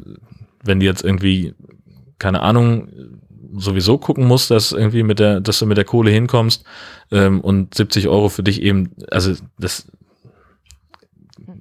wenn 0.63 0.81
du 0.81 0.87
jetzt 0.87 1.05
irgendwie, 1.05 1.55
keine 2.19 2.43
Ahnung, 2.43 2.89
sowieso 3.55 3.97
gucken 3.97 4.27
musst, 4.27 4.51
dass 4.51 4.73
irgendwie 4.73 5.05
mit 5.05 5.21
der, 5.21 5.41
dass 5.41 5.61
du 5.61 5.67
mit 5.67 5.77
der 5.77 5.85
Kohle 5.85 6.11
hinkommst 6.11 6.65
ähm, 7.13 7.41
und 7.41 7.75
70 7.75 8.09
Euro 8.09 8.29
für 8.29 8.43
dich 8.43 8.61
eben, 8.61 8.91
also 9.11 9.35
das 9.59 9.87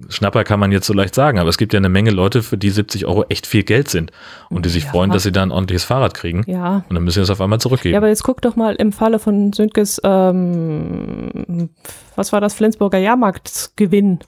Schnapper 0.08 0.42
kann 0.42 0.58
man 0.58 0.72
jetzt 0.72 0.86
so 0.86 0.92
leicht 0.94 1.14
sagen, 1.14 1.38
aber 1.38 1.48
es 1.48 1.58
gibt 1.58 1.72
ja 1.72 1.78
eine 1.78 1.88
Menge 1.88 2.10
Leute, 2.10 2.42
für 2.42 2.58
die 2.58 2.70
70 2.70 3.06
Euro 3.06 3.24
echt 3.28 3.46
viel 3.46 3.62
Geld 3.62 3.88
sind 3.88 4.10
und 4.50 4.66
die 4.66 4.70
sich 4.70 4.84
Ja. 4.84 4.90
freuen, 4.90 5.10
dass 5.10 5.22
sie 5.22 5.32
da 5.32 5.42
ein 5.42 5.52
ordentliches 5.52 5.84
Fahrrad 5.84 6.14
kriegen 6.14 6.42
ja. 6.46 6.84
und 6.88 6.94
dann 6.94 7.04
müssen 7.04 7.16
sie 7.16 7.22
es 7.22 7.30
auf 7.30 7.40
einmal 7.40 7.60
zurückgeben. 7.60 7.92
Ja, 7.92 7.98
aber 7.98 8.08
jetzt 8.08 8.24
guck 8.24 8.42
doch 8.42 8.56
mal 8.56 8.74
im 8.74 8.92
Falle 8.92 9.18
von 9.18 9.52
Sündkes, 9.52 10.00
ähm, 10.02 11.70
was 12.16 12.32
war 12.32 12.40
das, 12.40 12.54
Flensburger 12.54 12.98
Jahrmarktsgewinn. 12.98 14.18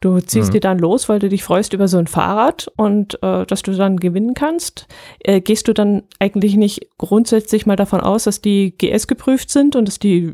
Du 0.00 0.20
ziehst 0.20 0.48
Mhm. 0.48 0.52
dir 0.52 0.60
dann 0.60 0.78
los, 0.78 1.08
weil 1.08 1.18
du 1.18 1.28
dich 1.28 1.42
freust 1.42 1.72
über 1.72 1.88
so 1.88 1.98
ein 1.98 2.06
Fahrrad 2.06 2.70
und 2.76 3.22
äh, 3.22 3.44
dass 3.46 3.62
du 3.62 3.72
dann 3.72 3.96
gewinnen 3.96 4.34
kannst. 4.34 4.86
Äh, 5.20 5.40
gehst 5.40 5.66
du 5.68 5.72
dann 5.74 6.04
eigentlich 6.20 6.56
nicht 6.56 6.86
grundsätzlich 6.98 7.66
mal 7.66 7.76
davon 7.76 8.00
aus, 8.00 8.24
dass 8.24 8.40
die 8.40 8.76
GS 8.78 9.06
geprüft 9.08 9.50
sind 9.50 9.74
und 9.76 9.86
dass 9.88 9.98
die 9.98 10.32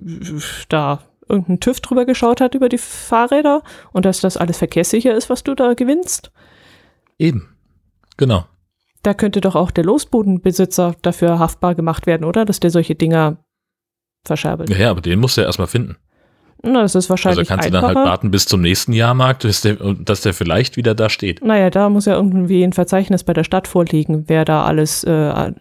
da 0.68 1.00
irgendein 1.28 1.60
TÜV 1.60 1.80
drüber 1.80 2.04
geschaut 2.04 2.42
hat 2.42 2.54
über 2.54 2.68
die 2.68 2.76
Fahrräder 2.78 3.62
und 3.92 4.04
dass 4.04 4.20
das 4.20 4.36
alles 4.36 4.58
verkehrssicher 4.58 5.14
ist, 5.14 5.30
was 5.30 5.42
du 5.42 5.54
da 5.54 5.72
gewinnst? 5.72 6.30
Eben. 7.18 7.48
Genau. 8.18 8.44
Da 9.02 9.14
könnte 9.14 9.40
doch 9.40 9.54
auch 9.54 9.70
der 9.70 9.84
Losbudenbesitzer 9.84 10.96
dafür 11.02 11.38
haftbar 11.38 11.74
gemacht 11.74 12.06
werden, 12.06 12.24
oder? 12.24 12.44
Dass 12.44 12.60
der 12.60 12.70
solche 12.70 12.94
Dinger 12.94 13.38
verscherbelt. 14.26 14.68
Ja, 14.70 14.76
ja, 14.76 14.90
aber 14.90 15.00
den 15.00 15.18
musst 15.20 15.36
du 15.36 15.40
ja 15.42 15.46
erstmal 15.46 15.66
finden. 15.68 15.96
Na, 16.64 16.82
das 16.82 16.92
ist 16.94 17.04
Also 17.04 17.10
wahrscheinlich 17.10 17.48
kannst 17.48 17.64
du 17.68 17.68
einfacher. 17.74 17.88
dann 17.88 17.96
halt 17.96 18.08
warten 18.08 18.30
bis 18.30 18.46
zum 18.46 18.60
nächsten 18.62 18.92
Jahrmarkt, 18.92 19.42
bis 19.42 19.60
der, 19.60 19.74
dass 19.74 20.22
der 20.22 20.32
vielleicht 20.34 20.76
wieder 20.76 20.94
da 20.94 21.08
steht. 21.10 21.44
naja, 21.44 21.70
da 21.70 21.88
muss 21.90 22.06
ja 22.06 22.14
irgendwie 22.14 22.62
ein 22.64 22.72
Verzeichnis 22.72 23.22
bei 23.24 23.32
der 23.34 23.44
Stadt 23.44 23.68
vorliegen, 23.68 24.24
wer 24.28 24.44
da 24.44 24.64
alles 24.64 25.04
äh, 25.04 25.52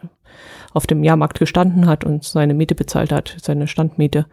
auf 0.74 0.88
dem 0.88 1.04
Jahrmarkt 1.04 1.38
gestanden 1.40 1.86
hat 1.88 2.04
und 2.04 2.24
seine 2.24 2.54
Miete 2.54 2.74
bezahlt 2.76 3.12
hat, 3.12 3.36
seine 3.42 3.68
Standmiete. 3.68 4.26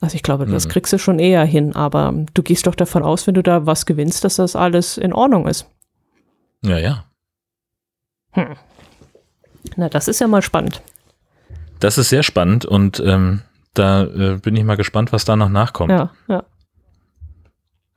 Also 0.00 0.14
ich 0.14 0.22
glaube, 0.22 0.46
das 0.46 0.66
Mhm. 0.66 0.70
kriegst 0.70 0.92
du 0.92 0.98
schon 0.98 1.18
eher 1.18 1.44
hin, 1.44 1.74
aber 1.74 2.14
du 2.34 2.42
gehst 2.42 2.66
doch 2.66 2.74
davon 2.74 3.02
aus, 3.02 3.26
wenn 3.26 3.34
du 3.34 3.42
da 3.42 3.66
was 3.66 3.84
gewinnst, 3.86 4.24
dass 4.24 4.36
das 4.36 4.54
alles 4.54 4.98
in 4.98 5.12
Ordnung 5.12 5.46
ist. 5.48 5.66
Ja, 6.62 6.78
ja. 6.78 7.04
Na, 9.76 9.88
das 9.88 10.08
ist 10.08 10.20
ja 10.20 10.28
mal 10.28 10.42
spannend. 10.42 10.80
Das 11.80 11.98
ist 11.98 12.08
sehr 12.10 12.22
spannend 12.22 12.64
und 12.64 13.00
ähm, 13.04 13.42
da 13.78 14.04
äh, 14.04 14.38
bin 14.42 14.56
ich 14.56 14.64
mal 14.64 14.76
gespannt, 14.76 15.12
was 15.12 15.24
da 15.24 15.36
noch 15.36 15.48
nachkommt, 15.48 15.90
Ja, 15.92 16.10
ja, 16.28 16.42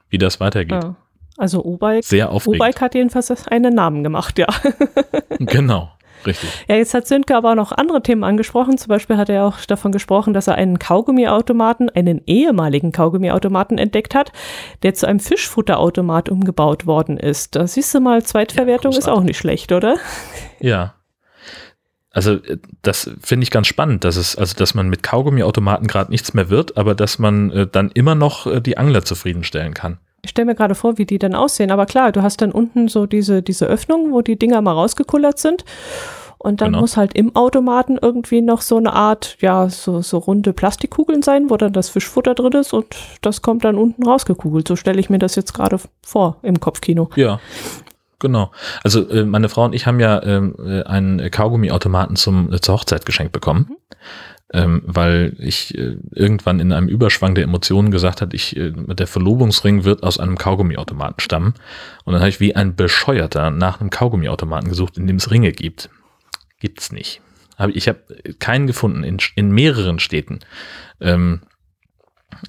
wie 0.10 0.18
das 0.18 0.40
weitergeht. 0.40 0.84
ja. 0.84 0.96
Also 1.38 1.64
O-Bike, 1.64 2.04
Sehr 2.04 2.32
aufregend. 2.32 2.62
O-Bike 2.62 2.82
hat 2.82 2.96
jedenfalls 2.96 3.48
einen 3.48 3.74
Namen 3.74 4.04
gemacht, 4.04 4.38
ja. 4.40 4.48
Genau, 5.40 5.90
richtig. 6.26 6.50
Ja, 6.68 6.76
jetzt 6.76 6.94
hat 6.94 7.08
Sönke 7.08 7.34
aber 7.38 7.52
auch 7.52 7.56
noch 7.56 7.72
andere 7.72 8.04
Themen 8.04 8.26
angesprochen. 8.26 8.78
Zum 8.78 8.90
Beispiel 8.90 9.16
hat 9.16 9.30
er 9.30 9.46
auch 9.46 9.58
davon 9.66 9.94
gesprochen, 9.94 10.34
dass 10.34 10.48
er 10.48 10.56
einen 10.56 10.80
Kaugummiautomaten, 10.80 11.90
einen 11.90 12.22
ehemaligen 12.26 12.92
Kaugummiautomaten 12.92 13.78
entdeckt 13.78 14.16
hat, 14.16 14.34
der 14.84 14.96
zu 14.96 15.08
einem 15.08 15.22
Fischfutterautomat 15.22 16.28
umgebaut 16.28 16.86
worden 16.86 17.16
ist. 17.18 17.56
Da 17.56 17.66
siehst 17.68 17.96
du 17.96 18.02
mal, 18.02 18.22
Zweitverwertung 18.22 18.92
ist 18.92 18.98
großartig. 19.06 19.20
auch 19.22 19.24
nicht 19.24 19.38
schlecht, 19.38 19.72
oder? 19.72 19.96
Ja. 20.60 20.96
Also 22.12 22.34
äh, 22.34 22.58
das 22.82 23.10
finde 23.22 23.44
ich 23.44 23.52
ganz 23.52 23.68
spannend, 23.68 24.04
dass 24.04 24.16
es, 24.16 24.36
also 24.36 24.56
dass 24.56 24.74
man 24.74 24.90
mit 24.90 25.04
Kaugummiautomaten 25.04 25.88
gerade 25.88 26.12
nichts 26.12 26.34
mehr 26.34 26.50
wird, 26.50 26.78
aber 26.78 26.96
dass 26.96 27.20
man 27.20 27.52
äh, 27.52 27.68
dann 27.68 27.92
immer 27.94 28.16
noch 28.16 28.48
äh, 28.48 28.62
die 28.62 28.78
Angler 28.78 29.04
zufriedenstellen 29.04 29.74
kann. 29.74 29.98
Ich 30.22 30.32
stelle 30.32 30.48
mir 30.48 30.56
gerade 30.56 30.76
vor, 30.76 30.98
wie 30.98 31.06
die 31.06 31.18
dann 31.20 31.34
aussehen. 31.34 31.72
Aber 31.72 31.86
klar, 31.86 32.12
du 32.12 32.22
hast 32.22 32.42
dann 32.42 32.52
unten 32.52 32.88
so 32.90 33.06
diese, 33.06 33.42
diese 33.42 33.66
Öffnung, 33.68 34.12
wo 34.12 34.22
die 34.22 34.38
Dinger 34.38 34.62
mal 34.62 34.74
rausgekullert 34.74 35.40
sind. 35.40 35.64
Und 36.42 36.62
dann 36.62 36.70
Genau. 36.70 36.82
muss 36.82 36.96
halt 36.98 37.14
im 37.16 37.36
Automaten 37.36 37.98
irgendwie 38.02 38.42
noch 38.42 38.62
so 38.62 38.78
eine 38.78 38.94
Art, 38.94 39.38
ja, 39.42 39.70
so, 39.70 40.02
so 40.02 40.18
runde 40.18 40.54
Plastikkugeln 40.54 41.22
sein, 41.22 41.50
wo 41.50 41.58
dann 41.58 41.74
das 41.74 41.90
Fischfutter 41.90 42.34
drin 42.34 42.54
ist 42.54 42.74
und 42.74 42.96
das 43.22 43.42
kommt 43.42 43.66
dann 43.66 43.76
unten 43.78 44.04
rausgekugelt. 44.08 44.66
So 44.68 44.78
stelle 44.78 45.02
ich 45.02 45.10
mir 45.10 45.20
das 45.20 45.36
jetzt 45.36 45.54
gerade 45.54 45.80
vor 46.02 46.38
im 46.42 46.60
Kopfkino. 46.62 47.10
Ja, 47.18 47.42
genau. 48.20 48.52
Also 48.84 49.10
äh, 49.10 49.26
meine 49.26 49.50
Frau 49.50 49.66
und 49.66 49.74
ich 49.74 49.88
haben 49.88 50.00
ja 50.00 50.22
ähm, 50.24 50.56
äh, 50.60 50.84
einen 50.84 51.32
Kaugummiautomaten 51.32 52.16
zum, 52.16 52.54
äh, 52.54 52.60
zur 52.62 52.76
Hochzeit 52.76 53.06
geschenkt 53.06 53.32
bekommen, 53.32 53.78
ähm, 54.54 54.82
weil 54.86 55.36
ich 55.40 55.78
äh, 55.78 55.98
irgendwann 56.14 56.60
in 56.60 56.72
einem 56.72 56.88
Überschwang 56.88 57.36
der 57.36 57.44
Emotionen 57.44 57.92
gesagt 57.92 58.22
hat, 58.22 58.34
ich, 58.34 58.56
äh, 58.58 58.72
der 58.72 59.08
Verlobungsring 59.08 59.84
wird 59.84 60.04
aus 60.04 60.20
einem 60.20 60.38
Kaugummiautomaten 60.38 61.20
stammen. 61.20 61.54
Und 62.04 62.14
dann 62.14 62.22
habe 62.22 62.30
ich 62.30 62.40
wie 62.40 62.56
ein 62.56 62.76
Bescheuerter 62.76 63.52
nach 63.52 63.80
einem 63.80 63.90
Kaugummiautomaten 63.90 64.70
gesucht, 64.70 64.98
in 64.98 65.08
dem 65.08 65.18
es 65.18 65.32
Ringe 65.32 65.52
gibt. 65.52 65.90
Gibt's 66.60 66.92
nicht. 66.92 67.22
Hab, 67.58 67.70
ich 67.72 67.88
habe 67.88 68.00
keinen 68.40 68.68
gefunden 68.68 69.04
in, 69.04 69.18
in 69.36 69.52
mehreren 69.52 70.00
Städten. 70.00 70.40
Ähm, 71.02 71.42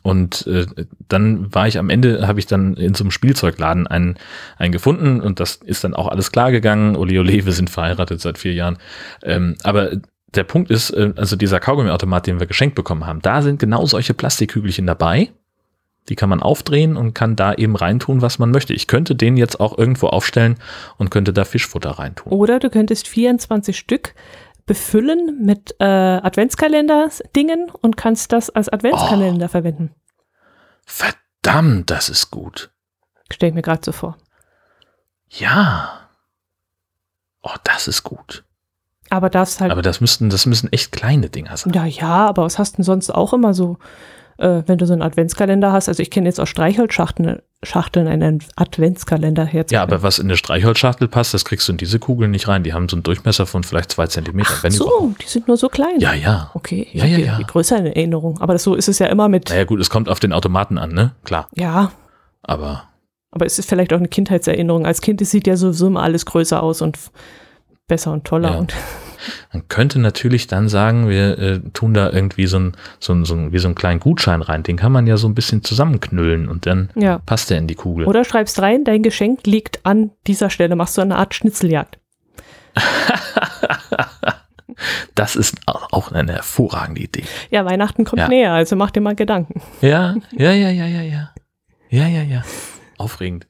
und 0.02 0.46
äh, 0.46 0.66
dann 1.08 1.52
war 1.54 1.66
ich 1.66 1.78
am 1.78 1.90
Ende, 1.90 2.26
habe 2.26 2.38
ich 2.38 2.46
dann 2.46 2.74
in 2.74 2.94
so 2.94 3.04
einem 3.04 3.10
Spielzeugladen 3.10 3.86
einen, 3.86 4.16
einen 4.56 4.72
gefunden 4.72 5.20
und 5.20 5.40
das 5.40 5.56
ist 5.56 5.84
dann 5.84 5.94
auch 5.94 6.08
alles 6.08 6.32
klar 6.32 6.52
gegangen. 6.52 6.96
Oli 6.96 7.18
Ole, 7.18 7.44
wir 7.44 7.52
sind 7.52 7.70
verheiratet 7.70 8.20
seit 8.20 8.38
vier 8.38 8.52
Jahren. 8.52 8.78
Ähm, 9.22 9.56
aber 9.62 9.92
der 10.34 10.44
Punkt 10.44 10.70
ist, 10.70 10.90
äh, 10.90 11.12
also 11.16 11.36
dieser 11.36 11.60
Kaugummiautomat, 11.60 12.26
den 12.26 12.40
wir 12.40 12.46
geschenkt 12.46 12.74
bekommen 12.74 13.06
haben, 13.06 13.20
da 13.20 13.42
sind 13.42 13.58
genau 13.58 13.84
solche 13.86 14.14
Plastikkügelchen 14.14 14.86
dabei. 14.86 15.30
Die 16.08 16.16
kann 16.16 16.30
man 16.30 16.42
aufdrehen 16.42 16.96
und 16.96 17.14
kann 17.14 17.36
da 17.36 17.54
eben 17.54 17.76
reintun, 17.76 18.22
was 18.22 18.38
man 18.38 18.50
möchte. 18.50 18.72
Ich 18.72 18.86
könnte 18.86 19.14
den 19.14 19.36
jetzt 19.36 19.60
auch 19.60 19.76
irgendwo 19.76 20.08
aufstellen 20.08 20.56
und 20.96 21.10
könnte 21.10 21.32
da 21.32 21.44
Fischfutter 21.44 21.90
reintun. 21.90 22.32
Oder 22.32 22.58
du 22.58 22.70
könntest 22.70 23.06
24 23.06 23.76
Stück 23.76 24.14
befüllen 24.70 25.44
mit 25.44 25.74
äh, 25.80 25.84
Adventskalender-Dingen 25.84 27.72
und 27.82 27.96
kannst 27.96 28.30
das 28.30 28.50
als 28.50 28.68
Adventskalender 28.68 29.48
verwenden. 29.48 29.96
Verdammt, 30.86 31.90
das 31.90 32.08
ist 32.08 32.30
gut. 32.30 32.70
Stell 33.32 33.48
ich 33.48 33.54
mir 33.56 33.62
gerade 33.62 33.80
so 33.84 33.90
vor. 33.90 34.16
Ja. 35.28 36.08
Oh, 37.42 37.56
das 37.64 37.88
ist 37.88 38.04
gut. 38.04 38.44
Aber 39.08 39.28
das 39.28 39.60
halt 39.60 39.72
Aber 39.72 39.82
das 39.82 40.00
müssten, 40.00 40.30
das 40.30 40.46
müssen 40.46 40.72
echt 40.72 40.92
kleine 40.92 41.30
Dinger 41.30 41.56
sein. 41.56 41.72
Ja, 41.72 41.84
ja, 41.84 42.28
aber 42.28 42.44
was 42.44 42.60
hast 42.60 42.74
du 42.74 42.76
denn 42.76 42.84
sonst 42.84 43.10
auch 43.10 43.32
immer 43.32 43.54
so 43.54 43.76
äh, 44.40 44.62
wenn 44.66 44.78
du 44.78 44.86
so 44.86 44.92
einen 44.92 45.02
Adventskalender 45.02 45.72
hast, 45.72 45.88
also 45.88 46.02
ich 46.02 46.10
kenne 46.10 46.28
jetzt 46.28 46.40
aus 46.40 46.48
Streichholzschachteln 46.48 47.40
Schachteln 47.62 48.08
einen 48.08 48.42
Adventskalender 48.56 49.44
herzustellen. 49.44 49.80
Ja, 49.80 49.82
aber 49.82 50.02
was 50.02 50.18
in 50.18 50.28
eine 50.28 50.38
Streichholzschachtel 50.38 51.08
passt, 51.08 51.34
das 51.34 51.44
kriegst 51.44 51.68
du 51.68 51.72
in 51.72 51.76
diese 51.76 51.98
Kugeln 51.98 52.30
nicht 52.30 52.48
rein. 52.48 52.62
Die 52.62 52.72
haben 52.72 52.88
so 52.88 52.96
einen 52.96 53.02
Durchmesser 53.02 53.44
von 53.44 53.64
vielleicht 53.64 53.92
zwei 53.92 54.06
Zentimeter. 54.06 54.48
Ach 54.64 54.70
so, 54.70 55.14
die 55.20 55.26
sind 55.26 55.46
nur 55.46 55.58
so 55.58 55.68
klein. 55.68 56.00
Ja, 56.00 56.14
ja. 56.14 56.50
Okay, 56.54 56.88
ja, 56.92 57.04
ja, 57.04 57.18
ja. 57.18 57.36
Die 57.36 57.44
größere 57.44 57.94
Erinnerung. 57.94 58.40
Aber 58.40 58.54
das, 58.54 58.62
so 58.62 58.74
ist 58.74 58.88
es 58.88 58.98
ja 58.98 59.08
immer 59.08 59.28
mit. 59.28 59.50
Naja, 59.50 59.64
gut, 59.64 59.78
es 59.78 59.90
kommt 59.90 60.08
auf 60.08 60.20
den 60.20 60.32
Automaten 60.32 60.78
an, 60.78 60.92
ne? 60.92 61.12
Klar. 61.24 61.48
Ja. 61.54 61.92
Aber. 62.42 62.84
Aber 63.30 63.44
es 63.44 63.58
ist 63.58 63.68
vielleicht 63.68 63.92
auch 63.92 63.98
eine 63.98 64.08
Kindheitserinnerung. 64.08 64.86
Als 64.86 65.02
Kind 65.02 65.24
sieht 65.24 65.46
ja 65.46 65.58
sowieso 65.58 65.88
immer 65.88 66.02
alles 66.02 66.24
größer 66.24 66.62
aus 66.62 66.80
und 66.80 66.98
besser 67.90 68.12
und 68.12 68.24
toller. 68.24 68.52
Ja. 68.52 68.58
Und 68.58 68.74
Man 69.52 69.68
könnte 69.68 69.98
natürlich 69.98 70.46
dann 70.46 70.68
sagen, 70.68 71.08
wir 71.08 71.38
äh, 71.38 71.60
tun 71.72 71.94
da 71.94 72.10
irgendwie 72.10 72.46
so 72.46 72.58
ein, 72.58 72.72
so, 72.98 73.12
ein, 73.12 73.24
so 73.24 73.34
ein, 73.34 73.52
wie 73.52 73.58
so 73.58 73.68
einen 73.68 73.74
kleinen 73.74 74.00
Gutschein 74.00 74.42
rein. 74.42 74.62
Den 74.62 74.76
kann 74.76 74.92
man 74.92 75.06
ja 75.06 75.16
so 75.16 75.28
ein 75.28 75.34
bisschen 75.34 75.62
zusammenknüllen 75.62 76.48
und 76.48 76.66
dann 76.66 76.90
ja. 76.94 77.18
passt 77.18 77.50
der 77.50 77.58
in 77.58 77.66
die 77.66 77.74
Kugel. 77.74 78.06
Oder 78.06 78.24
schreibst 78.24 78.60
rein, 78.62 78.84
dein 78.84 79.02
Geschenk 79.02 79.46
liegt 79.46 79.84
an 79.84 80.10
dieser 80.26 80.50
Stelle. 80.50 80.76
Machst 80.76 80.96
du 80.96 81.02
eine 81.02 81.16
Art 81.16 81.34
Schnitzeljagd. 81.34 81.98
das 85.14 85.36
ist 85.36 85.56
auch 85.66 86.12
eine 86.12 86.32
hervorragende 86.32 87.02
Idee. 87.02 87.24
Ja, 87.50 87.64
Weihnachten 87.64 88.04
kommt 88.04 88.20
ja. 88.20 88.28
näher, 88.28 88.52
also 88.52 88.76
mach 88.76 88.90
dir 88.90 89.00
mal 89.00 89.16
Gedanken. 89.16 89.60
Ja, 89.80 90.14
ja, 90.32 90.52
ja, 90.52 90.70
ja, 90.70 90.86
ja, 90.86 91.02
ja. 91.02 91.30
Ja, 91.90 92.06
ja, 92.06 92.22
ja. 92.22 92.44
Aufregend. 92.96 93.48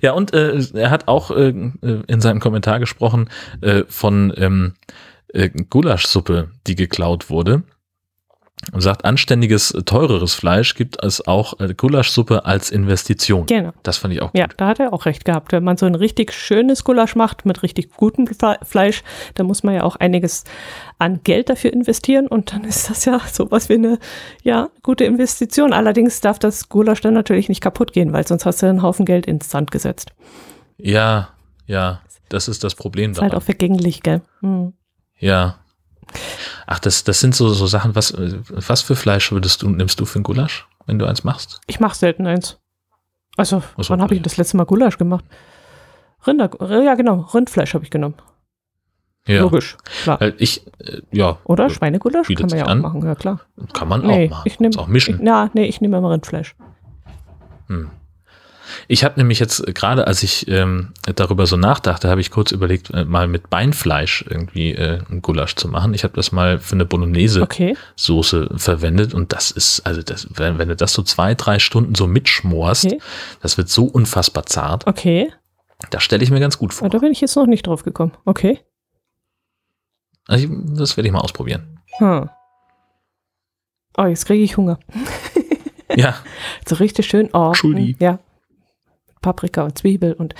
Ja, 0.00 0.12
und 0.12 0.32
äh, 0.32 0.58
er 0.74 0.90
hat 0.90 1.08
auch 1.08 1.30
äh, 1.30 1.48
in 1.50 2.20
seinem 2.20 2.40
Kommentar 2.40 2.80
gesprochen 2.80 3.28
äh, 3.60 3.84
von 3.88 4.32
ähm, 4.36 4.74
äh, 5.28 5.50
Gulaschsuppe, 5.50 6.50
die 6.66 6.74
geklaut 6.74 7.30
wurde 7.30 7.62
sagt, 8.76 9.04
anständiges, 9.04 9.76
teureres 9.84 10.34
Fleisch 10.34 10.74
gibt 10.74 11.02
es 11.02 11.26
auch 11.26 11.60
äh, 11.60 11.74
Gulaschsuppe 11.74 12.46
als 12.46 12.70
Investition. 12.70 13.46
Genau. 13.46 13.72
Das 13.82 13.98
fand 13.98 14.14
ich 14.14 14.22
auch 14.22 14.32
gut. 14.32 14.38
Ja, 14.38 14.46
da 14.56 14.68
hat 14.68 14.80
er 14.80 14.92
auch 14.92 15.06
recht 15.06 15.24
gehabt. 15.24 15.52
Wenn 15.52 15.62
man 15.62 15.76
so 15.76 15.86
ein 15.86 15.94
richtig 15.94 16.32
schönes 16.32 16.82
Gulasch 16.82 17.14
macht 17.14 17.44
mit 17.44 17.62
richtig 17.62 17.92
gutem 17.92 18.26
Fleisch, 18.62 19.02
dann 19.34 19.46
muss 19.46 19.62
man 19.62 19.74
ja 19.74 19.82
auch 19.82 19.96
einiges 19.96 20.44
an 20.98 21.20
Geld 21.22 21.50
dafür 21.50 21.72
investieren 21.72 22.26
und 22.26 22.52
dann 22.52 22.64
ist 22.64 22.88
das 22.88 23.04
ja 23.04 23.20
sowas 23.32 23.68
wie 23.68 23.74
eine 23.74 23.98
ja, 24.42 24.70
gute 24.82 25.04
Investition. 25.04 25.72
Allerdings 25.72 26.20
darf 26.20 26.38
das 26.38 26.68
Gulasch 26.68 27.02
dann 27.02 27.14
natürlich 27.14 27.48
nicht 27.48 27.60
kaputt 27.60 27.92
gehen, 27.92 28.12
weil 28.12 28.26
sonst 28.26 28.46
hast 28.46 28.62
du 28.62 28.66
einen 28.66 28.82
Haufen 28.82 29.04
Geld 29.04 29.26
ins 29.26 29.50
Sand 29.50 29.70
gesetzt. 29.70 30.12
Ja, 30.78 31.30
ja, 31.66 32.00
das 32.28 32.48
ist 32.48 32.64
das 32.64 32.74
Problem. 32.74 33.12
Ist 33.12 33.20
halt 33.20 33.34
auch 33.34 33.42
vergänglich, 33.42 34.02
gell? 34.02 34.22
Hm. 34.40 34.72
Ja, 35.18 35.58
Ach, 36.66 36.78
das, 36.78 37.04
das 37.04 37.20
sind 37.20 37.34
so, 37.34 37.48
so 37.48 37.66
Sachen, 37.66 37.94
was, 37.94 38.14
was 38.16 38.82
für 38.82 38.96
Fleisch 38.96 39.30
würdest 39.30 39.62
du, 39.62 39.68
nimmst 39.68 40.00
du 40.00 40.04
für 40.04 40.18
ein 40.20 40.24
Gulasch, 40.24 40.66
wenn 40.86 40.98
du 40.98 41.06
eins 41.06 41.22
machst? 41.22 41.60
Ich 41.66 41.78
mache 41.80 41.96
selten 41.96 42.26
eins. 42.26 42.58
Also, 43.36 43.62
so, 43.76 43.90
wann 43.90 44.02
habe 44.02 44.14
ich 44.14 44.22
das 44.22 44.36
letzte 44.36 44.56
Mal 44.56 44.64
Gulasch 44.64 44.98
gemacht? 44.98 45.24
Rinder, 46.26 46.50
ja 46.82 46.94
genau, 46.94 47.20
Rindfleisch 47.20 47.74
habe 47.74 47.84
ich 47.84 47.90
genommen. 47.90 48.14
Ja. 49.28 49.42
Logisch, 49.42 49.76
klar. 50.02 50.20
Ich, 50.38 50.66
äh, 50.78 51.02
ja. 51.10 51.38
Oder 51.44 51.68
Schweinegulasch 51.68 52.28
kann 52.28 52.48
man 52.48 52.58
ja 52.58 52.64
auch 52.64 52.70
an. 52.70 52.80
machen, 52.80 53.04
ja 53.04 53.14
klar. 53.14 53.40
Kann 53.72 53.88
man 53.88 54.06
nee, 54.06 54.26
auch 54.26 54.30
machen. 54.30 54.42
Ich 54.46 54.60
nehm, 54.60 54.76
auch 54.76 54.86
mischen. 54.86 55.16
Ich, 55.16 55.20
na, 55.20 55.50
nee, 55.52 55.66
ich 55.66 55.80
nehme 55.80 55.98
immer 55.98 56.10
Rindfleisch. 56.10 56.54
Hm. 57.66 57.90
Ich 58.88 59.04
habe 59.04 59.18
nämlich 59.18 59.38
jetzt 59.38 59.66
gerade, 59.74 60.06
als 60.06 60.22
ich 60.22 60.48
ähm, 60.48 60.92
darüber 61.14 61.46
so 61.46 61.56
nachdachte, 61.56 62.08
habe 62.08 62.20
ich 62.20 62.30
kurz 62.30 62.52
überlegt, 62.52 62.90
äh, 62.90 63.04
mal 63.04 63.28
mit 63.28 63.50
Beinfleisch 63.50 64.24
irgendwie 64.28 64.72
äh, 64.72 65.00
ein 65.10 65.22
Gulasch 65.22 65.56
zu 65.56 65.68
machen. 65.68 65.94
Ich 65.94 66.04
habe 66.04 66.14
das 66.14 66.32
mal 66.32 66.58
für 66.58 66.74
eine 66.74 66.84
Bolognese-Soße 66.84 68.42
okay. 68.42 68.58
verwendet 68.58 69.14
und 69.14 69.32
das 69.32 69.50
ist, 69.50 69.80
also 69.86 70.02
das, 70.02 70.28
wenn, 70.34 70.58
wenn, 70.58 70.68
du 70.68 70.76
das 70.76 70.92
so 70.92 71.02
zwei, 71.02 71.34
drei 71.34 71.58
Stunden 71.58 71.94
so 71.94 72.06
mitschmorst, 72.06 72.86
okay. 72.86 73.00
das 73.42 73.58
wird 73.58 73.68
so 73.68 73.84
unfassbar 73.84 74.46
zart. 74.46 74.86
Okay. 74.86 75.32
Das 75.90 76.02
stelle 76.02 76.22
ich 76.22 76.30
mir 76.30 76.40
ganz 76.40 76.58
gut 76.58 76.72
vor. 76.72 76.88
Da 76.88 76.98
bin 76.98 77.12
ich 77.12 77.20
jetzt 77.20 77.36
noch 77.36 77.46
nicht 77.46 77.66
drauf 77.66 77.82
gekommen. 77.82 78.12
Okay. 78.24 78.60
Also 80.26 80.44
ich, 80.44 80.50
das 80.76 80.96
werde 80.96 81.08
ich 81.08 81.12
mal 81.12 81.20
ausprobieren. 81.20 81.80
Hm. 81.98 82.28
Oh, 83.98 84.04
jetzt 84.04 84.26
kriege 84.26 84.42
ich 84.42 84.56
Hunger. 84.56 84.78
ja. 85.96 86.16
So 86.66 86.76
richtig 86.76 87.06
schön. 87.06 87.30
Oh, 87.32 87.48
Entschuldigung. 87.48 87.96
Ja, 87.98 88.18
Paprika 89.26 89.64
und 89.64 89.76
Zwiebel 89.76 90.12
und 90.12 90.36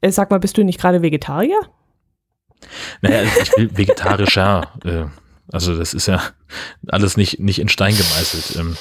äh, 0.00 0.10
sag 0.10 0.30
mal, 0.30 0.40
bist 0.40 0.56
du 0.56 0.64
nicht 0.64 0.80
gerade 0.80 1.02
Vegetarier? 1.02 1.60
Naja, 3.02 3.24
ich 3.42 3.54
will 3.58 3.76
vegetarischer. 3.76 4.72
äh, 4.84 5.04
also 5.50 5.76
das 5.76 5.94
ist 5.94 6.06
ja 6.06 6.22
alles 6.88 7.16
nicht, 7.16 7.40
nicht 7.40 7.58
in 7.58 7.68
Stein 7.68 7.94
gemeißelt. 7.94 8.56
Ähm, 8.56 8.76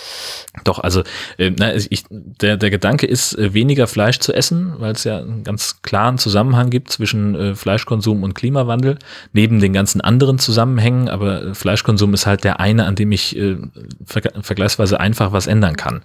doch, 0.64 0.80
also 0.80 1.04
äh, 1.38 1.52
na, 1.58 1.76
ich, 1.76 2.04
der, 2.10 2.58
der 2.58 2.70
Gedanke 2.70 3.06
ist, 3.06 3.38
äh, 3.38 3.54
weniger 3.54 3.88
Fleisch 3.88 4.20
zu 4.20 4.34
essen, 4.34 4.74
weil 4.78 4.92
es 4.92 5.04
ja 5.06 5.20
einen 5.20 5.44
ganz 5.44 5.82
klaren 5.82 6.18
Zusammenhang 6.18 6.70
gibt 6.70 6.92
zwischen 6.92 7.36
äh, 7.36 7.56
Fleischkonsum 7.56 8.24
und 8.24 8.36
Klimawandel, 8.36 9.00
neben 9.32 9.60
den 9.60 9.72
ganzen 9.72 10.02
anderen 10.02 10.40
Zusammenhängen, 10.40 11.08
aber 11.08 11.44
äh, 11.44 11.54
Fleischkonsum 11.56 12.14
ist 12.14 12.26
halt 12.26 12.44
der 12.44 12.60
eine, 12.60 12.86
an 12.86 12.96
dem 12.96 13.12
ich 13.14 13.38
äh, 13.38 13.58
ver 14.06 14.22
vergleichsweise 14.42 15.00
einfach 15.00 15.32
was 15.32 15.48
ändern 15.48 15.78
kann. 15.78 16.04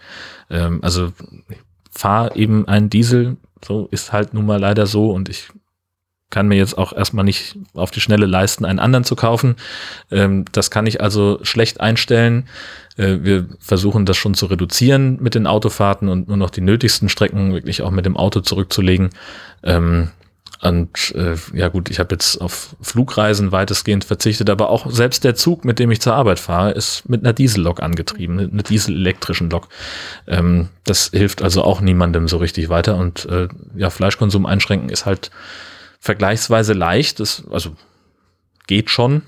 Ähm, 0.49 0.79
also 0.83 1.13
fahre 1.95 2.35
eben 2.37 2.67
einen 2.67 2.91
Diesel, 2.91 3.37
so 3.65 3.89
ist 3.91 4.13
halt 4.13 4.35
nun 4.35 4.47
mal 4.47 4.59
leider 4.59 4.87
so 4.87 5.11
und 5.11 5.29
ich 5.29 5.49
kann 6.31 6.49
mir 6.49 6.57
jetzt 6.57 6.77
auch 6.79 6.93
erstmal 6.93 7.25
nicht 7.25 7.57
auf 7.75 7.91
die 7.91 8.01
Schnelle 8.01 8.27
leisten, 8.27 8.65
einen 8.65 8.79
anderen 8.79 9.05
zu 9.05 9.15
kaufen. 9.15 9.57
Ähm, 10.11 10.47
das 10.51 10.71
kann 10.71 10.87
ich 10.87 11.01
also 11.03 11.39
schlecht 11.43 11.81
einstellen. 11.81 12.49
Äh, 12.97 13.19
wir 13.21 13.49
versuchen 13.61 14.07
das 14.07 14.17
schon 14.17 14.35
zu 14.35 14.47
reduzieren 14.47 15.19
mit 15.21 15.35
den 15.35 15.47
Autofahrten 15.47 16.09
und 16.09 16.29
nur 16.29 16.39
noch 16.39 16.51
die 16.51 16.63
nötigsten 16.63 17.11
Strecken 17.11 17.53
wirklich 17.53 17.83
auch 17.83 17.91
mit 17.91 18.07
dem 18.07 18.17
Auto 18.17 18.41
zurückzulegen. 18.41 19.11
Ähm, 19.63 20.09
und 20.63 21.13
äh, 21.17 21.35
ja 21.55 21.67
gut, 21.67 21.91
ich 21.91 21.99
habe 21.99 22.15
jetzt 22.15 22.41
auf 22.41 22.77
Flugreisen 22.81 23.51
weitestgehend 23.51 24.05
verzichtet, 24.05 24.49
aber 24.49 24.71
auch 24.71 24.89
selbst 24.89 25.25
der 25.25 25.35
Zug, 25.35 25.65
mit 25.65 25.81
dem 25.81 25.91
ich 25.91 26.01
zur 26.01 26.15
Arbeit 26.15 26.39
fahre, 26.39 26.71
ist 26.71 27.09
mit 27.09 27.25
einer 27.25 27.33
Diesellok 27.33 27.83
angetrieben, 27.83 28.39
einer 28.39 28.63
dieselelektrischen 28.63 29.51
Lok. 29.51 29.69
Ähm, 30.29 30.69
das 30.85 31.11
hilft 31.13 31.43
also 31.43 31.65
auch 31.65 31.81
niemandem 31.81 32.29
so 32.29 32.37
richtig 32.37 32.69
weiter. 32.69 32.97
Und 32.97 33.25
äh, 33.25 33.49
ja, 33.75 33.91
Fleischkonsum 33.91 34.47
einschränken 34.47 34.89
ist 34.89 35.05
halt 35.05 35.33
vergleichsweise 35.99 36.75
leicht. 36.75 37.19
Das, 37.19 37.43
also 37.51 37.75
geht 38.69 38.89
schon. 38.89 39.23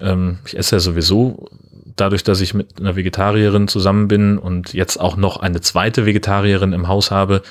Ähm, 0.00 0.38
ich 0.44 0.58
esse 0.58 0.74
ja 0.74 0.80
sowieso 0.80 1.50
dadurch, 1.94 2.24
dass 2.24 2.40
ich 2.40 2.52
mit 2.52 2.80
einer 2.80 2.96
Vegetarierin 2.96 3.68
zusammen 3.68 4.08
bin 4.08 4.38
und 4.38 4.74
jetzt 4.74 4.98
auch 4.98 5.16
noch 5.16 5.36
eine 5.36 5.60
zweite 5.60 6.04
Vegetarierin 6.04 6.72
im 6.72 6.88
Haus 6.88 7.12
habe, 7.12 7.42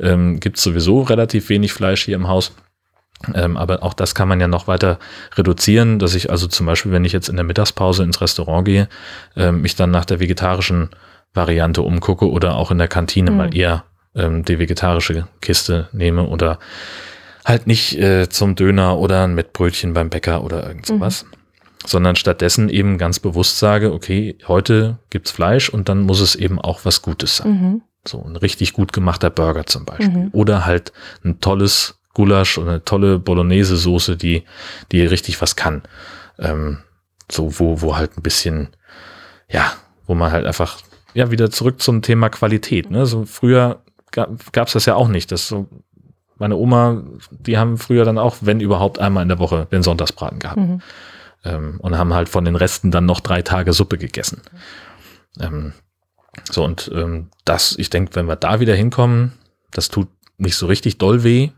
ähm, 0.00 0.40
gibt 0.40 0.56
es 0.56 0.64
sowieso 0.64 1.02
relativ 1.02 1.48
wenig 1.48 1.72
Fleisch 1.72 2.04
hier 2.04 2.16
im 2.16 2.26
Haus. 2.26 2.52
Ähm, 3.34 3.56
aber 3.56 3.82
auch 3.82 3.94
das 3.94 4.14
kann 4.14 4.28
man 4.28 4.40
ja 4.40 4.48
noch 4.48 4.66
weiter 4.66 4.98
reduzieren, 5.36 5.98
dass 5.98 6.14
ich 6.14 6.30
also 6.30 6.46
zum 6.46 6.66
Beispiel, 6.66 6.92
wenn 6.92 7.04
ich 7.04 7.12
jetzt 7.12 7.28
in 7.28 7.36
der 7.36 7.44
Mittagspause 7.44 8.02
ins 8.02 8.20
Restaurant 8.20 8.64
gehe, 8.64 8.88
ähm, 9.36 9.62
mich 9.62 9.76
dann 9.76 9.90
nach 9.90 10.04
der 10.04 10.20
vegetarischen 10.20 10.90
Variante 11.34 11.82
umgucke 11.82 12.30
oder 12.30 12.56
auch 12.56 12.70
in 12.70 12.78
der 12.78 12.88
Kantine 12.88 13.30
mhm. 13.30 13.36
mal 13.36 13.56
eher 13.56 13.84
ähm, 14.14 14.44
die 14.44 14.58
vegetarische 14.58 15.26
Kiste 15.40 15.88
nehme 15.92 16.26
oder 16.26 16.58
halt 17.44 17.66
nicht 17.66 17.98
äh, 17.98 18.28
zum 18.28 18.54
Döner 18.54 18.98
oder 18.98 19.26
mit 19.26 19.52
Brötchen 19.52 19.94
beim 19.94 20.10
Bäcker 20.10 20.44
oder 20.44 20.66
irgend 20.66 20.86
sowas. 20.86 21.24
Mhm. 21.24 21.36
Sondern 21.84 22.14
stattdessen 22.14 22.68
eben 22.68 22.96
ganz 22.96 23.18
bewusst 23.18 23.58
sage, 23.58 23.92
okay, 23.92 24.36
heute 24.46 24.98
gibt's 25.10 25.32
Fleisch 25.32 25.68
und 25.68 25.88
dann 25.88 26.02
muss 26.02 26.20
es 26.20 26.36
eben 26.36 26.60
auch 26.60 26.84
was 26.84 27.02
Gutes 27.02 27.38
sein. 27.38 27.50
Mhm. 27.50 27.82
So 28.06 28.22
ein 28.22 28.36
richtig 28.36 28.72
gut 28.72 28.92
gemachter 28.92 29.30
Burger 29.30 29.66
zum 29.66 29.84
Beispiel. 29.84 30.08
Mhm. 30.08 30.28
Oder 30.32 30.64
halt 30.64 30.92
ein 31.24 31.40
tolles 31.40 31.98
Gulasch 32.14 32.58
oder 32.58 32.70
eine 32.70 32.84
tolle 32.84 33.18
Bolognese-Soße, 33.18 34.16
die, 34.16 34.44
die 34.90 35.02
richtig 35.02 35.40
was 35.40 35.56
kann. 35.56 35.82
Ähm, 36.38 36.78
so, 37.30 37.58
wo, 37.58 37.80
wo 37.80 37.96
halt 37.96 38.16
ein 38.18 38.22
bisschen, 38.22 38.68
ja, 39.48 39.72
wo 40.06 40.14
man 40.14 40.32
halt 40.32 40.46
einfach, 40.46 40.78
ja, 41.14 41.30
wieder 41.30 41.50
zurück 41.50 41.80
zum 41.80 42.02
Thema 42.02 42.28
Qualität. 42.28 42.90
Ne? 42.90 43.06
So 43.06 43.24
früher 43.24 43.82
gab 44.10 44.66
es 44.66 44.74
das 44.74 44.86
ja 44.86 44.94
auch 44.94 45.08
nicht. 45.08 45.32
dass 45.32 45.48
so, 45.48 45.68
meine 46.36 46.56
Oma, 46.56 47.02
die 47.30 47.56
haben 47.56 47.78
früher 47.78 48.04
dann 48.04 48.18
auch, 48.18 48.36
wenn 48.40 48.60
überhaupt, 48.60 48.98
einmal 48.98 49.22
in 49.22 49.28
der 49.28 49.38
Woche 49.38 49.66
den 49.70 49.82
Sonntagsbraten 49.82 50.38
gehabt. 50.38 50.58
Mhm. 50.58 50.82
Ähm, 51.44 51.80
und 51.80 51.96
haben 51.96 52.14
halt 52.14 52.28
von 52.28 52.44
den 52.44 52.56
Resten 52.56 52.90
dann 52.90 53.06
noch 53.06 53.20
drei 53.20 53.42
Tage 53.42 53.72
Suppe 53.72 53.98
gegessen. 53.98 54.42
Ähm, 55.40 55.72
so, 56.50 56.64
und 56.64 56.90
ähm, 56.94 57.30
das, 57.44 57.76
ich 57.78 57.90
denke, 57.90 58.14
wenn 58.14 58.26
wir 58.26 58.36
da 58.36 58.60
wieder 58.60 58.74
hinkommen, 58.74 59.32
das 59.70 59.88
tut 59.88 60.08
nicht 60.36 60.56
so 60.56 60.66
richtig 60.66 60.98
doll 60.98 61.24
weh, 61.24 61.50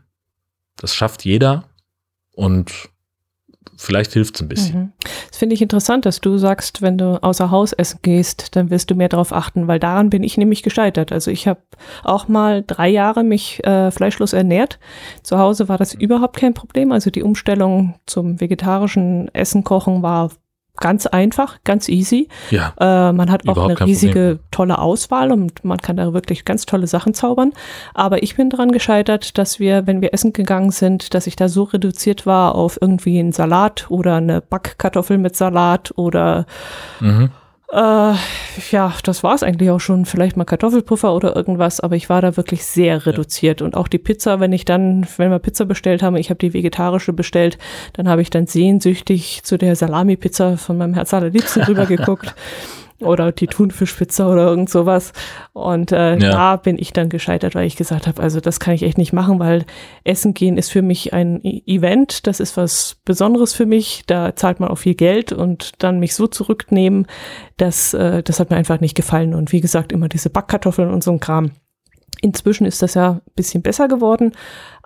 das 0.77 0.93
schafft 0.93 1.25
jeder 1.25 1.65
und 2.33 2.89
vielleicht 3.77 4.13
hilft 4.13 4.35
es 4.35 4.41
ein 4.41 4.47
bisschen. 4.47 4.79
Mhm. 4.79 4.91
Das 5.29 5.37
finde 5.37 5.55
ich 5.55 5.61
interessant, 5.61 6.05
dass 6.05 6.21
du 6.21 6.37
sagst, 6.37 6.81
wenn 6.81 6.97
du 6.97 7.21
außer 7.21 7.51
Haus 7.51 7.73
essen 7.73 7.99
gehst, 8.01 8.55
dann 8.55 8.69
wirst 8.69 8.89
du 8.89 8.95
mehr 8.95 9.09
darauf 9.09 9.33
achten, 9.33 9.67
weil 9.67 9.79
daran 9.79 10.09
bin 10.09 10.23
ich 10.23 10.37
nämlich 10.37 10.63
gescheitert. 10.63 11.11
Also 11.11 11.31
ich 11.31 11.47
habe 11.47 11.61
auch 12.03 12.27
mal 12.27 12.63
drei 12.65 12.89
Jahre 12.89 13.23
mich 13.23 13.63
äh, 13.65 13.91
fleischlos 13.91 14.33
ernährt. 14.33 14.79
Zu 15.23 15.37
Hause 15.37 15.67
war 15.67 15.77
das 15.77 15.93
überhaupt 15.93 16.37
kein 16.37 16.53
Problem. 16.53 16.91
Also 16.91 17.09
die 17.09 17.23
Umstellung 17.23 17.95
zum 18.05 18.39
vegetarischen 18.39 19.33
Essen 19.33 19.63
kochen 19.63 20.01
war 20.01 20.31
ganz 20.77 21.05
einfach, 21.05 21.57
ganz 21.63 21.89
easy. 21.89 22.27
Ja. 22.51 22.73
Äh, 22.79 23.13
man 23.13 23.31
hat 23.31 23.47
auch 23.47 23.57
eine 23.57 23.79
riesige, 23.79 24.13
Problem. 24.13 24.39
tolle 24.51 24.79
Auswahl 24.79 25.31
und 25.31 25.63
man 25.63 25.77
kann 25.77 25.97
da 25.97 26.13
wirklich 26.13 26.45
ganz 26.45 26.65
tolle 26.65 26.87
Sachen 26.87 27.13
zaubern. 27.13 27.53
Aber 27.93 28.23
ich 28.23 28.35
bin 28.35 28.49
daran 28.49 28.71
gescheitert, 28.71 29.37
dass 29.37 29.59
wir, 29.59 29.87
wenn 29.87 30.01
wir 30.01 30.13
essen 30.13 30.33
gegangen 30.33 30.71
sind, 30.71 31.13
dass 31.13 31.27
ich 31.27 31.35
da 31.35 31.49
so 31.49 31.63
reduziert 31.63 32.25
war 32.25 32.55
auf 32.55 32.77
irgendwie 32.81 33.19
einen 33.19 33.31
Salat 33.31 33.85
oder 33.89 34.15
eine 34.15 34.41
Backkartoffel 34.41 35.17
mit 35.17 35.35
Salat 35.35 35.93
oder 35.95 36.45
Mhm. 36.99 37.29
Äh, 37.71 38.13
ja, 38.71 38.93
das 39.03 39.23
war 39.23 39.33
es 39.33 39.43
eigentlich 39.43 39.69
auch 39.69 39.79
schon. 39.79 40.05
Vielleicht 40.05 40.37
mal 40.37 40.45
Kartoffelpuffer 40.45 41.13
oder 41.13 41.35
irgendwas, 41.35 41.79
aber 41.79 41.95
ich 41.95 42.09
war 42.09 42.21
da 42.21 42.37
wirklich 42.37 42.65
sehr 42.65 43.05
reduziert. 43.05 43.61
Und 43.61 43.75
auch 43.75 43.87
die 43.87 43.97
Pizza, 43.97 44.39
wenn 44.39 44.53
ich 44.53 44.65
dann, 44.65 45.07
wenn 45.17 45.31
wir 45.31 45.39
Pizza 45.39 45.65
bestellt 45.65 46.03
haben, 46.03 46.15
ich 46.15 46.29
habe 46.29 46.37
die 46.37 46.53
vegetarische 46.53 47.13
bestellt, 47.13 47.57
dann 47.93 48.07
habe 48.07 48.21
ich 48.21 48.29
dann 48.29 48.47
sehnsüchtig 48.47 49.41
zu 49.43 49.57
der 49.57 49.75
Salami-Pizza 49.75 50.57
von 50.57 50.77
meinem 50.77 50.93
Herz 50.93 51.13
allerliebsten 51.13 51.63
rübergeguckt. 51.67 52.35
Oder 53.01 53.33
die 53.33 53.47
Thunfischpizza 53.47 54.31
oder 54.31 54.45
irgend 54.45 54.69
sowas. 54.69 55.11
Und 55.51 55.91
äh, 55.91 56.11
Ja. 56.17 56.31
da 56.31 56.55
bin 56.55 56.77
ich 56.79 56.93
dann 56.93 57.09
gescheitert, 57.09 57.53
weil 57.53 57.67
ich 57.67 57.75
gesagt 57.75 58.07
habe, 58.07 58.21
also 58.23 58.39
das 58.39 58.59
kann 58.61 58.73
ich 58.73 58.83
echt 58.83 58.97
nicht 58.97 59.11
machen, 59.11 59.37
weil 59.39 59.65
Essen 60.05 60.33
gehen 60.33 60.57
ist 60.57 60.71
für 60.71 60.81
mich 60.81 61.13
ein 61.13 61.41
E- 61.43 61.61
Event, 61.65 62.25
das 62.25 62.39
ist 62.39 62.55
was 62.55 62.95
Besonderes 63.03 63.53
für 63.53 63.65
mich, 63.65 64.03
da 64.07 64.35
zahlt 64.35 64.61
man 64.61 64.69
auch 64.69 64.77
viel 64.77 64.95
Geld 64.95 65.33
und 65.33 65.83
dann 65.83 65.99
mich 65.99 66.15
so 66.15 66.27
zurücknehmen, 66.27 67.05
das, 67.57 67.93
äh, 67.93 68.23
das 68.23 68.39
hat 68.39 68.49
mir 68.49 68.55
einfach 68.55 68.79
nicht 68.79 68.95
gefallen. 68.95 69.33
Und 69.33 69.51
wie 69.51 69.61
gesagt, 69.61 69.91
immer 69.91 70.07
diese 70.07 70.29
Backkartoffeln 70.29 70.89
und 70.89 71.03
so 71.03 71.11
ein 71.11 71.19
Kram. 71.19 71.51
Inzwischen 72.21 72.65
ist 72.65 72.81
das 72.81 72.93
ja 72.93 73.11
ein 73.11 73.21
bisschen 73.35 73.61
besser 73.61 73.87
geworden, 73.87 74.33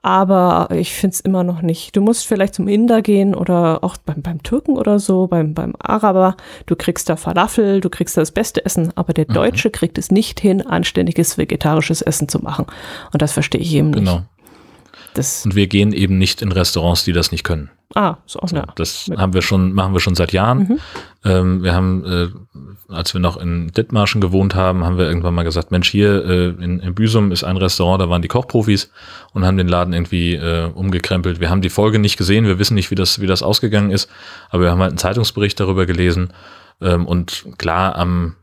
aber 0.02 0.70
ich 0.72 0.94
finde 0.94 1.14
es 1.14 1.20
immer 1.20 1.44
noch 1.44 1.62
nicht. 1.62 1.96
Du 1.96 2.02
musst 2.02 2.26
vielleicht 2.26 2.56
zum 2.56 2.68
Inder 2.68 3.02
gehen 3.02 3.36
oder 3.36 3.84
auch 3.84 3.98
beim, 3.98 4.22
beim 4.22 4.42
Türken 4.44 4.78
oder 4.78 5.00
so, 5.00 5.28
beim, 5.28 5.54
beim 5.54 5.76
Araber. 5.80 6.38
Du 6.66 6.76
kriegst 6.76 7.10
da 7.10 7.16
Falafel, 7.18 7.82
du 7.82 7.90
kriegst 7.90 8.16
da 8.16 8.22
das 8.22 8.32
beste 8.32 8.66
Essen, 8.66 8.92
aber 8.96 9.14
der 9.14 9.26
Deutsche 9.26 9.70
kriegt 9.70 9.98
es 9.98 10.10
nicht 10.12 10.40
hin, 10.40 10.66
anständiges 10.66 11.38
vegetarisches 11.38 12.02
Essen 12.02 12.30
zu 12.30 12.40
machen. 12.40 12.66
Und 13.12 13.22
das 13.22 13.34
verstehe 13.34 13.62
ich 13.62 13.74
eben 13.74 13.92
Genau. 13.92 14.16
nicht. 14.16 14.26
Das, 15.16 15.44
Und 15.46 15.56
wir 15.56 15.68
gehen 15.68 15.92
eben 15.92 16.18
nicht 16.18 16.42
in 16.42 16.52
Restaurants, 16.52 17.04
die 17.04 17.14
das 17.14 17.32
nicht 17.32 17.44
können. 17.44 17.70
Ah, 17.96 18.18
ist 18.26 18.38
auch 18.38 18.52
eine, 18.52 18.66
Das 18.76 19.10
haben 19.18 19.34
wir 19.34 19.42
schon, 19.42 19.74
machen 19.74 19.94
wir 19.94 20.00
schon 20.00 20.16
seit 20.16 20.32
Jahren. 20.32 20.60
Mhm. 20.60 20.80
Ähm, 21.26 21.64
wir 21.64 21.74
haben, 21.74 22.06
äh, 22.06 22.28
als 22.94 23.14
wir 23.14 23.22
noch 23.22 23.38
in 23.38 23.72
Dithmarschen 23.72 24.22
gewohnt 24.22 24.56
haben, 24.56 24.86
haben 24.86 24.98
wir 24.98 25.08
irgendwann 25.08 25.34
mal 25.34 25.44
gesagt, 25.44 25.72
Mensch, 25.72 25.90
hier 25.90 26.24
äh, 26.26 26.48
in, 26.50 26.80
in 26.80 26.96
Büsum 26.96 27.32
ist 27.32 27.44
ein 27.44 27.58
Restaurant, 27.58 28.02
da 28.02 28.10
waren 28.10 28.22
die 28.22 28.28
Kochprofis 28.28 28.92
und 29.34 29.46
haben 29.46 29.58
den 29.58 29.68
Laden 29.68 29.94
irgendwie 29.94 30.36
äh, 30.36 30.70
umgekrempelt. 30.74 31.40
Wir 31.40 31.50
haben 31.50 31.62
die 31.62 31.70
Folge 31.70 32.00
nicht 32.00 32.18
gesehen, 32.18 32.46
wir 32.46 32.60
wissen 32.60 32.76
nicht, 32.76 32.92
wie 32.92 32.96
das, 32.96 33.20
wie 33.22 33.28
das 33.28 33.44
ausgegangen 33.44 33.92
ist, 33.92 34.10
aber 34.50 34.64
wir 34.64 34.72
haben 34.72 34.80
halt 34.80 34.92
einen 34.92 34.98
Zeitungsbericht 34.98 35.60
darüber 35.60 35.86
gelesen. 35.86 36.34
Ähm, 36.82 37.06
und 37.06 37.46
klar, 37.58 37.96
am 37.96 38.36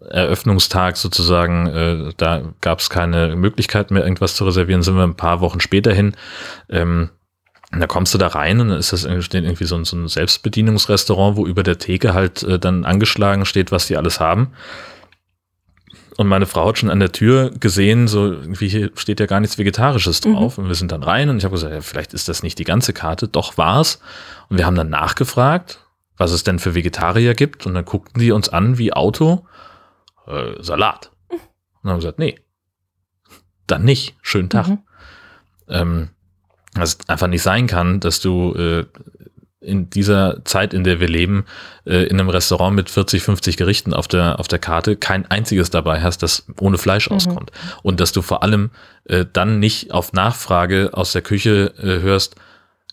Eröffnungstag 0.00 0.96
sozusagen, 0.96 1.66
äh, 1.66 2.12
da 2.16 2.42
gab 2.60 2.78
es 2.78 2.90
keine 2.90 3.36
Möglichkeit 3.36 3.90
mehr, 3.90 4.02
irgendwas 4.02 4.36
zu 4.36 4.44
reservieren, 4.44 4.82
sind 4.82 4.96
wir 4.96 5.02
ein 5.02 5.16
paar 5.16 5.40
Wochen 5.40 5.60
später 5.60 5.92
hin. 5.92 6.14
Ähm, 6.68 7.10
und 7.72 7.80
da 7.80 7.86
kommst 7.86 8.12
du 8.14 8.18
da 8.18 8.28
rein 8.28 8.60
und 8.60 8.68
dann 8.68 8.78
ist 8.78 8.92
das 8.92 9.04
irgendwie- 9.04 9.22
steht 9.22 9.44
irgendwie 9.44 9.64
so 9.64 9.76
ein, 9.76 9.84
so 9.84 9.96
ein 9.96 10.06
Selbstbedienungsrestaurant, 10.08 11.36
wo 11.36 11.46
über 11.46 11.62
der 11.62 11.78
Theke 11.78 12.14
halt 12.14 12.42
äh, 12.42 12.58
dann 12.58 12.84
angeschlagen 12.84 13.44
steht, 13.46 13.72
was 13.72 13.86
die 13.86 13.96
alles 13.96 14.20
haben. 14.20 14.52
Und 16.18 16.28
meine 16.28 16.44
Frau 16.44 16.68
hat 16.68 16.78
schon 16.78 16.90
an 16.90 17.00
der 17.00 17.12
Tür 17.12 17.50
gesehen, 17.50 18.06
so 18.06 18.26
irgendwie 18.32 18.68
hier 18.68 18.90
steht 18.96 19.18
ja 19.18 19.24
gar 19.26 19.40
nichts 19.40 19.56
Vegetarisches 19.56 20.20
drauf. 20.20 20.58
Und 20.58 20.68
wir 20.68 20.74
sind 20.74 20.92
dann 20.92 21.02
rein 21.02 21.30
und 21.30 21.38
ich 21.38 21.44
habe 21.44 21.54
gesagt, 21.54 21.72
ja, 21.72 21.80
vielleicht 21.80 22.12
ist 22.12 22.28
das 22.28 22.42
nicht 22.42 22.58
die 22.58 22.64
ganze 22.64 22.92
Karte. 22.92 23.28
Doch 23.28 23.56
war's. 23.56 23.98
Und 24.50 24.58
wir 24.58 24.66
haben 24.66 24.76
dann 24.76 24.90
nachgefragt, 24.90 25.86
was 26.18 26.32
es 26.32 26.44
denn 26.44 26.58
für 26.58 26.74
Vegetarier 26.74 27.32
gibt. 27.32 27.64
Und 27.64 27.72
dann 27.72 27.86
guckten 27.86 28.20
die 28.20 28.30
uns 28.30 28.50
an 28.50 28.76
wie 28.76 28.92
Auto, 28.92 29.46
äh, 30.26 30.62
Salat. 30.62 31.12
Und 31.30 31.40
dann 31.84 31.92
haben 31.92 32.00
gesagt, 32.00 32.18
nee, 32.18 32.38
dann 33.66 33.82
nicht. 33.84 34.14
Schönen 34.20 34.50
Tag. 34.50 34.68
Mhm. 34.68 34.78
Ähm, 35.68 36.08
es 36.80 36.98
einfach 37.08 37.26
nicht 37.28 37.42
sein 37.42 37.66
kann, 37.66 38.00
dass 38.00 38.20
du 38.20 38.54
äh, 38.54 38.84
in 39.60 39.90
dieser 39.90 40.44
Zeit, 40.44 40.74
in 40.74 40.82
der 40.82 40.98
wir 40.98 41.08
leben, 41.08 41.44
äh, 41.86 42.04
in 42.04 42.18
einem 42.18 42.28
Restaurant 42.30 42.74
mit 42.74 42.90
40, 42.90 43.22
50 43.22 43.56
Gerichten 43.56 43.94
auf 43.94 44.08
der, 44.08 44.40
auf 44.40 44.48
der 44.48 44.58
Karte 44.58 44.96
kein 44.96 45.30
einziges 45.30 45.70
dabei 45.70 46.00
hast, 46.02 46.22
das 46.22 46.46
ohne 46.60 46.78
Fleisch 46.78 47.08
auskommt. 47.10 47.52
Und 47.82 48.00
dass 48.00 48.10
du 48.12 48.22
vor 48.22 48.42
allem 48.42 48.70
äh, 49.04 49.24
dann 49.32 49.60
nicht 49.60 49.92
auf 49.92 50.12
Nachfrage 50.12 50.90
aus 50.92 51.12
der 51.12 51.22
Küche 51.22 51.72
äh, 51.78 52.00
hörst, 52.02 52.34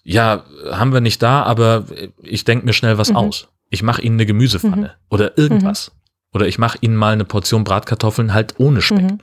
ja, 0.04 0.44
haben 0.72 0.94
wir 0.94 1.02
nicht 1.02 1.22
da, 1.24 1.44
aber 1.44 1.86
ich 2.22 2.44
denke 2.44 2.66
mir 2.66 2.74
schnell 2.74 2.98
was 2.98 3.10
Mhm. 3.10 3.16
aus. 3.18 3.48
Ich 3.70 3.82
mache 3.84 4.02
Ihnen 4.02 4.16
eine 4.18 4.26
Gemüsepfanne 4.26 4.76
Mhm. 4.88 4.90
oder 5.10 5.38
irgendwas. 5.38 5.92
Oder 6.34 6.48
ich 6.48 6.60
mache 6.60 6.78
Ihnen 6.82 6.96
mal 6.96 7.14
eine 7.14 7.26
Portion 7.26 7.64
Bratkartoffeln 7.64 8.34
halt 8.34 8.56
ohne 8.60 8.82
Speck 8.82 9.02
Mhm. 9.02 9.18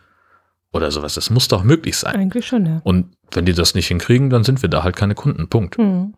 Oder 0.77 0.91
sowas. 0.91 1.15
Das 1.15 1.31
muss 1.31 1.49
doch 1.49 1.63
möglich 1.65 1.97
sein. 1.97 2.15
Eigentlich 2.15 2.47
schon, 2.47 2.67
ja. 2.67 2.81
Und 2.85 3.07
wenn 3.33 3.45
die 3.45 3.55
das 3.55 3.75
nicht 3.75 3.89
hinkriegen, 3.89 4.31
dann 4.31 4.45
sind 4.45 4.63
wir 4.63 4.69
da 4.69 4.83
halt 4.83 4.97
keine 4.97 5.15
Kunden. 5.15 5.49
Punkt. 5.49 5.79
Mhm. 5.79 6.15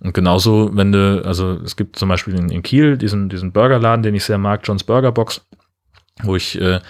Und 0.00 0.12
genauso, 0.12 0.70
wenn 0.74 0.92
du, 0.92 1.24
also 1.24 1.58
es 1.64 1.76
gibt 1.76 1.96
zum 1.96 2.08
Beispiel 2.08 2.34
in, 2.34 2.50
in 2.50 2.62
Kiel 2.62 2.98
diesen, 2.98 3.28
diesen 3.28 3.52
Burgerladen, 3.52 4.02
den 4.02 4.14
ich 4.14 4.24
sehr 4.24 4.38
mag, 4.38 4.60
John's 4.64 4.84
Burger 4.84 5.12
Box, 5.12 5.46
wo 6.22 6.36
ich 6.36 6.60
äh, 6.60 6.80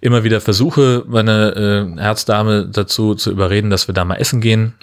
immer 0.00 0.24
wieder 0.24 0.40
versuche, 0.40 1.04
meine 1.06 1.94
äh, 1.96 2.00
Herzdame 2.00 2.66
dazu 2.66 3.14
zu 3.14 3.30
überreden, 3.30 3.70
dass 3.70 3.88
wir 3.88 3.94
da 3.94 4.04
mal 4.04 4.16
essen 4.16 4.40
gehen. 4.40 4.74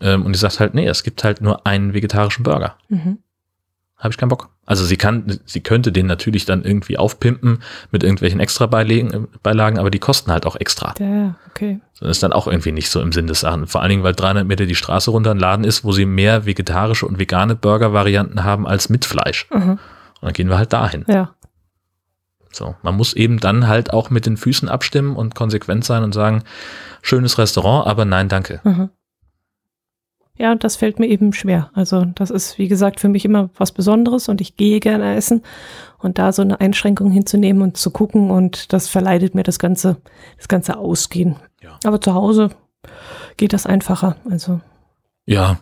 Ähm, 0.00 0.24
und 0.26 0.34
die 0.34 0.38
sagt 0.38 0.60
halt, 0.60 0.74
nee, 0.74 0.86
es 0.86 1.02
gibt 1.02 1.24
halt 1.24 1.40
nur 1.40 1.66
einen 1.66 1.94
vegetarischen 1.94 2.42
Burger. 2.42 2.76
Mhm. 2.88 3.18
Habe 3.98 4.10
ich 4.10 4.18
keinen 4.18 4.28
Bock. 4.28 4.50
Also 4.66 4.84
sie 4.84 4.96
kann, 4.96 5.40
sie 5.46 5.60
könnte 5.60 5.92
den 5.92 6.06
natürlich 6.06 6.44
dann 6.44 6.64
irgendwie 6.64 6.98
aufpimpen 6.98 7.62
mit 7.90 8.02
irgendwelchen 8.02 8.40
extra 8.40 8.66
Beilagen, 8.66 9.28
Beilagen 9.42 9.78
aber 9.78 9.90
die 9.90 9.98
kosten 9.98 10.32
halt 10.32 10.46
auch 10.46 10.56
extra. 10.56 10.94
Ja, 10.98 11.06
ja, 11.06 11.34
okay. 11.48 11.80
Das 12.00 12.10
ist 12.10 12.22
dann 12.22 12.32
auch 12.32 12.46
irgendwie 12.48 12.72
nicht 12.72 12.90
so 12.90 13.00
im 13.00 13.12
Sinn 13.12 13.26
des 13.26 13.40
Sachen. 13.40 13.66
Vor 13.66 13.82
allen 13.82 13.90
Dingen, 13.90 14.02
weil 14.02 14.14
300 14.14 14.46
Meter 14.46 14.66
die 14.66 14.74
Straße 14.74 15.10
runter 15.10 15.30
ein 15.30 15.38
Laden 15.38 15.64
ist, 15.64 15.84
wo 15.84 15.92
sie 15.92 16.06
mehr 16.06 16.44
vegetarische 16.44 17.06
und 17.06 17.18
vegane 17.18 17.54
Burger-Varianten 17.54 18.44
haben 18.44 18.66
als 18.66 18.88
mit 18.88 19.04
Fleisch. 19.04 19.48
Mhm. 19.50 19.70
Und 19.70 19.78
dann 20.20 20.32
gehen 20.32 20.48
wir 20.48 20.58
halt 20.58 20.72
dahin. 20.72 21.04
Ja. 21.06 21.34
So, 22.50 22.74
man 22.82 22.96
muss 22.96 23.14
eben 23.14 23.40
dann 23.40 23.68
halt 23.68 23.92
auch 23.92 24.10
mit 24.10 24.26
den 24.26 24.36
Füßen 24.36 24.68
abstimmen 24.68 25.16
und 25.16 25.34
konsequent 25.34 25.84
sein 25.84 26.04
und 26.04 26.12
sagen, 26.14 26.42
schönes 27.02 27.38
Restaurant, 27.38 27.86
aber 27.86 28.04
nein, 28.04 28.28
danke. 28.28 28.60
Mhm. 28.64 28.90
Ja, 30.36 30.50
und 30.52 30.64
das 30.64 30.74
fällt 30.76 30.98
mir 30.98 31.06
eben 31.06 31.32
schwer. 31.32 31.70
Also 31.74 32.04
das 32.16 32.30
ist, 32.30 32.58
wie 32.58 32.66
gesagt, 32.68 32.98
für 33.00 33.08
mich 33.08 33.24
immer 33.24 33.50
was 33.56 33.70
Besonderes 33.72 34.28
und 34.28 34.40
ich 34.40 34.56
gehe 34.56 34.80
gerne 34.80 35.14
essen. 35.14 35.42
Und 35.98 36.18
da 36.18 36.32
so 36.32 36.42
eine 36.42 36.60
Einschränkung 36.60 37.10
hinzunehmen 37.10 37.62
und 37.62 37.76
zu 37.76 37.90
gucken 37.90 38.30
und 38.30 38.72
das 38.72 38.88
verleidet 38.88 39.34
mir 39.34 39.42
das 39.44 39.58
ganze, 39.58 39.96
das 40.36 40.48
ganze 40.48 40.76
Ausgehen. 40.76 41.36
Ja. 41.62 41.78
Aber 41.84 42.00
zu 42.00 42.14
Hause 42.14 42.50
geht 43.36 43.52
das 43.52 43.64
einfacher. 43.64 44.16
Also 44.28 44.60
Ja, 45.24 45.58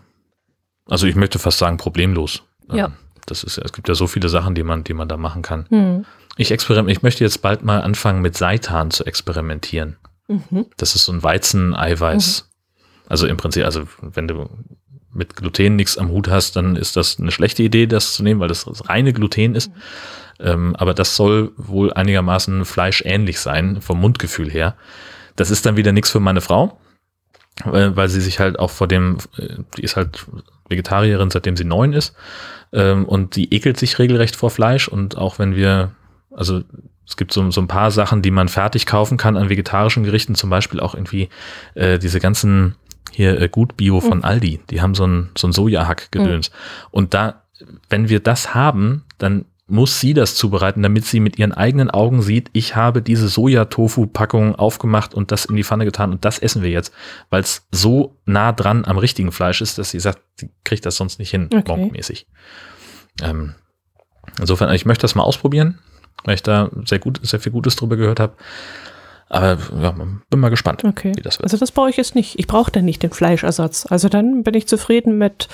also 0.89 1.07
ich 1.07 1.15
möchte 1.17 1.39
fast 1.39 1.59
sagen, 1.59 1.77
problemlos. 1.77 2.43
Ja. 2.73 2.87
Ähm, 2.87 2.93
Das 3.27 3.45
ist, 3.45 3.57
ja- 3.57 3.63
es 3.65 3.73
gibt 3.73 3.89
ja 3.89 3.95
so 3.95 4.07
viele 4.09 4.29
Sachen, 4.29 4.55
die 4.57 4.65
man, 4.65 4.83
die 4.85 4.95
man 4.95 5.07
da 5.09 5.17
machen 5.17 5.43
kann. 5.43 5.67
hm. 5.69 6.05
Ich 6.39 6.51
experiment, 6.51 6.91
ich 6.97 7.03
möchte 7.03 7.23
jetzt 7.23 7.43
bald 7.43 7.63
mal 7.63 7.83
anfangen, 7.83 8.23
mit 8.23 8.37
Seitan 8.39 8.91
zu 8.91 9.05
experimentieren. 9.05 9.97
mhm. 10.29 10.65
Das 10.79 10.95
ist 10.97 11.05
so 11.05 11.13
ein 11.13 11.23
Weizeneiweiß. 11.23 12.49
Also 13.13 13.27
im 13.27 13.37
Prinzip, 13.37 13.67
also 13.67 13.83
wenn 14.01 14.27
du 14.27 14.49
mit 15.13 15.37
Gluten 15.37 15.77
nichts 15.77 15.99
am 15.99 16.09
Hut 16.09 16.29
hast, 16.29 16.57
dann 16.57 16.77
ist 16.77 16.97
das 16.97 17.21
eine 17.21 17.31
schlechte 17.31 17.63
Idee, 17.63 17.87
das 17.87 18.15
zu 18.15 18.23
nehmen, 18.23 18.41
weil 18.41 18.49
das 18.49 18.67
reine 18.89 19.13
Gluten 19.13 19.55
ist. 19.55 19.71
Ähm, 20.41 20.75
aber 20.77 20.95
das 20.95 21.15
soll 21.15 21.53
wohl 21.59 21.93
einigermaßen 21.93 22.65
fleischähnlich 22.65 23.39
sein, 23.39 23.83
vom 23.83 24.01
Mundgefühl 24.01 24.51
her. 24.51 24.77
Das 25.37 25.51
ist 25.51 25.67
dann 25.67 25.77
wieder 25.77 25.93
nichts 25.93 26.09
für 26.09 26.21
meine 26.21 26.41
Frau, 26.41 26.81
weil, 27.67 27.95
weil 27.97 28.09
sie 28.09 28.23
sich 28.23 28.41
halt 28.41 28.59
auch 28.59 28.71
vor 28.71 28.89
dem, 28.89 29.19
äh, 29.37 29.57
die 29.77 29.83
ist 29.83 29.97
halt 29.97 30.25
Vegetarierin, 30.71 31.31
seitdem 31.31 31.55
sie 31.55 31.65
neun 31.65 31.93
ist. 31.93 32.17
Ähm, 32.73 33.05
und 33.05 33.37
die 33.37 33.53
ekelt 33.55 33.79
sich 33.79 33.99
regelrecht 33.99 34.37
vor 34.37 34.49
Fleisch. 34.49 34.89
Und 34.89 35.19
auch 35.19 35.39
wenn 35.39 35.55
wir, 35.55 35.91
also 36.31 36.63
es 37.07 37.19
gibt 37.19 37.33
so, 37.35 37.51
so 37.51 37.61
ein 37.61 37.69
paar 37.69 37.91
Sachen, 37.91 38.23
die 38.23 38.31
man 38.31 38.49
fertig 38.49 38.87
kaufen 38.87 39.19
kann 39.19 39.37
an 39.37 39.51
vegetarischen 39.51 40.03
Gerichten, 40.03 40.35
zum 40.35 40.49
Beispiel 40.49 40.81
auch 40.81 40.95
irgendwie 40.95 41.29
äh, 41.75 41.99
diese 41.99 42.21
ganzen 42.21 42.77
hier 43.13 43.41
äh, 43.41 43.49
Gut 43.49 43.77
Bio 43.77 44.01
von 44.01 44.25
Aldi, 44.25 44.61
die 44.71 44.81
haben 44.81 44.95
so 44.95 45.07
ein, 45.07 45.31
so 45.37 45.47
ein 45.47 45.53
Sojahack-Gedöns. 45.53 46.51
Und 46.91 47.15
da, 47.15 47.43
wenn 47.89 48.09
wir 48.09 48.21
das 48.21 48.55
haben, 48.55 49.05
dann 49.19 49.45
muss 49.69 50.01
sie 50.01 50.13
das 50.13 50.35
zubereiten, 50.35 50.83
damit 50.83 51.07
sie 51.07 51.21
mit 51.21 51.39
ihren 51.39 51.53
eigenen 51.53 51.89
Augen 51.91 52.21
sieht, 52.21 52.51
ich 52.53 52.77
habe 52.77 53.01
diese 53.01 53.29
Sojatofu-Packung 53.29 54.55
aufgemacht 54.55 55.15
und 55.15 55.31
das 55.33 55.47
in 55.47 55.57
die 55.57 55.65
Pfanne 55.65 55.85
getan 55.87 56.11
und 56.11 56.25
das 56.25 56.39
essen 56.39 56.63
wir 56.63 56.71
jetzt, 56.71 56.93
weil 57.31 57.41
es 57.41 57.67
so 57.71 58.19
nah 58.27 58.53
dran 58.53 58.85
am 58.85 58.99
richtigen 58.99 59.33
Fleisch 59.33 59.63
ist, 59.63 59.79
dass 59.79 59.91
sie 59.91 60.01
sagt, 60.01 60.21
sie 60.37 60.51
kriegt 60.65 60.85
das 60.85 60.97
sonst 60.97 61.19
nicht 61.19 61.31
hin, 61.31 61.49
Okay. 61.53 61.63
monkmäßig. 61.67 62.27
Ähm, 63.23 63.55
insofern, 64.39 64.75
ich 64.75 64.85
möchte 64.85 65.03
das 65.03 65.15
mal 65.15 65.23
ausprobieren, 65.23 65.79
weil 66.25 66.35
ich 66.35 66.43
da 66.43 66.71
sehr 66.85 66.99
gut, 66.99 67.21
sehr 67.23 67.41
viel 67.41 67.53
Gutes 67.53 67.77
drüber 67.77 67.97
gehört 67.97 68.21
habe. 68.21 68.35
Aber 69.35 69.57
ja, 69.81 69.93
bin 70.29 70.41
mal 70.41 70.51
gespannt, 70.51 70.85
Okay. 70.85 71.13
wie 71.17 71.23
das 71.23 71.39
wird. 71.39 71.45
Also 71.45 71.57
das 71.57 71.73
brauche 71.73 71.89
ich 71.89 71.97
jetzt 71.97 72.15
nicht. 72.15 72.39
Ich 72.39 72.47
brauche 72.47 72.71
dann 72.71 72.85
nicht 72.85 73.03
den 73.03 73.11
Fleischersatz. 73.13 73.87
Also 73.91 74.11
dann 74.11 74.43
bin 74.43 74.53
ich 74.53 74.69
zufrieden 74.69 75.17
mit, 75.17 75.49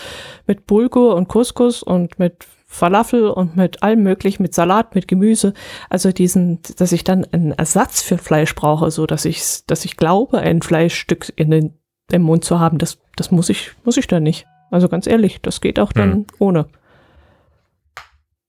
mit 0.48 0.66
Bulgur 0.66 1.14
und 1.14 1.28
Couscous 1.28 1.84
und 1.84 2.18
mit 2.18 2.44
Falafel 2.66 3.28
und 3.30 3.56
mit 3.56 3.84
allem 3.84 4.02
möglichen, 4.02 4.42
mit 4.42 4.52
Salat, 4.52 4.96
mit 4.96 5.06
Gemüse. 5.06 5.54
Also 5.90 6.10
diesen, 6.10 6.58
dass 6.76 6.90
ich 6.90 7.04
dann 7.04 7.24
einen 7.30 7.52
Ersatz 7.52 8.02
für 8.02 8.18
Fleisch 8.18 8.52
brauche, 8.56 8.90
so 8.90 9.06
dass 9.06 9.24
ich, 9.24 9.64
dass 9.68 9.84
ich 9.84 9.96
glaube, 9.96 10.38
ein 10.38 10.60
Fleischstück 10.60 11.32
in 11.36 11.50
den, 11.52 11.74
im 12.10 12.22
Mund 12.22 12.44
zu 12.44 12.58
haben, 12.58 12.78
das, 12.78 12.98
das 13.14 13.30
muss 13.30 13.48
ich, 13.48 13.70
muss 13.84 13.96
ich 13.96 14.08
dann 14.08 14.24
nicht. 14.24 14.44
Also 14.72 14.88
ganz 14.88 15.06
ehrlich, 15.06 15.40
das 15.40 15.60
geht 15.60 15.78
auch 15.78 15.92
dann 15.92 16.12
Hm. 16.12 16.26
ohne. 16.40 16.66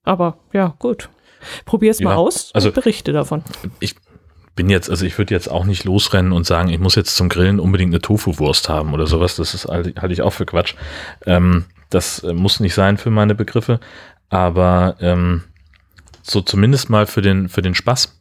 Aber 0.03 0.37
ja, 0.53 0.73
gut. 0.79 1.09
Probier's 1.65 1.99
mal 2.01 2.11
Ja, 2.11 2.17
aus 2.17 2.49
also- 2.53 2.69
und 2.69 2.75
berichte 2.75 3.13
davon. 3.13 3.43
Ich 3.79 3.95
bin 4.59 4.69
jetzt, 4.69 4.89
also 4.89 5.05
ich 5.05 5.17
würde 5.17 5.33
jetzt 5.33 5.49
auch 5.49 5.63
nicht 5.63 5.85
losrennen 5.85 6.33
und 6.33 6.45
sagen, 6.45 6.67
ich 6.67 6.79
muss 6.79 6.95
jetzt 6.95 7.15
zum 7.15 7.29
Grillen 7.29 7.61
unbedingt 7.61 7.93
eine 7.93 8.01
Tofu-Wurst 8.01 8.67
haben 8.67 8.93
oder 8.93 9.07
sowas. 9.07 9.37
Das 9.37 9.53
ist 9.53 9.69
halte 9.69 9.93
halte 10.01 10.11
ich 10.11 10.21
auch 10.21 10.33
für 10.33 10.45
Quatsch. 10.45 10.75
Ähm, 11.25 11.63
das 11.89 12.25
äh, 12.25 12.33
muss 12.33 12.59
nicht 12.59 12.73
sein 12.73 12.97
für 12.97 13.09
meine 13.09 13.35
Begriffe, 13.35 13.79
aber 14.27 14.97
ähm, 14.99 15.45
so 16.23 16.41
zumindest 16.41 16.89
mal 16.89 17.07
für 17.07 17.21
den, 17.21 17.47
für 17.47 17.61
den 17.61 17.73
Spaß, 17.73 18.19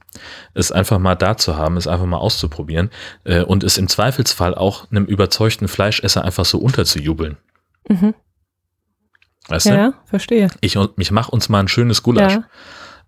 es 0.55 0.71
einfach 0.71 1.01
mal 1.01 1.17
da 1.17 1.37
zu 1.37 1.57
haben, 1.57 1.77
es 1.77 1.89
einfach 1.89 2.07
mal 2.07 2.19
auszuprobieren 2.19 2.91
äh, 3.25 3.43
und 3.43 3.65
es 3.65 3.77
im 3.77 3.89
Zweifelsfall 3.89 4.55
auch 4.55 4.89
einem 4.93 5.07
überzeugten 5.07 5.67
Fleischesser 5.67 6.25
einfach 6.25 6.45
so 6.45 6.59
unterzujubeln. 6.59 7.37
Mhm. 7.89 8.15
Weißt 9.49 9.67
Ja, 9.67 9.73
du? 9.73 9.79
ja, 9.81 9.95
verstehe. 10.05 10.51
Ich, 10.61 10.79
ich 10.99 11.11
mache 11.11 11.33
uns 11.33 11.49
mal 11.49 11.59
ein 11.59 11.69
schönes 11.69 12.05
Gulasch. 12.05 12.35
Ja. 12.35 12.45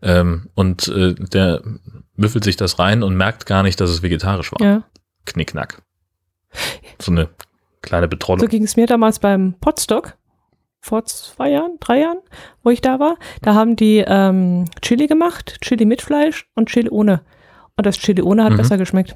Ähm, 0.02 0.48
und 0.54 0.88
äh, 0.88 1.14
der 1.14 1.62
müffelt 2.16 2.44
sich 2.44 2.56
das 2.56 2.78
rein 2.78 3.02
und 3.02 3.16
merkt 3.16 3.46
gar 3.46 3.62
nicht, 3.62 3.80
dass 3.80 3.90
es 3.90 4.02
vegetarisch 4.02 4.52
war. 4.52 4.62
Ja. 4.66 4.82
Knickknack. 5.26 5.82
So 7.00 7.12
eine 7.12 7.28
kleine 7.82 8.06
So 8.06 8.10
Betrollung. 8.10 8.48
ging 8.48 8.64
es 8.64 8.76
mir 8.76 8.86
damals 8.86 9.18
beim 9.18 9.54
Potstock 9.60 10.16
vor 10.80 11.04
zwei 11.04 11.50
Jahren, 11.50 11.76
drei 11.80 12.00
Jahren, 12.00 12.18
wo 12.62 12.70
ich 12.70 12.80
da 12.80 12.98
war. 12.98 13.16
Da 13.42 13.54
haben 13.54 13.76
die 13.76 14.02
ähm, 14.06 14.64
Chili 14.80 15.06
gemacht, 15.06 15.58
Chili 15.60 15.84
mit 15.84 16.00
Fleisch 16.02 16.48
und 16.54 16.68
Chili 16.70 16.88
ohne. 16.88 17.20
Und 17.76 17.84
das 17.86 17.98
Chili 17.98 18.22
ohne 18.22 18.44
hat 18.44 18.52
Mhm. 18.52 18.56
besser 18.56 18.78
geschmeckt. 18.78 19.14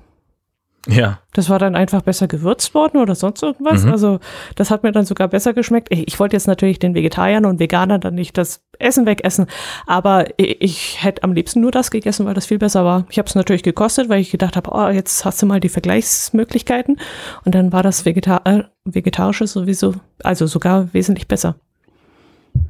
Ja, 0.87 1.19
Das 1.33 1.49
war 1.49 1.59
dann 1.59 1.75
einfach 1.77 2.03
besser 2.03 2.29
gewürzt 2.29 2.75
worden 2.75 2.99
oder 2.99 3.15
sonst 3.15 3.43
irgendwas. 3.43 3.85
Mhm. 3.85 3.93
Also 3.93 4.21
das 4.55 4.71
hat 4.71 4.83
mir 4.83 4.93
dann 4.93 5.07
sogar 5.07 5.29
besser 5.29 5.55
geschmeckt. 5.55 5.89
Ich, 5.91 6.09
ich 6.09 6.21
wollte 6.21 6.37
jetzt 6.37 6.47
natürlich 6.47 6.79
den 6.79 6.95
Vegetariern 6.95 7.47
und 7.47 7.59
Veganern 7.59 8.03
dann 8.03 8.15
nicht 8.15 8.37
das 8.37 8.63
Essen 8.79 9.07
wegessen, 9.07 9.47
aber 9.87 10.27
ich, 10.39 10.61
ich 10.61 11.03
hätte 11.03 11.23
am 11.23 11.33
liebsten 11.33 11.61
nur 11.61 11.71
das 11.71 11.91
gegessen, 11.91 12.27
weil 12.27 12.35
das 12.35 12.47
viel 12.47 12.59
besser 12.59 12.85
war. 12.85 13.07
Ich 13.09 13.19
habe 13.19 13.27
es 13.29 13.35
natürlich 13.35 13.63
gekostet, 13.63 14.09
weil 14.11 14.21
ich 14.21 14.31
gedacht 14.31 14.57
habe, 14.57 14.71
oh, 14.73 14.89
jetzt 14.89 15.25
hast 15.25 15.41
du 15.41 15.47
mal 15.47 15.61
die 15.61 15.71
Vergleichsmöglichkeiten. 15.71 17.01
Und 17.45 17.55
dann 17.55 17.73
war 17.73 17.83
das 17.83 18.05
Vegeta 18.05 18.43
äh, 18.45 18.65
Vegetarische 18.85 19.47
sowieso, 19.47 19.95
also 20.23 20.47
sogar 20.47 20.93
wesentlich 20.93 21.29
besser. 21.29 21.55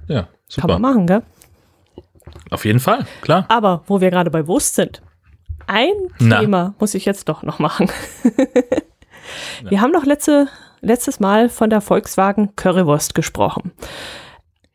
ja, 0.07 0.28
Kann 0.55 0.69
man 0.69 0.77
super. 0.77 0.78
machen, 0.78 1.07
gell? 1.09 1.23
Auf 2.51 2.65
jeden 2.65 2.81
Fall, 2.81 3.07
klar. 3.23 3.47
Aber 3.49 3.82
wo 3.86 4.01
wir 4.01 4.11
gerade 4.11 4.31
bei 4.31 4.47
Wurst 4.47 4.77
sind, 4.77 5.03
ein 5.66 5.93
Na. 6.19 6.41
Thema 6.41 6.74
muss 6.78 6.95
ich 6.95 7.05
jetzt 7.05 7.28
doch 7.28 7.43
noch 7.43 7.59
machen. 7.59 7.91
wir 9.69 9.81
haben 9.81 9.93
doch 9.93 10.05
letzte, 10.05 10.49
letztes 10.81 11.20
Mal 11.20 11.49
von 11.49 11.70
der 11.70 11.81
Volkswagen 11.81 12.55
Currywurst 12.57 13.15
gesprochen. 13.15 13.73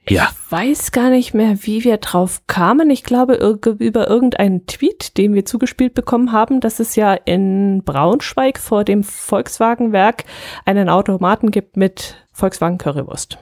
Ja, 0.08 0.30
Ich 0.32 0.52
weiß 0.52 0.92
gar 0.92 1.12
nicht 1.12 1.36
mehr, 1.36 1.56
wie 1.62 1.84
wir 1.84 1.98
drauf 1.98 2.42
kamen. 2.48 2.90
Ich 2.90 3.04
glaube, 3.04 3.36
über 3.36 4.08
irgendeinen 4.08 4.66
Tweet, 4.66 5.18
den 5.18 5.36
wir 5.36 5.46
zugespielt 5.46 5.94
bekommen 5.94 6.32
haben, 6.32 6.62
dass 6.62 6.80
es 6.80 6.96
ja 6.96 7.14
in 7.14 7.84
Braunschweig 7.84 8.58
vor 8.58 8.84
dem 8.84 9.04
Volkswagen-Werk 9.04 10.24
einen 10.66 10.90
Automaten 10.90 11.52
gibt 11.52 11.78
mit 11.78 12.16
Volkswagen 12.34 12.80
Currywurst. 12.80 13.38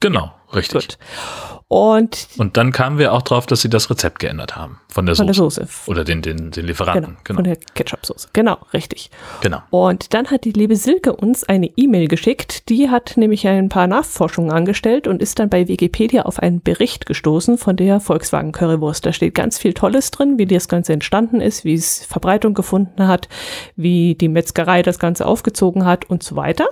genau, 0.00 0.32
richtig. 0.52 0.88
Gut. 0.88 0.98
Und 1.74 2.28
Und 2.38 2.56
dann 2.56 2.70
kamen 2.70 2.98
wir 2.98 3.12
auch 3.12 3.22
drauf, 3.22 3.46
dass 3.46 3.60
sie 3.62 3.68
das 3.68 3.90
Rezept 3.90 4.20
geändert 4.20 4.54
haben 4.54 4.78
von 4.86 5.06
der 5.06 5.16
von 5.16 5.26
der 5.26 5.34
Soße. 5.34 5.62
Soße. 5.62 5.90
Oder 5.90 6.04
den, 6.04 6.22
den, 6.22 6.36
den 6.36 6.52
Genau, 6.52 6.66
Lieferanten. 6.68 7.16
Genau. 7.24 7.38
von 7.38 7.42
der 7.44 7.56
Ketchup-Soße. 7.56 8.28
Genau, 8.32 8.58
richtig. 8.72 9.10
genau. 9.40 9.58
Und 9.70 10.14
dann 10.14 10.30
hat 10.30 10.44
die 10.44 10.52
liebe 10.52 10.76
Silke 10.76 11.16
uns 11.16 11.42
eine 11.42 11.66
E-Mail 11.74 12.06
geschickt. 12.06 12.68
Die 12.68 12.90
hat 12.90 13.16
nämlich 13.16 13.48
ein 13.48 13.70
paar 13.70 13.88
Nachforschungen 13.88 14.52
angestellt 14.52 15.08
und 15.08 15.20
ist 15.20 15.40
dann 15.40 15.48
bei 15.48 15.66
Wikipedia 15.66 16.22
auf 16.22 16.38
einen 16.38 16.62
Bericht 16.62 17.06
gestoßen 17.06 17.58
von 17.58 17.74
der 17.74 17.98
Volkswagen 17.98 18.52
Currywurst. 18.52 19.04
Da 19.04 19.12
steht 19.12 19.34
ganz 19.34 19.58
viel 19.58 19.74
Tolles 19.74 20.12
drin, 20.12 20.38
wie 20.38 20.46
das 20.46 20.68
Ganze 20.68 20.92
entstanden 20.92 21.40
ist, 21.40 21.64
wie 21.64 21.74
es 21.74 22.04
Verbreitung 22.04 22.54
gefunden 22.54 23.08
hat, 23.08 23.28
wie 23.74 24.14
die 24.14 24.28
Metzgerei 24.28 24.82
das 24.82 25.00
Ganze 25.00 25.26
aufgezogen 25.26 25.84
hat 25.84 26.08
und 26.08 26.22
so 26.22 26.36
weiter. 26.36 26.68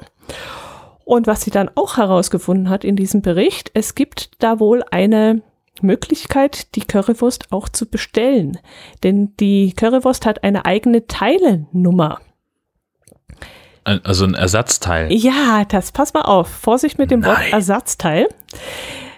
Und 1.04 1.26
was 1.26 1.42
sie 1.42 1.50
dann 1.50 1.70
auch 1.74 1.96
herausgefunden 1.96 2.68
hat 2.68 2.84
in 2.84 2.96
diesem 2.96 3.22
Bericht, 3.22 3.70
es 3.74 3.94
gibt 3.94 4.30
da 4.42 4.60
wohl 4.60 4.84
eine 4.90 5.42
Möglichkeit, 5.80 6.74
die 6.74 6.82
Currywurst 6.82 7.52
auch 7.52 7.68
zu 7.68 7.86
bestellen. 7.86 8.58
Denn 9.02 9.34
die 9.38 9.72
Currywurst 9.72 10.26
hat 10.26 10.44
eine 10.44 10.64
eigene 10.64 11.06
Teilenummer. 11.06 12.20
Also 13.84 14.24
ein 14.24 14.34
Ersatzteil. 14.34 15.12
Ja, 15.12 15.64
das 15.68 15.90
pass 15.90 16.14
mal 16.14 16.22
auf. 16.22 16.48
Vorsicht 16.48 16.98
mit 16.98 17.10
dem 17.10 17.24
Wort 17.24 17.38
Nein. 17.38 17.52
Ersatzteil. 17.52 18.28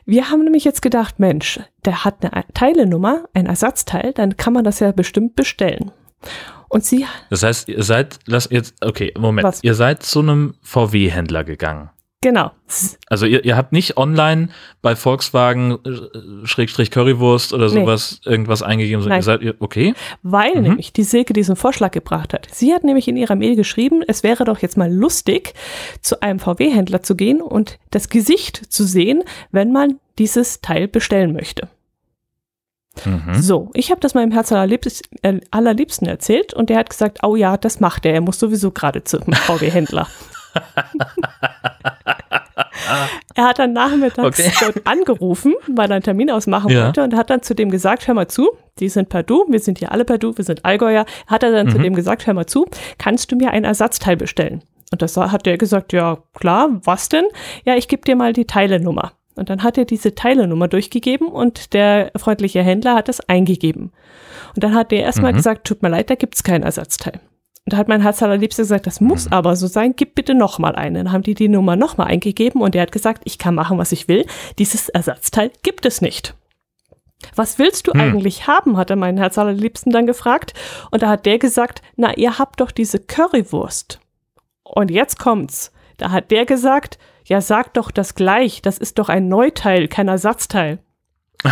Wir 0.06 0.30
haben 0.30 0.44
nämlich 0.44 0.64
jetzt 0.64 0.82
gedacht, 0.82 1.18
Mensch, 1.18 1.60
der 1.84 2.04
hat 2.04 2.24
eine 2.24 2.44
Teilenummer, 2.54 3.24
ein 3.34 3.46
Ersatzteil, 3.46 4.12
dann 4.12 4.36
kann 4.36 4.52
man 4.52 4.64
das 4.64 4.80
ja 4.80 4.92
bestimmt 4.92 5.34
bestellen. 5.34 5.92
Und 6.74 6.84
sie, 6.84 7.06
Das 7.30 7.42
heißt, 7.44 7.68
ihr 7.68 7.82
seid, 7.84 8.18
lass 8.26 8.48
jetzt, 8.50 8.74
okay, 8.84 9.14
Moment. 9.16 9.44
Was? 9.46 9.62
Ihr 9.62 9.74
seid 9.74 10.02
zu 10.02 10.18
einem 10.20 10.54
VW-Händler 10.62 11.44
gegangen. 11.44 11.90
genau, 12.20 12.50
Also 13.08 13.26
ihr, 13.26 13.44
ihr 13.44 13.54
habt 13.56 13.72
nicht 13.72 13.96
online 13.98 14.48
bei 14.82 14.96
Volkswagen 14.96 15.78
äh, 15.84 16.46
Schrägstrich 16.46 16.90
Currywurst 16.90 17.52
oder 17.52 17.66
Nee. 17.68 17.80
sowas 17.82 18.20
irgendwas 18.24 18.62
eingegeben, 18.62 19.02
sondern 19.02 19.20
ihr 19.20 19.22
seid 19.22 19.42
ihr, 19.42 19.54
okay? 19.60 19.94
weil 20.22 20.54
Mhm. 20.56 20.62
nämlich 20.62 20.92
die 20.92 21.04
Silke 21.04 21.32
diesen 21.34 21.54
Vorschlag 21.54 21.92
gebracht 21.92 22.32
hat. 22.32 22.48
Sie 22.50 22.72
hat 22.74 22.82
nämlich 22.82 23.06
in 23.08 23.16
ihrer 23.16 23.36
Mail 23.36 23.54
geschrieben, 23.56 24.02
es 24.08 24.22
wäre 24.24 24.44
doch 24.44 24.58
jetzt 24.60 24.76
mal 24.78 24.90
lustig, 24.92 25.52
zu 26.00 26.22
einem 26.22 26.38
VW-Händler 26.40 27.02
zu 27.02 27.14
gehen 27.14 27.40
und 27.42 27.78
das 27.90 28.08
Gesicht 28.08 28.72
zu 28.72 28.84
sehen, 28.84 29.22
wenn 29.52 29.70
man 29.70 30.00
dieses 30.18 30.60
Teil 30.62 30.88
bestellen 30.88 31.34
möchte. 31.34 31.68
Mhm. 33.06 33.34
So, 33.40 33.70
ich 33.74 33.90
habe 33.90 34.00
das 34.00 34.14
meinem 34.14 34.30
Herz 34.32 34.50
allerliebst, 34.52 35.02
äh, 35.22 35.40
allerliebsten 35.50 36.06
erzählt 36.08 36.54
und 36.54 36.70
der 36.70 36.78
hat 36.78 36.90
gesagt, 36.90 37.18
oh 37.22 37.36
ja, 37.36 37.56
das 37.56 37.80
macht 37.80 38.04
er. 38.06 38.14
Er 38.14 38.20
muss 38.20 38.38
sowieso 38.38 38.70
gerade 38.70 39.04
zum 39.04 39.20
VW-Händler. 39.32 40.06
er 43.34 43.44
hat 43.44 43.58
dann 43.58 43.72
nachmittags 43.72 44.38
Okay. 44.40 44.52
dort 44.60 44.86
angerufen, 44.86 45.54
weil 45.66 45.90
er 45.90 45.96
einen 45.96 46.02
Termin 46.04 46.30
ausmachen 46.30 46.70
Ja. 46.70 46.86
wollte 46.86 47.02
und 47.02 47.14
hat 47.16 47.30
dann 47.30 47.42
zu 47.42 47.54
dem 47.54 47.70
gesagt, 47.70 48.06
hör 48.06 48.14
mal 48.14 48.28
zu, 48.28 48.50
die 48.78 48.88
sind 48.88 49.08
per 49.08 49.22
Du, 49.22 49.44
wir 49.48 49.58
sind 49.60 49.78
hier 49.78 49.92
alle 49.92 50.04
per 50.04 50.18
Du, 50.18 50.36
wir 50.36 50.44
sind 50.44 50.64
Allgäuer. 50.64 51.06
Hat 51.26 51.42
er 51.42 51.50
dann 51.52 51.68
zu 51.70 51.78
Mhm. 51.78 51.82
dem 51.82 51.94
gesagt, 51.94 52.26
hör 52.26 52.34
mal 52.34 52.46
zu, 52.46 52.66
kannst 52.98 53.32
du 53.32 53.36
mir 53.36 53.50
ein 53.50 53.64
Ersatzteil 53.64 54.16
bestellen? 54.16 54.62
Und 54.92 55.02
das 55.02 55.16
hat 55.16 55.46
der 55.46 55.58
gesagt, 55.58 55.92
ja 55.92 56.18
klar, 56.34 56.68
was 56.84 57.08
denn? 57.08 57.24
Ja, 57.64 57.74
ich 57.74 57.88
gebe 57.88 58.02
dir 58.02 58.14
mal 58.16 58.32
die 58.32 58.44
Teilenummer. 58.46 59.12
Und 59.36 59.50
dann 59.50 59.62
hat 59.62 59.76
er 59.78 59.84
diese 59.84 60.14
Teilenummer 60.14 60.68
durchgegeben 60.68 61.28
und 61.28 61.72
der 61.74 62.12
freundliche 62.16 62.62
Händler 62.62 62.94
hat 62.94 63.08
das 63.08 63.20
eingegeben. 63.28 63.92
Und 64.54 64.62
dann 64.64 64.74
hat 64.74 64.92
der 64.92 65.02
erstmal 65.02 65.32
Mhm. 65.32 65.36
gesagt, 65.36 65.66
tut 65.66 65.82
mir 65.82 65.88
leid, 65.88 66.08
da 66.10 66.14
gibt's 66.14 66.42
kein 66.44 66.62
Ersatzteil. 66.62 67.20
Und 67.66 67.72
da 67.72 67.78
hat 67.78 67.88
mein 67.88 68.02
Herz 68.02 68.22
allerliebste 68.22 68.62
gesagt, 68.62 68.86
das 68.86 69.00
muss 69.00 69.32
aber 69.32 69.56
so 69.56 69.66
sein, 69.66 69.94
gib 69.96 70.14
bitte 70.14 70.34
nochmal 70.34 70.76
einen. 70.76 70.96
Dann 70.96 71.12
haben 71.12 71.22
die 71.22 71.34
die 71.34 71.48
Nummer 71.48 71.76
nochmal 71.76 72.08
eingegeben 72.08 72.60
und 72.60 72.74
der 72.74 72.82
hat 72.82 72.92
gesagt, 72.92 73.22
ich 73.24 73.38
kann 73.38 73.54
machen, 73.54 73.78
was 73.78 73.90
ich 73.90 74.06
will. 74.06 74.26
Dieses 74.58 74.88
Ersatzteil 74.90 75.50
gibt 75.62 75.86
es 75.86 76.00
nicht. 76.02 76.34
Was 77.34 77.58
willst 77.58 77.86
du 77.86 77.92
Hm. 77.92 78.00
eigentlich 78.00 78.46
haben, 78.46 78.76
hat 78.76 78.90
er 78.90 78.96
meinen 78.96 79.16
Herz 79.16 79.38
allerliebsten 79.38 79.90
dann 79.92 80.06
gefragt. 80.06 80.52
Und 80.90 81.02
da 81.02 81.08
hat 81.08 81.24
der 81.24 81.38
gesagt, 81.38 81.80
na, 81.96 82.14
ihr 82.16 82.38
habt 82.38 82.60
doch 82.60 82.70
diese 82.70 82.98
Currywurst. 83.00 83.98
Und 84.62 84.90
jetzt 84.90 85.18
kommt's. 85.18 85.72
Da 85.96 86.10
hat 86.10 86.30
der 86.30 86.44
gesagt, 86.44 86.98
ja, 87.24 87.40
sag 87.40 87.74
doch 87.74 87.90
das 87.90 88.14
gleich, 88.14 88.62
das 88.62 88.78
ist 88.78 88.98
doch 88.98 89.08
ein 89.08 89.28
Neuteil, 89.28 89.88
kein 89.88 90.08
Ersatzteil. 90.08 90.78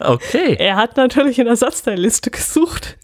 Okay. 0.00 0.54
Er 0.58 0.76
hat 0.76 0.96
natürlich 0.96 1.38
in 1.38 1.46
der 1.46 1.52
Ersatzteilliste 1.52 2.30
gesucht. 2.30 2.96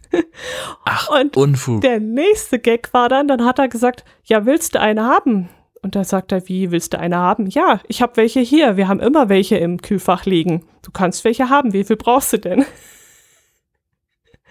Ach, 0.84 1.08
Und 1.08 1.36
Unfug. 1.36 1.80
der 1.80 1.98
nächste 2.00 2.58
Gag 2.58 2.92
war 2.92 3.08
dann, 3.08 3.26
dann 3.28 3.44
hat 3.44 3.58
er 3.58 3.68
gesagt, 3.68 4.04
ja, 4.24 4.46
willst 4.46 4.74
du 4.74 4.80
eine 4.80 5.04
haben? 5.04 5.48
Und 5.82 5.96
da 5.96 6.04
sagt 6.04 6.30
er, 6.30 6.46
wie 6.48 6.70
willst 6.70 6.92
du 6.92 6.98
eine 7.00 7.16
haben? 7.16 7.46
Ja, 7.48 7.80
ich 7.88 8.02
habe 8.02 8.16
welche 8.16 8.40
hier. 8.40 8.76
Wir 8.76 8.86
haben 8.86 9.00
immer 9.00 9.28
welche 9.28 9.56
im 9.56 9.82
Kühlfach 9.82 10.26
liegen. 10.26 10.64
Du 10.82 10.92
kannst 10.92 11.24
welche 11.24 11.48
haben. 11.48 11.72
Wie 11.72 11.82
viel 11.82 11.96
brauchst 11.96 12.32
du 12.34 12.38
denn? 12.38 12.64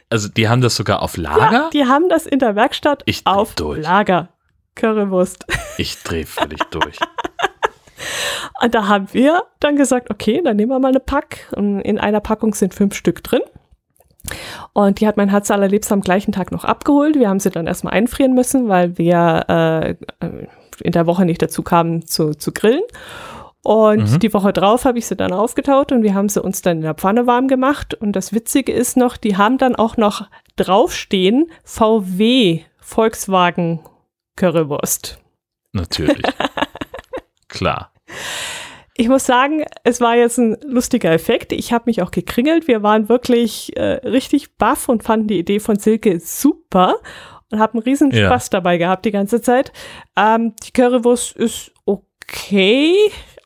Also 0.09 0.27
die 0.27 0.49
haben 0.49 0.59
das 0.59 0.75
sogar 0.75 1.01
auf 1.01 1.15
Lager? 1.15 1.51
Ja, 1.53 1.69
die 1.71 1.85
haben 1.85 2.09
das 2.09 2.25
in 2.25 2.39
der 2.39 2.55
Werkstatt 2.57 3.03
Ich 3.05 3.25
auf 3.25 3.55
durch. 3.55 3.81
Lager. 3.81 4.27
Currywurst. 4.75 5.45
Ich 5.77 6.01
drehe 6.03 6.25
völlig 6.25 6.59
durch. 6.71 6.97
Und 8.61 8.75
da 8.75 8.87
haben 8.87 9.07
wir 9.11 9.43
dann 9.59 9.75
gesagt, 9.75 10.09
okay, 10.11 10.41
dann 10.43 10.57
nehmen 10.57 10.71
wir 10.71 10.79
mal 10.79 10.89
eine 10.89 10.99
Pack. 10.99 11.51
Und 11.55 11.81
in 11.81 11.99
einer 11.99 12.19
Packung 12.19 12.53
sind 12.53 12.73
fünf 12.73 12.95
Stück 12.95 13.23
drin. 13.23 13.41
Und 14.73 14.99
die 14.99 15.07
hat 15.07 15.17
mein 15.17 15.29
Herz 15.29 15.49
allerliebst 15.51 15.91
am 15.91 16.01
gleichen 16.01 16.31
Tag 16.31 16.51
noch 16.51 16.63
abgeholt. 16.63 17.15
Wir 17.17 17.29
haben 17.29 17.39
sie 17.39 17.49
dann 17.49 17.67
erstmal 17.67 17.93
einfrieren 17.93 18.33
müssen, 18.33 18.69
weil 18.69 18.97
wir 18.97 19.45
äh, 19.47 19.95
in 20.83 20.91
der 20.91 21.07
Woche 21.07 21.25
nicht 21.25 21.41
dazu 21.41 21.63
kamen 21.63 22.05
zu, 22.05 22.33
zu 22.33 22.51
grillen. 22.51 22.83
Und 23.63 24.11
mhm. 24.11 24.19
die 24.19 24.33
Woche 24.33 24.53
drauf 24.53 24.85
habe 24.85 24.97
ich 24.97 25.05
sie 25.05 25.15
dann 25.15 25.33
aufgetaut 25.33 25.91
und 25.91 26.01
wir 26.01 26.15
haben 26.15 26.29
sie 26.29 26.41
uns 26.41 26.61
dann 26.63 26.77
in 26.77 26.83
der 26.83 26.95
Pfanne 26.95 27.27
warm 27.27 27.47
gemacht. 27.47 27.93
Und 27.93 28.15
das 28.15 28.33
Witzige 28.33 28.71
ist 28.71 28.97
noch, 28.97 29.17
die 29.17 29.37
haben 29.37 29.57
dann 29.57 29.75
auch 29.75 29.97
noch 29.97 30.27
draufstehen 30.55 31.51
VW 31.63 32.61
Volkswagen 32.79 33.79
Currywurst. 34.35 35.19
Natürlich. 35.73 36.21
Klar. 37.47 37.91
Ich 38.95 39.07
muss 39.07 39.25
sagen, 39.25 39.63
es 39.83 40.01
war 40.01 40.15
jetzt 40.15 40.37
ein 40.37 40.57
lustiger 40.65 41.11
Effekt. 41.11 41.53
Ich 41.53 41.73
habe 41.73 41.85
mich 41.87 42.01
auch 42.01 42.11
gekringelt. 42.11 42.67
Wir 42.67 42.83
waren 42.83 43.09
wirklich 43.09 43.75
äh, 43.77 43.99
richtig 44.07 44.57
baff 44.57 44.89
und 44.89 45.03
fanden 45.03 45.27
die 45.27 45.39
Idee 45.39 45.59
von 45.59 45.77
Silke 45.77 46.19
super 46.19 46.95
und 47.51 47.59
haben 47.59 47.79
einen 47.79 47.83
riesen 47.83 48.11
Spaß 48.11 48.45
ja. 48.45 48.49
dabei 48.51 48.77
gehabt 48.77 49.05
die 49.05 49.11
ganze 49.11 49.41
Zeit. 49.41 49.71
Ähm, 50.17 50.55
die 50.63 50.71
Currywurst 50.71 51.35
ist 51.35 51.71
okay. 51.85 52.95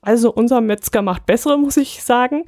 Also 0.05 0.31
unser 0.31 0.61
Metzger 0.61 1.01
macht 1.01 1.25
bessere, 1.25 1.57
muss 1.57 1.77
ich 1.77 2.03
sagen. 2.03 2.45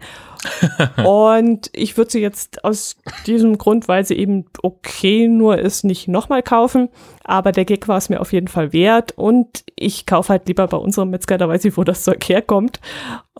und 1.03 1.71
ich 1.73 1.97
würde 1.97 2.11
sie 2.11 2.21
jetzt 2.21 2.63
aus 2.63 2.97
diesem 3.25 3.57
Grund, 3.57 3.87
weil 3.87 4.05
sie 4.05 4.15
eben 4.15 4.45
okay 4.61 5.27
nur 5.27 5.57
ist, 5.57 5.83
nicht 5.83 6.07
nochmal 6.07 6.43
kaufen. 6.43 6.89
Aber 7.23 7.51
der 7.51 7.65
Gig 7.65 7.87
war 7.87 7.97
es 7.97 8.09
mir 8.09 8.21
auf 8.21 8.31
jeden 8.31 8.47
Fall 8.47 8.73
wert. 8.73 9.13
Und 9.17 9.63
ich 9.75 10.05
kaufe 10.05 10.29
halt 10.29 10.47
lieber 10.47 10.67
bei 10.67 10.77
unserem 10.77 11.09
Metzger, 11.09 11.39
da 11.39 11.49
weiß 11.49 11.65
ich, 11.65 11.77
wo 11.77 11.83
das 11.83 12.03
Zeug 12.03 12.23
herkommt. 12.29 12.79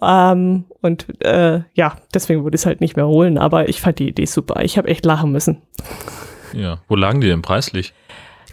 Ähm, 0.02 0.65
und 0.81 1.06
äh, 1.23 1.61
ja, 1.76 1.98
deswegen 2.11 2.44
würde 2.44 2.56
ich 2.56 2.61
es 2.61 2.65
halt 2.65 2.81
nicht 2.81 2.95
mehr 2.95 3.07
holen. 3.07 3.38
Aber 3.38 3.69
ich 3.69 3.81
fand 3.81 3.99
die 3.99 4.10
Idee 4.10 4.26
super. 4.26 4.64
Ich 4.64 4.80
habe 4.80 4.88
echt 4.88 5.06
lachen 5.06 5.31
müssen. 5.31 5.61
Ja, 6.53 6.80
wo 6.88 6.95
lagen 6.95 7.22
die 7.22 7.27
denn 7.27 7.44
preislich? 7.44 7.94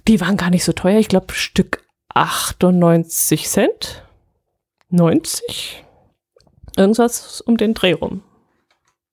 Die 0.07 0.21
waren 0.21 0.37
gar 0.37 0.51
nicht 0.51 0.65
so 0.65 0.73
teuer. 0.73 0.99
Ich 0.99 1.09
glaube, 1.09 1.33
Stück 1.33 1.83
98 2.13 3.49
Cent. 3.49 4.04
90? 4.95 5.85
Irgendwas 6.77 7.41
um 7.41 7.57
den 7.57 7.75
Dreh 7.75 7.93
rum. 7.93 8.23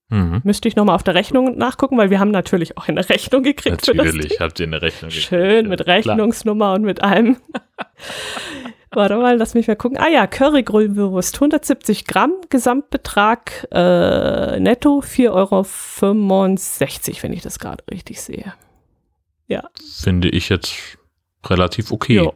Mhm. 0.08 0.42
Müsste 0.44 0.68
ich 0.68 0.76
nochmal 0.76 0.94
auf 0.94 1.02
der 1.02 1.14
Rechnung 1.14 1.56
nachgucken, 1.56 1.96
weil 1.96 2.10
wir 2.10 2.20
haben 2.20 2.30
natürlich 2.30 2.76
auch 2.76 2.86
eine 2.86 3.08
Rechnung 3.08 3.42
gekriegt. 3.42 3.88
Natürlich 3.88 4.40
habt 4.40 4.60
ihr 4.60 4.66
eine 4.66 4.82
Rechnung 4.82 5.08
gekriegt. 5.08 5.28
Schön, 5.28 5.68
mit 5.68 5.86
Rechnungsnummer 5.86 6.66
Klar. 6.66 6.74
und 6.74 6.82
mit 6.82 7.02
allem. 7.02 7.38
Warte 8.90 9.16
mal, 9.16 9.38
lass 9.38 9.54
mich 9.54 9.68
mal 9.68 9.76
gucken. 9.76 9.96
Ah 9.96 10.08
ja, 10.08 10.26
Currygrillwurst, 10.26 11.36
170 11.36 12.04
Gramm, 12.04 12.34
Gesamtbetrag 12.50 13.66
äh, 13.72 14.60
netto 14.60 14.98
4,65 14.98 15.30
Euro, 15.30 15.64
wenn 17.22 17.32
ich 17.32 17.40
das 17.40 17.58
gerade 17.58 17.82
richtig 17.90 18.20
sehe. 18.20 18.52
Ja. 19.48 19.70
Finde 19.96 20.28
ich 20.28 20.50
jetzt 20.50 20.98
relativ 21.46 21.90
okay. 21.90 22.16
Jo 22.16 22.34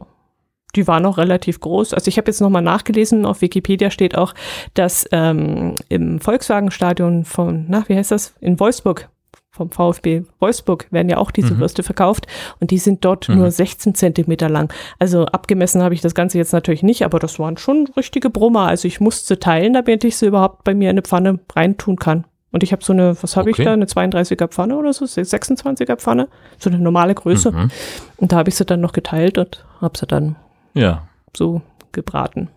die 0.75 0.87
war 0.87 0.99
noch 0.99 1.17
relativ 1.17 1.59
groß. 1.59 1.93
Also 1.93 2.09
ich 2.09 2.17
habe 2.17 2.29
jetzt 2.29 2.41
nochmal 2.41 2.61
nachgelesen, 2.61 3.25
auf 3.25 3.41
Wikipedia 3.41 3.89
steht 3.89 4.17
auch, 4.17 4.33
dass 4.73 5.07
ähm, 5.11 5.75
im 5.89 6.19
Volkswagen-Stadion 6.19 7.25
von, 7.25 7.65
na, 7.67 7.83
wie 7.87 7.95
heißt 7.95 8.11
das? 8.11 8.33
In 8.41 8.59
Wolfsburg, 8.59 9.09
vom 9.57 9.71
VfB 9.71 10.23
Wolfsburg 10.39 10.87
werden 10.91 11.09
ja 11.09 11.17
auch 11.17 11.31
diese 11.31 11.55
mhm. 11.55 11.59
Würste 11.59 11.81
verkauft 11.81 12.27
und 12.59 12.69
die 12.69 12.77
sind 12.77 13.03
dort 13.03 13.27
mhm. 13.27 13.37
nur 13.37 13.51
16 13.51 13.95
Zentimeter 13.95 14.49
lang. 14.49 14.71
Also 14.99 15.25
abgemessen 15.25 15.81
habe 15.81 15.95
ich 15.95 16.01
das 16.01 16.13
Ganze 16.13 16.37
jetzt 16.37 16.53
natürlich 16.53 16.83
nicht, 16.83 17.03
aber 17.03 17.17
das 17.17 17.39
waren 17.39 17.57
schon 17.57 17.89
richtige 17.97 18.29
Brummer. 18.29 18.67
Also 18.67 18.87
ich 18.87 18.99
musste 18.99 19.39
teilen, 19.39 19.73
damit 19.73 20.03
ich 20.03 20.17
sie 20.17 20.27
überhaupt 20.27 20.63
bei 20.63 20.75
mir 20.75 20.91
in 20.91 20.93
eine 20.93 21.01
Pfanne 21.01 21.39
reintun 21.55 21.95
kann. 21.95 22.25
Und 22.51 22.63
ich 22.63 22.71
habe 22.71 22.83
so 22.83 22.93
eine, 22.93 23.21
was 23.21 23.35
habe 23.35 23.49
okay. 23.49 23.61
ich 23.61 23.65
da, 23.65 23.73
eine 23.73 23.85
32er 23.85 24.47
Pfanne 24.47 24.77
oder 24.77 24.93
so, 24.93 25.05
26er 25.05 25.97
Pfanne, 25.97 26.29
so 26.57 26.69
eine 26.69 26.79
normale 26.79 27.13
Größe. 27.13 27.51
Mhm. 27.51 27.71
Und 28.17 28.31
da 28.31 28.37
habe 28.37 28.49
ich 28.49 28.55
sie 28.55 28.65
dann 28.65 28.79
noch 28.79 28.93
geteilt 28.93 29.37
und 29.37 29.65
habe 29.81 29.97
sie 29.97 30.07
dann 30.07 30.37
ja. 30.77 31.07
So 31.35 31.61
gebraten. 31.91 32.49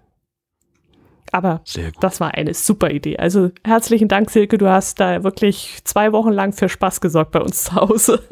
Aber 1.33 1.63
das 2.01 2.21
war 2.21 2.35
eine 2.35 2.55
super 2.55 2.91
Idee. 2.91 3.17
Also 3.19 3.51
herzlichen 3.65 4.09
Dank, 4.09 4.31
Silke. 4.31 4.59
Du 4.59 4.69
hast 4.69 4.99
da 4.99 5.23
wirklich 5.23 5.79
zwei 5.85 6.13
Wochen 6.13 6.33
lang 6.33 6.53
für 6.53 6.69
Spaß 6.69 7.01
gesorgt 7.01 7.31
bei 7.31 7.41
uns 7.41 7.65
zu 7.65 7.75
Hause. 7.75 8.23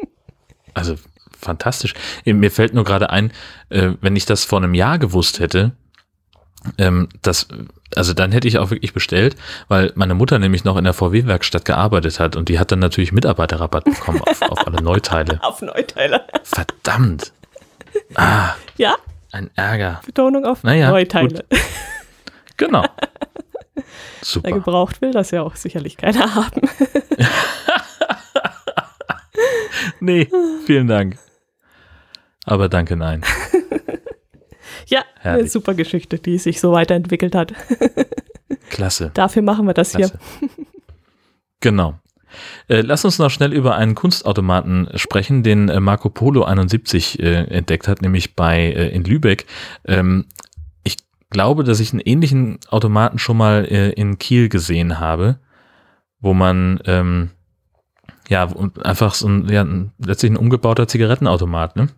also 0.74 0.94
fantastisch. 1.38 1.94
Mir 2.24 2.50
fällt 2.50 2.72
nur 2.74 2.84
gerade 2.84 3.10
ein, 3.10 3.32
äh, 3.68 3.92
wenn 4.00 4.16
ich 4.16 4.24
das 4.24 4.44
vor 4.44 4.58
einem 4.58 4.74
Jahr 4.74 4.98
gewusst 4.98 5.40
hätte, 5.40 5.72
ähm, 6.78 7.08
das, 7.22 7.48
also 7.94 8.14
dann 8.14 8.32
hätte 8.32 8.48
ich 8.48 8.58
auch 8.58 8.70
wirklich 8.70 8.94
bestellt, 8.94 9.36
weil 9.68 9.92
meine 9.96 10.14
Mutter 10.14 10.38
nämlich 10.38 10.64
noch 10.64 10.76
in 10.76 10.84
der 10.84 10.92
VW-Werkstatt 10.92 11.64
gearbeitet 11.64 12.20
hat 12.20 12.36
und 12.36 12.48
die 12.48 12.58
hat 12.58 12.70
dann 12.70 12.78
natürlich 12.78 13.12
Mitarbeiterrabatt 13.12 13.84
bekommen 13.84 14.22
auf, 14.22 14.42
auf 14.42 14.66
alle 14.66 14.80
Neuteile. 14.80 15.42
Auf 15.42 15.60
Neuteile. 15.60 16.24
Verdammt. 16.44 17.32
Ah. 18.14 18.54
Ja, 18.76 18.96
ein 19.32 19.50
Ärger. 19.56 20.00
Betonung 20.04 20.44
auf 20.44 20.62
naja, 20.62 20.90
Neuteile. 20.90 21.44
Gut. 21.50 21.60
Genau. 22.58 22.84
Super. 24.20 24.50
Wer 24.50 24.54
gebraucht 24.58 25.00
will, 25.00 25.10
das 25.10 25.32
ja 25.32 25.42
auch 25.42 25.56
sicherlich 25.56 25.96
keiner 25.96 26.34
haben. 26.34 26.60
nee, 30.00 30.28
vielen 30.64 30.86
Dank. 30.86 31.18
Aber 32.44 32.68
danke, 32.68 32.94
nein. 32.94 33.22
ja, 34.86 35.02
Herrlich. 35.18 35.40
eine 35.40 35.48
super 35.48 35.74
Geschichte, 35.74 36.18
die 36.18 36.38
sich 36.38 36.60
so 36.60 36.72
weiterentwickelt 36.72 37.34
hat. 37.34 37.52
Klasse. 38.70 39.10
Dafür 39.14 39.42
machen 39.42 39.66
wir 39.66 39.74
das 39.74 39.92
Klasse. 39.92 40.18
hier. 40.38 40.48
Genau. 41.60 41.98
Äh, 42.68 42.80
lass 42.80 43.04
uns 43.04 43.18
noch 43.18 43.30
schnell 43.30 43.52
über 43.52 43.76
einen 43.76 43.94
Kunstautomaten 43.94 44.88
sprechen, 44.94 45.42
den 45.42 45.68
äh, 45.68 45.80
Marco 45.80 46.10
Polo 46.10 46.44
71 46.44 47.20
äh, 47.20 47.44
entdeckt 47.44 47.88
hat, 47.88 48.02
nämlich 48.02 48.36
bei 48.36 48.66
in 48.68 49.04
Lübeck. 49.04 49.46
Ähm, 49.86 50.26
ich 50.82 50.96
glaube, 51.30 51.64
dass 51.64 51.80
ich 51.80 51.92
einen 51.92 52.00
ähnlichen 52.00 52.58
Automaten 52.68 53.18
schon 53.18 53.36
mal 53.36 53.64
in 53.64 54.18
Kiel 54.18 54.48
gesehen 54.48 55.00
habe, 55.00 55.38
wo 56.20 56.34
man 56.34 56.80
ähm, 56.84 57.30
ja 58.28 58.48
einfach 58.82 59.14
so 59.14 59.28
ein, 59.28 59.48
ja, 59.48 59.66
letztlich 59.98 60.32
ein 60.32 60.36
umgebauter 60.36 60.88
Zigarettenautomat, 60.88 61.76
ne? 61.76 61.88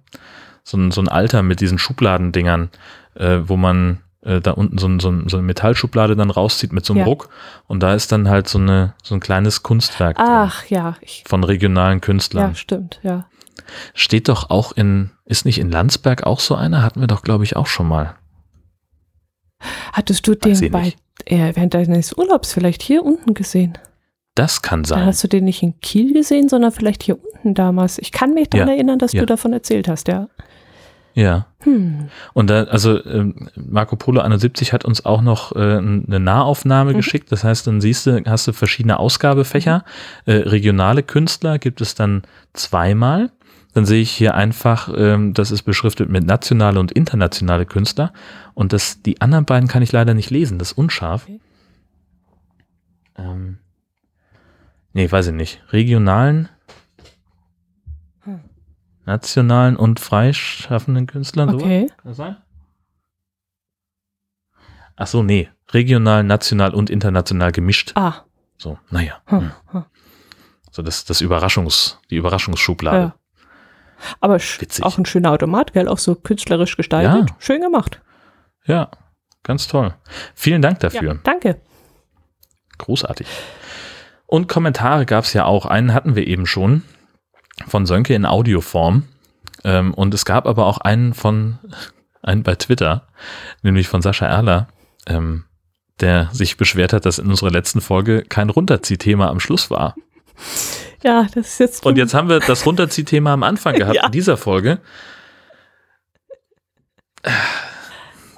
So 0.63 0.79
ein, 0.79 0.91
so 0.91 1.01
ein 1.03 1.09
alter 1.09 1.43
mit 1.43 1.61
diesen 1.61 1.79
Schubladendingern, 1.79 2.71
äh, 3.15 3.41
wo 3.45 3.57
man 3.57 4.01
äh, 4.25 4.41
da 4.41 4.53
unten 4.53 4.79
so, 4.79 4.87
ein, 4.87 5.01
so, 5.01 5.11
ein, 5.11 5.29
so, 5.29 5.37
eine 5.37 5.47
Metallschublade 5.47 6.17
dann 6.17 6.31
rauszieht 6.31 6.73
mit 6.73 6.85
so 6.85 6.93
einem 6.93 7.01
ja. 7.01 7.07
Ruck 7.07 7.29
und 7.67 7.83
da 7.83 7.95
ist 7.95 8.13
dann 8.13 8.29
halt 8.29 8.49
so, 8.49 8.59
eine, 8.59 8.95
so 9.03 9.15
ein 9.15 9.21
kleines 9.21 9.63
Kunstwerk 9.63 10.17
Ach, 10.19 10.65
drin, 10.65 10.77
ja. 10.77 10.97
Ich, 11.01 11.25
von 11.27 11.45
regionalen 11.45 12.01
Künstlern. 12.01 12.51
Ja, 12.51 12.55
stimmt, 12.55 13.01
ja. 13.03 13.27
Steht 13.95 14.29
doch 14.29 14.51
auch 14.51 14.73
in, 14.73 15.11
ist 15.25 15.45
nicht 15.45 15.59
in 15.59 15.71
Landsberg 15.71 16.25
auch 16.25 16.41
so 16.41 16.55
einer? 16.55 16.83
Hatten 16.83 17.01
wir 17.01 17.07
doch, 17.07 17.23
glaube 17.23 17.45
ich, 17.45 17.57
auch 17.57 17.67
schon 17.67 17.89
mal. 17.89 18.17
Hattest 19.93 20.27
du 20.27 20.35
den 20.35 20.71
bei, 20.71 20.95
äh, 21.25 21.55
während 21.55 21.75
deines 21.75 22.13
Urlaubs 22.17 22.53
vielleicht 22.53 22.83
hier 22.83 23.03
unten 23.03 23.35
gesehen? 23.35 23.79
Das 24.35 24.63
kann 24.63 24.85
sein. 24.85 24.99
Dann 24.99 25.09
hast 25.09 25.23
du 25.23 25.29
den 25.29 25.45
nicht 25.45 25.63
in 25.63 25.79
Kiel 25.81 26.13
gesehen, 26.13 26.49
sondern 26.49 26.73
vielleicht 26.73 27.05
hier 27.05 27.19
unten 27.23 27.55
damals. 27.55 27.99
Ich 27.99 28.11
kann 28.11 28.35
mich 28.35 28.51
daran 28.51 28.69
ja, 28.69 28.75
erinnern, 28.75 28.99
dass 28.99 29.13
ja. 29.13 29.21
du 29.21 29.27
davon 29.27 29.53
erzählt 29.53 29.87
hast, 29.87 30.09
ja. 30.09 30.29
Ja. 31.15 31.47
Hm. 31.61 32.09
Und 32.33 32.51
da, 32.51 32.65
also 32.65 33.05
ähm, 33.07 33.49
Marco 33.55 33.97
Polo 33.97 34.21
71 34.21 34.73
hat 34.73 34.85
uns 34.85 35.05
auch 35.05 35.23
noch 35.23 35.55
äh, 35.55 35.59
eine 35.59 36.21
Nahaufnahme 36.21 36.93
mhm. 36.93 36.97
geschickt. 36.97 37.31
Das 37.31 37.45
heißt, 37.45 37.67
dann 37.67 37.81
siehst 37.81 38.07
du, 38.07 38.23
hast 38.27 38.47
du 38.49 38.53
verschiedene 38.53 38.99
Ausgabefächer. 38.99 39.85
Mhm. 40.27 40.33
Äh, 40.33 40.37
regionale 40.49 41.03
Künstler 41.03 41.59
gibt 41.59 41.81
es 41.81 41.95
dann 41.95 42.23
zweimal. 42.53 43.31
Dann 43.75 43.87
sehe 43.87 44.03
ich 44.03 44.11
hier 44.11 44.35
einfach, 44.35 44.93
ähm, 44.97 45.35
das 45.35 45.51
ist 45.51 45.63
beschriftet 45.63 46.09
mit 46.09 46.25
nationale 46.25 46.79
und 46.81 46.93
internationale 46.93 47.67
Künstler. 47.67 48.13
Und 48.55 48.73
das, 48.73 49.03
die 49.03 49.21
anderen 49.21 49.45
beiden 49.45 49.69
kann 49.69 49.83
ich 49.83 49.93
leider 49.93 50.15
nicht 50.15 50.31
lesen. 50.31 50.59
Das 50.59 50.73
ist 50.73 50.79
unscharf. 50.79 51.25
Okay. 51.25 51.41
Ähm, 53.17 53.59
nee, 54.93 55.11
weiß 55.11 55.29
ich 55.29 55.35
nicht. 55.35 55.63
Regionalen 55.71 56.49
nationalen 59.07 59.77
und 59.77 60.01
freischaffenden 60.01 61.07
Künstlern. 61.07 61.55
Okay. 61.55 61.89
So? 61.89 61.95
Kann 61.95 62.05
das 62.05 62.17
sein? 62.17 62.37
Ach 64.97 65.07
so, 65.07 65.23
nee. 65.23 65.49
Regional, 65.73 66.23
national 66.23 66.75
und 66.75 66.91
international 66.91 67.53
gemischt. 67.53 67.93
Ah. 67.97 68.23
So, 68.57 68.79
naja. 68.91 69.21
Hm, 69.27 69.51
hm. 69.71 69.85
So, 70.71 70.83
das, 70.83 71.05
das 71.05 71.21
Überraschungs, 71.21 71.99
die 72.11 72.17
Überraschungsschublade. 72.17 72.99
Ja. 72.99 73.15
Aber 74.21 74.35
Witzig. 74.35 74.85
auch 74.85 74.99
ein 74.99 75.07
schöner 75.07 75.31
Automat, 75.33 75.73
gell? 75.73 75.89
Auch 75.89 75.99
so 75.99 76.15
künstlerisch 76.15 76.77
gestaltet. 76.77 77.31
Ja. 77.31 77.37
Schön 77.39 77.61
gemacht. 77.61 78.01
Ja, 78.67 78.91
ganz 79.43 79.69
toll. 79.69 79.95
Vielen 80.35 80.63
Dank 80.63 80.81
dafür. 80.81 81.15
Ja, 81.15 81.21
danke. 81.23 81.61
Großartig. 82.79 83.27
Und 84.27 84.49
Kommentare 84.49 85.07
gab 85.07 85.25
es 85.25 85.33
ja 85.33 85.45
auch. 85.45 85.67
Einen 85.67 85.95
hatten 85.95 86.17
wir 86.17 86.27
eben 86.27 86.47
schon 86.47 86.83
von 87.67 87.87
Sönke 87.87 88.15
in 88.15 88.27
Audioform. 88.27 89.05
Ähm, 89.65 89.95
und 89.95 90.13
es 90.15 90.25
gab 90.25 90.47
aber 90.47 90.67
auch 90.67 90.79
einen 90.79 91.15
von, 91.15 91.59
einen 92.23 92.43
bei 92.43 92.55
Twitter, 92.55 93.07
nämlich 93.63 93.89
von 93.89 94.03
Sascha 94.03 94.27
Erler, 94.27 94.69
ähm, 95.07 95.45
der 96.01 96.29
sich 96.33 96.57
beschwert 96.57 96.93
hat, 96.93 97.07
dass 97.07 97.19
in 97.19 97.29
unserer 97.29 97.51
letzten 97.51 97.81
Folge 97.81 98.23
kein 98.23 98.51
Runterziehthema 98.51 99.29
am 99.29 99.41
Schluss 99.41 99.71
war. 99.71 99.95
Ja, 101.03 101.27
das 101.35 101.49
ist 101.49 101.61
jetzt. 101.61 101.87
Und 101.87 101.97
jetzt 101.97 102.15
haben 102.15 102.29
wir 102.29 102.41
das 102.41 102.67
Runterziehthema 102.67 103.33
am 103.33 103.43
Anfang 103.43 103.75
gehabt 103.79 103.97
ja. 103.97 104.07
in 104.07 104.13
dieser 104.13 104.37
Folge. 104.37 104.81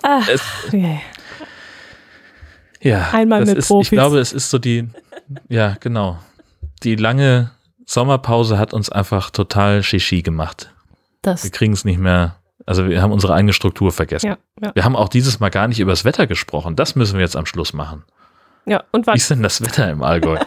Ach, 0.02 0.28
es, 0.28 0.42
yeah. 0.72 1.00
Ja, 2.80 3.10
Einmal 3.12 3.44
mit 3.44 3.58
ist, 3.58 3.68
Profis. 3.68 3.86
Ich 3.86 3.90
glaube, 3.90 4.18
es 4.18 4.32
ist 4.32 4.50
so 4.50 4.58
die, 4.58 4.88
ja, 5.48 5.76
genau. 5.80 6.20
Die 6.82 6.94
lange 6.94 7.50
Sommerpause 7.86 8.58
hat 8.58 8.74
uns 8.74 8.90
einfach 8.90 9.30
total 9.30 9.82
Shishi 9.82 10.22
gemacht. 10.22 10.72
Wir 11.22 11.32
Das, 11.32 11.50
kriegen 11.52 11.72
es 11.72 11.84
nicht 11.84 11.98
mehr, 11.98 12.36
also 12.66 12.88
wir 12.88 13.00
haben 13.00 13.12
unsere 13.12 13.32
eigene 13.34 13.52
Struktur 13.52 13.92
vergessen. 13.92 14.26
ja, 14.26 14.36
ja. 14.62 14.74
Wir 14.74 14.84
haben 14.84 14.96
auch 14.96 15.08
dieses 15.08 15.40
Mal 15.40 15.50
gar 15.50 15.68
nicht 15.68 15.80
über 15.80 15.92
das 15.92 16.04
Wetter 16.04 16.26
gesprochen. 16.26 16.76
Das 16.76 16.96
müssen 16.96 17.14
wir 17.14 17.20
jetzt 17.22 17.36
am 17.36 17.46
Schluss 17.46 17.72
machen. 17.72 18.04
ja, 18.66 18.82
und 18.92 19.04
Wie 19.04 19.08
war 19.08 19.14
ist 19.14 19.30
denn 19.30 19.42
das 19.42 19.60
Wetter 19.62 19.88
im 19.90 20.02
Allgäu? 20.02 20.36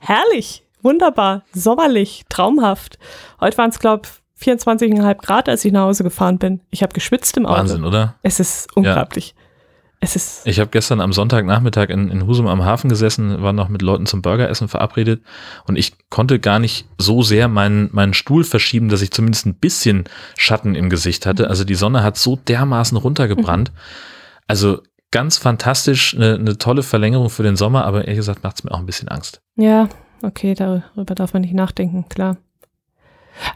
herrlich, 0.00 0.64
wunderbar, 0.82 1.42
sommerlich, 1.52 2.24
traumhaft. 2.28 2.98
Heute 3.40 3.56
waren 3.58 3.70
es, 3.70 3.78
glaube 3.78 4.02
ich, 4.40 4.46
24,5 4.46 5.14
Grad, 5.24 5.48
als 5.48 5.64
ich 5.64 5.72
nach 5.72 5.82
Hause 5.82 6.02
gefahren 6.04 6.38
bin. 6.38 6.60
Ich 6.70 6.82
habe 6.82 6.92
geschwitzt 6.92 7.36
im 7.36 7.46
Auto. 7.46 7.58
Wahnsinn, 7.60 7.84
oder? 7.84 8.16
Es 8.22 8.40
ist 8.40 8.76
unglaublich. 8.76 9.34
Es 10.04 10.16
ist, 10.16 10.46
Ich 10.46 10.60
habe 10.60 10.70
gestern 10.70 11.00
am 11.00 11.14
Sonntagnachmittag 11.14 11.88
in, 11.88 12.10
in 12.10 12.26
Husum 12.26 12.46
am 12.46 12.62
Hafen 12.62 12.90
gesessen, 12.90 13.40
war 13.40 13.54
noch 13.54 13.70
mit 13.70 13.80
Leuten 13.80 14.04
zum 14.04 14.20
Burgeressen 14.20 14.68
verabredet 14.68 15.22
und 15.66 15.76
ich 15.76 15.94
konnte 16.10 16.38
gar 16.38 16.58
nicht 16.58 16.86
so 16.98 17.22
sehr 17.22 17.48
meinen, 17.48 17.88
meinen 17.92 18.12
Stuhl 18.12 18.44
verschieben, 18.44 18.90
dass 18.90 19.00
ich 19.00 19.12
zumindest 19.12 19.46
ein 19.46 19.54
bisschen 19.54 20.04
Schatten 20.36 20.74
im 20.74 20.90
Gesicht 20.90 21.24
hatte. 21.24 21.48
Also 21.48 21.64
die 21.64 21.74
Sonne 21.74 22.02
hat 22.02 22.18
so 22.18 22.36
dermaßen 22.36 22.98
runtergebrannt. 22.98 23.72
Also 24.46 24.82
ganz 25.10 25.38
fantastisch, 25.38 26.14
eine, 26.14 26.34
eine 26.34 26.58
tolle 26.58 26.82
Verlängerung 26.82 27.30
für 27.30 27.42
den 27.42 27.56
Sommer, 27.56 27.86
aber 27.86 28.02
ehrlich 28.02 28.18
gesagt 28.18 28.42
macht 28.42 28.56
es 28.58 28.64
mir 28.64 28.72
auch 28.72 28.80
ein 28.80 28.86
bisschen 28.86 29.08
Angst. 29.08 29.40
ja, 29.56 29.88
okay, 30.22 30.52
darüber 30.52 31.14
darf 31.14 31.32
man 31.32 31.42
nicht 31.42 31.54
nachdenken, 31.54 32.04
klar. 32.10 32.36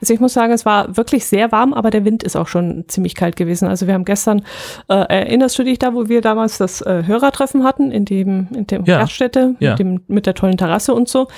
Also 0.00 0.12
ich 0.14 0.20
muss 0.20 0.32
sagen, 0.32 0.52
es 0.52 0.64
war 0.66 0.96
wirklich 0.96 1.26
sehr 1.26 1.52
warm, 1.52 1.72
aber 1.74 1.90
der 1.90 2.04
Wind 2.04 2.22
ist 2.22 2.36
auch 2.36 2.48
schon 2.48 2.84
ziemlich 2.88 3.14
kalt 3.14 3.36
gewesen. 3.36 3.68
Also 3.68 3.86
wir 3.86 3.94
haben 3.94 4.04
gestern, 4.04 4.42
äh, 4.88 4.94
erinnerst 4.94 5.58
du 5.58 5.62
dich 5.64 5.78
da, 5.78 5.94
wo 5.94 6.08
wir 6.08 6.20
damals 6.20 6.58
das 6.58 6.80
äh, 6.82 7.02
Hörertreffen 7.06 7.64
hatten, 7.64 7.90
in 7.90 8.04
dem, 8.04 8.48
in 8.54 8.66
dem 8.66 8.84
Ja. 8.84 8.98
Gaststätte, 9.00 9.54
Ja. 9.60 9.70
mit, 9.70 9.78
dem, 9.78 10.00
mit 10.08 10.26
der 10.26 10.34
tollen 10.34 10.56
Terrasse 10.56 10.94
und 10.94 11.08
so. 11.08 11.28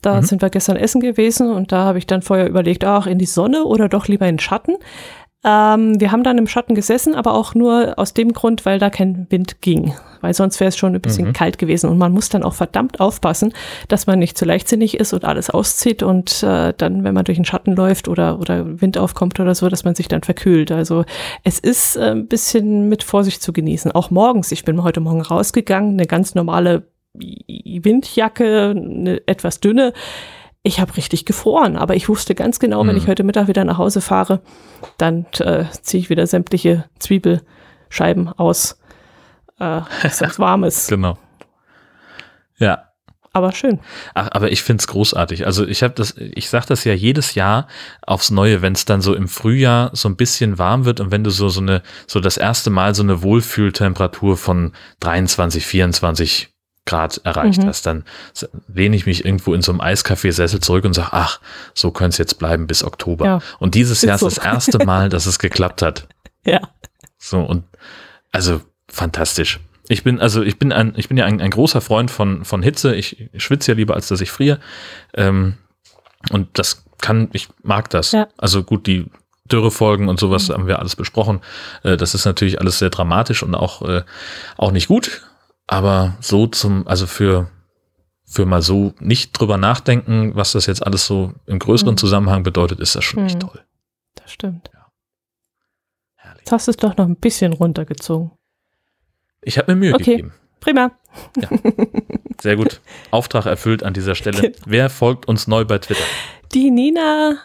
Da 0.00 0.16
Mhm. 0.20 0.22
sind 0.24 0.42
wir 0.42 0.50
gestern 0.50 0.76
essen 0.76 1.00
gewesen 1.00 1.50
und 1.52 1.70
da 1.72 1.84
habe 1.84 1.98
ich 1.98 2.06
dann 2.06 2.22
vorher 2.22 2.48
überlegt, 2.48 2.84
ach, 2.84 3.06
in 3.06 3.18
die 3.18 3.26
Sonne 3.26 3.64
oder 3.64 3.88
doch 3.88 4.08
lieber 4.08 4.26
in 4.26 4.34
den 4.36 4.40
Schatten. 4.40 4.76
Ähm, 5.44 6.00
wir 6.00 6.12
haben 6.12 6.22
dann 6.22 6.38
im 6.38 6.46
Schatten 6.46 6.74
gesessen, 6.76 7.14
aber 7.16 7.34
auch 7.34 7.54
nur 7.54 7.94
aus 7.98 8.14
dem 8.14 8.32
Grund, 8.32 8.64
weil 8.64 8.78
da 8.78 8.90
kein 8.90 9.26
Wind 9.30 9.60
ging. 9.60 9.92
Weil 10.20 10.34
sonst 10.34 10.60
wäre 10.60 10.68
es 10.68 10.76
schon 10.76 10.94
ein 10.94 11.00
bisschen 11.00 11.28
Mhm. 11.28 11.32
kalt 11.32 11.58
gewesen. 11.58 11.90
Und 11.90 11.98
man 11.98 12.12
muss 12.12 12.28
dann 12.28 12.44
auch 12.44 12.54
verdammt 12.54 13.00
aufpassen, 13.00 13.52
dass 13.88 14.06
man 14.06 14.20
nicht 14.20 14.38
zu 14.38 14.44
leichtsinnig 14.44 15.00
ist 15.00 15.12
und 15.12 15.24
alles 15.24 15.50
auszieht 15.50 16.04
und 16.04 16.44
äh, 16.44 16.72
dann, 16.76 17.02
wenn 17.02 17.12
man 17.12 17.24
durch 17.24 17.38
den 17.38 17.44
Schatten 17.44 17.74
läuft 17.74 18.06
oder, 18.06 18.38
oder 18.38 18.80
Wind 18.80 18.96
aufkommt 18.98 19.40
oder 19.40 19.56
so, 19.56 19.68
dass 19.68 19.82
man 19.82 19.96
sich 19.96 20.06
dann 20.06 20.22
verkühlt. 20.22 20.70
Also 20.70 21.04
es 21.42 21.58
ist 21.58 21.96
äh, 21.96 22.12
ein 22.12 22.28
bisschen 22.28 22.88
mit 22.88 23.02
Vorsicht 23.02 23.42
zu 23.42 23.52
genießen. 23.52 23.90
Auch 23.90 24.10
morgens. 24.12 24.52
Ich 24.52 24.64
bin 24.64 24.80
heute 24.84 25.00
Morgen 25.00 25.22
rausgegangen, 25.22 25.94
eine 25.94 26.06
ganz 26.06 26.36
normale 26.36 26.84
Windjacke, 27.14 28.70
eine 28.76 29.20
etwas 29.26 29.60
dünne. 29.60 29.92
Ich 30.64 30.78
habe 30.80 30.96
richtig 30.96 31.24
gefroren, 31.24 31.76
aber 31.76 31.96
ich 31.96 32.08
wusste 32.08 32.34
ganz 32.36 32.60
genau, 32.60 32.80
wenn 32.86 32.94
Mhm. 32.94 33.02
ich 33.02 33.08
heute 33.08 33.24
Mittag 33.24 33.48
wieder 33.48 33.64
nach 33.64 33.78
Hause 33.78 34.00
fahre, 34.00 34.40
dann 34.96 35.26
äh, 35.40 35.64
ziehe 35.82 36.00
ich 36.00 36.08
wieder 36.10 36.26
sämtliche 36.26 36.84
Zwiebelscheiben 37.00 38.28
aus. 38.28 38.78
Äh, 39.58 39.80
ist 40.04 40.20
das 40.20 40.38
warmes, 40.38 40.86
Genau. 40.86 41.18
Ja, 42.58 42.84
aber 43.32 43.50
schön. 43.52 43.80
Ach, 44.14 44.28
aber 44.32 44.52
ich 44.52 44.62
find's 44.62 44.86
großartig. 44.86 45.46
Also 45.46 45.66
ich 45.66 45.82
habe 45.82 45.94
das, 45.94 46.14
ich 46.16 46.48
sag 46.48 46.66
das 46.66 46.84
ja 46.84 46.92
jedes 46.92 47.34
Jahr 47.34 47.66
aufs 48.06 48.30
Neue, 48.30 48.62
wenn 48.62 48.74
es 48.74 48.84
dann 48.84 49.00
so 49.00 49.14
im 49.14 49.26
Frühjahr 49.26 49.90
so 49.94 50.08
ein 50.08 50.16
bisschen 50.16 50.58
warm 50.58 50.84
wird 50.84 51.00
und 51.00 51.10
wenn 51.10 51.24
du 51.24 51.30
so 51.30 51.48
so 51.48 51.60
eine 51.60 51.82
so 52.06 52.20
das 52.20 52.36
erste 52.36 52.70
Mal 52.70 52.94
so 52.94 53.02
eine 53.02 53.22
Wohlfühltemperatur 53.22 54.36
von 54.36 54.72
23, 55.00 55.64
24 55.66 56.51
Grad 56.84 57.20
erreicht 57.24 57.62
Mhm. 57.62 57.66
hast, 57.68 57.86
dann 57.86 58.04
lehne 58.66 58.96
ich 58.96 59.06
mich 59.06 59.24
irgendwo 59.24 59.54
in 59.54 59.62
so 59.62 59.70
einem 59.70 59.80
Eiskaffeesessel 59.80 60.60
zurück 60.60 60.84
und 60.84 60.94
sag, 60.94 61.10
ach, 61.12 61.40
so 61.74 61.92
könnte 61.92 62.10
es 62.14 62.18
jetzt 62.18 62.38
bleiben 62.38 62.66
bis 62.66 62.82
Oktober. 62.82 63.24
Ja, 63.24 63.38
und 63.60 63.74
dieses 63.76 64.02
Jahr 64.02 64.18
so. 64.18 64.26
ist 64.26 64.38
das 64.38 64.44
erste 64.44 64.78
Mal, 64.84 65.08
dass 65.08 65.26
es 65.26 65.38
geklappt 65.38 65.80
hat. 65.82 66.08
Ja. 66.44 66.60
So 67.18 67.38
und 67.40 67.64
also 68.32 68.60
fantastisch. 68.88 69.60
Ich 69.88 70.02
bin 70.02 70.20
also 70.20 70.42
ich 70.42 70.58
bin 70.58 70.72
ein 70.72 70.94
ich 70.96 71.08
bin 71.08 71.16
ja 71.16 71.24
ein, 71.24 71.40
ein 71.40 71.50
großer 71.50 71.80
Freund 71.80 72.10
von 72.10 72.44
von 72.44 72.62
Hitze. 72.62 72.94
Ich, 72.96 73.28
schwitze 73.36 73.72
ja 73.72 73.76
lieber 73.76 73.94
als 73.94 74.08
dass 74.08 74.20
ich 74.20 74.30
friere. 74.30 74.58
Ähm, 75.14 75.58
und 76.30 76.48
das 76.58 76.84
kann 77.00 77.28
ich 77.32 77.48
mag 77.62 77.90
das. 77.90 78.12
Ja. 78.12 78.28
Also 78.38 78.64
gut 78.64 78.86
die 78.86 79.06
Dürrefolgen 79.50 80.08
und 80.08 80.18
sowas 80.18 80.48
haben 80.48 80.66
wir 80.66 80.78
alles 80.78 80.96
besprochen. 80.96 81.40
Äh, 81.84 81.96
das 81.96 82.14
ist 82.14 82.24
natürlich 82.24 82.60
alles 82.60 82.78
sehr 82.78 82.90
dramatisch 82.90 83.42
und 83.42 83.54
auch 83.54 83.82
äh, 83.82 84.02
auch 84.56 84.72
nicht 84.72 84.88
gut. 84.88 85.22
Aber 85.72 86.16
so 86.20 86.46
zum 86.46 86.86
also 86.86 87.06
für 87.06 87.48
für 88.26 88.44
mal 88.46 88.62
so 88.62 88.92
nicht 89.00 89.32
drüber 89.32 89.56
nachdenken, 89.56 90.34
was 90.34 90.52
das 90.52 90.66
jetzt 90.66 90.84
alles 90.86 91.06
so 91.06 91.32
im 91.46 91.58
größeren 91.58 91.94
Mhm. 91.94 91.98
Zusammenhang 91.98 92.42
bedeutet, 92.42 92.78
ist 92.80 92.94
das 92.94 93.04
schon 93.04 93.24
echt 93.26 93.36
Mhm. 93.36 93.40
toll. 93.48 93.64
Das 94.14 94.30
stimmt. 94.32 94.70
Herrlich. 96.16 96.40
Jetzt 96.40 96.52
hast 96.52 96.66
du 96.66 96.70
es 96.72 96.76
doch 96.76 96.96
noch 96.96 97.06
ein 97.06 97.16
bisschen 97.16 97.52
runtergezogen. 97.52 98.30
Ich 99.42 99.58
habe 99.58 99.72
mir 99.74 99.78
Mühe 99.80 99.94
Okay. 99.94 100.16
gegeben. 100.16 100.32
Prima. 100.60 100.92
Sehr 102.40 102.56
gut. 102.56 102.80
Auftrag 103.10 103.46
erfüllt 103.46 103.82
an 103.82 103.92
dieser 103.94 104.14
Stelle. 104.14 104.40
Genau. 104.40 104.56
Wer 104.66 104.90
folgt 104.90 105.26
uns 105.26 105.46
neu 105.48 105.64
bei 105.64 105.78
Twitter? 105.78 106.04
Die 106.52 106.70
Nina 106.70 107.38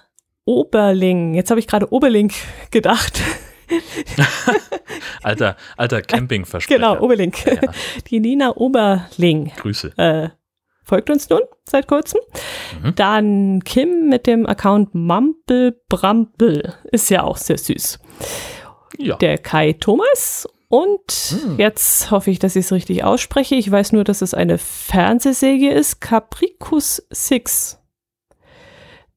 Oberling. 0.46 1.34
Jetzt 1.34 1.50
habe 1.50 1.60
ich 1.60 1.68
gerade 1.68 1.92
Oberling 1.92 2.32
gedacht. 2.72 3.22
Alter, 5.24 5.58
alter 5.76 6.02
Campingversprecher. 6.02 6.80
Genau, 6.80 7.00
Oberling. 7.02 7.34
Ja, 7.46 7.54
ja. 7.54 7.72
Die 8.10 8.20
Nina 8.20 8.56
Oberling 8.56 9.52
Grüße. 9.58 9.94
äh, 9.98 10.30
folgt 10.84 11.10
uns 11.10 11.30
nun 11.30 11.42
seit 11.70 11.88
kurzem. 11.88 12.22
Mhm. 12.82 12.96
Dann 12.96 13.64
Kim 13.64 14.08
mit 14.10 14.26
dem 14.28 14.46
Account 14.46 14.92
Bramble. 14.94 16.74
Ist 16.92 17.10
ja 17.10 17.24
auch 17.24 17.38
sehr 17.38 17.58
süß. 17.58 18.00
Ja. 18.98 19.16
Der 19.18 19.38
Kai 19.38 19.74
Thomas. 19.74 20.48
Und 20.70 21.12
Hm. 21.30 21.58
jetzt 21.60 22.12
hoffe 22.12 22.30
ich, 22.30 22.40
dass 22.40 22.56
ich 22.58 22.66
es 22.66 22.72
richtig 22.74 23.04
ausspreche. 23.06 23.56
Ich 23.56 23.72
weiß 23.72 23.94
nur, 23.94 24.04
dass 24.04 24.22
es 24.22 24.34
eine 24.34 24.58
Fernsehserie 24.58 25.72
ist. 25.74 26.02
Capricus 26.02 27.06
Six. 27.10 27.80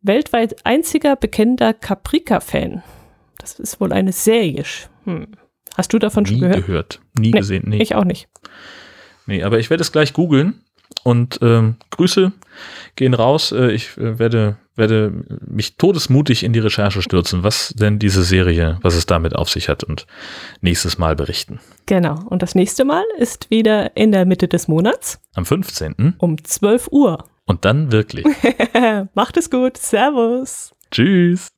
Weltweit 0.00 0.64
einziger 0.64 1.16
bekennender 1.16 1.74
Caprica-Fan. 1.74 2.82
Das 3.58 3.60
ist 3.60 3.80
wohl 3.80 3.92
eine 3.92 4.12
Serie. 4.12 4.64
Hm. 5.04 5.26
Hast 5.76 5.92
du 5.92 5.98
davon 5.98 6.26
schon 6.26 6.36
Nie 6.36 6.40
gehört? 6.40 6.66
gehört. 6.66 7.00
Nie 7.18 7.30
Nee, 7.30 7.38
gesehen. 7.38 7.64
Nee. 7.66 7.82
Ich 7.82 7.94
auch 7.94 8.04
nicht. 8.04 8.28
nee, 9.26 9.42
aber 9.42 9.58
ich 9.58 9.70
werde 9.70 9.82
es 9.82 9.92
gleich 9.92 10.12
googeln. 10.12 10.62
Und 11.04 11.38
ähm, 11.40 11.76
Grüße 11.90 12.32
gehen 12.96 13.14
raus. 13.14 13.52
Äh, 13.52 13.70
ich 13.70 13.96
äh, 13.96 14.18
werde, 14.18 14.56
werde 14.74 15.12
mich 15.46 15.76
todesmutig 15.76 16.42
in 16.42 16.52
die 16.52 16.58
Recherche 16.58 17.00
stürzen, 17.00 17.42
was 17.44 17.72
denn 17.78 17.98
diese 18.00 18.22
Serie, 18.24 18.78
was 18.82 18.96
es 18.96 19.06
damit 19.06 19.34
auf 19.36 19.48
sich 19.48 19.68
hat 19.68 19.82
und 19.84 20.06
nächstes 20.60 20.98
Mal 20.98 21.14
berichten. 21.16 21.60
Genau. 21.86 22.20
Und 22.28 22.42
das 22.42 22.54
nächste 22.56 22.84
Mal 22.84 23.04
ist 23.18 23.50
wieder 23.50 23.96
in 23.96 24.10
der 24.12 24.26
Mitte 24.26 24.48
des 24.48 24.66
Monats 24.68 25.20
Am 25.34 25.46
15. 25.46 26.16
um 26.18 26.42
12 26.42 26.88
Uhr. 26.90 27.24
Und 27.46 27.64
dann 27.64 27.92
wirklich. 27.92 28.26
Macht 29.14 29.36
es 29.36 29.48
gut. 29.48 29.76
Servus. 29.78 30.72
Tschüss. 30.90 31.48